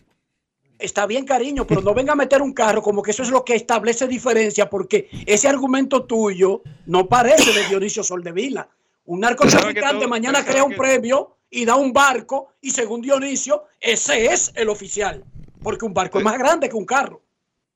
Está 0.77 1.05
bien, 1.05 1.25
cariño, 1.25 1.67
pero 1.67 1.81
no 1.81 1.93
venga 1.93 2.13
a 2.13 2.15
meter 2.15 2.41
un 2.41 2.53
carro 2.53 2.81
como 2.81 3.03
que 3.03 3.11
eso 3.11 3.23
es 3.23 3.29
lo 3.29 3.43
que 3.43 3.53
establece 3.53 4.07
diferencia, 4.07 4.69
porque 4.69 5.09
ese 5.25 5.49
argumento 5.49 6.05
tuyo 6.05 6.61
no 6.85 7.09
parece 7.09 7.51
de 7.51 7.67
Dionisio 7.67 8.01
Soldevila. 8.01 8.69
Un 9.03 9.19
narcotraficante 9.19 10.07
mañana 10.07 10.45
crea 10.45 10.63
un 10.63 10.75
premio 10.75 11.35
y 11.49 11.65
da 11.65 11.75
un 11.75 11.91
barco, 11.91 12.53
y 12.61 12.71
según 12.71 13.01
Dionisio, 13.01 13.65
ese 13.81 14.27
es 14.27 14.53
el 14.55 14.69
oficial, 14.69 15.25
porque 15.61 15.85
un 15.85 15.93
barco 15.93 16.17
es 16.19 16.23
más 16.23 16.37
grande 16.37 16.69
que 16.69 16.75
un 16.75 16.85
carro. 16.85 17.21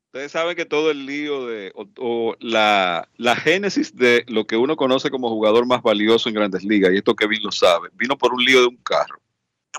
Ustedes 0.08 0.32
saben 0.32 0.56
que 0.56 0.66
todo 0.66 0.92
el 0.92 1.06
lío 1.08 1.48
de, 1.48 1.72
o, 1.74 1.88
o 1.98 2.36
la, 2.40 3.10
la 3.18 3.36
génesis 3.36 3.96
de 3.96 4.24
lo 4.28 4.46
que 4.46 4.56
uno 4.58 4.76
conoce 4.76 5.10
como 5.10 5.30
jugador 5.30 5.66
más 5.66 5.82
valioso 5.82 6.30
en 6.30 6.36
grandes 6.36 6.64
ligas, 6.64 6.92
y 6.94 6.98
esto 6.98 7.16
Kevin 7.16 7.42
lo 7.42 7.52
sabe, 7.52 7.90
vino 7.94 8.16
por 8.16 8.32
un 8.32 8.44
lío 8.44 8.62
de 8.62 8.68
un 8.68 8.78
carro. 8.78 9.20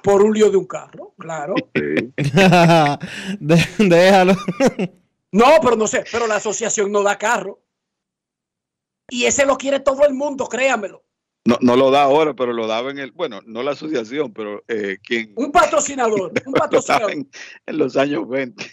Por 0.02 0.22
un 0.22 0.34
lío 0.34 0.50
de 0.50 0.56
un 0.56 0.66
carro, 0.66 1.14
claro. 1.18 1.54
De- 1.72 3.66
déjalo. 3.78 4.34
No, 5.30 5.46
pero 5.62 5.76
no 5.76 5.86
sé, 5.86 6.04
pero 6.10 6.26
la 6.26 6.36
asociación 6.36 6.90
no 6.90 7.02
da 7.04 7.16
carro. 7.16 7.60
Y 9.08 9.26
ese 9.26 9.46
lo 9.46 9.56
quiere 9.56 9.78
todo 9.80 10.04
el 10.04 10.14
mundo, 10.14 10.48
créamelo. 10.48 11.03
No, 11.46 11.58
no 11.60 11.76
lo 11.76 11.90
da 11.90 12.04
ahora, 12.04 12.34
pero 12.34 12.52
lo 12.54 12.66
daba 12.66 12.90
en 12.90 12.98
el, 12.98 13.10
bueno, 13.12 13.40
no 13.44 13.62
la 13.62 13.72
asociación, 13.72 14.32
pero 14.32 14.64
eh, 14.66 14.96
quien 15.02 15.32
Un 15.36 15.52
patrocinador, 15.52 16.32
un 16.46 16.52
patrocinador. 16.54 17.12
en, 17.12 17.28
en 17.66 17.78
los 17.78 17.96
años 17.96 18.26
20. 18.28 18.64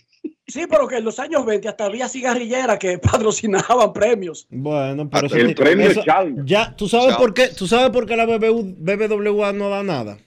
Sí, 0.48 0.66
pero 0.70 0.88
que 0.88 0.98
en 0.98 1.04
los 1.06 1.18
años 1.20 1.46
20 1.46 1.68
hasta 1.68 1.86
había 1.86 2.08
cigarrilleras 2.08 2.78
que 2.80 2.98
patrocinaban 3.00 3.92
premios. 3.92 4.48
Bueno, 4.50 5.10
pero 5.10 5.28
El 5.36 5.54
premio 5.56 5.88
eso- 5.90 6.04
ya, 6.46 6.76
¿tú 6.76 6.88
sabes 6.88 7.16
por 7.18 7.34
qué? 7.34 7.50
¿Tú 7.50 7.68
sabes 7.68 7.90
por 7.90 8.06
qué 8.06 8.16
la 8.16 8.26
BBU 8.26 8.76
BBWA 8.78 9.52
no 9.54 9.70
da 9.70 9.84
nada? 9.84 10.18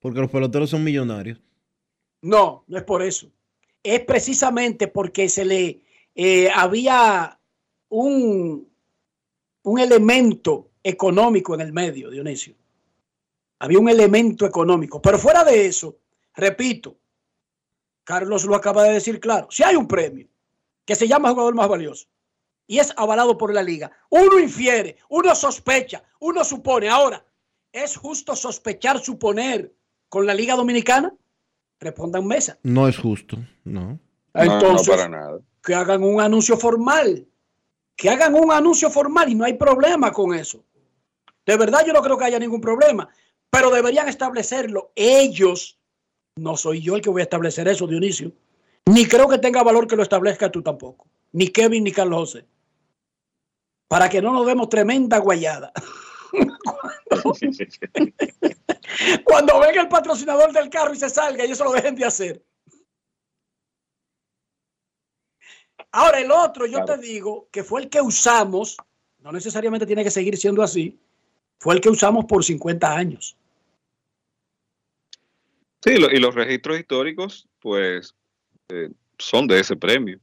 Porque 0.00 0.20
los 0.20 0.30
peloteros 0.30 0.70
son 0.70 0.82
millonarios. 0.84 1.38
No, 2.22 2.64
no 2.66 2.78
es 2.78 2.84
por 2.84 3.02
eso. 3.02 3.28
Es 3.82 4.00
precisamente 4.00 4.88
porque 4.88 5.28
se 5.28 5.44
le 5.44 5.82
eh, 6.14 6.48
había 6.54 7.38
un, 7.88 8.68
un 9.64 9.78
elemento 9.80 10.70
económico 10.82 11.54
en 11.54 11.60
el 11.60 11.72
medio, 11.72 12.10
Dionisio. 12.10 12.54
Había 13.58 13.78
un 13.78 13.88
elemento 13.88 14.46
económico. 14.46 15.00
Pero 15.00 15.18
fuera 15.18 15.44
de 15.44 15.66
eso, 15.66 15.98
repito, 16.34 16.96
Carlos 18.04 18.44
lo 18.44 18.56
acaba 18.56 18.84
de 18.84 18.94
decir 18.94 19.20
claro, 19.20 19.48
si 19.50 19.62
hay 19.62 19.76
un 19.76 19.86
premio 19.86 20.28
que 20.84 20.96
se 20.96 21.06
llama 21.06 21.30
jugador 21.30 21.54
más 21.54 21.68
valioso 21.68 22.08
y 22.66 22.78
es 22.78 22.92
avalado 22.96 23.38
por 23.38 23.54
la 23.54 23.62
liga, 23.62 23.92
uno 24.10 24.38
infiere, 24.38 24.96
uno 25.08 25.34
sospecha, 25.34 26.02
uno 26.20 26.44
supone. 26.44 26.88
Ahora, 26.88 27.24
es 27.72 27.96
justo 27.96 28.36
sospechar, 28.36 29.00
suponer 29.00 29.72
con 30.08 30.26
la 30.26 30.34
Liga 30.34 30.54
Dominicana? 30.56 31.14
Respondan 31.80 32.26
mesa. 32.26 32.58
No 32.62 32.86
es 32.86 32.98
justo, 32.98 33.38
no. 33.64 33.98
Entonces, 34.34 34.88
no, 34.88 34.94
para 34.94 35.08
nada. 35.08 35.40
que 35.62 35.74
hagan 35.74 36.04
un 36.04 36.20
anuncio 36.20 36.56
formal. 36.56 37.26
Que 37.96 38.10
hagan 38.10 38.34
un 38.34 38.52
anuncio 38.52 38.90
formal 38.90 39.30
y 39.30 39.34
no 39.34 39.44
hay 39.44 39.54
problema 39.54 40.12
con 40.12 40.34
eso. 40.34 40.64
De 41.46 41.56
verdad 41.56 41.84
yo 41.86 41.92
no 41.92 42.02
creo 42.02 42.16
que 42.16 42.24
haya 42.24 42.38
ningún 42.38 42.60
problema, 42.60 43.08
pero 43.50 43.70
deberían 43.70 44.08
establecerlo 44.08 44.92
ellos. 44.94 45.78
No 46.36 46.56
soy 46.56 46.80
yo 46.80 46.96
el 46.96 47.02
que 47.02 47.10
voy 47.10 47.20
a 47.20 47.24
establecer 47.24 47.68
eso, 47.68 47.86
Dionisio. 47.86 48.32
Ni 48.86 49.06
creo 49.06 49.28
que 49.28 49.38
tenga 49.38 49.62
valor 49.62 49.86
que 49.86 49.96
lo 49.96 50.02
establezca 50.02 50.50
tú 50.50 50.62
tampoco. 50.62 51.06
Ni 51.32 51.48
Kevin 51.48 51.84
ni 51.84 51.92
Carlos 51.92 52.20
José. 52.20 52.46
Para 53.88 54.08
que 54.08 54.22
no 54.22 54.32
nos 54.32 54.46
demos 54.46 54.68
tremenda 54.68 55.18
guayada. 55.18 55.72
cuando, 56.30 57.34
cuando 59.24 59.60
venga 59.60 59.82
el 59.82 59.88
patrocinador 59.88 60.52
del 60.52 60.70
carro 60.70 60.94
y 60.94 60.96
se 60.96 61.10
salga 61.10 61.44
y 61.44 61.50
eso 61.50 61.64
lo 61.64 61.72
dejen 61.72 61.94
de 61.94 62.04
hacer. 62.04 62.42
Ahora 65.90 66.20
el 66.20 66.30
otro, 66.30 66.66
yo 66.66 66.84
te 66.86 66.96
digo 66.96 67.48
que 67.50 67.62
fue 67.62 67.82
el 67.82 67.90
que 67.90 68.00
usamos, 68.00 68.78
no 69.18 69.30
necesariamente 69.30 69.86
tiene 69.86 70.02
que 70.02 70.10
seguir 70.10 70.38
siendo 70.38 70.62
así, 70.62 70.98
fue 71.62 71.76
el 71.76 71.80
que 71.80 71.90
usamos 71.90 72.24
por 72.24 72.42
50 72.42 72.92
años. 72.92 73.36
Sí, 75.80 75.96
lo, 75.96 76.10
y 76.10 76.18
los 76.18 76.34
registros 76.34 76.80
históricos, 76.80 77.48
pues, 77.60 78.16
eh, 78.68 78.90
son 79.16 79.46
de 79.46 79.60
ese 79.60 79.76
premio. 79.76 80.18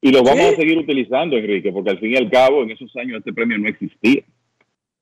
Y 0.00 0.10
lo 0.12 0.22
vamos 0.22 0.46
a 0.46 0.56
seguir 0.56 0.78
utilizando, 0.78 1.36
Enrique, 1.36 1.70
porque 1.70 1.90
al 1.90 1.98
fin 1.98 2.12
y 2.12 2.16
al 2.16 2.30
cabo, 2.30 2.62
en 2.62 2.70
esos 2.70 2.94
años 2.96 3.18
este 3.18 3.34
premio 3.34 3.58
no 3.58 3.68
existía. 3.68 4.22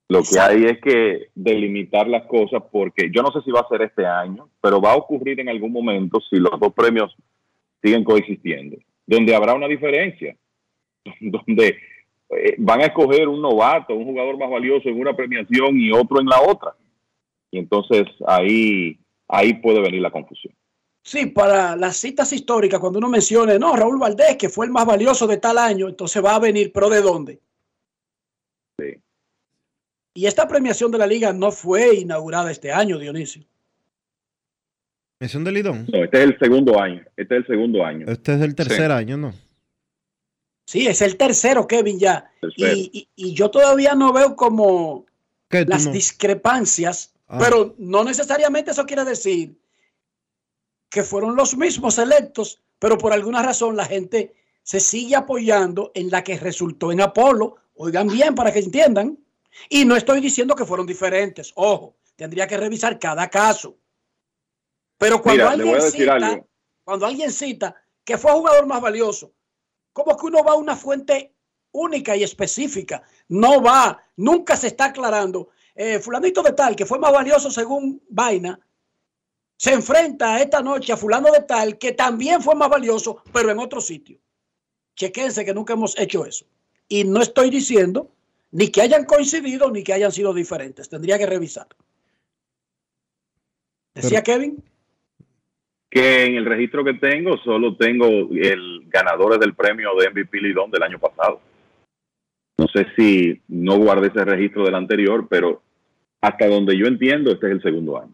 Lo 0.09 0.23
que 0.23 0.41
hay 0.41 0.65
es 0.65 0.81
que 0.81 1.29
delimitar 1.37 2.09
las 2.09 2.27
cosas 2.27 2.61
porque 2.73 3.13
yo 3.15 3.23
no 3.23 3.31
sé 3.31 3.41
si 3.45 3.53
va 3.53 3.61
a 3.61 3.69
ser 3.69 3.83
este 3.83 4.05
año, 4.05 4.49
pero 4.61 4.81
va 4.81 4.93
a 4.93 4.97
ocurrir 4.97 5.39
en 5.39 5.49
algún 5.49 5.71
momento 5.71 6.21
si 6.29 6.37
los 6.37 6.59
dos 6.59 6.75
premios 6.75 7.15
siguen 7.81 8.03
coexistiendo, 8.03 8.77
donde 9.07 9.37
habrá 9.37 9.55
una 9.55 9.69
diferencia, 9.69 10.37
donde 11.21 11.79
eh, 12.31 12.55
van 12.59 12.81
a 12.81 12.87
escoger 12.87 13.29
un 13.29 13.43
novato, 13.43 13.95
un 13.95 14.05
jugador 14.05 14.39
más 14.39 14.51
valioso 14.51 14.89
en 14.89 15.01
una 15.01 15.15
premiación 15.15 15.79
y 15.79 15.91
otro 15.93 16.21
en 16.21 16.27
la 16.27 16.41
otra. 16.41 16.75
Y 17.51 17.59
entonces 17.59 18.05
ahí, 18.27 18.99
ahí 19.29 19.55
puede 19.55 19.81
venir 19.81 20.01
la 20.01 20.11
confusión. 20.11 20.55
Sí, 21.03 21.27
para 21.27 21.77
las 21.77 21.99
citas 21.99 22.33
históricas, 22.33 22.81
cuando 22.81 22.99
uno 22.99 23.11
mencione, 23.11 23.59
no, 23.59 23.77
Raúl 23.77 23.99
Valdés, 23.99 24.37
que 24.37 24.49
fue 24.49 24.67
el 24.67 24.73
más 24.73 24.87
valioso 24.87 25.27
de 25.27 25.37
tal 25.37 25.59
año, 25.59 25.89
entonces 25.89 26.25
va 26.25 26.35
a 26.35 26.41
venir, 26.41 26.73
pero 26.73 26.89
¿de 26.89 27.03
dónde? 27.03 27.41
Sí. 28.79 28.97
Y 30.15 30.27
esta 30.27 30.49
premiación 30.49 30.91
de 30.91 30.99
la 30.99 31.07
liga 31.07 31.33
no 31.33 31.53
fue 31.53 31.97
inaugurada 31.97 32.51
este 32.51 32.73
año, 32.73 32.99
Dionisio. 32.99 33.45
¿Mención 35.21 35.45
de 35.45 35.53
Lidón? 35.53 35.87
No, 35.93 36.05
este 36.05 36.19
es 36.19 36.25
el 36.25 36.39
segundo 36.39 36.81
año. 36.81 37.03
Este 37.17 37.37
es 37.37 37.41
el 37.43 37.47
segundo 37.47 37.85
año. 37.85 38.07
Este 38.09 38.35
es 38.35 38.41
el 38.41 38.55
tercer 38.55 38.91
año, 38.91 39.17
¿no? 39.17 39.33
Sí, 40.67 40.87
es 40.87 41.03
el 41.03 41.17
tercero, 41.17 41.67
Kevin, 41.67 41.99
ya. 41.99 42.31
Y, 42.57 42.91
y, 42.93 43.09
y, 43.17 43.35
yo 43.35 43.51
todavía 43.51 43.95
no 43.95 44.13
veo 44.13 44.35
como 44.35 45.07
las 45.51 45.87
no? 45.87 45.93
discrepancias, 45.93 47.15
Ah. 47.27 47.39
pero 47.39 47.75
no 47.79 48.05
necesariamente 48.05 48.71
eso 48.71 48.85
quiere 48.85 49.05
decir 49.05 49.59
que 50.91 51.03
fueron 51.03 51.35
los 51.35 51.57
mismos 51.57 51.99
electos, 51.99 52.61
pero 52.79 52.99
por 52.99 53.13
alguna 53.13 53.43
razón 53.43 53.77
la 53.77 53.87
gente 53.87 54.35
se 54.63 54.79
sigue 54.79 55.17
apoyando 55.17 55.91
en 55.95 56.11
la 56.11 56.23
que 56.23 56.39
resultó 56.39 56.93
en 56.93 57.01
Apolo. 57.01 57.57
Oigan 57.75 58.09
bien 58.09 58.35
para 58.35 58.53
que 58.53 58.61
entiendan. 58.61 59.19
Y 59.69 59.85
no 59.85 59.97
estoy 59.97 60.21
diciendo 60.21 60.55
que 60.55 60.65
fueron 60.65 60.87
diferentes. 60.87 61.53
Ojo, 61.57 61.97
tendría 62.17 62.47
que 62.47 62.57
revisar 62.57 62.99
cada 62.99 63.29
caso. 63.29 63.77
Pero 64.99 65.21
cuando, 65.21 65.51
Mira, 65.51 65.51
alguien, 65.53 65.91
cita, 65.91 66.45
cuando 66.85 67.07
alguien 67.07 67.33
cita 67.33 67.75
que 68.05 68.17
fue 68.17 68.33
jugador 68.33 68.67
más 68.67 68.81
valioso, 68.81 69.33
como 69.95 70.17
que 70.17 70.27
uno 70.27 70.45
va 70.45 70.53
a 70.53 70.57
una 70.57 70.77
fuente 70.77 71.33
única 71.73 72.15
y 72.15 72.23
específica. 72.23 73.03
No 73.29 73.63
va, 73.63 74.03
nunca 74.17 74.57
se 74.57 74.67
está 74.67 74.87
aclarando. 74.87 75.49
Eh, 75.75 75.99
fulanito 76.01 76.43
de 76.43 76.53
tal, 76.53 76.77
que 76.77 76.85
fue 76.85 76.99
más 76.99 77.13
valioso 77.13 77.51
según 77.51 78.03
Vaina, 78.11 78.61
se 79.57 79.73
enfrenta 79.73 80.41
esta 80.43 80.61
noche 80.61 80.93
a 80.93 80.97
fulano 80.97 81.31
de 81.31 81.43
tal, 81.43 81.79
que 81.79 81.93
también 81.93 82.43
fue 82.43 82.55
más 82.55 82.69
valioso, 82.69 83.23
pero 83.33 83.51
en 83.51 83.59
otro 83.59 83.81
sitio. 83.81 84.19
Chequense 84.97 85.45
que 85.45 85.55
nunca 85.55 85.73
hemos 85.73 85.99
hecho 85.99 86.27
eso. 86.27 86.45
Y 86.89 87.05
no 87.05 87.23
estoy 87.23 87.51
diciendo 87.51 88.11
ni 88.51 88.69
que 88.69 88.83
hayan 88.83 89.05
coincidido 89.05 89.71
ni 89.71 89.83
que 89.83 89.93
hayan 89.93 90.13
sido 90.13 90.35
diferentes. 90.35 90.89
Tendría 90.89 91.19
que 91.19 91.27
revisar. 91.27 91.69
¿Decía 93.95 94.23
Kevin? 94.23 94.63
Que 95.95 96.25
en 96.25 96.35
el 96.35 96.45
registro 96.45 96.83
que 96.83 96.95
tengo 96.95 97.39
solo 97.39 97.77
tengo 97.77 98.07
el 98.33 98.83
ganador 98.89 99.39
del 99.39 99.55
premio 99.55 99.91
de 99.95 100.11
MVP 100.11 100.41
Lidón 100.41 100.73
del 100.73 100.83
año 100.83 100.99
pasado. 100.99 101.41
No 102.59 102.67
sé 102.67 102.89
si 102.97 103.41
no 103.47 103.79
guardé 103.79 104.09
ese 104.09 104.25
registro 104.25 104.65
del 104.65 104.75
anterior, 104.75 105.29
pero 105.31 105.63
hasta 106.21 106.49
donde 106.49 106.77
yo 106.77 106.87
entiendo, 106.87 107.31
este 107.31 107.47
es 107.47 107.53
el 107.53 107.63
segundo 107.63 108.01
año. 108.01 108.13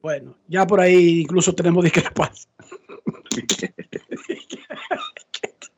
Bueno, 0.00 0.36
ya 0.46 0.64
por 0.66 0.80
ahí 0.80 1.22
incluso 1.22 1.52
tenemos 1.52 1.82
discrepancias. 1.82 2.48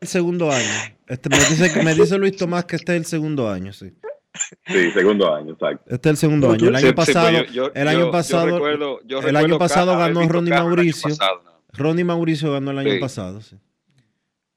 El 0.00 0.08
segundo 0.08 0.50
año. 0.50 0.66
Este, 1.06 1.28
me, 1.28 1.36
dice, 1.36 1.82
me 1.84 1.94
dice 1.94 2.18
Luis 2.18 2.36
Tomás 2.36 2.64
que 2.64 2.74
este 2.74 2.92
es 2.92 2.98
el 2.98 3.04
segundo 3.04 3.48
año, 3.48 3.72
sí. 3.72 3.92
Sí, 4.66 4.90
segundo 4.92 5.34
año, 5.34 5.52
exacto. 5.52 5.84
Este 5.94 6.08
es 6.08 6.12
el 6.12 6.16
segundo 6.16 6.50
año. 6.52 6.68
El 6.68 6.76
Sí, 6.76 6.82
año 6.84 6.88
sí, 6.88 6.92
pasado, 6.94 7.38
pues 7.38 7.52
yo- 7.52 7.68
yo- 7.68 7.72
el 7.74 7.88
año 7.88 7.98
yo- 7.98 8.04
yo 8.06 8.10
pasado, 8.10 8.46
recuerdo- 8.46 9.00
yo 9.04 9.20
el 9.20 9.36
año 9.36 9.58
pasado 9.58 9.98
ganó 9.98 10.26
Ronnie 10.28 10.50
Mauricio. 10.54 11.10
pasado, 11.10 11.42
Ronnie 11.74 12.04
Mauricio 12.04 12.52
ganó 12.52 12.70
el 12.70 12.78
año 12.78 12.92
Sí. 12.92 12.98
pasado, 12.98 13.40
sí. 13.42 13.56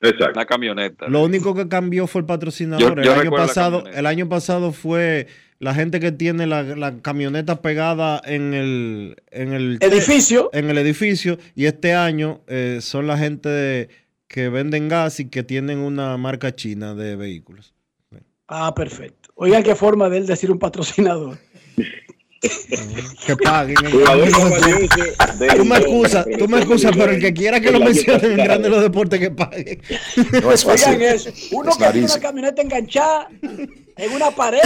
Exacto. 0.01 0.31
Una 0.39 0.45
camioneta. 0.45 1.07
Lo 1.07 1.23
único 1.23 1.55
que 1.55 1.67
cambió 1.67 2.05
fue 2.07 2.21
el 2.21 2.25
patrocinador. 2.25 3.01
Yo- 3.03 3.13
el, 3.13 3.19
año 3.19 3.31
pasado, 3.31 3.83
el 3.87 4.05
año 4.05 4.29
pasado 4.29 4.71
fue 4.71 5.27
la 5.59 5.73
gente 5.73 5.99
que 5.99 6.11
tiene 6.11 6.45
la, 6.47 6.63
la 6.63 6.97
camioneta 7.01 7.61
pegada 7.61 8.21
en 8.25 8.53
el, 8.53 9.15
en 9.31 9.53
el 9.53 9.77
Edificio. 9.81 10.49
En 10.53 10.69
el 10.69 10.77
edificio. 10.77 11.37
Y 11.55 11.65
este 11.65 11.93
año 11.95 12.41
eh, 12.47 12.79
son 12.81 13.07
la 13.07 13.17
gente 13.17 13.49
de- 13.49 13.89
que 14.27 14.49
venden 14.49 14.89
gas 14.89 15.19
y 15.19 15.29
que 15.29 15.43
tienen 15.43 15.79
una 15.79 16.15
marca 16.17 16.53
china 16.53 16.93
de 16.93 17.15
vehículos. 17.15 17.73
Ah, 18.47 18.73
perfecto. 18.75 19.24
Oigan 19.35 19.63
qué 19.63 19.75
forma 19.75 20.09
de 20.09 20.17
él 20.17 20.25
decir 20.25 20.49
un 20.51 20.59
patrocinador. 20.59 21.37
Que 23.25 23.35
paguen. 23.37 23.75
Tú 23.75 25.65
me 25.65 25.77
excusas, 25.77 26.25
tú 26.37 26.47
me 26.47 26.57
excusas, 26.57 26.95
pero 26.95 27.11
el 27.11 27.19
que 27.19 27.33
quiera 27.33 27.59
que 27.59 27.71
lo 27.71 27.79
mencione 27.79 28.27
en. 28.27 28.37
Grande 28.37 28.69
los 28.69 28.81
Deportes 28.81 29.19
que 29.19 29.31
pague. 29.31 29.81
No 30.41 30.51
es 30.51 30.63
fácil. 30.63 30.93
Oigan 30.93 31.15
eso. 31.15 31.31
Uno 31.51 31.71
Es 31.71 31.77
que 31.77 31.91
tiene 31.91 32.05
una 32.05 32.19
camioneta 32.19 32.61
enganchada 32.61 33.29
en 33.41 34.11
una 34.11 34.31
pared 34.31 34.59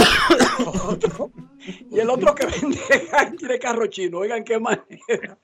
otro, 0.84 1.32
y 1.90 1.98
el 1.98 2.10
otro 2.10 2.34
que 2.34 2.46
vende 2.46 2.78
tiene 3.38 3.58
carro 3.58 3.86
chino. 3.86 4.18
Oigan 4.18 4.44
qué 4.44 4.58
manera. 4.58 5.38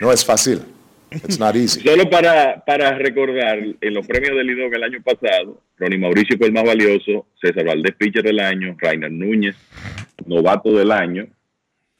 No 0.00 0.12
es 0.12 0.24
fácil. 0.24 0.62
It's 1.10 1.38
not 1.38 1.56
easy. 1.56 1.80
Solo 1.86 2.08
para, 2.08 2.64
para 2.64 2.96
recordar, 2.96 3.58
en 3.80 3.94
los 3.94 4.06
premios 4.06 4.36
del 4.36 4.46
Lidón 4.46 4.74
el 4.74 4.82
año 4.82 5.02
pasado, 5.02 5.60
Ronnie 5.78 5.98
Mauricio 5.98 6.36
fue 6.38 6.48
el 6.48 6.52
más 6.52 6.64
valioso, 6.64 7.26
César 7.40 7.64
Valdés 7.64 7.94
Pitcher 7.96 8.22
del 8.22 8.40
año, 8.40 8.76
Rainer 8.78 9.10
Núñez, 9.10 9.56
novato 10.26 10.72
del 10.72 10.92
año, 10.92 11.26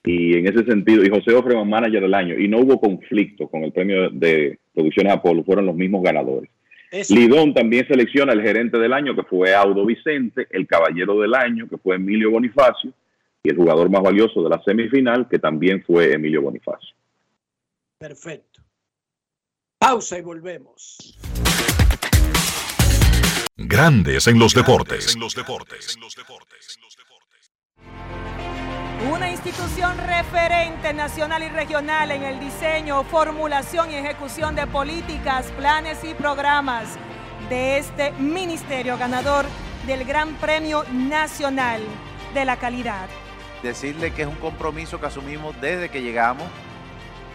y 0.05 0.37
en 0.37 0.47
ese 0.47 0.65
sentido, 0.65 1.05
y 1.05 1.11
José 1.11 1.35
Ofreman, 1.35 1.69
manager 1.69 2.03
del 2.03 2.15
año, 2.15 2.39
y 2.39 2.49
no 2.49 2.59
hubo 2.59 2.81
conflicto 2.81 3.49
con 3.49 3.65
el 3.65 3.73
premio 3.73 4.11
de 4.11 4.59
Producciones 4.73 5.13
Apolo, 5.13 5.45
fueron 5.45 5.67
los 5.67 5.75
mismos 5.75 6.03
ganadores. 6.03 6.51
Eso. 6.91 7.15
Lidón 7.15 7.55
también 7.55 7.87
selecciona 7.87 8.33
el 8.33 8.43
gerente 8.43 8.79
del 8.79 8.93
año, 8.93 9.15
que 9.15 9.23
fue 9.23 9.55
Audo 9.55 9.87
Vicente, 9.87 10.47
el 10.51 10.67
caballero 10.67 11.21
del 11.21 11.35
año, 11.35 11.69
que 11.69 11.79
fue 11.79 11.97
Emilio 11.97 12.31
Bonifacio, 12.31 12.93
y 13.43 13.51
el 13.51 13.57
jugador 13.57 13.89
más 13.91 14.03
valioso 14.03 14.43
de 14.43 14.51
la 14.51 14.63
semifinal, 14.63 15.29
que 15.29 15.39
también 15.39 15.83
fue 15.83 16.13
Emilio 16.13 16.43
Bonifacio. 16.43 16.95
Perfecto. 17.99 18.50
Pausa 19.81 20.19
y 20.19 20.21
volvemos. 20.21 20.99
Grandes 23.57 24.27
en 24.27 24.39
los 24.39 24.53
deportes. 24.53 25.17
Una 29.11 29.31
institución 29.31 29.97
referente 29.97 30.93
nacional 30.93 31.45
y 31.45 31.49
regional 31.49 32.11
en 32.11 32.25
el 32.25 32.39
diseño, 32.39 33.05
formulación 33.05 33.91
y 33.91 33.95
ejecución 33.95 34.55
de 34.55 34.67
políticas, 34.67 35.51
planes 35.53 36.05
y 36.05 36.13
programas 36.13 36.99
de 37.49 37.79
este 37.79 38.13
ministerio 38.13 38.99
ganador 38.99 39.47
del 39.87 40.05
Gran 40.05 40.35
Premio 40.35 40.85
Nacional 40.93 41.81
de 42.35 42.45
la 42.45 42.59
Calidad. 42.59 43.09
decirle 43.63 44.13
que 44.13 44.23
es 44.23 44.29
un 44.29 44.37
compromiso 44.37 45.01
que 45.01 45.07
asumimos 45.07 45.59
desde 45.59 45.89
que 45.89 46.03
llegamos 46.03 46.51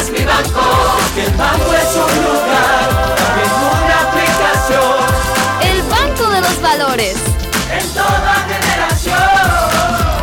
es 0.00 0.10
mi 0.10 0.24
banco. 0.24 0.60
Que 1.14 1.24
el 1.26 1.32
banco 1.34 1.72
es 1.74 1.96
un 1.96 2.24
lugar, 2.24 3.16
también 3.16 3.50
una 3.60 4.00
aplicación. 4.08 4.96
El 5.62 5.82
banco 5.82 6.30
de 6.30 6.40
los 6.40 6.62
valores. 6.62 7.16
En 7.70 7.88
toda 7.90 8.34
generación. 8.48 9.14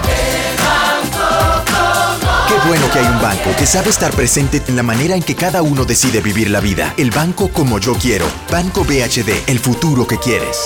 El 0.08 0.58
banco 0.68 1.64
como 1.72 2.48
Qué 2.48 2.68
bueno 2.68 2.91
que 2.91 2.99
hay 2.99 3.06
un 3.06 3.22
banco 3.22 3.56
que 3.58 3.66
sabe 3.66 3.90
estar 3.90 4.12
presente 4.12 4.62
en 4.68 4.76
la 4.76 4.84
manera 4.84 5.16
en 5.16 5.24
que 5.24 5.36
cada 5.36 5.62
uno 5.62 5.86
decide 5.86 6.22
vivir 6.22 6.49
la 6.49 6.60
vida. 6.60 6.94
El 6.98 7.12
banco 7.12 7.49
como 7.49 7.80
yo 7.80 7.94
quiero. 7.94 8.26
Banco 8.52 8.84
BHD, 8.84 9.48
el 9.48 9.60
futuro 9.60 10.08
que 10.08 10.18
quieres. 10.18 10.58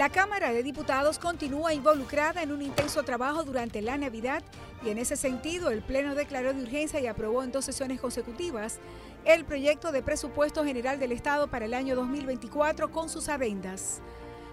La 0.00 0.08
Cámara 0.08 0.50
de 0.54 0.62
Diputados 0.62 1.18
continúa 1.18 1.74
involucrada 1.74 2.42
en 2.42 2.52
un 2.52 2.62
intenso 2.62 3.02
trabajo 3.02 3.44
durante 3.44 3.82
la 3.82 3.98
Navidad 3.98 4.42
y 4.82 4.88
en 4.88 4.96
ese 4.96 5.14
sentido 5.14 5.70
el 5.70 5.82
Pleno 5.82 6.14
declaró 6.14 6.54
de 6.54 6.62
urgencia 6.62 7.00
y 7.00 7.06
aprobó 7.06 7.42
en 7.42 7.52
dos 7.52 7.66
sesiones 7.66 8.00
consecutivas 8.00 8.78
el 9.26 9.44
proyecto 9.44 9.92
de 9.92 10.02
presupuesto 10.02 10.64
general 10.64 10.98
del 10.98 11.12
Estado 11.12 11.48
para 11.48 11.66
el 11.66 11.74
año 11.74 11.96
2024 11.96 12.90
con 12.90 13.10
sus 13.10 13.28
adendas. 13.28 14.00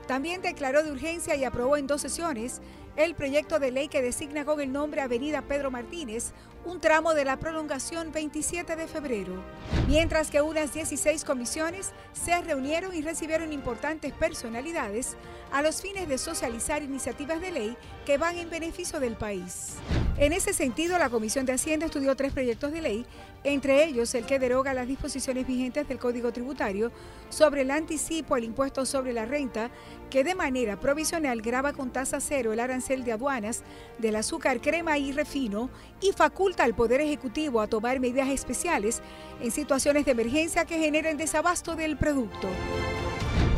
También 0.06 0.42
declaró 0.42 0.84
de 0.84 0.92
urgencia 0.92 1.38
y 1.38 1.46
aprobó 1.46 1.78
en 1.78 1.88
dos 1.88 2.02
sesiones 2.02 2.60
el 2.98 3.16
proyecto 3.16 3.58
de 3.58 3.72
ley 3.72 3.88
que 3.88 4.02
designa 4.02 4.44
con 4.44 4.60
el 4.60 4.74
nombre 4.74 5.00
Avenida 5.00 5.44
Pedro 5.44 5.72
Martínez 5.72 6.34
un 6.68 6.82
tramo 6.82 7.14
de 7.14 7.24
la 7.24 7.38
prolongación 7.38 8.12
27 8.12 8.76
de 8.76 8.88
febrero. 8.88 9.42
Mientras 9.88 10.30
que 10.30 10.42
unas 10.42 10.74
16 10.74 11.24
comisiones 11.24 11.92
se 12.12 12.40
reunieron 12.42 12.94
y 12.94 13.02
recibieron 13.02 13.54
importantes 13.54 14.12
personalidades 14.14 15.16
a 15.52 15.62
los 15.62 15.82
fines 15.82 16.10
de 16.10 16.18
socializar 16.18 16.84
iniciativas 16.84 17.40
de 17.40 17.52
ley 17.52 17.78
que 18.06 18.18
van 18.18 18.38
en 18.38 18.50
beneficio 18.50 19.00
del 19.00 19.16
país. 19.16 19.76
En 20.18 20.34
ese 20.34 20.52
sentido, 20.52 20.98
la 20.98 21.10
Comisión 21.10 21.46
de 21.46 21.54
Hacienda 21.54 21.86
estudió 21.86 22.16
tres 22.16 22.34
proyectos 22.34 22.72
de 22.74 22.82
ley, 22.82 23.06
entre 23.44 23.86
ellos 23.86 24.14
el 24.14 24.26
que 24.26 24.40
deroga 24.40 24.74
las 24.74 24.88
disposiciones 24.88 25.48
vigentes 25.48 25.88
del 25.88 26.00
Código 26.00 26.34
Tributario 26.34 26.92
sobre 27.30 27.62
el 27.62 27.72
anticipo 27.72 28.36
al 28.36 28.44
impuesto 28.44 28.86
sobre 28.86 29.14
la 29.14 29.26
renta, 29.26 29.70
que 30.10 30.24
de 30.24 30.36
manera 30.36 30.80
provisional 30.80 31.42
graba 31.42 31.74
con 31.74 31.92
tasa 31.92 32.20
cero 32.20 32.54
el 32.54 32.60
arancel 32.60 33.04
de 33.04 33.14
aduanas 33.14 33.64
del 33.98 34.16
azúcar, 34.16 34.62
crema 34.62 34.98
y 34.98 35.12
refino 35.12 35.70
y 36.02 36.12
faculta 36.12 36.64
al 36.64 36.76
Poder 36.76 37.02
Ejecutivo 37.02 37.62
a 37.62 37.68
tomar 37.68 38.00
medidas 38.00 38.30
especiales 38.30 39.02
en 39.42 39.52
situaciones 39.52 40.06
de 40.06 40.12
emergencia 40.12 40.66
que 40.66 40.80
generen 40.80 41.18
desabasto 41.18 41.76
del 41.76 41.98
producto. 41.98 42.48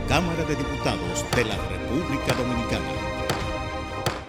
Cámara 0.08 0.44
de 0.46 0.56
Diputados 0.56 1.26
de 1.36 1.46
la 1.46 1.56
República 1.56 2.34
Dominicana. 2.34 3.09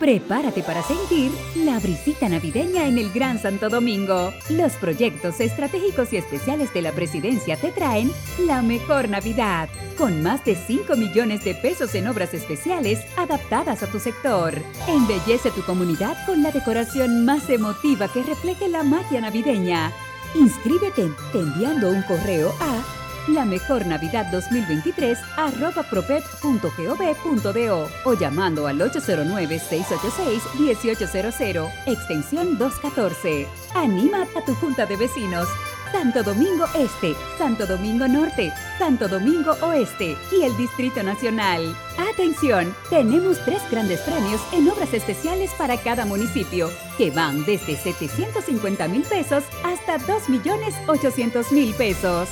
Prepárate 0.00 0.62
para 0.62 0.82
sentir 0.82 1.30
la 1.56 1.78
brisita 1.78 2.26
navideña 2.26 2.88
en 2.88 2.96
el 2.96 3.12
Gran 3.12 3.38
Santo 3.38 3.68
Domingo. 3.68 4.32
Los 4.48 4.72
proyectos 4.72 5.40
estratégicos 5.40 6.14
y 6.14 6.16
especiales 6.16 6.72
de 6.72 6.80
la 6.80 6.92
presidencia 6.92 7.58
te 7.58 7.70
traen 7.70 8.10
la 8.46 8.62
mejor 8.62 9.10
Navidad, 9.10 9.68
con 9.98 10.22
más 10.22 10.42
de 10.46 10.54
5 10.56 10.96
millones 10.96 11.44
de 11.44 11.54
pesos 11.54 11.94
en 11.94 12.08
obras 12.08 12.32
especiales 12.32 13.00
adaptadas 13.18 13.82
a 13.82 13.88
tu 13.88 14.00
sector. 14.00 14.54
Embellece 14.88 15.50
tu 15.50 15.62
comunidad 15.64 16.16
con 16.24 16.42
la 16.42 16.50
decoración 16.50 17.26
más 17.26 17.50
emotiva 17.50 18.10
que 18.10 18.22
refleje 18.22 18.70
la 18.70 18.82
magia 18.82 19.20
navideña. 19.20 19.92
Inscríbete 20.34 21.10
enviando 21.34 21.90
un 21.90 22.02
correo 22.04 22.54
a 22.58 22.99
la 23.28 23.44
mejor 23.44 23.86
Navidad 23.86 24.26
2023 24.30 25.18
arroba 25.36 25.82
propep.gov.do 25.82 27.90
o 28.04 28.14
llamando 28.14 28.66
al 28.66 28.80
809-686-1800, 28.80 31.70
extensión 31.86 32.56
214. 32.58 33.46
Anima 33.74 34.26
a 34.36 34.44
tu 34.44 34.54
junta 34.54 34.86
de 34.86 34.96
vecinos. 34.96 35.48
Santo 35.92 36.22
Domingo 36.22 36.66
Este, 36.74 37.14
Santo 37.36 37.66
Domingo 37.66 38.06
Norte, 38.06 38.52
Santo 38.78 39.08
Domingo 39.08 39.56
Oeste 39.60 40.16
y 40.30 40.42
el 40.42 40.56
Distrito 40.56 41.02
Nacional. 41.02 41.76
Atención, 42.12 42.72
tenemos 42.88 43.44
tres 43.44 43.60
grandes 43.70 44.00
premios 44.02 44.40
en 44.52 44.68
obras 44.68 44.94
especiales 44.94 45.50
para 45.58 45.76
cada 45.78 46.06
municipio, 46.06 46.70
que 46.96 47.10
van 47.10 47.44
desde 47.44 47.76
750 47.76 48.86
mil 48.88 49.02
pesos 49.02 49.42
hasta 49.64 49.98
2 49.98 50.28
millones 50.28 50.76
800 50.86 51.50
mil 51.50 51.74
pesos. 51.74 52.28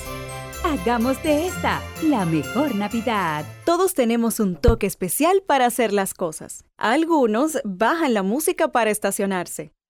Hagamos 0.65 1.23
de 1.23 1.47
esta 1.47 1.81
la 2.03 2.25
mejor 2.25 2.75
Navidad. 2.75 3.45
Todos 3.65 3.95
tenemos 3.95 4.41
un 4.41 4.57
toque 4.57 4.87
especial 4.87 5.43
para 5.47 5.67
hacer 5.67 5.93
las 5.93 6.15
cosas. 6.15 6.65
Algunos 6.77 7.59
bajan 7.65 8.13
la 8.13 8.23
música 8.23 8.69
para 8.69 8.91
estacionarse. 8.91 9.73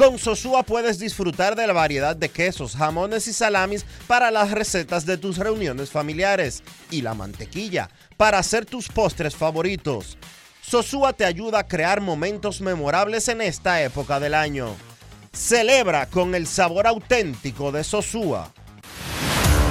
Con 0.00 0.18
Sosúa 0.18 0.62
puedes 0.62 0.98
disfrutar 0.98 1.54
de 1.54 1.66
la 1.66 1.74
variedad 1.74 2.16
de 2.16 2.30
quesos, 2.30 2.74
jamones 2.74 3.28
y 3.28 3.34
salamis 3.34 3.84
para 4.06 4.30
las 4.30 4.50
recetas 4.50 5.04
de 5.04 5.18
tus 5.18 5.36
reuniones 5.36 5.90
familiares 5.90 6.62
y 6.90 7.02
la 7.02 7.12
mantequilla 7.12 7.90
para 8.16 8.38
hacer 8.38 8.64
tus 8.64 8.88
postres 8.88 9.36
favoritos. 9.36 10.16
Sosúa 10.62 11.12
te 11.12 11.26
ayuda 11.26 11.58
a 11.58 11.68
crear 11.68 12.00
momentos 12.00 12.62
memorables 12.62 13.28
en 13.28 13.42
esta 13.42 13.82
época 13.82 14.18
del 14.18 14.32
año. 14.32 14.74
Celebra 15.34 16.06
con 16.06 16.34
el 16.34 16.46
sabor 16.46 16.86
auténtico 16.86 17.70
de 17.70 17.84
Sosúa. 17.84 18.50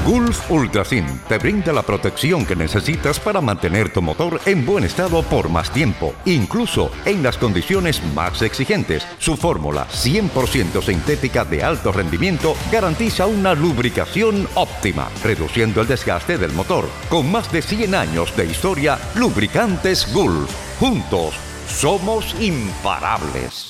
Gulf 0.06 0.50
Ultrasin 0.50 1.06
te 1.28 1.38
brinda 1.38 1.72
la 1.74 1.84
protección 1.84 2.46
que 2.46 2.56
necesitas 2.56 3.20
para 3.20 3.42
mantener 3.42 3.92
tu 3.92 4.02
motor 4.02 4.40
en 4.46 4.66
buen 4.66 4.84
estado 4.84 5.22
por 5.24 5.50
más 5.50 5.72
tiempo, 5.72 6.14
incluso 6.26 6.92
en 7.06 7.22
las 7.22 7.38
condiciones 7.38 8.02
más 8.16 8.42
exigentes. 8.42 9.06
Su 9.20 9.38
fórmula 9.38 9.88
100% 9.88 10.82
sintética 10.82 11.46
de 11.46 11.64
alto 11.64 11.92
rendimiento 11.92 12.56
garantiza 12.72 13.28
una 13.28 13.54
lubricación 13.54 14.48
óptima, 14.56 15.10
reduciendo 15.24 15.82
el 15.82 15.88
desgaste 15.88 16.38
del 16.38 16.54
motor. 16.54 16.90
Con 17.10 17.32
más 17.32 17.52
de 17.52 17.62
100 17.62 17.94
años 17.94 18.36
de 18.36 18.46
historia, 18.46 18.98
Lubricantes 19.16 20.12
Gulf. 20.14 20.52
Juntos, 20.80 21.36
somos 21.68 22.36
imparables. 22.40 23.69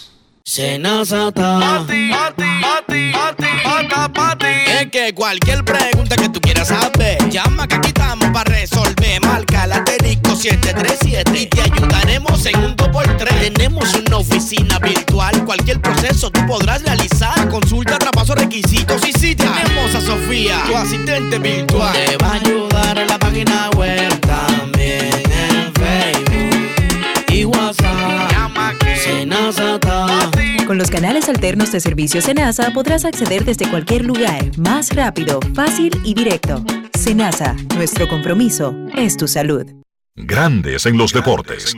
Senazata. 0.50 1.60
Pati, 1.60 2.10
pati, 2.10 3.12
pati, 3.14 4.10
pati, 4.16 4.46
Es 4.80 4.90
que 4.90 5.14
cualquier 5.14 5.64
pregunta 5.64 6.16
que 6.16 6.28
tú 6.28 6.42
quieras 6.42 6.70
saber, 6.70 7.20
llama 7.30 7.68
que 7.68 7.76
aquí 7.76 7.90
estamos 7.90 8.32
para 8.32 8.52
resolver. 8.52 9.22
Marca 9.22 9.68
la 9.68 9.76
asterisco 9.76 10.36
737 10.36 11.40
y 11.40 11.46
te 11.46 11.62
ayudaremos 11.62 12.44
en 12.48 12.58
un 12.64 12.76
2x3. 12.76 13.54
Tenemos 13.54 13.94
una 13.94 14.18
oficina 14.18 14.80
virtual, 14.80 15.46
cualquier 15.46 15.80
proceso 15.82 16.32
tú 16.32 16.44
podrás 16.48 16.82
realizar. 16.82 17.48
Consulta, 17.48 18.00
traspaso, 18.00 18.34
requisitos 18.34 19.08
y 19.08 19.14
si 19.14 19.36
tenemos 19.36 19.94
a 19.94 20.02
Sofía, 20.02 20.64
tu 20.66 20.76
asistente 20.76 21.38
virtual. 21.38 21.94
Te 21.94 22.18
va 22.18 22.32
a 22.32 22.34
ayudar 22.34 22.98
en 22.98 23.08
la 23.08 23.20
página 23.20 23.70
web 23.78 24.20
también 24.22 25.14
en 25.14 25.72
Facebook 25.76 26.72
y 27.28 27.46
WhatsApp. 27.46 28.32
Llama 28.32 28.74
que 28.80 28.96
Senazata. 28.98 30.39
Con 30.70 30.78
los 30.78 30.92
canales 30.92 31.28
alternos 31.28 31.72
de 31.72 31.80
servicio 31.80 32.22
Senasa 32.22 32.70
podrás 32.76 33.04
acceder 33.04 33.44
desde 33.44 33.68
cualquier 33.68 34.06
lugar, 34.06 34.56
más 34.60 34.96
rápido, 34.96 35.40
fácil 35.56 35.92
y 36.06 36.14
directo. 36.14 36.64
Senasa, 36.94 37.56
nuestro 37.76 38.08
compromiso 38.08 38.76
es 38.96 39.18
tu 39.18 39.28
salud. 39.28 39.66
Grandes 40.16 40.86
en 40.86 40.96
los 40.96 41.12
deportes. 41.12 41.76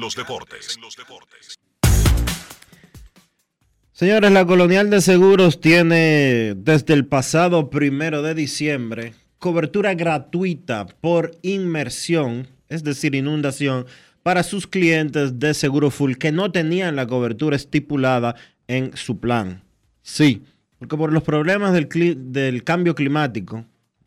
Señores, 3.93 4.29
la 4.29 4.45
Colonial 4.45 4.89
de 4.89 4.99
Seguros 4.99 5.61
tiene 5.61 6.53
desde 6.57 6.93
el 6.93 7.05
pasado 7.05 7.69
primero 7.69 8.21
de 8.21 8.35
diciembre 8.35 9.13
cobertura 9.39 9.93
gratuita 9.93 10.85
por 10.99 11.31
inmersión, 11.43 12.49
es 12.67 12.83
decir, 12.83 13.15
inundación, 13.15 13.85
para 14.23 14.43
sus 14.43 14.67
clientes 14.67 15.39
de 15.39 15.53
Seguro 15.53 15.89
Full 15.91 16.15
que 16.15 16.31
no 16.31 16.51
tenían 16.51 16.95
la 16.95 17.07
cobertura 17.07 17.55
estipulada 17.55 18.35
en 18.71 18.95
su 18.95 19.19
plan. 19.19 19.63
Sí, 20.01 20.43
porque 20.79 20.95
por 20.95 21.11
los 21.11 21.23
problemas 21.23 21.73
del, 21.73 21.89
del 22.31 22.63
cambio 22.63 22.95
climático, 22.95 23.65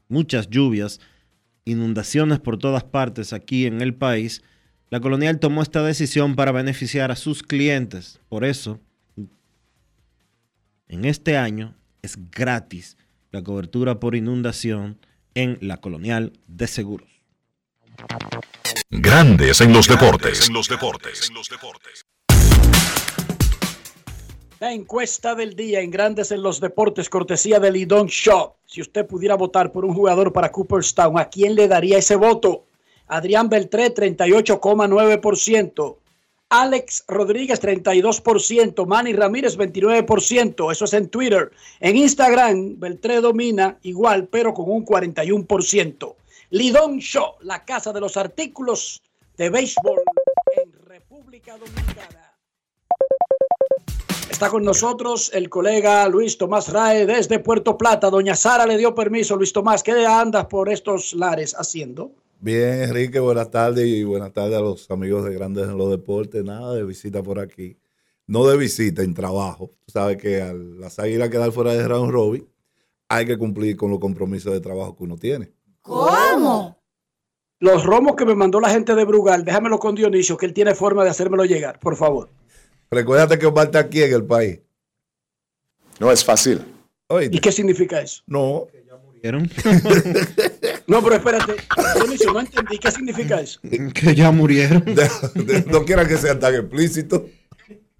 muchas 0.08 0.48
lluvias, 0.48 1.00
inundaciones 1.66 2.40
por 2.40 2.56
todas 2.56 2.82
partes 2.82 3.34
aquí 3.34 3.66
en 3.66 3.82
el 3.82 3.94
país, 3.94 4.42
la 4.88 5.00
Colonial 5.00 5.38
tomó 5.38 5.62
esta 5.62 5.82
decisión 5.82 6.34
para 6.34 6.50
beneficiar 6.50 7.10
a 7.10 7.16
sus 7.16 7.42
clientes. 7.42 8.20
Por 8.30 8.42
eso, 8.42 8.80
en 10.88 11.04
este 11.04 11.36
año 11.36 11.76
es 12.00 12.16
gratis 12.30 12.96
la 13.32 13.42
cobertura 13.42 14.00
por 14.00 14.14
inundación 14.14 14.98
en 15.34 15.58
la 15.60 15.76
Colonial 15.76 16.32
de 16.46 16.66
Seguros. 16.68 17.10
Grandes 18.88 19.60
en 19.60 19.74
los 19.74 19.86
deportes. 19.88 20.50
La 24.64 24.72
encuesta 24.72 25.34
del 25.34 25.54
día 25.54 25.82
en 25.82 25.90
Grandes 25.90 26.32
en 26.32 26.42
los 26.42 26.58
Deportes, 26.58 27.10
cortesía 27.10 27.60
de 27.60 27.70
Lidón 27.70 28.06
Shop. 28.06 28.54
Si 28.64 28.80
usted 28.80 29.06
pudiera 29.06 29.34
votar 29.34 29.72
por 29.72 29.84
un 29.84 29.92
jugador 29.92 30.32
para 30.32 30.50
Cooperstown, 30.50 31.18
¿a 31.18 31.28
quién 31.28 31.54
le 31.54 31.68
daría 31.68 31.98
ese 31.98 32.16
voto? 32.16 32.64
Adrián 33.08 33.50
Beltré, 33.50 33.94
38,9%. 33.94 35.98
Alex 36.48 37.04
Rodríguez, 37.06 37.60
32%. 37.60 38.86
Manny 38.86 39.12
Ramírez, 39.12 39.58
29%. 39.58 40.72
Eso 40.72 40.84
es 40.86 40.94
en 40.94 41.10
Twitter. 41.10 41.50
En 41.80 41.98
Instagram, 41.98 42.80
Beltré 42.80 43.20
domina 43.20 43.76
igual, 43.82 44.28
pero 44.28 44.54
con 44.54 44.70
un 44.70 44.86
41%. 44.86 46.14
Lidón 46.48 47.00
Show, 47.00 47.34
la 47.42 47.66
casa 47.66 47.92
de 47.92 48.00
los 48.00 48.16
artículos 48.16 49.02
de 49.36 49.50
béisbol 49.50 50.00
en 50.56 50.72
República 50.86 51.58
Dominicana. 51.58 52.23
Está 54.34 54.50
con 54.50 54.64
nosotros 54.64 55.30
el 55.32 55.48
colega 55.48 56.08
Luis 56.08 56.36
Tomás 56.36 56.72
Rae 56.72 57.06
desde 57.06 57.38
Puerto 57.38 57.78
Plata. 57.78 58.10
Doña 58.10 58.34
Sara 58.34 58.66
le 58.66 58.76
dio 58.76 58.92
permiso. 58.92 59.36
Luis 59.36 59.52
Tomás, 59.52 59.84
¿qué 59.84 60.04
andas 60.04 60.46
por 60.46 60.68
estos 60.68 61.14
lares 61.14 61.54
haciendo? 61.56 62.10
Bien, 62.40 62.82
Enrique, 62.82 63.20
buenas 63.20 63.52
tardes 63.52 63.86
y 63.86 64.02
buenas 64.02 64.32
tardes 64.32 64.58
a 64.58 64.60
los 64.60 64.90
amigos 64.90 65.24
de 65.24 65.34
Grandes 65.34 65.68
en 65.68 65.78
los 65.78 65.88
Deportes. 65.88 66.42
Nada 66.42 66.74
de 66.74 66.82
visita 66.82 67.22
por 67.22 67.38
aquí. 67.38 67.78
No 68.26 68.44
de 68.44 68.56
visita, 68.56 69.02
en 69.02 69.14
trabajo. 69.14 69.70
Tú 69.86 69.92
sabes 69.92 70.16
que 70.16 70.42
a 70.42 70.52
las 70.52 70.98
águilas 70.98 71.30
quedar 71.30 71.52
fuera 71.52 71.72
de 71.72 71.86
round 71.86 72.10
robin, 72.10 72.44
hay 73.08 73.26
que 73.26 73.38
cumplir 73.38 73.76
con 73.76 73.92
los 73.92 74.00
compromisos 74.00 74.52
de 74.52 74.60
trabajo 74.60 74.96
que 74.96 75.04
uno 75.04 75.16
tiene. 75.16 75.52
¿Cómo? 75.80 76.76
Los 77.60 77.84
romos 77.84 78.16
que 78.16 78.24
me 78.24 78.34
mandó 78.34 78.58
la 78.58 78.70
gente 78.70 78.96
de 78.96 79.04
Brugal, 79.04 79.44
déjamelo 79.44 79.78
con 79.78 79.94
Dionisio, 79.94 80.36
que 80.36 80.46
él 80.46 80.52
tiene 80.52 80.74
forma 80.74 81.04
de 81.04 81.10
hacérmelo 81.10 81.44
llegar, 81.44 81.78
por 81.78 81.94
favor. 81.94 82.30
Recuérdate 82.94 83.38
que 83.38 83.46
Omar 83.46 83.66
está 83.66 83.80
aquí 83.80 84.02
en 84.02 84.14
el 84.14 84.24
país. 84.24 84.60
No 86.00 86.10
es 86.10 86.24
fácil. 86.24 86.64
¿Y 87.30 87.38
qué 87.38 87.52
significa 87.52 88.00
eso? 88.00 88.22
No. 88.26 88.66
No, 90.86 91.02
pero 91.02 91.16
espérate, 91.16 91.54
Dionisio, 91.94 92.32
no 92.34 92.40
entendí. 92.40 92.76
¿Qué 92.78 92.90
significa 92.90 93.40
eso? 93.40 93.58
Que 93.94 94.14
ya 94.14 94.30
murieron. 94.30 94.84
no 95.66 95.84
quieran 95.86 96.06
que 96.06 96.18
sea 96.18 96.38
tan 96.38 96.54
explícito. 96.54 97.26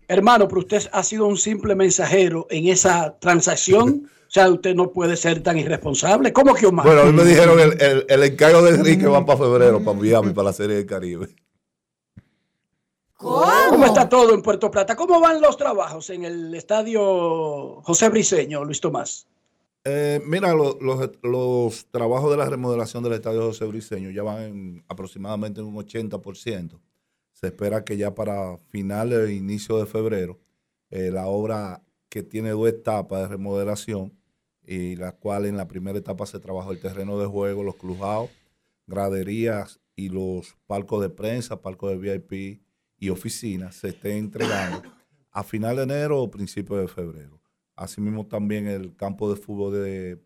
Hermano, 0.07 0.47
pero 0.49 0.61
usted 0.61 0.83
ha 0.93 1.03
sido 1.03 1.27
un 1.27 1.39
simple 1.39 1.75
mensajero 1.75 2.47
en 2.51 2.69
esa 2.69 3.19
transacción. 3.19 4.07
O 4.07 4.31
sea, 4.35 4.51
usted 4.51 4.75
no 4.75 4.93
puede 4.93 5.17
ser 5.17 5.43
tan 5.43 5.59
irresponsable. 5.59 6.33
¿Cómo 6.33 6.55
que 6.55 6.67
Omar? 6.67 6.85
Bueno, 6.85 7.03
a 7.03 7.05
mí 7.07 7.13
me 7.13 7.25
dijeron 7.25 7.59
el, 7.59 7.81
el, 7.81 8.05
el 8.07 8.23
encargo 8.23 8.61
de 8.61 8.75
Enrique 8.75 9.07
van 9.07 9.25
para 9.25 9.39
febrero, 9.39 9.83
para 9.83 9.99
Miami, 9.99 10.35
para 10.35 10.47
la 10.47 10.53
Serie 10.53 10.77
del 10.77 10.87
Caribe. 10.87 11.29
¿Cómo? 13.17 13.85
está 13.87 14.09
todo 14.09 14.35
en 14.35 14.43
Puerto 14.43 14.71
Plata? 14.71 14.97
¿Cómo 14.97 15.21
van 15.21 15.41
los 15.41 15.57
trabajos 15.57 16.11
en 16.11 16.25
el 16.25 16.55
estadio 16.55 17.81
José 17.83 18.09
Briceño, 18.09 18.65
Luis 18.65 18.81
Tomás? 18.81 19.27
Eh, 19.85 20.21
mira, 20.27 20.55
lo- 20.55 20.79
los, 20.81 21.11
los 21.23 21.87
trabajos 21.91 22.31
de 22.31 22.37
la 22.39 22.49
remodelación 22.49 23.03
del 23.05 23.13
Estadio 23.13 23.43
José 23.43 23.67
Briceño 23.67 24.11
ya 24.11 24.23
van 24.23 24.43
en 24.43 24.85
aproximadamente 24.89 25.61
un 25.61 25.75
80%. 25.77 26.81
Se 27.33 27.47
espera 27.49 27.85
que 27.85 27.97
ya 27.97 28.15
para 28.15 28.57
finales 28.71 29.29
e 29.29 29.35
inicio 29.35 29.79
de 29.79 29.87
febrero, 29.87 30.39
eh, 30.91 31.11
la 31.11 31.27
obra 31.27 31.83
que 32.09 32.23
tiene 32.23 32.51
dos 32.51 32.67
etapas 32.69 33.23
de 33.23 33.29
remodelación, 33.29 34.13
y 34.67 34.97
la 34.97 35.13
cual 35.13 35.45
en 35.45 35.59
la 35.59 35.69
primera 35.69 35.99
etapa 35.99 36.25
se 36.25 36.39
trabajó 36.41 36.73
el 36.73 36.81
terreno 36.81 37.19
de 37.19 37.27
juego, 37.27 37.63
los 37.63 37.77
clubhouse, 37.77 38.31
graderías 38.87 39.81
y 39.97 40.09
los 40.09 40.57
palcos 40.67 41.03
de 41.03 41.11
prensa, 41.11 41.61
palcos 41.61 41.91
de 41.91 41.99
VIP 41.99 42.63
y 42.99 43.11
oficinas, 43.11 43.77
se 43.77 43.89
esté 43.89 44.17
entregando 44.17 44.83
a 45.31 45.43
final 45.43 45.77
de 45.77 45.83
enero 45.83 46.23
o 46.23 46.31
principio 46.31 46.77
de 46.77 46.89
febrero. 46.89 47.41
Asimismo 47.77 48.27
también 48.27 48.67
el 48.67 48.95
campo 48.95 49.33
de 49.33 49.41
fútbol 49.41 49.73
de, 49.75 50.23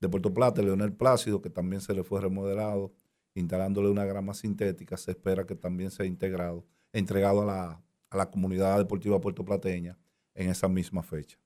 de 0.00 0.08
Puerto 0.08 0.32
Plata, 0.32 0.62
Leonel 0.62 0.92
Plácido, 0.92 1.42
que 1.42 1.50
también 1.50 1.80
se 1.80 1.94
le 1.94 2.04
fue 2.04 2.20
remodelado, 2.20 2.92
instalándole 3.34 3.88
una 3.88 4.04
grama 4.04 4.34
sintética, 4.34 4.96
se 4.96 5.12
espera 5.12 5.46
que 5.46 5.56
también 5.56 5.90
sea 5.90 6.06
integrado, 6.06 6.64
entregado 6.92 7.42
a 7.42 7.46
la, 7.46 7.82
a 8.10 8.16
la 8.16 8.30
comunidad 8.30 8.78
deportiva 8.78 9.20
puertoplateña 9.20 9.98
en 10.34 10.50
esa 10.50 10.68
misma 10.68 11.02
fecha. 11.02 11.38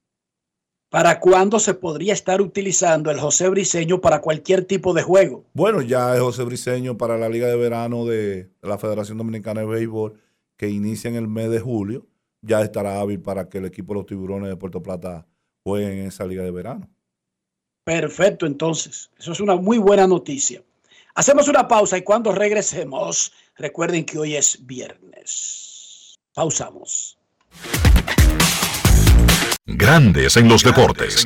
¿Para 0.89 1.19
cuándo 1.19 1.59
se 1.59 1.73
podría 1.73 2.13
estar 2.13 2.41
utilizando 2.41 3.11
el 3.11 3.19
José 3.19 3.49
Briceño 3.49 3.99
para 3.99 4.21
cualquier 4.21 4.63
tipo 4.63 4.93
de 4.93 5.03
juego? 5.03 5.43
Bueno, 5.53 5.81
ya 5.81 6.15
es 6.15 6.21
José 6.21 6.43
Briceño 6.43 6.97
para 6.97 7.17
la 7.17 7.27
Liga 7.27 7.47
de 7.47 7.57
Verano 7.57 8.05
de 8.05 8.49
la 8.61 8.77
Federación 8.77 9.17
Dominicana 9.17 9.61
de 9.61 9.67
Béisbol, 9.67 10.13
que 10.57 10.69
inicia 10.69 11.09
en 11.09 11.15
el 11.15 11.27
mes 11.27 11.49
de 11.49 11.59
julio, 11.59 12.07
ya 12.41 12.61
estará 12.61 12.99
hábil 12.99 13.21
para 13.21 13.47
que 13.47 13.59
el 13.59 13.65
equipo 13.65 13.93
de 13.93 13.99
los 13.99 14.05
tiburones 14.05 14.49
de 14.49 14.57
Puerto 14.57 14.81
Plata 14.81 15.25
juegue 15.63 16.01
en 16.01 16.07
esa 16.07 16.25
Liga 16.25 16.43
de 16.43 16.51
Verano. 16.51 16.89
Perfecto, 17.83 18.45
entonces. 18.45 19.09
Eso 19.17 19.31
es 19.31 19.39
una 19.39 19.55
muy 19.55 19.77
buena 19.77 20.07
noticia. 20.07 20.61
Hacemos 21.15 21.47
una 21.47 21.67
pausa 21.67 21.97
y 21.97 22.01
cuando 22.01 22.31
regresemos, 22.31 23.31
recuerden 23.55 24.05
que 24.05 24.19
hoy 24.19 24.35
es 24.35 24.65
viernes. 24.65 26.15
Pausamos. 26.33 27.17
Grandes 29.65 30.37
en 30.37 30.47
los 30.47 30.63
deportes. 30.63 31.25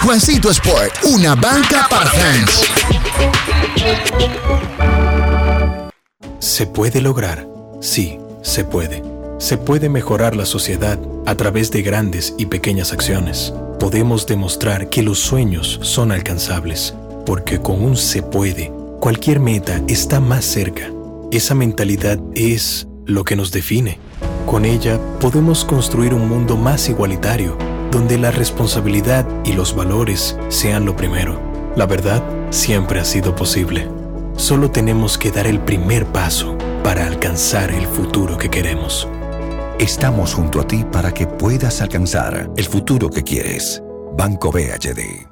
Juancito 0.00 0.50
Sport, 0.50 1.04
una 1.04 1.36
banca 1.36 1.86
para 1.88 2.10
fans. 2.10 2.64
¿Se 6.40 6.66
puede 6.66 7.00
lograr? 7.00 7.46
Sí, 7.80 8.18
se 8.42 8.64
puede. 8.64 9.04
Se 9.38 9.58
puede 9.58 9.88
mejorar 9.88 10.34
la 10.34 10.46
sociedad 10.46 10.98
a 11.26 11.36
través 11.36 11.70
de 11.70 11.82
grandes 11.82 12.34
y 12.38 12.46
pequeñas 12.46 12.92
acciones. 12.92 13.54
Podemos 13.78 14.26
demostrar 14.26 14.90
que 14.90 15.04
los 15.04 15.20
sueños 15.20 15.78
son 15.82 16.10
alcanzables, 16.10 16.94
porque 17.24 17.60
con 17.60 17.84
un 17.84 17.96
se 17.96 18.20
puede, 18.20 18.72
cualquier 18.98 19.38
meta 19.38 19.80
está 19.86 20.18
más 20.18 20.44
cerca. 20.44 20.90
Esa 21.30 21.54
mentalidad 21.54 22.18
es 22.34 22.88
lo 23.06 23.22
que 23.22 23.36
nos 23.36 23.52
define. 23.52 24.00
Con 24.44 24.64
ella 24.64 24.98
podemos 25.20 25.64
construir 25.64 26.14
un 26.14 26.28
mundo 26.28 26.56
más 26.56 26.88
igualitario, 26.88 27.56
donde 27.92 28.18
la 28.18 28.30
responsabilidad 28.30 29.26
y 29.44 29.52
los 29.52 29.76
valores 29.76 30.36
sean 30.48 30.84
lo 30.86 30.96
primero. 30.96 31.38
La 31.76 31.86
verdad 31.86 32.24
siempre 32.50 32.98
ha 32.98 33.04
sido 33.04 33.36
posible. 33.36 33.88
Solo 34.36 34.70
tenemos 34.70 35.18
que 35.18 35.30
dar 35.30 35.46
el 35.46 35.60
primer 35.60 36.06
paso 36.06 36.56
para 36.82 37.06
alcanzar 37.06 37.70
el 37.70 37.86
futuro 37.86 38.38
que 38.38 38.50
queremos. 38.50 39.06
Estamos 39.78 40.34
junto 40.34 40.60
a 40.60 40.66
ti 40.66 40.84
para 40.90 41.12
que 41.12 41.26
puedas 41.26 41.80
alcanzar 41.82 42.50
el 42.56 42.64
futuro 42.64 43.10
que 43.10 43.22
quieres. 43.22 43.82
Banco 44.16 44.50
BHD. 44.50 45.31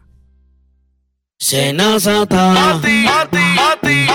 Senazata. 1.41 2.53
Pati, 2.53 3.03
pati, 3.03 3.39
pati, 3.57 4.05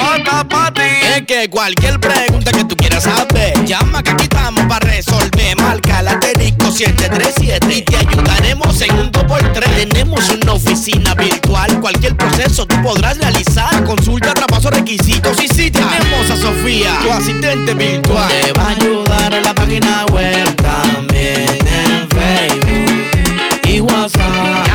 pati, 0.00 0.44
pati, 0.48 0.80
Es 1.14 1.22
que 1.28 1.48
cualquier 1.48 2.00
pregunta 2.00 2.50
que 2.50 2.64
tú 2.64 2.76
quieras 2.76 3.04
saber, 3.04 3.64
llama 3.64 4.02
que 4.02 4.10
aquí 4.10 4.24
estamos 4.24 4.66
para 4.66 4.84
resolver. 4.88 5.56
Marca 5.58 6.02
la 6.02 6.18
737 6.20 7.72
y 7.72 7.82
te 7.82 7.96
ayudaremos 7.96 8.80
en 8.82 8.98
un 8.98 9.12
2x3. 9.12 9.76
Tenemos 9.76 10.28
una 10.30 10.54
oficina 10.54 11.14
virtual, 11.14 11.80
cualquier 11.80 12.16
proceso 12.16 12.66
tú 12.66 12.74
podrás 12.82 13.16
realizar. 13.16 13.84
Consulta, 13.84 14.34
traspaso, 14.34 14.70
requisitos 14.70 15.40
y 15.40 15.46
si 15.46 15.70
tenemos 15.70 16.30
a 16.32 16.36
Sofía, 16.36 16.98
tu 17.00 17.12
asistente 17.12 17.74
virtual. 17.74 18.28
Te 18.28 18.52
va 18.54 18.64
a 18.64 18.70
ayudar 18.70 19.32
en 19.32 19.44
la 19.44 19.54
página 19.54 20.04
web 20.06 20.56
también 20.56 21.46
en 21.64 22.08
Facebook 22.08 23.68
y 23.68 23.80
WhatsApp. 23.80 24.71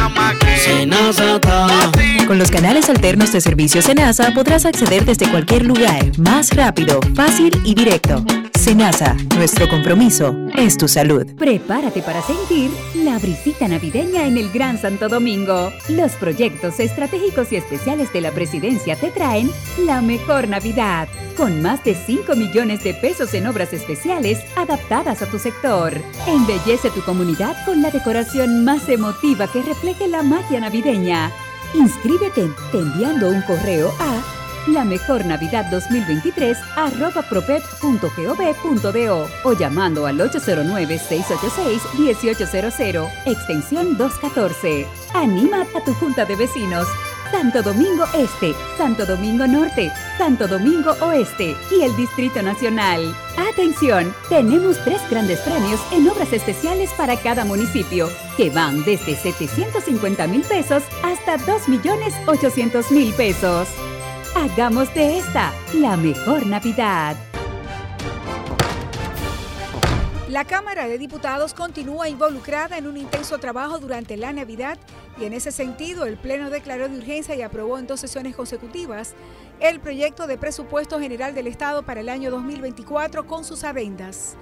Llama 0.90 1.92
que 1.92 2.17
con 2.28 2.38
los 2.38 2.52
canales 2.52 2.90
alternos 2.90 3.32
de 3.32 3.40
servicio 3.40 3.82
Senasa 3.82 4.32
podrás 4.34 4.66
acceder 4.66 5.06
desde 5.06 5.32
cualquier 5.32 5.66
lugar, 5.66 6.06
más 6.20 6.54
rápido, 6.54 7.00
fácil 7.16 7.60
y 7.64 7.74
directo. 7.74 8.24
Senasa, 8.54 9.16
nuestro 9.38 9.70
compromiso 9.70 10.36
es 10.56 10.78
tu 10.78 10.90
salud. 10.90 11.26
Prepárate 11.38 12.02
para 12.02 12.22
sentir 12.22 12.70
la 12.96 13.18
brisita 13.18 13.68
navideña 13.70 14.28
en 14.28 14.38
el 14.38 14.52
Gran 14.52 14.78
Santo 14.78 15.08
Domingo. 15.08 15.72
Los 15.88 16.14
proyectos 16.14 16.82
estratégicos 16.82 17.54
y 17.54 17.56
especiales 17.56 18.12
de 18.12 18.20
la 18.20 18.32
presidencia 18.32 18.98
te 18.98 19.10
traen 19.10 19.50
la 19.86 20.02
mejor 20.02 20.50
Navidad, 20.50 21.08
con 21.38 21.62
más 21.62 21.82
de 21.86 21.96
5 21.96 22.36
millones 22.36 22.84
de 22.84 22.94
pesos 22.94 23.34
en 23.36 23.48
obras 23.48 23.72
especiales 23.72 24.40
adaptadas 24.58 25.22
a 25.22 25.28
tu 25.28 25.40
sector. 25.40 25.94
Embellece 26.28 26.90
tu 26.90 27.02
comunidad 27.04 27.56
con 27.66 27.82
la 27.82 27.90
decoración 27.90 28.66
más 28.66 28.90
emotiva 28.90 29.48
que 29.48 29.62
refleje 29.62 30.10
la 30.10 30.24
magia 30.24 30.60
navideña. 30.60 31.32
Inscríbete 31.74 32.50
enviando 32.74 33.30
un 33.30 33.42
correo 33.42 33.92
a 34.00 34.22
la 34.68 34.84
mejor 34.84 35.26
Navidad 35.26 35.66
2023 35.72 36.58
arroba 36.76 37.22
propep.gov.do 37.22 39.30
o 39.44 39.54
llamando 39.54 40.06
al 40.06 40.20
809-686-1800, 40.20 43.10
extensión 43.26 43.98
214. 43.98 44.86
Anima 45.14 45.66
a 45.76 45.84
tu 45.86 45.94
junta 45.94 46.26
de 46.26 46.36
vecinos. 46.36 46.86
Santo 47.32 47.62
Domingo 47.62 48.06
Este, 48.14 48.54
Santo 48.78 49.06
Domingo 49.06 49.46
Norte, 49.48 49.92
Santo 50.18 50.48
Domingo 50.48 50.92
Oeste 51.02 51.56
y 51.72 51.82
el 51.84 51.96
Distrito 51.96 52.42
Nacional. 52.42 53.14
Atención, 53.52 54.14
tenemos 54.30 54.78
tres 54.84 55.02
grandes 55.10 55.40
premios 55.42 55.80
en 55.92 56.10
obras 56.10 56.32
especiales 56.32 56.92
para 56.94 57.18
cada 57.18 57.46
municipio, 57.46 58.10
que 58.38 58.50
van 58.50 58.84
desde 58.86 59.16
750 59.16 60.28
mil 60.28 60.42
pesos 60.42 60.84
hasta 61.04 61.38
2 61.38 61.68
millones 61.68 62.14
800 62.28 62.92
mil 62.92 63.14
pesos. 63.14 63.68
Hagamos 64.36 64.94
de 64.94 65.18
esta 65.18 65.54
la 65.74 65.98
mejor 65.98 66.46
Navidad. 66.46 67.27
La 70.30 70.44
Cámara 70.44 70.90
de 70.90 70.98
Diputados 70.98 71.54
continúa 71.54 72.10
involucrada 72.10 72.78
en 72.78 72.86
un 72.86 72.98
intenso 72.98 73.38
trabajo 73.38 73.80
durante 73.80 74.18
la 74.18 74.34
Navidad 74.34 74.78
y 75.18 75.24
en 75.24 75.32
ese 75.32 75.54
sentido 75.54 76.06
el 76.06 76.18
Pleno 76.18 76.50
declaró 76.50 76.90
de 76.90 76.98
urgencia 76.98 77.34
y 77.34 77.42
aprobó 77.42 77.80
en 77.80 77.88
dos 77.88 78.02
sesiones 78.02 78.36
consecutivas 78.36 79.16
el 79.62 79.80
proyecto 79.80 80.28
de 80.28 80.38
presupuesto 80.38 81.00
general 81.00 81.34
del 81.34 81.48
Estado 81.48 81.84
para 81.84 82.02
el 82.02 82.10
año 82.10 82.30
2024 82.30 83.26
con 83.26 83.46
sus 83.46 83.64
adendas. 83.64 84.36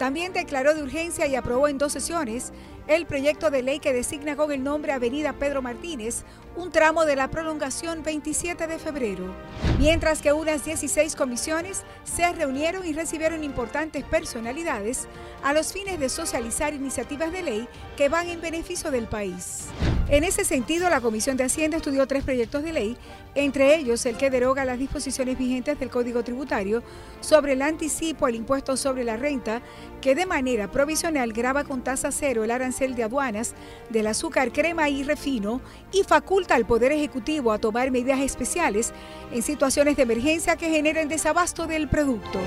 También 0.00 0.32
declaró 0.32 0.74
de 0.74 0.82
urgencia 0.82 1.28
y 1.28 1.36
aprobó 1.36 1.68
en 1.68 1.78
dos 1.78 1.92
sesiones 1.92 2.52
el 2.90 3.06
proyecto 3.06 3.50
de 3.52 3.62
ley 3.62 3.78
que 3.78 3.92
designa 3.92 4.34
con 4.34 4.50
el 4.50 4.64
nombre 4.64 4.92
Avenida 4.92 5.32
Pedro 5.32 5.62
Martínez 5.62 6.24
un 6.56 6.72
tramo 6.72 7.04
de 7.04 7.14
la 7.14 7.28
prolongación 7.28 8.02
27 8.02 8.66
de 8.66 8.78
febrero. 8.80 9.32
Mientras 9.78 10.20
que 10.20 10.32
unas 10.32 10.64
16 10.64 11.14
comisiones 11.14 11.84
se 12.02 12.30
reunieron 12.32 12.84
y 12.84 12.92
recibieron 12.92 13.44
importantes 13.44 14.02
personalidades 14.02 15.06
a 15.44 15.52
los 15.52 15.72
fines 15.72 16.00
de 16.00 16.08
socializar 16.08 16.74
iniciativas 16.74 17.30
de 17.30 17.42
ley 17.42 17.68
que 17.96 18.08
van 18.08 18.28
en 18.28 18.40
beneficio 18.40 18.90
del 18.90 19.06
país. 19.06 19.68
En 20.08 20.24
ese 20.24 20.44
sentido, 20.44 20.90
la 20.90 21.00
Comisión 21.00 21.36
de 21.36 21.44
Hacienda 21.44 21.76
estudió 21.76 22.04
tres 22.08 22.24
proyectos 22.24 22.64
de 22.64 22.72
ley, 22.72 22.96
entre 23.36 23.76
ellos 23.76 24.04
el 24.06 24.16
que 24.16 24.28
deroga 24.28 24.64
las 24.64 24.76
disposiciones 24.76 25.38
vigentes 25.38 25.78
del 25.78 25.88
Código 25.88 26.24
Tributario 26.24 26.82
sobre 27.20 27.52
el 27.52 27.62
anticipo 27.62 28.26
al 28.26 28.34
impuesto 28.34 28.76
sobre 28.76 29.04
la 29.04 29.16
renta, 29.16 29.62
que 30.00 30.14
de 30.14 30.26
manera 30.26 30.70
provisional 30.70 31.32
graba 31.32 31.64
con 31.64 31.82
tasa 31.82 32.10
cero 32.12 32.44
el 32.44 32.50
arancel 32.50 32.94
de 32.94 33.04
aduanas 33.04 33.54
del 33.90 34.06
azúcar, 34.06 34.52
crema 34.52 34.88
y 34.88 35.02
refino 35.02 35.60
y 35.92 36.02
faculta 36.04 36.54
al 36.54 36.66
Poder 36.66 36.92
Ejecutivo 36.92 37.52
a 37.52 37.58
tomar 37.58 37.90
medidas 37.90 38.20
especiales 38.20 38.92
en 39.32 39.42
situaciones 39.42 39.96
de 39.96 40.02
emergencia 40.02 40.56
que 40.56 40.70
generen 40.70 41.08
desabasto 41.08 41.66
del 41.66 41.88
producto. 41.88 42.40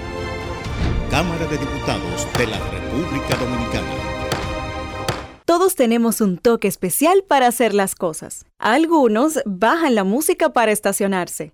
Cámara 1.09 1.45
de 1.45 1.57
Diputados 1.57 2.27
de 2.37 2.47
la 2.47 2.57
República 2.57 3.35
Dominicana. 3.35 4.13
Todos 5.45 5.75
tenemos 5.75 6.21
un 6.21 6.37
toque 6.37 6.67
especial 6.67 7.23
para 7.27 7.47
hacer 7.47 7.73
las 7.73 7.95
cosas. 7.95 8.45
Algunos 8.57 9.39
bajan 9.45 9.93
la 9.93 10.03
música 10.03 10.53
para 10.53 10.71
estacionarse. 10.71 11.53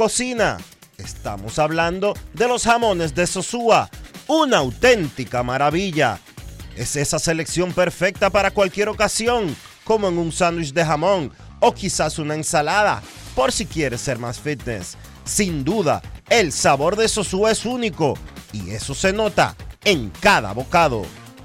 cocina. 0.00 0.56
Estamos 0.96 1.58
hablando 1.58 2.14
de 2.32 2.48
los 2.48 2.64
jamones 2.64 3.14
de 3.14 3.26
Sosúa, 3.26 3.90
una 4.28 4.56
auténtica 4.56 5.42
maravilla. 5.42 6.18
Es 6.74 6.96
esa 6.96 7.18
selección 7.18 7.74
perfecta 7.74 8.30
para 8.30 8.50
cualquier 8.50 8.88
ocasión, 8.88 9.54
como 9.84 10.08
en 10.08 10.16
un 10.16 10.32
sándwich 10.32 10.72
de 10.72 10.86
jamón 10.86 11.30
o 11.60 11.74
quizás 11.74 12.18
una 12.18 12.34
ensalada, 12.34 13.02
por 13.34 13.52
si 13.52 13.66
quieres 13.66 14.00
ser 14.00 14.18
más 14.18 14.40
fitness. 14.40 14.96
Sin 15.26 15.64
duda, 15.64 16.00
El 16.30 16.50
sabor 16.50 16.96
de 16.96 17.06
Sosúa 17.06 17.50
es 17.50 17.66
único 17.66 18.16
y 18.54 18.70
eso 18.70 18.94
se 18.94 19.12
nota 19.12 19.54
en 19.84 20.10
cada 20.20 20.54
bocado. 20.54 21.02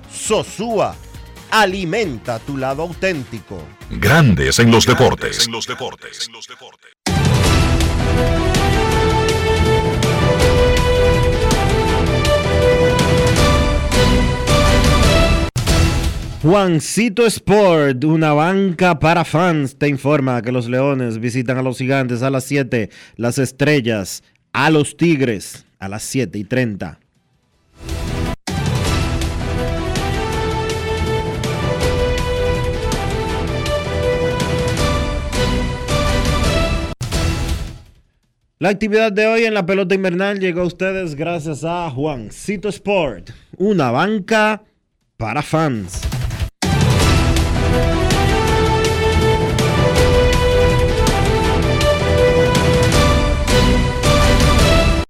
Sosúa, 0.09 0.95
alimenta 1.51 2.39
tu 2.39 2.55
lado 2.55 2.83
auténtico. 2.83 3.61
Grandes 3.89 4.59
en 4.59 4.71
los 4.71 4.85
deportes. 4.85 5.45
Juancito 16.45 17.25
Sport, 17.25 18.03
una 18.03 18.33
banca 18.33 18.99
para 18.99 19.25
fans, 19.25 19.79
te 19.79 19.87
informa 19.87 20.43
que 20.43 20.51
los 20.51 20.69
Leones 20.69 21.19
visitan 21.19 21.57
a 21.57 21.63
los 21.63 21.79
Gigantes 21.79 22.21
a 22.21 22.29
las 22.29 22.43
7, 22.43 22.91
las 23.15 23.39
Estrellas 23.39 24.21
a 24.53 24.69
los 24.69 24.95
Tigres 24.95 25.65
a 25.79 25.89
las 25.89 26.03
7 26.03 26.37
y 26.37 26.43
30. 26.43 26.99
La 38.57 38.69
actividad 38.69 39.11
de 39.11 39.27
hoy 39.27 39.43
en 39.43 39.53
la 39.53 39.65
pelota 39.65 39.95
invernal 39.95 40.39
llegó 40.39 40.61
a 40.61 40.65
ustedes 40.65 41.15
gracias 41.15 41.65
a 41.65 41.89
Juancito 41.91 42.69
Sport, 42.69 43.31
una 43.57 43.91
banca 43.91 44.63
para 45.17 45.41
fans. 45.41 46.01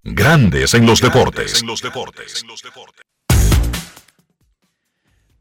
Grandes 0.04 0.74
en 0.74 0.88
los 0.88 1.00
deportes. 1.00 1.64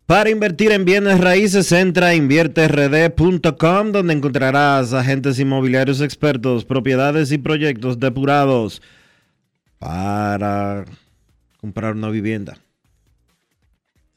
Para 0.07 0.29
invertir 0.29 0.71
en 0.71 0.85
bienes 0.85 1.19
raíces, 1.19 1.73
entra 1.73 2.09
a 2.09 2.15
invierterd.com 2.15 3.93
donde 3.93 4.13
encontrarás 4.13 4.93
agentes 4.93 5.39
inmobiliarios 5.39 6.03
expertos, 6.03 6.67
propiedades 6.67 7.33
y 7.33 7.39
proyectos 7.39 7.99
depurados 7.99 8.83
para 9.79 10.85
comprar 11.57 11.95
una 11.95 12.11
vivienda. 12.11 12.59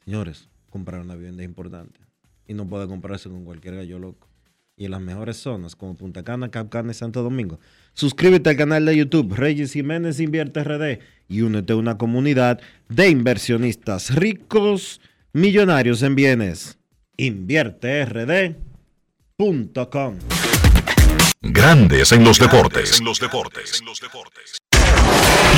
Señores, 0.04 0.50
comprar 0.68 1.00
una 1.00 1.14
vivienda 1.14 1.42
es 1.42 1.48
importante 1.48 1.98
y 2.46 2.52
no 2.52 2.68
puede 2.68 2.86
comprarse 2.86 3.30
con 3.30 3.46
cualquier 3.46 3.76
gallo 3.76 3.98
loco. 3.98 4.28
Y 4.76 4.84
en 4.84 4.90
las 4.90 5.00
mejores 5.00 5.38
zonas 5.38 5.74
como 5.74 5.96
Punta 5.96 6.22
Cana, 6.22 6.50
Capcana 6.50 6.90
y 6.92 6.94
Santo 6.94 7.22
Domingo. 7.22 7.60
Suscríbete 7.94 8.50
al 8.50 8.56
canal 8.56 8.84
de 8.84 8.94
YouTube 8.94 9.34
Reyes 9.34 9.72
Jiménez 9.72 10.20
Invierte 10.20 10.62
RD 10.62 11.00
y 11.28 11.40
únete 11.40 11.72
a 11.72 11.76
una 11.76 11.96
comunidad 11.96 12.60
de 12.90 13.08
inversionistas 13.08 14.14
ricos 14.14 15.00
Millonarios 15.34 16.02
en 16.02 16.14
bienes. 16.14 16.78
InvierteRD.com. 17.18 20.18
Grandes 21.42 22.12
en 22.12 22.24
los 22.24 22.38
deportes. 22.38 22.98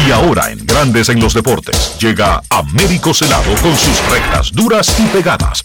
Y 0.06 0.10
ahora 0.10 0.50
en 0.50 0.66
Grandes 0.66 1.08
en 1.08 1.20
los 1.20 1.34
deportes 1.34 1.96
llega 2.00 2.42
Américo 2.50 3.14
Celado 3.14 3.54
con 3.62 3.76
sus 3.76 4.10
rectas 4.10 4.50
duras 4.52 4.98
y 4.98 5.06
pegadas. 5.06 5.62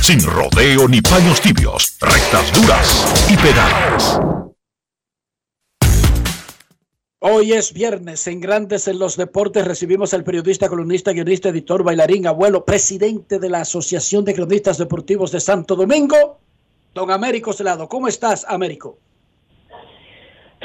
Sin 0.00 0.22
rodeo 0.22 0.86
ni 0.86 1.00
paños 1.00 1.40
tibios, 1.40 1.96
rectas 2.00 2.52
duras 2.52 3.26
y 3.28 3.36
pegadas. 3.36 4.20
Hoy 7.20 7.52
es 7.52 7.72
viernes 7.72 8.28
en 8.28 8.40
Grandes 8.40 8.86
en 8.86 9.00
los 9.00 9.16
Deportes. 9.16 9.66
Recibimos 9.66 10.14
al 10.14 10.22
periodista, 10.22 10.68
columnista, 10.68 11.10
guionista, 11.10 11.48
editor, 11.48 11.82
bailarín, 11.82 12.28
abuelo, 12.28 12.64
presidente 12.64 13.40
de 13.40 13.50
la 13.50 13.62
Asociación 13.62 14.24
de 14.24 14.34
Cronistas 14.34 14.78
Deportivos 14.78 15.32
de 15.32 15.40
Santo 15.40 15.74
Domingo, 15.74 16.38
don 16.94 17.10
Américo 17.10 17.52
Celado. 17.52 17.88
¿Cómo 17.88 18.06
estás, 18.06 18.46
Américo? 18.48 18.98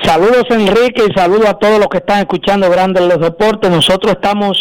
Saludos, 0.04 0.46
Enrique, 0.52 1.04
y 1.10 1.14
saludos 1.20 1.48
a 1.48 1.58
todos 1.58 1.80
los 1.80 1.88
que 1.88 1.98
están 1.98 2.20
escuchando 2.20 2.70
Grandes 2.70 3.02
en 3.02 3.10
los 3.10 3.20
Deportes. 3.20 3.72
Nosotros 3.72 4.14
estamos 4.14 4.56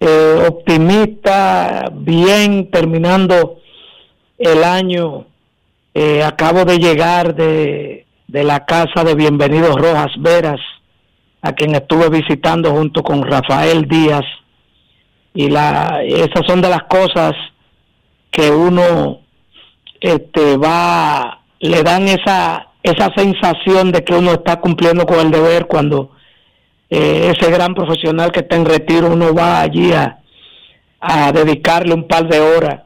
eh, 0.00 0.46
optimistas, 0.46 1.84
bien 1.94 2.70
terminando 2.70 3.56
el 4.36 4.62
año. 4.62 5.28
Eh, 5.94 6.22
acabo 6.22 6.66
de 6.66 6.76
llegar 6.76 7.34
de, 7.34 8.04
de 8.28 8.44
la 8.44 8.66
casa 8.66 9.02
de 9.02 9.14
Bienvenidos 9.14 9.76
Rojas 9.76 10.12
Veras 10.18 10.60
a 11.44 11.52
quien 11.52 11.74
estuve 11.74 12.08
visitando 12.08 12.70
junto 12.70 13.02
con 13.02 13.22
Rafael 13.22 13.86
Díaz. 13.86 14.24
Y 15.34 15.50
la, 15.50 16.00
esas 16.02 16.46
son 16.46 16.62
de 16.62 16.70
las 16.70 16.84
cosas 16.84 17.32
que 18.30 18.50
uno 18.50 19.20
este, 20.00 20.56
va, 20.56 21.42
le 21.60 21.82
dan 21.82 22.08
esa, 22.08 22.68
esa 22.82 23.12
sensación 23.14 23.92
de 23.92 24.02
que 24.02 24.14
uno 24.14 24.32
está 24.32 24.58
cumpliendo 24.58 25.04
con 25.04 25.20
el 25.20 25.30
deber 25.30 25.66
cuando 25.66 26.12
eh, 26.88 27.34
ese 27.36 27.50
gran 27.50 27.74
profesional 27.74 28.32
que 28.32 28.40
está 28.40 28.56
en 28.56 28.64
retiro, 28.64 29.10
uno 29.12 29.34
va 29.34 29.60
allí 29.60 29.92
a, 29.92 30.20
a 30.98 31.30
dedicarle 31.30 31.92
un 31.92 32.08
par 32.08 32.26
de 32.26 32.40
horas. 32.40 32.84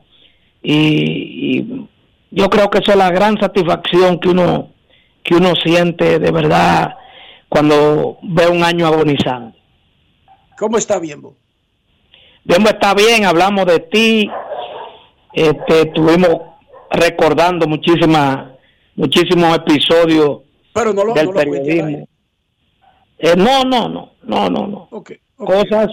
Y, 0.65 1.61
y, 1.61 1.89
yo 2.33 2.51
creo 2.51 2.69
que 2.71 2.79
eso 2.79 2.91
es 2.91 2.99
la 2.99 3.11
gran 3.11 3.39
satisfacción 3.41 4.19
que 4.19 4.31
uno, 4.31 4.71
que 5.23 5.37
uno 5.37 5.55
siente 5.65 6.19
de 6.19 6.31
verdad 6.33 6.97
cuando 7.49 8.19
ve 8.23 8.47
un 8.49 8.63
año 8.63 8.87
agonizando. 8.87 9.57
¿Cómo 10.59 10.77
está 10.79 10.99
Bienbo? 10.99 11.37
Bienbo 12.45 12.71
está 12.71 12.95
bien, 12.95 13.25
hablamos 13.25 13.67
de 13.67 13.81
ti, 13.81 14.31
este, 15.33 15.83
estuvimos 15.83 16.41
recordando 16.91 17.67
muchísimas, 17.67 18.53
muchísimos 18.97 19.57
episodios 19.57 20.41
Pero 20.73 20.93
no 20.93 21.05
lo, 21.05 21.15
del 21.15 21.27
no 21.27 21.33
lo 21.33 21.39
periodismo. 21.39 22.09
Eh, 23.19 23.35
no, 23.37 23.65
no, 23.65 23.89
no, 23.89 24.13
no, 24.23 24.49
no, 24.49 24.67
no. 24.67 24.89
Okay, 24.91 25.19
Cosas 25.37 25.89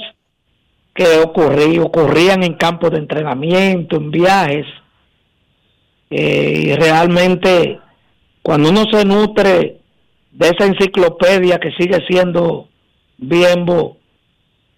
que 0.93 1.19
ocurrí, 1.19 1.77
ocurrían 1.77 2.43
en 2.43 2.53
campos 2.53 2.91
de 2.91 2.99
entrenamiento, 2.99 3.97
en 3.97 4.11
viajes. 4.11 4.65
Eh, 6.09 6.61
y 6.67 6.75
realmente, 6.75 7.79
cuando 8.41 8.69
uno 8.69 8.85
se 8.91 9.03
nutre 9.03 9.81
de 10.35 10.49
esa 10.49 10.65
enciclopedia 10.65 11.59
que 11.59 11.71
sigue 11.71 12.05
siendo 12.07 12.67
Bienbo, 13.17 13.97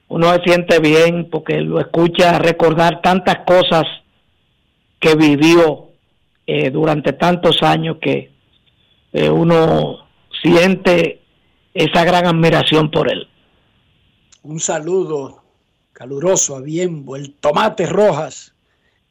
uno 0.07 0.31
se 0.35 0.43
siente 0.43 0.79
bien 0.79 1.29
porque 1.31 1.59
lo 1.61 1.79
escucha 1.79 2.37
recordar 2.37 3.01
tantas 3.01 3.39
cosas 3.39 3.83
que 4.99 5.15
vivió 5.15 5.87
eh, 6.45 6.69
durante 6.69 7.13
tantos 7.13 7.63
años 7.63 7.97
que 7.99 8.31
eh, 9.13 9.29
uno 9.29 10.07
siente 10.43 11.21
esa 11.73 12.05
gran 12.05 12.27
admiración 12.27 12.91
por 12.91 13.11
él. 13.11 13.27
Un 14.43 14.59
saludo 14.59 15.41
caluroso 15.91 16.55
a 16.55 16.61
Bienbo, 16.61 17.15
el 17.15 17.33
Tomate 17.33 17.87
Rojas, 17.87 18.53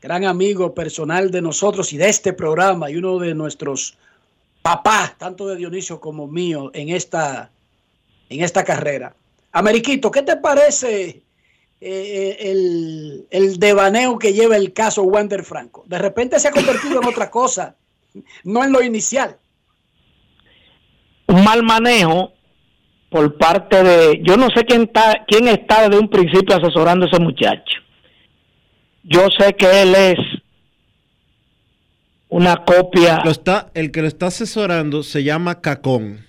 gran 0.01 0.25
amigo 0.25 0.75
personal 0.75 1.33
de 1.33 1.43
nosotros 1.43 1.93
y 1.93 1.97
de 1.97 2.09
este 2.09 2.33
programa 2.33 2.89
y 2.89 2.97
uno 2.97 3.19
de 3.19 3.35
nuestros 3.35 3.99
papá, 4.67 5.15
tanto 5.17 5.47
de 5.47 5.55
Dionisio 5.55 6.01
como 6.01 6.27
mío, 6.27 6.73
en 6.75 6.89
esta, 6.89 7.53
en 8.29 8.43
esta 8.43 8.65
carrera. 8.65 9.15
Ameriquito, 9.53 10.11
¿qué 10.11 10.23
te 10.23 10.37
parece 10.39 11.23
eh, 11.81 12.37
el, 12.41 13.29
el, 13.31 13.61
devaneo 13.61 14.19
que 14.19 14.33
lleva 14.33 14.57
el 14.57 14.73
caso 14.73 15.05
Wander 15.05 15.45
Franco? 15.45 15.85
De 15.87 15.99
repente 15.99 16.41
se 16.41 16.49
ha 16.49 16.51
convertido 16.51 17.01
en 17.01 17.07
otra 17.07 17.31
cosa, 17.41 17.77
no 18.43 18.65
en 18.65 18.73
lo 18.73 18.83
inicial. 18.83 19.37
Un 21.29 21.45
mal 21.45 21.63
manejo 21.63 22.33
por 23.09 23.39
parte 23.39 23.85
de, 23.85 24.21
yo 24.25 24.37
no 24.37 24.49
sé 24.51 24.65
quién 24.65 24.83
está, 24.83 25.25
quién 25.29 25.47
está 25.47 25.89
desde 25.89 26.01
un 26.01 26.11
principio 26.11 26.57
asesorando 26.57 27.07
a 27.07 27.09
ese 27.09 27.21
muchacho. 27.21 27.79
Yo 29.05 29.29
sé 29.39 29.55
que 29.55 29.83
él 29.83 29.95
es 29.95 30.19
una 32.29 32.65
copia. 32.65 33.21
Lo 33.25 33.31
está, 33.31 33.71
el 33.75 33.91
que 33.91 34.03
lo 34.03 34.09
está 34.09 34.27
asesorando 34.27 35.03
se 35.03 35.25
llama 35.25 35.61
Cacón. 35.61 36.27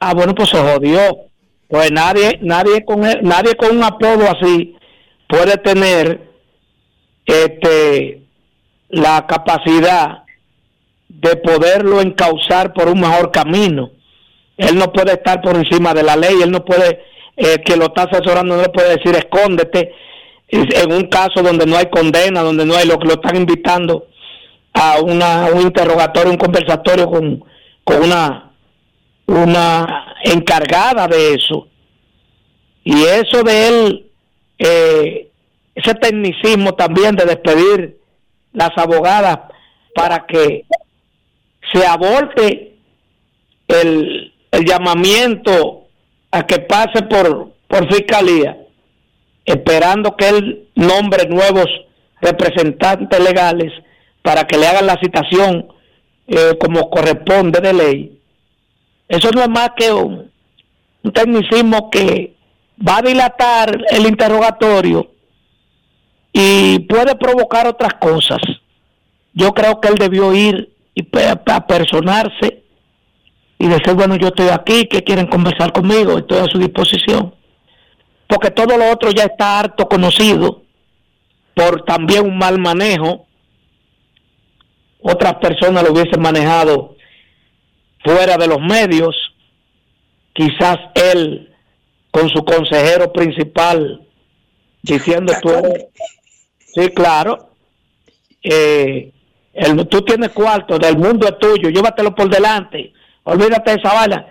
Ah, 0.00 0.14
bueno, 0.14 0.34
pues 0.34 0.48
se 0.48 0.58
jodió. 0.58 1.00
Pues 1.68 1.92
nadie, 1.92 2.38
nadie 2.42 2.84
con 2.84 3.04
él, 3.04 3.20
nadie 3.22 3.54
con 3.54 3.76
un 3.76 3.84
apodo 3.84 4.28
así 4.28 4.74
puede 5.28 5.56
tener 5.58 6.20
este 7.24 8.22
la 8.88 9.24
capacidad 9.28 10.24
de 11.08 11.36
poderlo 11.36 12.00
encauzar 12.00 12.72
por 12.72 12.88
un 12.88 13.00
mejor 13.00 13.30
camino. 13.30 13.90
Él 14.56 14.76
no 14.76 14.92
puede 14.92 15.12
estar 15.12 15.40
por 15.40 15.54
encima 15.54 15.94
de 15.94 16.02
la 16.02 16.16
ley, 16.16 16.42
él 16.42 16.50
no 16.50 16.64
puede, 16.64 17.04
eh, 17.36 17.62
que 17.64 17.76
lo 17.76 17.86
está 17.86 18.02
asesorando, 18.02 18.56
no 18.56 18.62
le 18.62 18.68
puede 18.70 18.96
decir 18.96 19.14
escóndete. 19.14 19.94
En 20.48 20.92
un 20.92 21.04
caso 21.04 21.40
donde 21.40 21.64
no 21.66 21.76
hay 21.76 21.86
condena, 21.88 22.42
donde 22.42 22.66
no 22.66 22.74
hay 22.74 22.84
lo 22.84 22.98
que 22.98 23.06
lo 23.06 23.14
están 23.14 23.36
invitando 23.36 24.08
a 24.72 25.00
una, 25.00 25.46
un 25.52 25.62
interrogatorio, 25.62 26.30
un 26.30 26.38
conversatorio 26.38 27.10
con, 27.10 27.44
con 27.84 28.02
una, 28.02 28.52
una 29.26 30.14
encargada 30.22 31.06
de 31.06 31.34
eso. 31.34 31.68
Y 32.84 33.02
eso 33.04 33.42
de 33.42 33.68
él, 33.68 34.10
eh, 34.58 35.28
ese 35.74 35.94
tecnicismo 35.94 36.74
también 36.74 37.14
de 37.16 37.24
despedir 37.24 37.98
las 38.52 38.70
abogadas 38.76 39.38
para 39.94 40.26
que 40.26 40.64
se 41.72 41.86
aborte 41.86 42.76
el, 43.68 44.32
el 44.50 44.64
llamamiento 44.64 45.86
a 46.30 46.46
que 46.46 46.60
pase 46.60 47.02
por, 47.02 47.52
por 47.68 47.92
fiscalía, 47.92 48.56
esperando 49.44 50.16
que 50.16 50.28
él 50.28 50.68
nombre 50.74 51.26
nuevos 51.28 51.66
representantes 52.20 53.20
legales 53.20 53.72
para 54.22 54.46
que 54.46 54.58
le 54.58 54.66
hagan 54.66 54.86
la 54.86 54.98
citación 55.00 55.68
eh, 56.26 56.56
como 56.60 56.90
corresponde 56.90 57.60
de 57.60 57.72
ley. 57.72 58.20
Eso 59.08 59.30
no 59.32 59.42
es 59.42 59.48
más 59.48 59.70
que 59.76 59.92
un, 59.92 60.30
tecnicismo 61.12 61.90
que 61.90 62.36
va 62.86 62.98
a 62.98 63.02
dilatar 63.02 63.76
el 63.90 64.06
interrogatorio 64.06 65.10
y 66.32 66.80
puede 66.80 67.16
provocar 67.16 67.66
otras 67.66 67.94
cosas. 67.94 68.38
Yo 69.32 69.52
creo 69.52 69.80
que 69.80 69.88
él 69.88 69.94
debió 69.94 70.32
ir 70.34 70.72
y 70.94 71.06
apersonarse 71.50 72.62
y 73.58 73.68
decir, 73.68 73.94
bueno, 73.94 74.16
yo 74.16 74.28
estoy 74.28 74.48
aquí, 74.48 74.86
que 74.86 75.02
quieren 75.02 75.26
conversar 75.26 75.72
conmigo, 75.72 76.18
estoy 76.18 76.38
a 76.38 76.44
su 76.44 76.58
disposición. 76.58 77.34
Porque 78.26 78.50
todo 78.50 78.76
lo 78.76 78.90
otro 78.90 79.10
ya 79.10 79.24
está 79.24 79.58
harto 79.58 79.88
conocido 79.88 80.62
por 81.54 81.82
también 81.82 82.24
un 82.24 82.38
mal 82.38 82.58
manejo. 82.58 83.26
Otras 85.02 85.34
personas 85.36 85.82
lo 85.82 85.92
hubiesen 85.92 86.20
manejado 86.20 86.96
fuera 88.04 88.36
de 88.36 88.46
los 88.46 88.60
medios. 88.60 89.16
Quizás 90.32 90.76
él 90.94 91.50
con 92.10 92.28
su 92.28 92.44
consejero 92.44 93.12
principal 93.12 94.06
diciendo 94.82 95.32
tú 95.42 95.50
sí 96.74 96.88
claro. 96.90 97.50
Eh, 98.42 99.12
el, 99.52 99.86
tú 99.88 100.02
tienes 100.02 100.30
cuarto 100.30 100.78
del 100.78 100.96
mundo 100.96 101.26
es 101.28 101.38
tuyo 101.38 101.68
llévatelo 101.68 102.14
por 102.14 102.30
delante 102.30 102.90
olvídate 103.24 103.72
de 103.72 103.76
esa 103.76 103.92
bala 103.92 104.26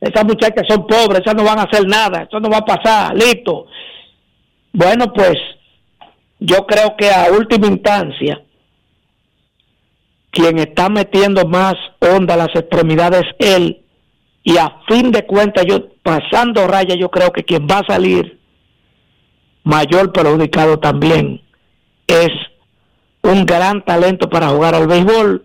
esas 0.00 0.24
muchachas 0.24 0.66
son 0.68 0.84
pobres 0.84 1.20
esas 1.20 1.36
no 1.36 1.44
van 1.44 1.60
a 1.60 1.62
hacer 1.62 1.86
nada 1.86 2.22
eso 2.22 2.40
no 2.40 2.50
va 2.50 2.58
a 2.58 2.64
pasar 2.64 3.14
listo. 3.14 3.66
Bueno 4.72 5.12
pues 5.12 5.36
yo 6.40 6.66
creo 6.66 6.96
que 6.96 7.08
a 7.10 7.30
última 7.30 7.68
instancia 7.68 8.42
quien 10.32 10.58
está 10.58 10.88
metiendo 10.88 11.46
más 11.46 11.74
onda 12.00 12.34
a 12.34 12.38
las 12.38 12.54
extremidades 12.56 13.22
es 13.38 13.56
él 13.56 13.84
y 14.42 14.56
a 14.56 14.80
fin 14.88 15.12
de 15.12 15.24
cuentas 15.24 15.64
yo 15.68 15.90
pasando 16.02 16.66
raya 16.66 16.96
yo 16.96 17.10
creo 17.10 17.30
que 17.30 17.44
quien 17.44 17.68
va 17.70 17.78
a 17.78 17.86
salir 17.86 18.40
mayor 19.62 20.10
perjudicado 20.12 20.80
también 20.80 21.40
es 22.08 22.30
un 23.22 23.46
gran 23.46 23.84
talento 23.84 24.28
para 24.28 24.48
jugar 24.48 24.74
al 24.74 24.88
béisbol 24.88 25.44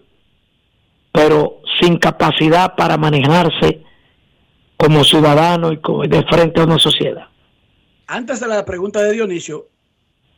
pero 1.12 1.62
sin 1.80 1.98
capacidad 1.98 2.76
para 2.76 2.98
manejarse 2.98 3.84
como 4.78 5.04
ciudadano 5.04 5.74
y 5.74 6.08
de 6.08 6.24
frente 6.24 6.62
a 6.62 6.66
una 6.66 6.78
sociedad. 6.78 7.28
Antes 8.06 8.40
de 8.40 8.48
la 8.48 8.64
pregunta 8.64 9.02
de 9.02 9.14
Dionisio, 9.14 9.68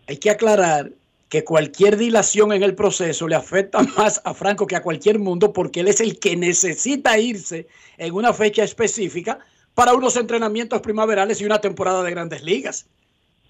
hay 0.07 0.17
que 0.17 0.29
aclarar 0.29 0.89
que 1.29 1.43
cualquier 1.43 1.95
dilación 1.95 2.51
en 2.51 2.63
el 2.63 2.75
proceso 2.75 3.27
le 3.27 3.35
afecta 3.35 3.81
más 3.97 4.21
a 4.25 4.33
Franco 4.33 4.67
que 4.67 4.75
a 4.75 4.81
cualquier 4.81 5.19
mundo 5.19 5.53
porque 5.53 5.79
él 5.81 5.87
es 5.87 6.01
el 6.01 6.19
que 6.19 6.35
necesita 6.35 7.17
irse 7.17 7.67
en 7.97 8.13
una 8.13 8.33
fecha 8.33 8.63
específica 8.63 9.39
para 9.75 9.93
unos 9.93 10.17
entrenamientos 10.17 10.81
primaverales 10.81 11.39
y 11.39 11.45
una 11.45 11.61
temporada 11.61 12.03
de 12.03 12.11
grandes 12.11 12.43
ligas. 12.43 12.89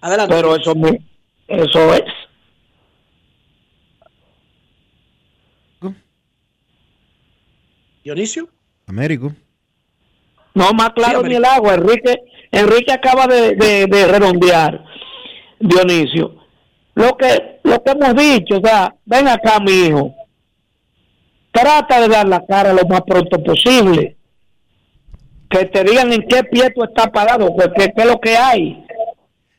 Adelante. 0.00 0.34
Pero 0.34 0.54
eso, 0.54 0.74
eso 1.48 1.94
es. 1.94 2.02
Dionisio. 8.04 8.48
Américo. 8.86 9.34
No, 10.54 10.72
más 10.72 10.90
claro 10.90 11.22
ni 11.22 11.34
el 11.34 11.44
agua. 11.44 11.74
Enrique, 11.74 12.14
Enrique 12.50 12.92
acaba 12.92 13.26
de, 13.26 13.54
de 13.54 14.06
redondear. 14.06 14.84
Dionisio 15.58 16.39
lo 16.94 17.16
que, 17.16 17.60
lo 17.64 17.82
que 17.82 17.90
hemos 17.90 18.14
dicho, 18.14 18.58
o 18.58 18.66
sea, 18.66 18.94
ven 19.04 19.28
acá, 19.28 19.60
mi 19.60 19.72
hijo, 19.72 20.14
trata 21.50 22.00
de 22.00 22.08
dar 22.08 22.26
la 22.26 22.44
cara 22.44 22.72
lo 22.72 22.86
más 22.86 23.02
pronto 23.02 23.42
posible. 23.42 24.16
Que 25.48 25.64
te 25.66 25.82
digan 25.82 26.12
en 26.12 26.26
qué 26.28 26.44
pie 26.44 26.70
tú 26.70 26.84
estás 26.84 27.08
parado, 27.10 27.54
qué, 27.76 27.92
es 27.94 28.06
lo 28.06 28.20
que 28.20 28.36
hay. 28.36 28.84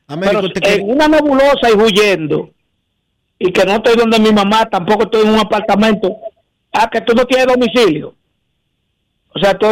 en 0.08 0.90
una 0.90 1.08
nebulosa 1.08 1.70
y 1.70 1.74
huyendo, 1.74 2.50
y 3.38 3.52
que 3.52 3.64
no 3.64 3.72
estoy 3.72 3.96
donde 3.96 4.18
mi 4.18 4.32
mamá, 4.32 4.64
tampoco 4.70 5.04
estoy 5.04 5.22
en 5.22 5.34
un 5.34 5.40
apartamento, 5.40 6.16
ah, 6.72 6.88
que 6.90 7.00
tú 7.02 7.14
no 7.14 7.24
tienes 7.26 7.46
domicilio. 7.46 8.14
O 9.34 9.38
sea, 9.38 9.54
tú, 9.54 9.66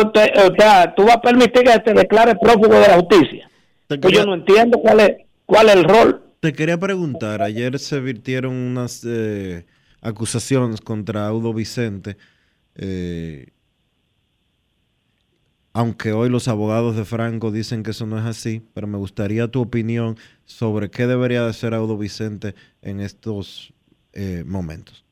tú 0.97 1.05
vas 1.05 1.17
a 1.17 1.21
permitir 1.21 1.63
que 1.63 1.79
te 1.81 1.93
declare 1.93 2.35
prófugo 2.35 2.75
de 2.75 2.89
la 2.89 2.95
justicia. 2.95 3.51
Pues 3.87 4.15
yo 4.15 4.25
no 4.25 4.35
entiendo 4.35 4.79
cuál 4.79 5.01
es, 5.01 5.17
cuál 5.47 5.69
es 5.69 5.77
el 5.77 5.85
rol. 5.85 6.23
Te 6.41 6.55
quería 6.55 6.79
preguntar, 6.79 7.43
ayer 7.43 7.79
se 7.79 8.01
virtieron 8.01 8.55
unas 8.55 9.05
eh, 9.07 9.67
acusaciones 10.01 10.81
contra 10.81 11.27
Audo 11.27 11.53
Vicente, 11.53 12.17
eh, 12.77 13.49
aunque 15.75 16.13
hoy 16.13 16.31
los 16.31 16.49
abogados 16.49 16.97
de 16.97 17.05
Franco 17.05 17.51
dicen 17.51 17.83
que 17.83 17.91
eso 17.91 18.07
no 18.07 18.19
es 18.19 18.25
así, 18.25 18.63
pero 18.73 18.87
me 18.87 18.97
gustaría 18.97 19.49
tu 19.49 19.61
opinión 19.61 20.17
sobre 20.47 20.91
qué 20.91 21.07
debería 21.07 21.43
de 21.43 21.51
hacer 21.51 21.75
Audo 21.75 21.99
Vicente 21.99 22.55
en 22.81 23.01
estos 23.01 23.75
eh, 24.15 24.43
momentos. 24.47 25.05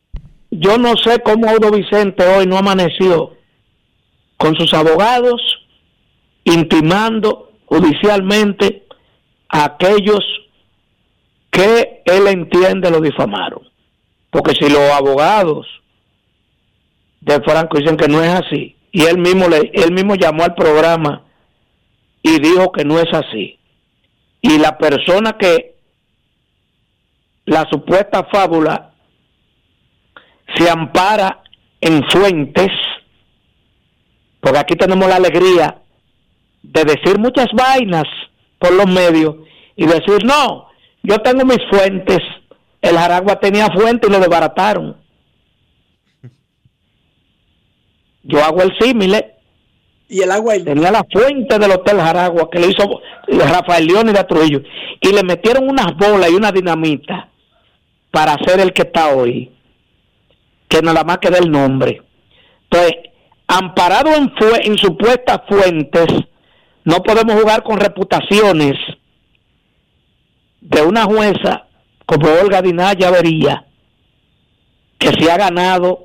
Yo 0.51 0.79
no 0.79 0.97
sé 0.97 1.21
cómo 1.23 1.47
Audo 1.51 1.71
Vicente 1.71 2.27
hoy 2.27 2.47
no 2.47 2.57
amaneció 2.57 3.37
con 4.39 4.57
sus 4.57 4.73
abogados 4.73 5.43
intimando 6.45 7.53
judicialmente 7.67 8.87
a 9.51 9.67
aquellos 9.67 10.25
que 11.51 12.03
él 12.05 12.27
entiende 12.29 12.91
lo 12.91 13.01
difamaron. 13.01 13.63
Porque 14.31 14.55
si 14.55 14.71
los 14.71 14.91
abogados 14.91 15.67
de 17.21 17.41
Franco 17.41 17.79
dicen 17.79 17.97
que 17.97 18.09
no 18.09 18.23
es 18.23 18.31
así, 18.31 18.77
y 18.93 19.03
él 19.03 19.19
mismo, 19.19 19.49
le, 19.49 19.71
él 19.75 19.93
mismo 19.93 20.15
llamó 20.15 20.45
al 20.45 20.55
programa 20.55 21.25
y 22.23 22.39
dijo 22.41 22.73
que 22.73 22.85
no 22.85 22.99
es 22.99 23.13
así, 23.13 23.59
y 24.41 24.59
la 24.59 24.79
persona 24.79 25.37
que 25.37 25.77
la 27.45 27.67
supuesta 27.71 28.25
fábula 28.31 28.93
se 30.55 30.69
ampara 30.69 31.43
en 31.81 32.03
fuentes, 32.11 32.71
porque 34.41 34.59
aquí 34.59 34.77
tenemos 34.77 35.09
la 35.09 35.17
alegría 35.17 35.83
de 36.63 36.85
decir 36.85 37.19
muchas 37.19 37.47
vainas 37.53 38.05
por 38.59 38.73
los 38.73 38.87
medios 38.87 39.37
y 39.77 39.87
decir, 39.87 40.25
no, 40.25 40.68
yo 41.09 41.19
tengo 41.21 41.47
mis 41.47 41.59
fuentes. 41.71 42.19
El 42.83 42.99
Jaragua 42.99 43.41
tenía 43.41 43.69
fuente 43.71 44.07
y 44.07 44.11
lo 44.11 44.21
desbarataron. 44.21 44.95
Yo 48.23 48.45
hago 48.45 48.61
el 48.63 48.77
símil. 48.79 49.17
Y 50.11 50.21
el 50.21 50.31
agua. 50.31 50.53
Tenía 50.63 50.91
la 50.91 51.07
fuente 51.11 51.59
del 51.59 51.71
Hotel 51.71 51.99
Jaragua 51.99 52.51
que 52.51 52.59
le 52.59 52.67
hizo 52.67 53.01
Rafael 53.27 53.87
León 53.87 54.11
y 54.11 54.13
de 54.13 54.25
Trujillo. 54.25 54.61
Y 55.01 55.13
le 55.13 55.23
metieron 55.23 55.67
unas 55.67 55.97
bolas 55.97 56.31
y 56.31 56.35
una 56.35 56.53
dinamita 56.53 57.31
para 58.11 58.35
hacer 58.35 58.61
el 58.61 58.75
que 58.75 58.83
está 58.83 59.09
hoy. 59.15 59.51
Que 60.69 60.83
nada 60.83 61.05
más 61.05 61.19
queda 61.19 61.39
el 61.39 61.51
nombre. 61.51 62.03
Entonces, 62.65 62.93
amparado 63.47 64.15
en, 64.15 64.31
en 64.63 64.77
supuestas 64.77 65.41
fuentes, 65.49 66.07
no 66.85 67.03
podemos 67.03 67.41
jugar 67.41 67.63
con 67.63 67.81
reputaciones 67.81 68.77
de 70.69 70.83
una 70.83 71.05
jueza 71.05 71.67
como 72.05 72.29
Olga 72.29 72.61
Dinaya 72.61 73.11
vería 73.11 73.65
que 74.99 75.09
se 75.19 75.31
ha 75.31 75.37
ganado 75.37 76.05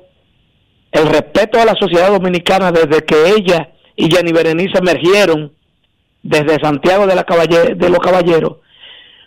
el 0.90 1.06
respeto 1.06 1.60
a 1.60 1.64
la 1.64 1.74
sociedad 1.74 2.08
dominicana 2.08 2.72
desde 2.72 3.04
que 3.04 3.30
ella 3.30 3.70
y 3.96 4.10
Jenny 4.10 4.32
Berenice 4.32 4.78
emergieron 4.78 5.52
desde 6.22 6.60
Santiago 6.62 7.06
de, 7.06 7.14
la 7.14 7.24
de 7.24 7.88
los 7.90 7.98
Caballeros 7.98 8.56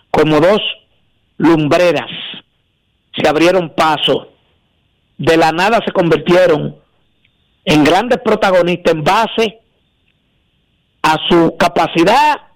como 0.10 0.40
dos 0.40 0.60
lumbreras. 1.38 2.10
Se 3.16 3.28
abrieron 3.28 3.70
paso. 3.76 4.30
De 5.18 5.38
la 5.38 5.52
nada 5.52 5.80
se 5.86 5.92
convirtieron 5.92 6.78
en 7.66 7.84
grandes 7.84 8.20
protagonistas 8.24 8.94
en 8.94 9.04
base 9.04 9.60
a 11.04 11.18
su 11.28 11.56
capacidad 11.58 12.48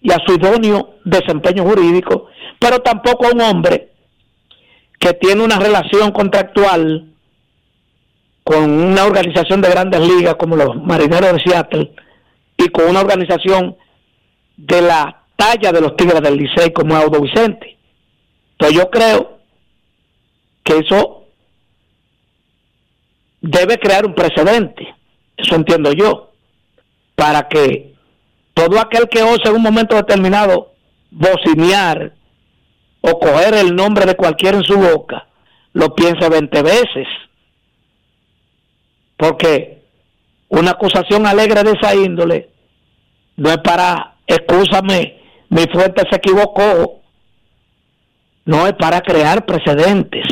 y 0.00 0.12
a 0.12 0.18
su 0.26 0.34
idóneo 0.34 0.96
desempeño 1.04 1.64
jurídico, 1.64 2.26
pero 2.58 2.80
tampoco 2.80 3.26
a 3.26 3.32
un 3.32 3.40
hombre 3.40 3.92
que 4.98 5.12
tiene 5.14 5.42
una 5.42 5.58
relación 5.58 6.12
contractual 6.12 7.12
con 8.44 8.70
una 8.70 9.04
organización 9.04 9.60
de 9.60 9.70
grandes 9.70 10.00
ligas 10.00 10.36
como 10.36 10.56
los 10.56 10.76
Marineros 10.76 11.34
de 11.34 11.40
Seattle 11.40 11.92
y 12.56 12.68
con 12.68 12.86
una 12.88 13.00
organización 13.00 13.76
de 14.56 14.82
la 14.82 15.24
talla 15.36 15.70
de 15.70 15.80
los 15.80 15.96
Tigres 15.96 16.20
del 16.20 16.36
Licey 16.36 16.72
como 16.72 16.96
Audo 16.96 17.20
Vicente. 17.20 17.76
Entonces 18.52 18.76
yo 18.76 18.90
creo 18.90 19.38
que 20.64 20.78
eso 20.78 21.26
debe 23.40 23.78
crear 23.78 24.04
un 24.04 24.14
precedente, 24.14 24.94
eso 25.36 25.54
entiendo 25.54 25.92
yo, 25.92 26.32
para 27.14 27.48
que 27.48 27.94
todo 28.58 28.80
aquel 28.80 29.08
que 29.08 29.22
ose 29.22 29.48
en 29.48 29.54
un 29.54 29.62
momento 29.62 29.94
determinado 29.94 30.72
bocinear 31.12 32.12
o 33.00 33.18
coger 33.20 33.54
el 33.54 33.76
nombre 33.76 34.04
de 34.04 34.16
cualquiera 34.16 34.58
en 34.58 34.64
su 34.64 34.76
boca, 34.76 35.28
lo 35.74 35.94
piense 35.94 36.28
20 36.28 36.62
veces. 36.62 37.06
Porque 39.16 39.84
una 40.48 40.72
acusación 40.72 41.24
alegre 41.24 41.62
de 41.62 41.70
esa 41.70 41.94
índole 41.94 42.50
no 43.36 43.48
es 43.50 43.58
para, 43.58 44.16
excúsame, 44.26 45.20
mi 45.50 45.62
fuente 45.72 46.02
se 46.10 46.16
equivocó, 46.16 47.00
no 48.44 48.66
es 48.66 48.72
para 48.72 49.00
crear 49.02 49.46
precedentes. 49.46 50.26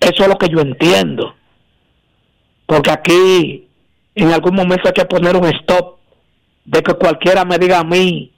Eso 0.00 0.22
es 0.22 0.28
lo 0.28 0.36
que 0.36 0.50
yo 0.50 0.60
entiendo. 0.60 1.34
Porque 2.66 2.90
aquí 2.90 3.68
en 4.14 4.32
algún 4.32 4.54
momento 4.54 4.88
hay 4.88 4.92
que 4.92 5.06
poner 5.06 5.34
un 5.34 5.46
stop 5.46 5.95
de 6.66 6.82
que 6.82 6.94
cualquiera 6.94 7.44
me 7.44 7.58
diga 7.58 7.78
a 7.78 7.84
mí 7.84 8.32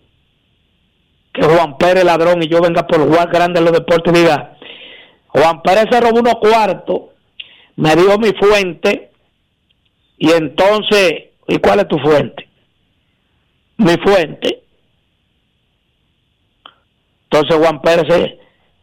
que 1.32 1.42
Juan 1.42 1.78
Pérez 1.78 2.05
ladrón 2.05 2.42
y 2.42 2.48
yo 2.48 2.60
venga 2.60 2.86
por 2.86 3.00
jugar 3.00 3.30
grande 3.30 3.59
en 3.59 3.64
los 3.64 3.72
deportes 3.72 4.12
diga, 4.12 4.56
Juan 5.28 5.62
Pérez 5.62 5.86
se 5.90 6.00
robó 6.00 6.20
unos 6.20 6.34
cuartos, 6.34 7.02
me 7.76 7.96
dio 7.96 8.18
mi 8.18 8.32
fuente 8.32 9.10
y 10.18 10.30
entonces, 10.32 11.30
¿y 11.46 11.59
cuál 11.59 11.80
es 11.80 11.88
tu 11.88 11.98
fuente? 11.98 12.48
Mi 13.78 13.96
fuente. 13.98 14.62
Entonces 17.30 17.56
Juan 17.56 17.80
Pérez 17.80 18.36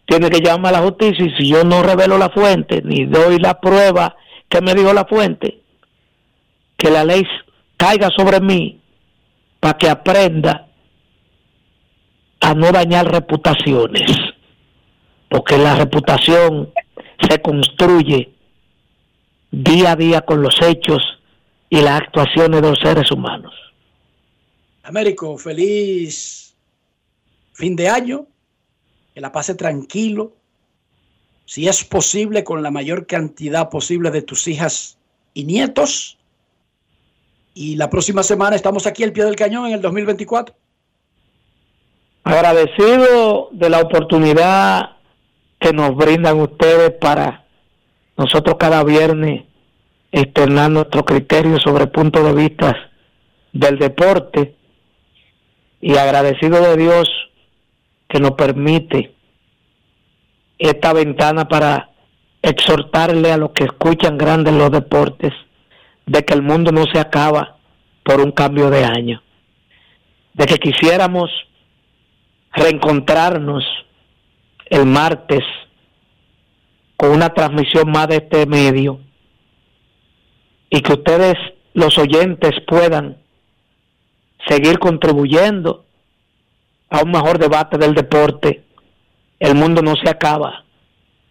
tiene 0.05 0.29
que 0.29 0.39
llamar 0.39 0.73
a 0.73 0.79
la 0.79 0.85
justicia 0.85 1.25
y 1.25 1.35
si 1.35 1.49
yo 1.49 1.63
no 1.63 1.83
revelo 1.83 2.17
la 2.17 2.29
fuente 2.29 2.81
ni 2.83 3.05
doy 3.05 3.37
la 3.37 3.59
prueba 3.59 4.15
que 4.47 4.61
me 4.61 4.73
dijo 4.73 4.93
la 4.93 5.05
fuente, 5.05 5.59
que 6.77 6.89
la 6.89 7.03
ley 7.03 7.23
caiga 7.77 8.09
sobre 8.15 8.39
mí 8.39 8.81
para 9.59 9.77
que 9.77 9.89
aprenda 9.89 10.67
a 12.39 12.53
no 12.53 12.71
dañar 12.71 13.11
reputaciones, 13.11 14.11
porque 15.29 15.57
la 15.57 15.75
reputación 15.75 16.71
se 17.27 17.41
construye 17.41 18.33
día 19.51 19.91
a 19.91 19.95
día 19.95 20.21
con 20.21 20.41
los 20.41 20.61
hechos 20.61 21.01
y 21.69 21.81
las 21.81 22.01
actuaciones 22.01 22.61
de 22.61 22.69
los 22.69 22.79
seres 22.79 23.11
humanos. 23.11 23.53
Américo, 24.83 25.37
feliz 25.37 26.55
fin 27.53 27.75
de 27.75 27.89
año, 27.89 28.27
que 29.13 29.21
la 29.21 29.31
pase 29.31 29.55
tranquilo, 29.55 30.33
si 31.45 31.67
es 31.67 31.83
posible, 31.83 32.43
con 32.43 32.61
la 32.61 32.69
mayor 32.69 33.07
cantidad 33.07 33.69
posible 33.69 34.11
de 34.11 34.21
tus 34.21 34.47
hijas 34.47 34.97
y 35.33 35.45
nietos. 35.45 36.14
Y 37.57 37.77
la 37.77 37.89
próxima 37.89 38.21
semana 38.21 38.57
estamos 38.57 38.85
aquí 38.85 39.01
al 39.05 39.13
pie 39.13 39.23
del 39.23 39.37
cañón 39.37 39.67
en 39.67 39.73
el 39.73 39.81
2024. 39.81 40.53
Agradecido 42.25 43.47
de 43.53 43.69
la 43.69 43.79
oportunidad 43.79 44.97
que 45.57 45.71
nos 45.71 45.95
brindan 45.95 46.41
ustedes 46.41 46.91
para 46.99 47.45
nosotros 48.17 48.57
cada 48.59 48.83
viernes 48.83 49.45
externar 50.11 50.69
nuestro 50.69 51.05
criterio 51.05 51.57
sobre 51.59 51.87
puntos 51.87 52.25
de 52.25 52.33
vista 52.33 52.75
del 53.53 53.79
deporte 53.79 54.53
y 55.79 55.95
agradecido 55.95 56.59
de 56.61 56.75
Dios 56.75 57.09
que 58.09 58.19
nos 58.19 58.31
permite 58.31 59.15
esta 60.57 60.91
ventana 60.91 61.47
para 61.47 61.91
exhortarle 62.41 63.31
a 63.31 63.37
los 63.37 63.51
que 63.51 63.63
escuchan 63.63 64.17
grandes 64.17 64.53
los 64.53 64.71
deportes 64.71 65.31
de 66.05 66.23
que 66.23 66.33
el 66.33 66.41
mundo 66.41 66.71
no 66.71 66.85
se 66.91 66.99
acaba 66.99 67.57
por 68.03 68.21
un 68.21 68.31
cambio 68.31 68.69
de 68.69 68.85
año, 68.85 69.21
de 70.33 70.45
que 70.45 70.57
quisiéramos 70.57 71.29
reencontrarnos 72.53 73.63
el 74.67 74.85
martes 74.85 75.43
con 76.97 77.11
una 77.11 77.29
transmisión 77.33 77.91
más 77.91 78.07
de 78.07 78.17
este 78.17 78.45
medio 78.45 78.99
y 80.69 80.81
que 80.81 80.93
ustedes, 80.93 81.35
los 81.73 81.97
oyentes, 81.97 82.51
puedan 82.67 83.17
seguir 84.47 84.79
contribuyendo 84.79 85.85
a 86.89 87.01
un 87.01 87.11
mejor 87.11 87.37
debate 87.37 87.77
del 87.77 87.93
deporte. 87.93 88.63
El 89.39 89.55
mundo 89.55 89.81
no 89.81 89.95
se 89.95 90.09
acaba. 90.09 90.63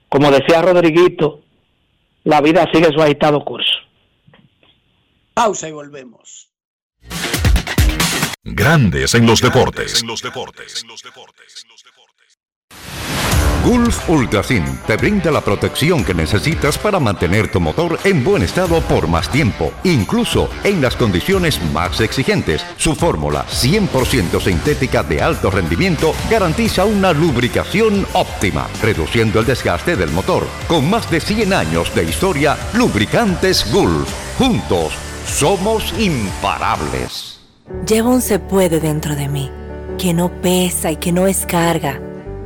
Como 0.09 0.31
decía 0.31 0.63
Rodriguito, 0.63 1.41
la 2.25 2.41
vida 2.41 2.69
sigue 2.73 2.93
su 2.95 3.03
agitado 3.03 3.45
curso. 3.45 3.84
Pausa 5.35 5.69
y 5.69 5.73
volvemos. 5.73 6.53
Grandes 8.45 9.15
en 9.15 9.27
los 9.27 9.41
deportes. 9.41 10.01
En 10.01 10.07
los 10.07 10.23
deportes. 10.23 10.85
Gulf 13.65 14.09
Ultrasin 14.11 14.63
te 14.87 14.97
brinda 14.97 15.31
la 15.33 15.41
protección 15.41 16.05
que 16.05 16.13
necesitas 16.13 16.77
para 16.79 17.01
mantener 17.01 17.51
tu 17.51 17.61
motor 17.61 17.99
en 18.05 18.23
buen 18.23 18.43
estado 18.43 18.81
por 18.83 19.09
más 19.09 19.29
tiempo, 19.31 19.73
incluso 19.85 20.51
en 20.63 20.83
las 20.83 20.95
condiciones 20.95 21.61
más 21.73 22.01
exigentes. 22.01 22.65
Su 22.77 22.95
fórmula 22.95 23.47
100% 23.47 24.41
sintética 24.41 25.03
de 25.03 25.23
alto 25.23 25.51
rendimiento 25.51 26.15
garantiza 26.31 26.85
una 26.85 27.13
lubricación 27.13 28.07
óptima, 28.13 28.69
reduciendo 28.83 29.41
el 29.41 29.47
desgaste 29.47 29.97
del 29.97 30.11
motor. 30.13 30.47
Con 30.69 30.89
más 30.89 31.11
de 31.11 31.21
100 31.21 31.55
años 31.55 31.93
de 31.95 32.05
historia, 32.05 32.57
Lubricantes 32.75 33.73
Gulf. 33.73 34.09
Juntos, 34.37 34.93
somos 35.27 35.93
imparables. 35.99 37.41
Llevo 37.87 38.11
un 38.11 38.21
se 38.21 38.39
puede 38.39 38.81
dentro 38.81 39.17
de 39.17 39.29
mí, 39.29 39.51
que 39.99 40.13
no 40.13 40.31
pesa 40.41 40.91
y 40.91 40.97
que 40.97 41.13
no 41.13 41.27
es 41.27 41.47
carga 41.47 42.01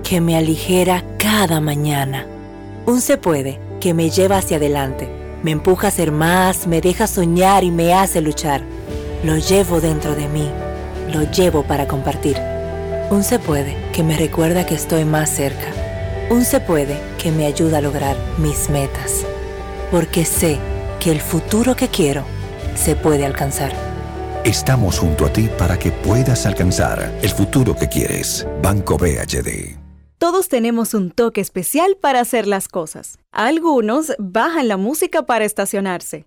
que 0.09 0.21
me 0.23 0.37
aligera 0.37 1.05
cada 1.19 1.61
mañana. 1.61 2.27
Un 2.87 3.03
se 3.03 3.19
puede 3.19 3.61
que 3.79 3.93
me 3.93 4.09
lleva 4.09 4.39
hacia 4.39 4.57
adelante, 4.57 5.07
me 5.43 5.51
empuja 5.51 5.89
a 5.89 5.91
ser 5.91 6.13
más, 6.13 6.67
me 6.67 6.81
deja 6.81 7.07
soñar 7.07 7.63
y 7.63 7.71
me 7.71 7.93
hace 7.93 8.23
luchar. 8.23 8.63
Lo 9.23 9.37
llevo 9.37 9.83
dentro 9.83 10.15
de 10.15 10.27
mí, 10.29 10.49
lo 11.13 11.31
llevo 11.31 11.63
para 11.63 11.87
compartir. 11.87 12.39
Un 13.11 13.23
se 13.23 13.39
puede 13.39 13.77
que 13.93 14.03
me 14.03 14.17
recuerda 14.17 14.65
que 14.65 14.77
estoy 14.77 15.05
más 15.05 15.29
cerca. 15.29 15.67
Un 16.31 16.45
se 16.45 16.61
puede 16.61 16.99
que 17.23 17.31
me 17.31 17.45
ayuda 17.45 17.79
a 17.79 17.83
lograr 17.83 18.17
mis 18.39 18.71
metas. 18.71 19.25
Porque 19.91 20.25
sé 20.25 20.59
que 21.01 21.11
el 21.11 21.21
futuro 21.21 21.77
que 21.77 21.89
quiero 21.89 22.25
se 22.79 22.95
puede 22.95 23.27
alcanzar. 23.27 23.73
Estamos 24.45 24.99
junto 24.99 25.27
a 25.27 25.33
ti 25.33 25.49
para 25.59 25.79
que 25.79 25.91
puedas 25.91 26.47
alcanzar 26.47 27.13
el 27.23 27.31
futuro 27.31 27.75
que 27.77 27.89
quieres. 27.89 28.47
Banco 28.63 28.97
BHD. 28.97 29.77
Todos 30.19 30.49
tenemos 30.49 30.95
un 30.95 31.11
toque 31.11 31.41
especial 31.41 31.97
para 32.01 32.21
hacer 32.21 32.47
las 32.47 32.69
cosas. 32.69 33.19
Algunos 33.33 34.15
bajan 34.19 34.69
la 34.69 34.77
música 34.77 35.25
para 35.27 35.45
estacionarse. 35.45 36.27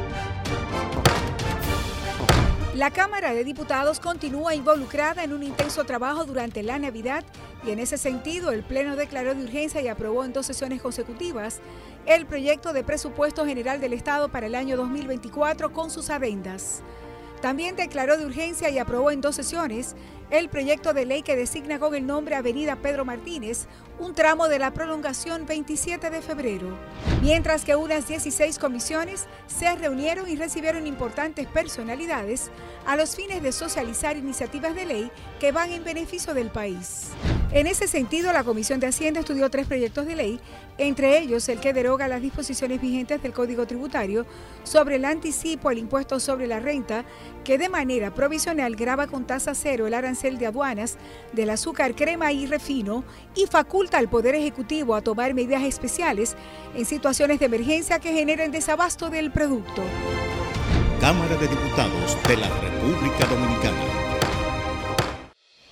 La 2.81 2.89
Cámara 2.89 3.35
de 3.35 3.43
Diputados 3.43 3.99
continúa 3.99 4.55
involucrada 4.55 5.23
en 5.23 5.33
un 5.33 5.43
intenso 5.43 5.83
trabajo 5.83 6.25
durante 6.25 6.63
la 6.63 6.79
Navidad 6.79 7.23
y 7.63 7.69
en 7.69 7.77
ese 7.77 7.95
sentido 7.95 8.51
el 8.51 8.63
Pleno 8.63 8.95
declaró 8.95 9.35
de 9.35 9.43
urgencia 9.43 9.83
y 9.83 9.87
aprobó 9.87 10.25
en 10.25 10.33
dos 10.33 10.47
sesiones 10.47 10.81
consecutivas 10.81 11.59
el 12.07 12.25
proyecto 12.25 12.73
de 12.73 12.83
presupuesto 12.83 13.45
general 13.45 13.81
del 13.81 13.93
Estado 13.93 14.29
para 14.29 14.47
el 14.47 14.55
año 14.55 14.77
2024 14.77 15.71
con 15.71 15.91
sus 15.91 16.09
adendas. 16.09 16.81
También 17.39 17.75
declaró 17.75 18.17
de 18.17 18.25
urgencia 18.25 18.71
y 18.71 18.79
aprobó 18.79 19.11
en 19.11 19.21
dos 19.21 19.35
sesiones 19.35 19.95
el 20.31 20.49
proyecto 20.49 20.93
de 20.93 21.05
ley 21.05 21.21
que 21.21 21.35
designa 21.35 21.77
con 21.77 21.93
el 21.93 22.07
nombre 22.07 22.33
Avenida 22.33 22.77
Pedro 22.77 23.05
Martínez 23.05 23.67
un 23.99 24.13
tramo 24.13 24.47
de 24.47 24.59
la 24.59 24.71
prolongación 24.71 25.45
27 25.45 26.09
de 26.09 26.21
febrero, 26.21 26.67
mientras 27.21 27.63
que 27.65 27.75
unas 27.75 28.07
16 28.07 28.57
comisiones 28.57 29.27
se 29.47 29.75
reunieron 29.75 30.29
y 30.29 30.35
recibieron 30.35 30.87
importantes 30.87 31.47
personalidades 31.47 32.49
a 32.85 32.95
los 32.95 33.15
fines 33.15 33.43
de 33.43 33.51
socializar 33.51 34.17
iniciativas 34.17 34.75
de 34.75 34.85
ley 34.85 35.11
que 35.39 35.51
van 35.51 35.71
en 35.71 35.83
beneficio 35.83 36.33
del 36.33 36.49
país. 36.49 37.09
En 37.53 37.67
ese 37.67 37.87
sentido, 37.87 38.31
la 38.31 38.45
Comisión 38.45 38.79
de 38.79 38.87
Hacienda 38.87 39.19
estudió 39.19 39.49
tres 39.49 39.67
proyectos 39.67 40.05
de 40.05 40.15
ley, 40.15 40.39
entre 40.77 41.19
ellos 41.19 41.49
el 41.49 41.59
que 41.59 41.73
deroga 41.73 42.07
las 42.07 42.21
disposiciones 42.21 42.79
vigentes 42.79 43.21
del 43.21 43.33
Código 43.33 43.67
Tributario 43.67 44.25
sobre 44.63 44.95
el 44.95 45.03
anticipo 45.03 45.67
al 45.67 45.77
impuesto 45.77 46.19
sobre 46.21 46.47
la 46.47 46.61
renta, 46.61 47.03
que 47.43 47.57
de 47.57 47.67
manera 47.67 48.13
provisional 48.13 48.77
graba 48.77 49.07
con 49.07 49.27
tasa 49.27 49.53
cero 49.53 49.85
el 49.85 49.93
arancel 49.93 50.37
de 50.37 50.45
aduanas 50.47 50.97
del 51.33 51.49
azúcar, 51.49 51.93
crema 51.93 52.31
y 52.31 52.45
refino 52.45 53.03
y 53.35 53.47
faculta 53.47 53.80
al 53.97 54.09
Poder 54.09 54.35
Ejecutivo 54.35 54.95
a 54.95 55.01
tomar 55.01 55.33
medidas 55.33 55.63
especiales 55.63 56.35
en 56.75 56.85
situaciones 56.85 57.39
de 57.39 57.47
emergencia 57.47 57.99
que 57.99 58.13
generen 58.13 58.51
desabasto 58.51 59.09
del 59.09 59.31
producto. 59.31 59.81
Cámara 60.99 61.35
de 61.37 61.47
Diputados 61.47 62.17
de 62.27 62.37
la 62.37 62.47
República 62.47 63.25
Dominicana. 63.25 64.10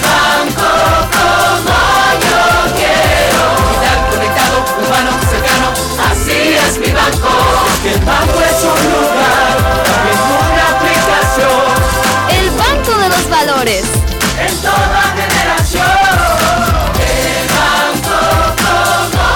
banco 0.00 0.70
como 1.16 1.78
yo 2.26 2.42
quiero. 2.76 3.42
Digital, 3.68 3.98
conectado, 4.10 4.56
humano, 4.78 5.10
cercano, 5.30 5.68
así 6.10 6.38
es 6.54 6.78
mi 6.78 6.90
banco. 6.92 7.28
el 7.84 8.00
banco 8.04 8.38
es 8.40 8.58
un 8.64 8.82
lugar, 8.92 9.56
también 9.84 10.18
una 10.50 10.64
aplicación. 10.76 11.66
El 12.30 12.50
banco 12.50 12.98
de 13.00 13.08
los 13.08 13.30
valores. 13.30 13.84
En 14.38 14.56
toda 14.58 15.02
generación. 15.16 16.18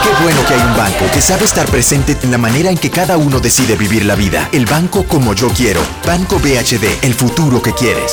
Qué 0.03 0.25
bueno 0.25 0.45
que 0.47 0.55
hay 0.55 0.61
un 0.61 0.77
banco 0.77 1.05
que 1.13 1.21
sabe 1.21 1.45
estar 1.45 1.67
presente 1.67 2.17
en 2.23 2.31
la 2.31 2.39
manera 2.39 2.71
en 2.71 2.79
que 2.79 2.91
cada 2.91 3.17
uno 3.17 3.41
decide 3.41 3.77
vivir 3.77 4.05
la 4.05 4.15
vida. 4.15 4.49
El 4.53 4.67
banco 4.67 5.05
como 5.05 5.35
yo 5.35 5.49
quiero. 5.49 5.81
Banco 6.07 6.39
BHD, 6.39 7.03
el 7.03 7.15
futuro 7.15 7.63
que 7.63 7.73
quieres. 7.73 8.13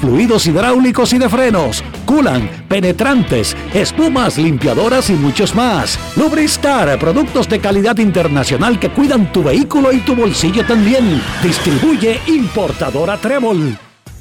fluidos 0.00 0.46
hidráulicos 0.46 1.12
y 1.12 1.18
de 1.18 1.28
frenos, 1.28 1.82
culan, 2.06 2.48
penetrantes, 2.68 3.56
espumas, 3.74 4.38
limpiadoras 4.38 5.10
y 5.10 5.14
muchos 5.14 5.54
más. 5.54 5.98
Lubristar, 6.16 6.98
productos 6.98 7.48
de 7.48 7.60
calidad 7.60 7.98
internacional 7.98 8.78
que 8.78 8.90
cuidan 8.90 9.32
tu 9.32 9.42
vehículo 9.42 9.92
y 9.92 9.98
tu 9.98 10.14
bolsillo 10.14 10.64
también. 10.66 11.22
Distribuye 11.42 12.20
importadora 12.26 13.16
Trébol. 13.16 13.78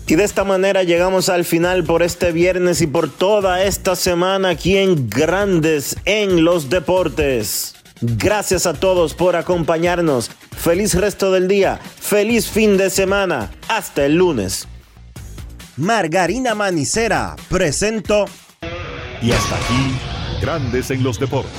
Y 0.07 0.15
de 0.15 0.23
esta 0.25 0.43
manera 0.43 0.83
llegamos 0.83 1.29
al 1.29 1.45
final 1.45 1.83
por 1.85 2.03
este 2.03 2.31
viernes 2.31 2.81
y 2.81 2.87
por 2.87 3.09
toda 3.09 3.63
esta 3.63 3.95
semana 3.95 4.49
aquí 4.49 4.77
en 4.77 5.07
Grandes 5.09 5.95
en 6.05 6.43
los 6.43 6.69
Deportes. 6.69 7.75
Gracias 8.01 8.65
a 8.65 8.73
todos 8.73 9.13
por 9.13 9.35
acompañarnos. 9.35 10.31
Feliz 10.57 10.95
resto 10.95 11.31
del 11.31 11.47
día. 11.47 11.79
Feliz 11.99 12.49
fin 12.49 12.75
de 12.75 12.89
semana. 12.89 13.51
Hasta 13.69 14.05
el 14.05 14.15
lunes. 14.15 14.67
Margarina 15.77 16.53
Manicera, 16.53 17.35
presento. 17.49 18.25
Y 19.21 19.31
hasta 19.31 19.55
aquí, 19.55 19.95
Grandes 20.41 20.91
en 20.91 21.03
los 21.03 21.19
Deportes. 21.19 21.51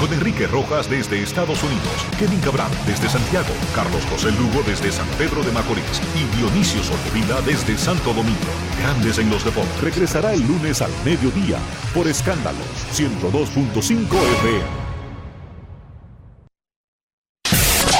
Con 0.00 0.12
Enrique 0.12 0.46
Rojas 0.46 0.90
desde 0.90 1.22
Estados 1.22 1.62
Unidos, 1.62 2.06
Kevin 2.18 2.40
Cabral 2.40 2.70
desde 2.86 3.08
Santiago, 3.08 3.54
Carlos 3.74 4.02
José 4.10 4.32
Lugo 4.32 4.62
desde 4.66 4.90
San 4.90 5.06
Pedro 5.16 5.42
de 5.42 5.52
Macorís 5.52 6.02
y 6.14 6.36
Dionisio 6.36 6.82
Solterida 6.82 7.40
desde 7.42 7.78
Santo 7.78 8.12
Domingo. 8.12 8.52
Grandes 8.80 9.18
en 9.18 9.30
los 9.30 9.44
Deportes. 9.44 9.80
Regresará 9.80 10.34
el 10.34 10.46
lunes 10.46 10.82
al 10.82 10.90
mediodía 11.04 11.58
por 11.94 12.08
Escándalos 12.08 12.66
102.5 12.92 14.16
FM. 14.42 14.84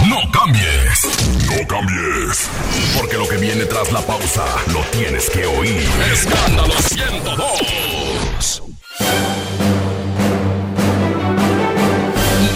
No 0.09 0.31
cambies. 0.33 0.84
Porque 2.97 3.17
lo 3.17 3.27
que 3.27 3.37
viene 3.37 3.65
tras 3.65 3.91
la 3.91 4.01
pausa 4.01 4.45
lo 4.73 4.81
tienes 4.93 5.29
que 5.29 5.45
oír. 5.45 5.89
Escándalo 6.13 6.73
102. 6.81 8.63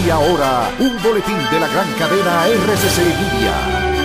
Y 0.07 0.11
ahora, 0.11 0.71
un 0.79 1.03
boletín 1.03 1.37
de 1.51 1.61
la 1.61 1.67
gran 1.69 1.93
cadena 1.95 2.47
RCC 2.47 2.99
Media. 2.99 3.99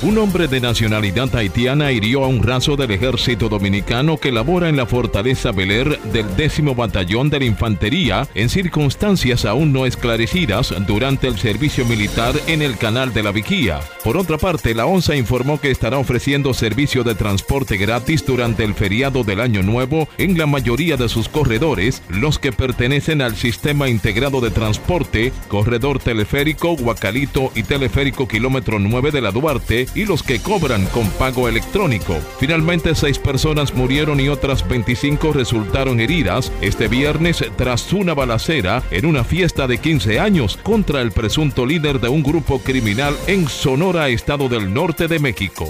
Un 0.00 0.16
hombre 0.16 0.46
de 0.46 0.60
nacionalidad 0.60 1.34
haitiana 1.34 1.90
hirió 1.90 2.22
a 2.22 2.28
un 2.28 2.40
raso 2.40 2.76
del 2.76 2.92
ejército 2.92 3.48
dominicano 3.48 4.16
que 4.16 4.30
labora 4.30 4.68
en 4.68 4.76
la 4.76 4.86
fortaleza 4.86 5.50
Beler 5.50 6.00
del 6.12 6.36
décimo 6.36 6.76
batallón 6.76 7.30
de 7.30 7.40
la 7.40 7.46
infantería 7.46 8.28
en 8.36 8.48
circunstancias 8.48 9.44
aún 9.44 9.72
no 9.72 9.86
esclarecidas 9.86 10.72
durante 10.86 11.26
el 11.26 11.36
servicio 11.36 11.84
militar 11.84 12.36
en 12.46 12.62
el 12.62 12.78
canal 12.78 13.12
de 13.12 13.24
la 13.24 13.32
Vigía. 13.32 13.80
Por 14.04 14.16
otra 14.16 14.38
parte, 14.38 14.72
la 14.72 14.86
ONSA 14.86 15.16
informó 15.16 15.60
que 15.60 15.72
estará 15.72 15.98
ofreciendo 15.98 16.54
servicio 16.54 17.02
de 17.02 17.16
transporte 17.16 17.76
gratis 17.76 18.24
durante 18.24 18.62
el 18.62 18.74
feriado 18.74 19.24
del 19.24 19.40
Año 19.40 19.64
Nuevo 19.64 20.08
en 20.16 20.38
la 20.38 20.46
mayoría 20.46 20.96
de 20.96 21.08
sus 21.08 21.28
corredores, 21.28 22.04
los 22.08 22.38
que 22.38 22.52
pertenecen 22.52 23.20
al 23.20 23.34
Sistema 23.34 23.88
Integrado 23.88 24.40
de 24.40 24.52
Transporte, 24.52 25.32
Corredor 25.48 25.98
Teleférico, 25.98 26.76
Guacalito 26.76 27.50
y 27.56 27.64
Teleférico 27.64 28.28
Kilómetro 28.28 28.78
9 28.78 29.10
de 29.10 29.20
la 29.20 29.32
Duarte, 29.32 29.87
y 29.94 30.04
los 30.04 30.22
que 30.22 30.40
cobran 30.40 30.86
con 30.86 31.08
pago 31.10 31.48
electrónico. 31.48 32.18
Finalmente, 32.38 32.94
seis 32.94 33.18
personas 33.18 33.74
murieron 33.74 34.20
y 34.20 34.28
otras 34.28 34.66
25 34.68 35.32
resultaron 35.32 36.00
heridas 36.00 36.52
este 36.60 36.88
viernes 36.88 37.44
tras 37.56 37.92
una 37.92 38.14
balacera 38.14 38.82
en 38.90 39.06
una 39.06 39.24
fiesta 39.24 39.66
de 39.66 39.78
15 39.78 40.20
años 40.20 40.58
contra 40.62 41.00
el 41.00 41.12
presunto 41.12 41.66
líder 41.66 42.00
de 42.00 42.08
un 42.08 42.22
grupo 42.22 42.60
criminal 42.60 43.16
en 43.26 43.48
Sonora, 43.48 44.08
Estado 44.08 44.48
del 44.48 44.72
Norte 44.72 45.08
de 45.08 45.18
México. 45.18 45.68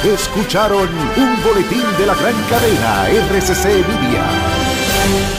Escucharon 0.03 0.89
un 1.17 1.43
boletín 1.43 1.83
de 1.97 2.05
la 2.05 2.15
gran 2.15 2.35
cadena 2.49 3.09
RCC 3.09 3.65
Media. 3.87 4.76
Thank 5.07 5.31
you. 5.31 5.36